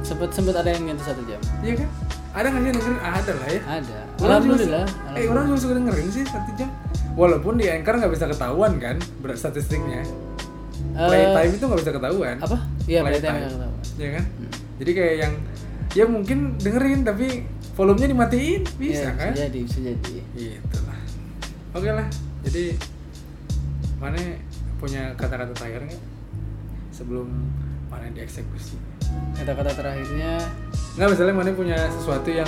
Sempet 0.05 0.29
sempet 0.31 0.55
ada 0.55 0.69
yang 0.69 0.83
nyentuh 0.85 1.03
satu 1.03 1.21
jam. 1.25 1.39
iya 1.59 1.73
kan 1.75 1.89
ada 2.31 2.45
nggak 2.47 2.61
sih 2.61 2.71
dengerin 2.71 2.99
ada 3.01 3.31
lah 3.33 3.47
ya 3.49 3.61
Ada. 3.65 3.97
Alhamdulillah. 4.21 4.85
eh 5.11 5.25
orang 5.25 5.43
juga 5.45 5.59
suka 5.59 5.73
dengerin 5.75 6.07
sih 6.09 6.23
satu 6.23 6.51
jam 6.55 6.69
walaupun 7.15 7.55
di 7.55 7.65
anchor 7.67 7.95
nggak 7.95 8.11
bisa 8.11 8.27
ketahuan 8.27 8.77
kan 8.77 8.95
berat 9.19 9.39
statistiknya. 9.39 10.03
Eh, 10.95 11.07
playtime 11.07 11.51
itu 11.51 11.63
nggak 11.65 11.81
bisa 11.81 11.91
ketahuan. 11.91 12.35
apa? 12.37 12.57
Iya, 12.85 12.99
Playtime. 13.01 13.35
yang 13.35 13.51
ketahuan. 13.51 13.83
ya 13.95 14.09
kan? 14.11 14.23
Jadi 14.75 14.91
kayak 14.91 15.15
yang 15.17 15.33
ya 15.91 16.05
mungkin 16.05 16.37
dengerin 16.57 17.01
tapi 17.01 17.27
volumenya 17.73 18.07
dimatiin. 18.09 18.61
Bisa 18.75 19.07
Iya, 19.07 19.11
kan? 19.13 19.31
Bisa 19.31 19.43
jadi, 19.47 19.59
bisa 19.63 19.79
jadi. 19.81 20.13
gitu 20.35 20.77
lah. 20.83 20.99
Oke 21.73 21.89
lah. 21.91 22.07
Jadi 22.43 22.63
mana 23.95 24.19
punya 24.77 25.15
kata-kata 25.15 25.51
terakhir 25.51 25.81
nggak? 25.87 26.03
Sebelum 26.91 27.27
mana 27.87 28.11
dieksekusi. 28.11 28.75
Kata-kata 29.35 29.71
terakhirnya 29.71 30.39
nggak 30.95 31.07
misalnya 31.11 31.35
mana 31.35 31.51
punya 31.51 31.75
sesuatu 31.91 32.27
yang 32.27 32.47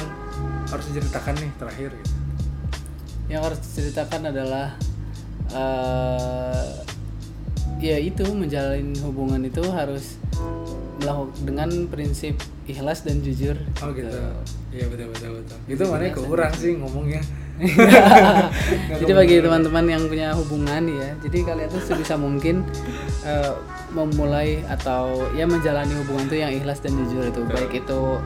harus 0.67 0.85
diceritakan 0.87 1.35
nih 1.35 1.51
terakhir 1.55 1.91
gitu 1.91 2.15
yang 3.27 3.43
harus 3.43 3.59
diceritakan 3.63 4.31
adalah 4.31 4.75
eh 5.51 6.67
ya 7.77 7.97
itu 8.01 8.25
menjalin 8.33 8.97
hubungan 9.05 9.45
itu 9.45 9.61
harus 9.69 10.17
melakukan 10.97 11.29
dengan 11.45 11.69
prinsip 11.87 12.33
ikhlas 12.65 13.05
dan 13.05 13.21
jujur. 13.21 13.55
oh 13.85 13.89
gitu. 13.93 14.09
Iya 14.73 14.85
betul 14.89 15.07
betul 15.13 15.29
betul. 15.39 15.57
Itu 15.69 15.83
mana 15.87 16.09
kurang 16.11 16.53
sih 16.57 16.73
ngomongnya. 16.75 17.21
Jadi 19.01 19.13
bagi 19.17 19.41
teman-teman 19.41 19.85
yang 19.89 20.03
punya 20.05 20.29
hubungan 20.37 20.77
ya, 20.93 21.17
jadi 21.25 21.41
kalian 21.41 21.73
tuh 21.73 21.81
sebisa 21.81 22.13
mungkin 22.13 22.61
eh, 23.25 23.53
memulai 23.89 24.61
atau 24.69 25.25
ya 25.33 25.49
menjalani 25.49 25.89
hubungan 26.05 26.29
itu 26.29 26.37
yang 26.37 26.53
ikhlas 26.53 26.85
dan 26.85 26.93
jujur 26.93 27.25
itu, 27.25 27.41
baik 27.49 27.81
itu 27.81 28.21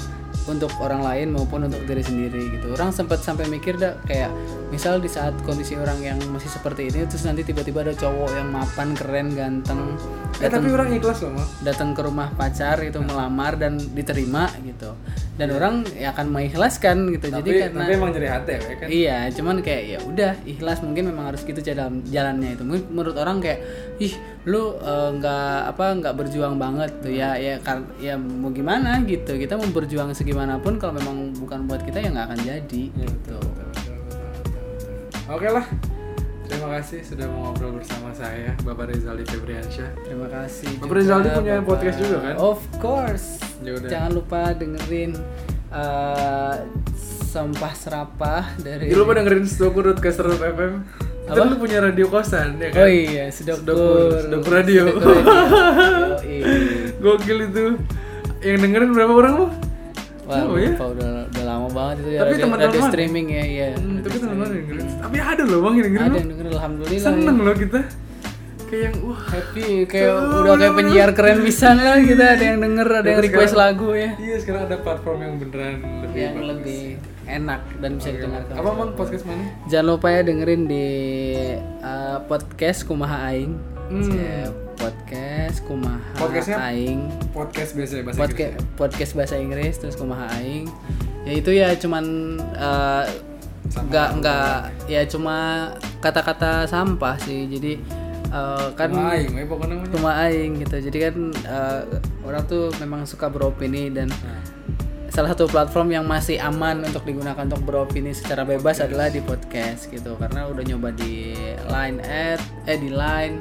untuk 0.51 0.67
orang 0.83 0.99
lain 0.99 1.31
maupun 1.31 1.63
untuk 1.63 1.79
diri 1.87 2.03
sendiri 2.03 2.59
gitu. 2.59 2.75
Orang 2.75 2.91
sempat 2.91 3.23
sampai 3.23 3.47
mikir 3.47 3.79
dah 3.79 3.95
kayak 4.03 4.35
misal 4.71 4.97
di 4.97 5.05
saat 5.05 5.35
kondisi 5.43 5.75
orang 5.75 5.99
yang 5.99 6.17
masih 6.31 6.47
seperti 6.47 6.87
ini 6.87 7.03
terus 7.03 7.21
nanti 7.21 7.43
tiba-tiba 7.43 7.83
ada 7.83 7.91
cowok 7.91 8.29
yang 8.33 8.49
mapan, 8.49 8.95
keren, 8.95 9.35
ganteng 9.35 9.99
eh 10.39 10.47
tapi 10.47 10.71
orang 10.71 10.89
ikhlas 10.89 11.21
loh 11.21 11.35
mah 11.35 11.47
datang 11.61 11.91
ke 11.91 12.01
rumah 12.01 12.31
pacar 12.31 12.79
itu 12.79 12.97
melamar 12.97 13.53
dan 13.55 13.75
diterima 13.77 14.47
gitu. 14.63 14.95
Dan 15.31 15.57
orang 15.57 15.81
ya 15.91 16.13
akan 16.13 16.27
mengikhlaskan 16.29 17.11
gitu. 17.11 17.27
tapi 17.27 17.41
jadi 17.43 17.59
karena 17.67 17.81
tapi 17.83 17.93
emang 17.93 18.11
jadi 18.13 18.27
hati 18.29 18.51
ya 18.51 18.59
kan 18.77 18.87
Iya, 18.87 19.17
cuman 19.33 19.55
kayak 19.59 19.83
ya 19.83 19.99
udah 20.01 20.31
ikhlas 20.45 20.79
mungkin 20.81 21.09
memang 21.09 21.25
harus 21.29 21.41
gitu 21.41 21.59
jalan 21.59 22.01
jalannya 22.05 22.53
itu. 22.53 22.63
Mungkin 22.63 22.83
menurut 22.89 23.17
orang 23.17 23.41
kayak 23.41 23.59
ih 23.97 24.13
lu 24.45 24.77
eh, 24.77 25.09
nggak 25.11 25.57
apa 25.67 25.85
nggak 25.97 26.13
berjuang 26.15 26.55
banget 26.55 26.91
tuh 27.01 27.09
ya 27.09 27.33
ya 27.35 27.57
kar- 27.59 27.89
ya 27.97 28.15
mau 28.17 28.49
gimana 28.49 29.01
gitu. 29.03 29.33
Kita 29.35 29.57
mau 29.57 29.65
berjuang 29.67 30.13
segimanapun 30.13 30.77
kalau 30.77 30.93
memang 30.93 31.33
bukan 31.35 31.65
buat 31.65 31.81
kita 31.81 31.99
ya 31.99 32.09
nggak 32.09 32.27
akan 32.27 32.39
jadi 32.41 32.83
Iya, 32.93 33.05
gitu. 33.09 33.35
Betul, 33.35 33.41
betul, 33.41 33.70
Oke 35.31 35.47
lah. 35.47 35.63
Terima 36.51 36.67
kasih 36.75 36.99
sudah 37.07 37.23
mau 37.31 37.47
ngobrol 37.47 37.79
bersama 37.79 38.11
saya, 38.11 38.51
Bapak 38.67 38.91
Rizaldi 38.91 39.23
Febriansyah. 39.23 39.95
Terima 40.03 40.27
kasih. 40.27 40.67
Bapak 40.83 40.95
Rizaldi 40.99 41.31
punya 41.31 41.55
Bapak. 41.63 41.67
podcast 41.71 41.97
juga 42.03 42.17
kan? 42.19 42.35
Of 42.35 42.59
course. 42.83 43.39
Ya 43.63 43.71
udah. 43.79 43.87
Jangan 43.87 44.11
lupa 44.11 44.51
dengerin 44.51 45.15
eh, 45.71 46.55
Sampah 47.31 47.71
Serapah 47.71 48.43
dari 48.59 48.91
Jadi 48.91 48.99
lu 48.99 49.07
pada 49.07 49.23
dengerin 49.23 49.47
Stokur 49.47 49.95
ke 49.95 50.11
Serut 50.11 50.35
FM? 50.35 50.83
Apa? 51.31 51.47
lu 51.47 51.55
punya 51.63 51.79
radio 51.79 52.11
kosan 52.11 52.59
ya 52.59 52.75
kan? 52.75 52.83
Oh 52.83 52.89
iya, 52.91 53.31
Sedokur. 53.31 54.27
Sedokur, 54.27 54.51
Radio. 54.51 54.83
Sedokur 54.91 55.15
Radio. 55.15 56.43
Gokil 57.07 57.37
itu. 57.47 57.65
Yang 58.43 58.59
dengerin 58.67 58.91
berapa 58.91 59.13
orang 59.15 59.33
lu? 59.39 59.47
Wah, 60.31 60.41
Oh, 60.41 60.55
ya? 60.55 60.71
udah, 60.73 61.11
udah 61.27 61.43
lama 61.43 61.67
banget 61.69 61.95
itu 61.97 62.09
ya 62.09 62.19
Tapi 62.19 62.31
radio, 62.31 62.43
teman-teman 62.47 62.81
streaming 62.87 63.27
ya, 63.29 63.43
iya. 63.45 63.67
Hmm, 63.73 63.97
tapi 63.99 64.15
teman-teman 64.15 64.47
dengerin. 64.49 64.87
Tapi 64.97 65.17
ada 65.21 65.43
loh 65.43 65.59
bang 65.59 65.73
yang 65.73 65.85
dengerin 65.85 66.07
Ada 66.07 66.15
yang 66.15 66.29
dengerin 66.29 66.51
alhamdulillah. 66.53 67.03
Seneng 67.03 67.35
ya. 67.35 67.43
loh 67.43 67.55
kita. 67.57 67.79
Kayak 68.63 68.83
yang 68.85 68.95
wah. 69.03 69.19
Happy 69.27 69.67
kayak 69.83 70.11
udah 70.33 70.55
kayak 70.55 70.73
penyiar 70.73 71.09
keren 71.11 71.39
bisa 71.41 71.67
lah 71.73 71.99
kita 71.99 72.23
ada 72.31 72.43
yang 72.45 72.59
denger, 72.59 72.87
ada 72.89 73.03
yang 73.03 73.05
Terus 73.13 73.27
request 73.27 73.51
sekarang- 73.51 73.75
lagu 73.75 73.87
ya. 73.93 74.09
Iya 74.17 74.35
sekarang 74.39 74.61
ada 74.63 74.77
platform 74.77 75.17
yang 75.19 75.33
beneran 75.37 75.73
lebih 75.99 76.15
Yang 76.15 76.31
bagus. 76.33 76.47
lebih 76.47 76.81
enak 77.21 77.61
dan 77.77 77.91
bisa 77.93 78.09
didengarkan. 78.09 78.53
Apa 78.53 78.69
bang 78.73 78.91
podcast 78.93 79.23
mana? 79.25 79.43
Jangan 79.67 79.85
lupa 79.89 80.07
ya 80.09 80.21
dengerin 80.21 80.61
di 80.65 80.87
uh, 81.81 82.17
podcast 82.25 82.79
Kumaha 82.83 83.17
Aing. 83.27 83.53
Hmm. 83.91 84.07
Ya, 84.09 84.47
podcast 84.81 85.57
Kumaha 85.69 86.01
Podcastnya 86.17 86.57
Aing. 86.57 86.99
Podcast 87.29 87.71
biasa 87.77 87.93
ya 87.93 88.03
bahasa 88.03 88.19
podcast 88.25 88.53
podcast 88.73 89.11
bahasa 89.13 89.35
Inggris 89.37 89.77
terus 89.77 89.93
kumaha 89.93 90.25
aing. 90.41 90.65
Ya 91.21 91.33
itu 91.37 91.51
ya 91.53 91.69
cuman 91.77 92.05
eh, 92.41 93.05
nggak 93.69 94.09
nggak 94.19 94.53
ya 94.89 95.05
cuma 95.05 95.69
kata-kata 96.01 96.65
sampah 96.65 97.13
sih. 97.21 97.45
Jadi 97.45 97.77
eh, 98.33 98.67
kan 98.73 98.89
Cuma 98.89 99.13
aing, 99.13 99.37
pokoknya 99.45 99.75
cuma 99.93 100.11
aing 100.25 100.51
gitu. 100.65 100.75
Jadi 100.89 100.97
kan 100.97 101.15
eh, 101.45 101.81
orang 102.25 102.43
tuh 102.49 102.73
memang 102.81 103.05
suka 103.05 103.29
beropini 103.29 103.93
dan 103.93 104.09
Nah, 104.09 104.41
salah 105.11 105.35
satu 105.35 105.43
platform 105.51 105.91
yang 105.91 106.07
masih 106.07 106.39
aman 106.39 106.87
untuk 106.87 107.03
digunakan 107.03 107.43
untuk 107.43 107.67
beropini 107.67 108.15
secara 108.15 108.47
bebas 108.47 108.79
adalah 108.79 109.11
di 109.11 109.19
podcast 109.19 109.91
gitu. 109.91 110.15
Karena 110.15 110.47
udah 110.47 110.63
nyoba 110.63 110.95
di 110.95 111.35
line 111.67 111.99
ad 112.07 112.39
eh 112.63 112.79
di 112.79 112.87
line 112.87 113.35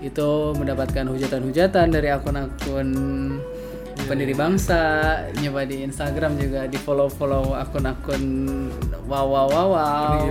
itu 0.00 0.56
mendapatkan 0.56 1.04
hujatan-hujatan 1.04 1.92
dari 1.92 2.08
akun-akun 2.08 2.88
pendiri 4.08 4.32
bangsa. 4.32 4.80
Nyoba 5.44 5.68
di 5.68 5.84
Instagram 5.84 6.40
juga 6.40 6.64
di 6.64 6.80
follow-follow 6.80 7.52
akun-akun 7.52 8.24
wow 9.04 9.28
wow 9.28 9.46
wow, 9.52 9.68
wow. 9.76 10.24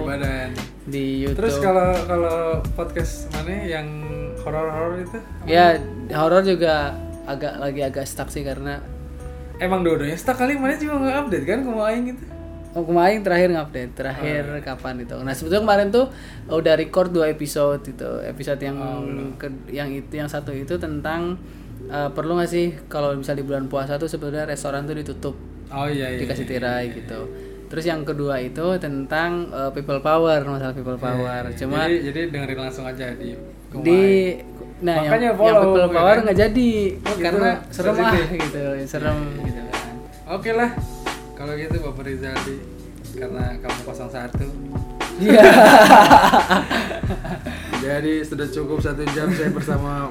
Di 0.90 1.22
YouTube. 1.22 1.38
Terus 1.38 1.56
kalau 1.62 1.94
kalau 2.10 2.66
podcast 2.74 3.30
mana 3.38 3.62
yang 3.62 3.88
horor-horor 4.42 5.06
itu? 5.06 5.20
ya 5.46 5.78
horor 6.18 6.42
juga 6.42 6.98
agak 7.30 7.62
lagi 7.62 7.82
agak 7.86 8.10
stuck 8.10 8.34
sih 8.34 8.42
karena 8.42 8.82
Emang 9.60 9.84
dua-duanya 9.84 10.16
stuck 10.16 10.40
kali 10.40 10.56
mana 10.56 10.76
juga 10.76 10.96
nggak 10.98 11.16
update 11.22 11.46
kan 11.46 11.60
kamu 11.62 11.82
aing 11.86 12.06
gitu? 12.10 12.24
Oh, 12.70 12.86
kemarin 12.86 13.26
terakhir 13.26 13.50
ngupdate, 13.50 13.92
terakhir 13.92 14.44
kapan 14.62 15.02
itu. 15.02 15.18
Nah, 15.18 15.34
sebetulnya 15.34 15.66
kemarin 15.66 15.88
tuh 15.90 16.06
udah 16.48 16.74
record 16.78 17.10
dua 17.10 17.26
episode 17.28 17.82
itu. 17.84 18.10
Episode 18.24 18.62
yang 18.62 18.78
ke- 19.36 19.66
yang 19.68 19.90
itu 19.90 20.14
yang 20.14 20.30
satu 20.30 20.54
itu 20.54 20.78
tentang 20.78 21.36
eh, 21.90 22.10
perlu 22.14 22.38
nggak 22.38 22.46
sih 22.48 22.78
kalau 22.86 23.18
misalnya 23.18 23.42
di 23.42 23.48
bulan 23.48 23.66
puasa 23.66 23.98
tuh 23.98 24.06
sebenarnya 24.06 24.46
restoran 24.46 24.86
tuh 24.86 24.94
ditutup, 24.94 25.34
Oh 25.70 25.90
iya 25.90 26.14
iya. 26.14 26.20
dikasih 26.22 26.46
tirai 26.46 26.94
gitu. 26.94 27.20
Terus 27.66 27.84
yang 27.84 28.06
kedua 28.06 28.38
itu 28.38 28.62
tentang 28.78 29.50
eh, 29.50 29.72
people 29.74 29.98
power, 30.00 30.38
masalah 30.46 30.72
people 30.72 30.96
power. 30.96 31.50
Cuma 31.52 31.90
jadi, 31.90 32.06
jadi 32.06 32.20
dengerin 32.30 32.60
langsung 32.62 32.86
aja 32.86 33.12
di 33.12 33.34
di. 33.82 34.02
Nah 34.80 34.96
yang, 34.96 35.12
Makanya 35.12 35.28
yang 35.28 35.38
follow, 35.38 35.62
people 35.66 35.82
ya 35.82 35.88
power 35.92 36.10
kan? 36.10 36.22
nggak 36.24 36.38
jadi 36.40 36.72
Oh, 36.96 37.10
gitu. 37.10 37.20
karena 37.22 37.50
serem 37.70 37.92
ah 37.92 37.98
Sensitif. 38.10 38.28
gitu, 38.40 38.60
serem 38.86 39.18
gitu 39.38 39.62
kan. 39.66 39.96
Oke 40.30 40.52
lah. 40.52 40.70
Kalau 41.34 41.54
gitu 41.54 41.76
Bapak 41.82 42.04
Rizaldi 42.04 42.56
karena 43.12 43.44
kamu 43.58 43.80
01 43.84 45.20
Iya. 45.20 45.42
Jadi 47.82 48.24
sudah 48.24 48.48
cukup 48.48 48.80
satu 48.80 49.04
jam 49.10 49.28
saya 49.30 49.50
bersama 49.50 50.08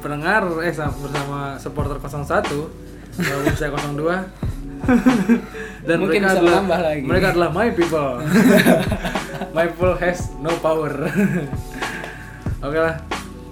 pendengar 0.00 0.44
eh 0.60 0.68
sa- 0.70 0.88
bersama 0.90 1.56
supporter 1.56 1.96
01 1.96 2.44
walaupun 3.20 3.54
saya 3.54 3.70
02 3.72 4.24
dan 5.82 5.96
Mungkin 5.98 6.20
mereka 6.20 6.32
adalah, 6.34 6.60
lagi. 6.82 7.04
mereka 7.04 7.26
adalah 7.30 7.50
my 7.50 7.68
people 7.70 8.16
my 9.56 9.64
people 9.66 9.92
has 9.94 10.32
no 10.38 10.52
power 10.58 10.88
oke 12.64 12.78
lah 12.78 12.96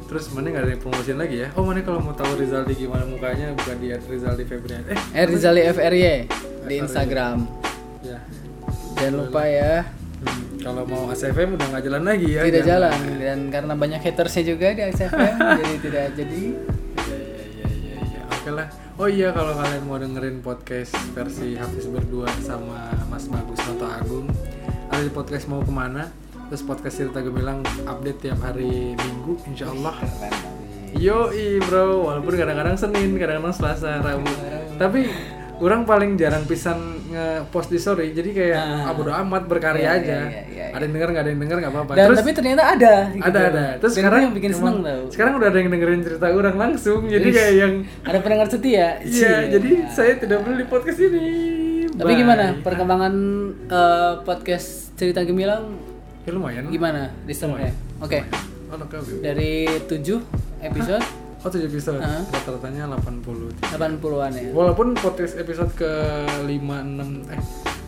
terus 0.09 0.33
mana 0.33 0.49
nggak 0.49 0.65
ada 0.65 0.73
yang 0.73 0.81
promosiin 0.81 1.19
lagi 1.19 1.37
ya 1.39 1.49
oh 1.53 1.63
mana 1.63 1.81
kalau 1.81 2.01
mau 2.01 2.11
tahu 2.11 2.33
Rizaldi 2.35 2.75
gimana 2.75 3.05
mukanya 3.05 3.53
bukan 3.53 3.77
di 3.77 3.89
Rizaldi 3.93 4.43
Febrian 4.43 4.83
eh 4.89 4.99
Eh 5.13 5.25
Rizali 5.25 5.61
FRY 5.63 6.05
di 6.65 6.75
Instagram. 6.77 7.45
ya 8.01 8.19
Jangan 8.97 9.15
lupa 9.15 9.47
ya. 9.47 9.87
Hmm, 10.19 10.43
kalau 10.59 10.83
mau 10.83 11.07
ACFM 11.09 11.55
udah 11.55 11.67
nggak 11.71 11.85
jalan 11.85 12.03
lagi 12.03 12.29
ya 12.35 12.43
Tidak 12.43 12.63
jalan 12.63 12.99
dan 13.17 13.39
karena 13.47 13.73
banyak 13.73 14.01
hatersnya 14.01 14.43
juga 14.45 14.73
di 14.73 14.83
XFM 14.83 15.37
jadi 15.61 15.75
tidak 15.79 16.05
jadi. 16.17 16.43
Iya 16.99 17.15
iya 17.15 17.45
iya 17.47 17.67
iya 17.71 17.95
iya. 18.03 18.23
Oke 18.27 18.51
lah. 18.51 18.67
Oh 18.97 19.07
iya 19.07 19.31
kalau 19.31 19.55
kalian 19.55 19.83
mau 19.85 19.95
dengerin 19.95 20.43
podcast 20.43 20.91
versi 21.13 21.55
Hafiz 21.55 21.87
berdua 21.87 22.27
sama 22.41 22.91
Mas 23.07 23.29
Bagus 23.29 23.61
Noto 23.63 23.87
Agung 23.87 24.27
ada 24.89 24.99
di 24.99 25.13
podcast 25.13 25.47
mau 25.47 25.61
ke 25.61 25.71
mana 25.71 26.11
terus 26.49 26.63
podcast 26.63 26.97
cerita 26.97 27.21
gemilang 27.21 27.61
update 27.85 28.19
tiap 28.23 28.41
hari 28.41 28.93
Minggu 28.95 29.37
Insya 29.47 29.69
Allah 29.69 29.97
Yo 30.91 31.29
bro, 31.63 32.03
walaupun 32.03 32.33
kadang-kadang 32.33 32.75
Senin, 32.75 33.13
kadang-kadang 33.15 33.53
Selasa, 33.53 34.01
Rabu. 34.01 34.25
Tapi 34.75 35.05
orang 35.59 35.85
paling 35.85 36.17
jarang 36.17 36.43
pisan 36.43 36.81
nge-post 37.07 37.69
di 37.69 37.77
story, 37.77 38.07
jadi 38.11 38.31
kayak 38.33 38.57
Ah. 38.57 38.89
ah, 38.89 38.93
bodo 38.93 39.13
amat 39.13 39.45
berkarya 39.45 39.85
Iya, 39.85 39.93
aja. 39.95 40.17
iya, 40.19 40.25
iya, 40.25 40.43
iya. 40.49 40.67
Ada 40.73 40.83
yang 40.83 40.95
denger 40.97 41.09
nggak 41.09 41.23
ada 41.23 41.31
yang 41.31 41.41
denger 41.41 41.57
nggak 41.61 41.73
apa-apa. 41.73 41.93
Dan 41.93 42.05
Terus 42.09 42.19
tapi 42.19 42.31
ternyata 42.33 42.63
ada. 42.65 42.95
gitu. 43.07 43.23
ada 43.23 43.41
ada. 43.45 43.65
Terus 43.77 43.93
Dan 43.93 43.99
sekarang 44.01 44.21
yang 44.23 44.35
bikin 44.35 44.51
emang- 44.51 44.59
seneng 44.59 44.77
tau. 44.81 45.03
Sekarang 45.13 45.33
udah 45.37 45.49
ada 45.49 45.59
yang 45.61 45.71
dengerin 45.71 46.01
cerita 46.03 46.27
orang 46.33 46.57
langsung, 46.57 47.01
jadi 47.07 47.29
kayak 47.29 47.53
yang 47.55 47.73
Ada 48.03 48.19
pendengar 48.19 48.47
setia. 48.49 48.89
iya, 48.99 49.35
jadi 49.47 49.71
saya 49.89 50.13
tidak 50.17 50.39
perlu 50.41 50.57
di 50.57 50.67
podcast 50.67 50.99
ini. 50.99 51.27
Tapi 51.93 52.11
Bye. 52.11 52.19
gimana 52.19 52.45
perkembangan 52.59 53.15
eh, 53.69 54.13
podcast 54.25 54.69
cerita 54.95 55.21
gemilang 55.21 55.77
Ya 56.29 56.33
lumayan. 56.35 56.69
gimana 56.69 57.09
listenernya? 57.25 57.73
Oke. 57.99 58.21
Oh, 58.69 58.77
oke, 58.77 58.95
oke. 58.95 59.13
Dari 59.19 59.65
7 59.81 60.21
episode 60.61 61.01
Oh, 61.39 61.47
7 61.47 61.65
episode. 61.65 61.97
Ah. 61.99 62.21
Rata-ratanya 62.21 62.85
80. 62.93 63.55
80-an 63.63 64.33
ya. 64.35 64.51
Walaupun 64.51 64.93
podcast 64.93 65.39
episode 65.39 65.71
ke 65.73 65.89
5 66.45 66.51
6 66.51 67.31
eh 67.31 67.41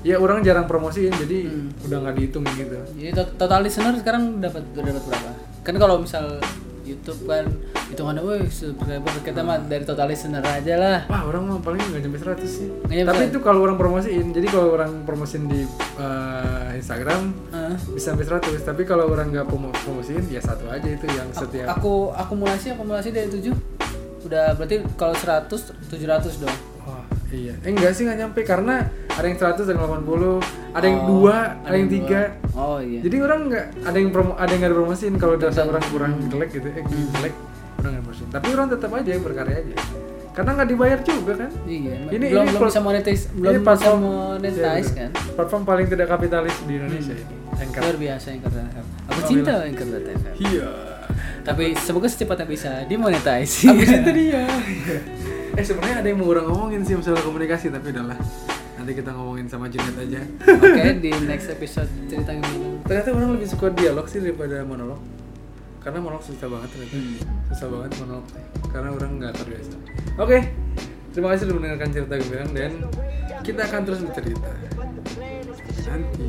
ya 0.02 0.16
orang 0.16 0.40
jarang 0.40 0.64
promosiin 0.64 1.12
jadi 1.12 1.44
Hmm. 1.44 1.68
udah 1.84 1.96
nggak 2.00 2.14
dihitung 2.16 2.46
gitu. 2.48 2.78
Jadi 2.94 3.10
to- 3.12 3.34
total 3.36 3.60
listener 3.60 3.92
sekarang 3.94 4.40
dapat 4.40 4.64
udah 4.72 4.84
dapat 4.88 5.04
berapa? 5.04 5.30
Kan 5.60 5.74
kalau 5.76 6.00
misal 6.00 6.40
YouTube 6.82 7.26
kan 7.26 7.44
hitungannya, 7.90 8.22
woi 8.22 8.46
subscriber 8.46 9.14
kita 9.20 9.40
mah 9.40 9.58
dari 9.60 9.82
total 9.82 10.06
listener 10.06 10.40
aja 10.40 10.74
lah. 10.74 10.98
Wah, 11.06 11.26
orang 11.26 11.42
mah 11.44 11.58
paling 11.58 11.82
nggak 11.82 12.02
sampai 12.02 12.20
100 12.38 12.46
sih. 12.46 12.68
Nyampe 12.86 13.04
Tapi 13.04 13.22
100. 13.26 13.30
itu 13.34 13.38
kalau 13.40 13.60
orang 13.62 13.76
promosiin. 13.76 14.26
Jadi 14.30 14.46
kalau 14.46 14.68
orang 14.72 14.92
promosiin 15.02 15.44
di 15.44 15.60
eh, 15.96 16.68
Instagram 16.74 17.20
Heeh. 17.50 17.74
bisa 17.92 18.06
sampai 18.10 18.26
100, 18.26 18.62
tapi 18.62 18.82
kalau 18.84 19.10
orang 19.10 19.28
nggak 19.28 19.46
promo 19.46 19.68
promosiin 19.74 20.24
ya 20.26 20.38
satu 20.38 20.66
aja 20.66 20.86
itu 20.86 21.06
yang 21.06 21.28
setiap 21.30 21.66
Aku 21.74 22.14
akumulasi 22.14 22.72
akumulasi 22.72 23.10
dari 23.10 23.28
7 23.28 23.50
udah 24.20 24.54
berarti 24.54 24.84
kalau 24.94 25.12
100 25.12 25.50
700 25.90 26.38
dong. 26.38 26.56
Wah, 26.80 27.02
iya. 27.28 27.52
Eh 27.60 27.70
enggak 27.70 27.92
sih 27.92 28.04
nggak 28.04 28.18
nyampe 28.20 28.40
karena 28.42 28.86
ada 29.10 29.26
yang 29.26 29.36
100 29.36 29.66
ada 29.66 29.72
yang 29.74 29.82
80, 30.06 30.40
ada 30.70 30.86
yang 30.86 30.98
Oh, 31.00 31.06
dua, 31.10 31.36
ada, 31.60 31.74
yang 31.74 31.90
tiga. 31.90 32.20
Oh 32.54 32.78
iya. 32.78 33.00
Jadi 33.02 33.16
orang 33.18 33.40
nggak 33.50 33.66
ada 33.84 33.96
yang 33.96 34.10
promo, 34.10 34.32
ada 34.38 34.48
yang 34.48 34.60
nggak 34.62 34.72
dipromosiin 34.72 35.14
kalau 35.16 35.34
dirasa 35.36 35.66
orang 35.66 35.84
kurang 35.90 36.12
jelek 36.30 36.50
gitu, 36.54 36.68
eh 36.70 36.84
jelek 36.86 37.34
nggak. 37.82 38.04
Tapi 38.30 38.46
orang 38.50 38.68
tetap 38.68 38.90
aja 38.90 39.10
berkarya 39.16 39.56
aja. 39.58 39.76
Karena 40.30 40.50
nggak 40.54 40.68
dibayar 40.68 40.98
juga 41.00 41.32
kan. 41.36 41.50
Iya, 41.64 41.94
Ini 42.06 42.24
belum 42.24 42.44
ini 42.44 42.52
belum 42.52 42.62
bisa 42.64 42.80
monetize, 42.80 43.24
ini 43.26 43.34
belum 43.36 43.52
bisa 43.52 43.66
platform- 43.66 44.02
monetize 44.04 44.62
Iya, 44.86 44.96
kan. 44.96 45.10
Platform 45.34 45.62
paling 45.64 45.86
tidak 45.86 46.06
kapitalis 46.06 46.54
di 46.62 46.72
Indonesia 46.74 47.14
ini. 47.14 47.34
Anchor. 47.52 47.80
Luar 47.82 47.96
biasa 47.98 48.26
Anchor 48.30 48.50
FM. 48.50 48.68
Aku 49.04 49.18
Oh, 49.18 49.26
cinta 49.26 49.52
Anchor 49.60 49.86
FM. 49.90 50.18
Iya. 50.38 50.68
Tapi 51.40 51.64
semoga 51.74 52.06
secepatnya 52.06 52.46
bisa 52.46 52.70
dimonetize. 52.84 53.54
Habis 53.66 53.90
itu 53.98 54.10
dia. 54.14 54.44
eh 55.50 55.64
sebenarnya 55.66 55.96
ada 55.98 56.08
yang 56.08 56.16
mau 56.16 56.28
orang 56.28 56.46
ngomongin 56.46 56.80
sih 56.80 56.94
masalah 56.94 57.20
komunikasi 57.20 57.68
tapi 57.68 57.90
udahlah. 57.90 58.16
Nanti 58.76 58.92
kita 58.94 59.10
ngomongin 59.10 59.44
sama 59.44 59.66
Junet 59.66 59.92
aja. 59.94 60.20
Oke, 60.46 60.84
di 60.96 61.10
next 61.22 61.50
episode 61.50 61.90
cerita 62.06 62.32
gimana? 62.32 62.68
ternyata 62.80 63.08
orang 63.12 63.30
lebih 63.34 63.46
suka 63.46 63.70
dialog 63.70 64.02
sih 64.04 64.18
daripada 64.18 64.62
monolog 64.62 64.98
karena 65.80 65.98
monolog 65.98 66.24
susah 66.24 66.48
banget 66.48 66.68
ternyata. 66.76 66.96
Hmm. 66.96 67.16
susah 67.52 67.68
banget 67.68 67.90
monolog. 68.04 68.26
Karena 68.70 68.88
orang 68.94 69.10
nggak 69.18 69.32
terbiasa. 69.36 69.76
Oke 70.20 70.38
terima 71.10 71.34
kasih 71.34 71.50
sudah 71.50 71.56
mendengarkan 71.58 71.90
cerita 71.90 72.14
gemilang 72.22 72.50
dan 72.54 72.72
kita 73.42 73.60
akan 73.66 73.80
terus 73.82 74.00
bercerita. 74.06 74.50
Nanti 75.90 76.26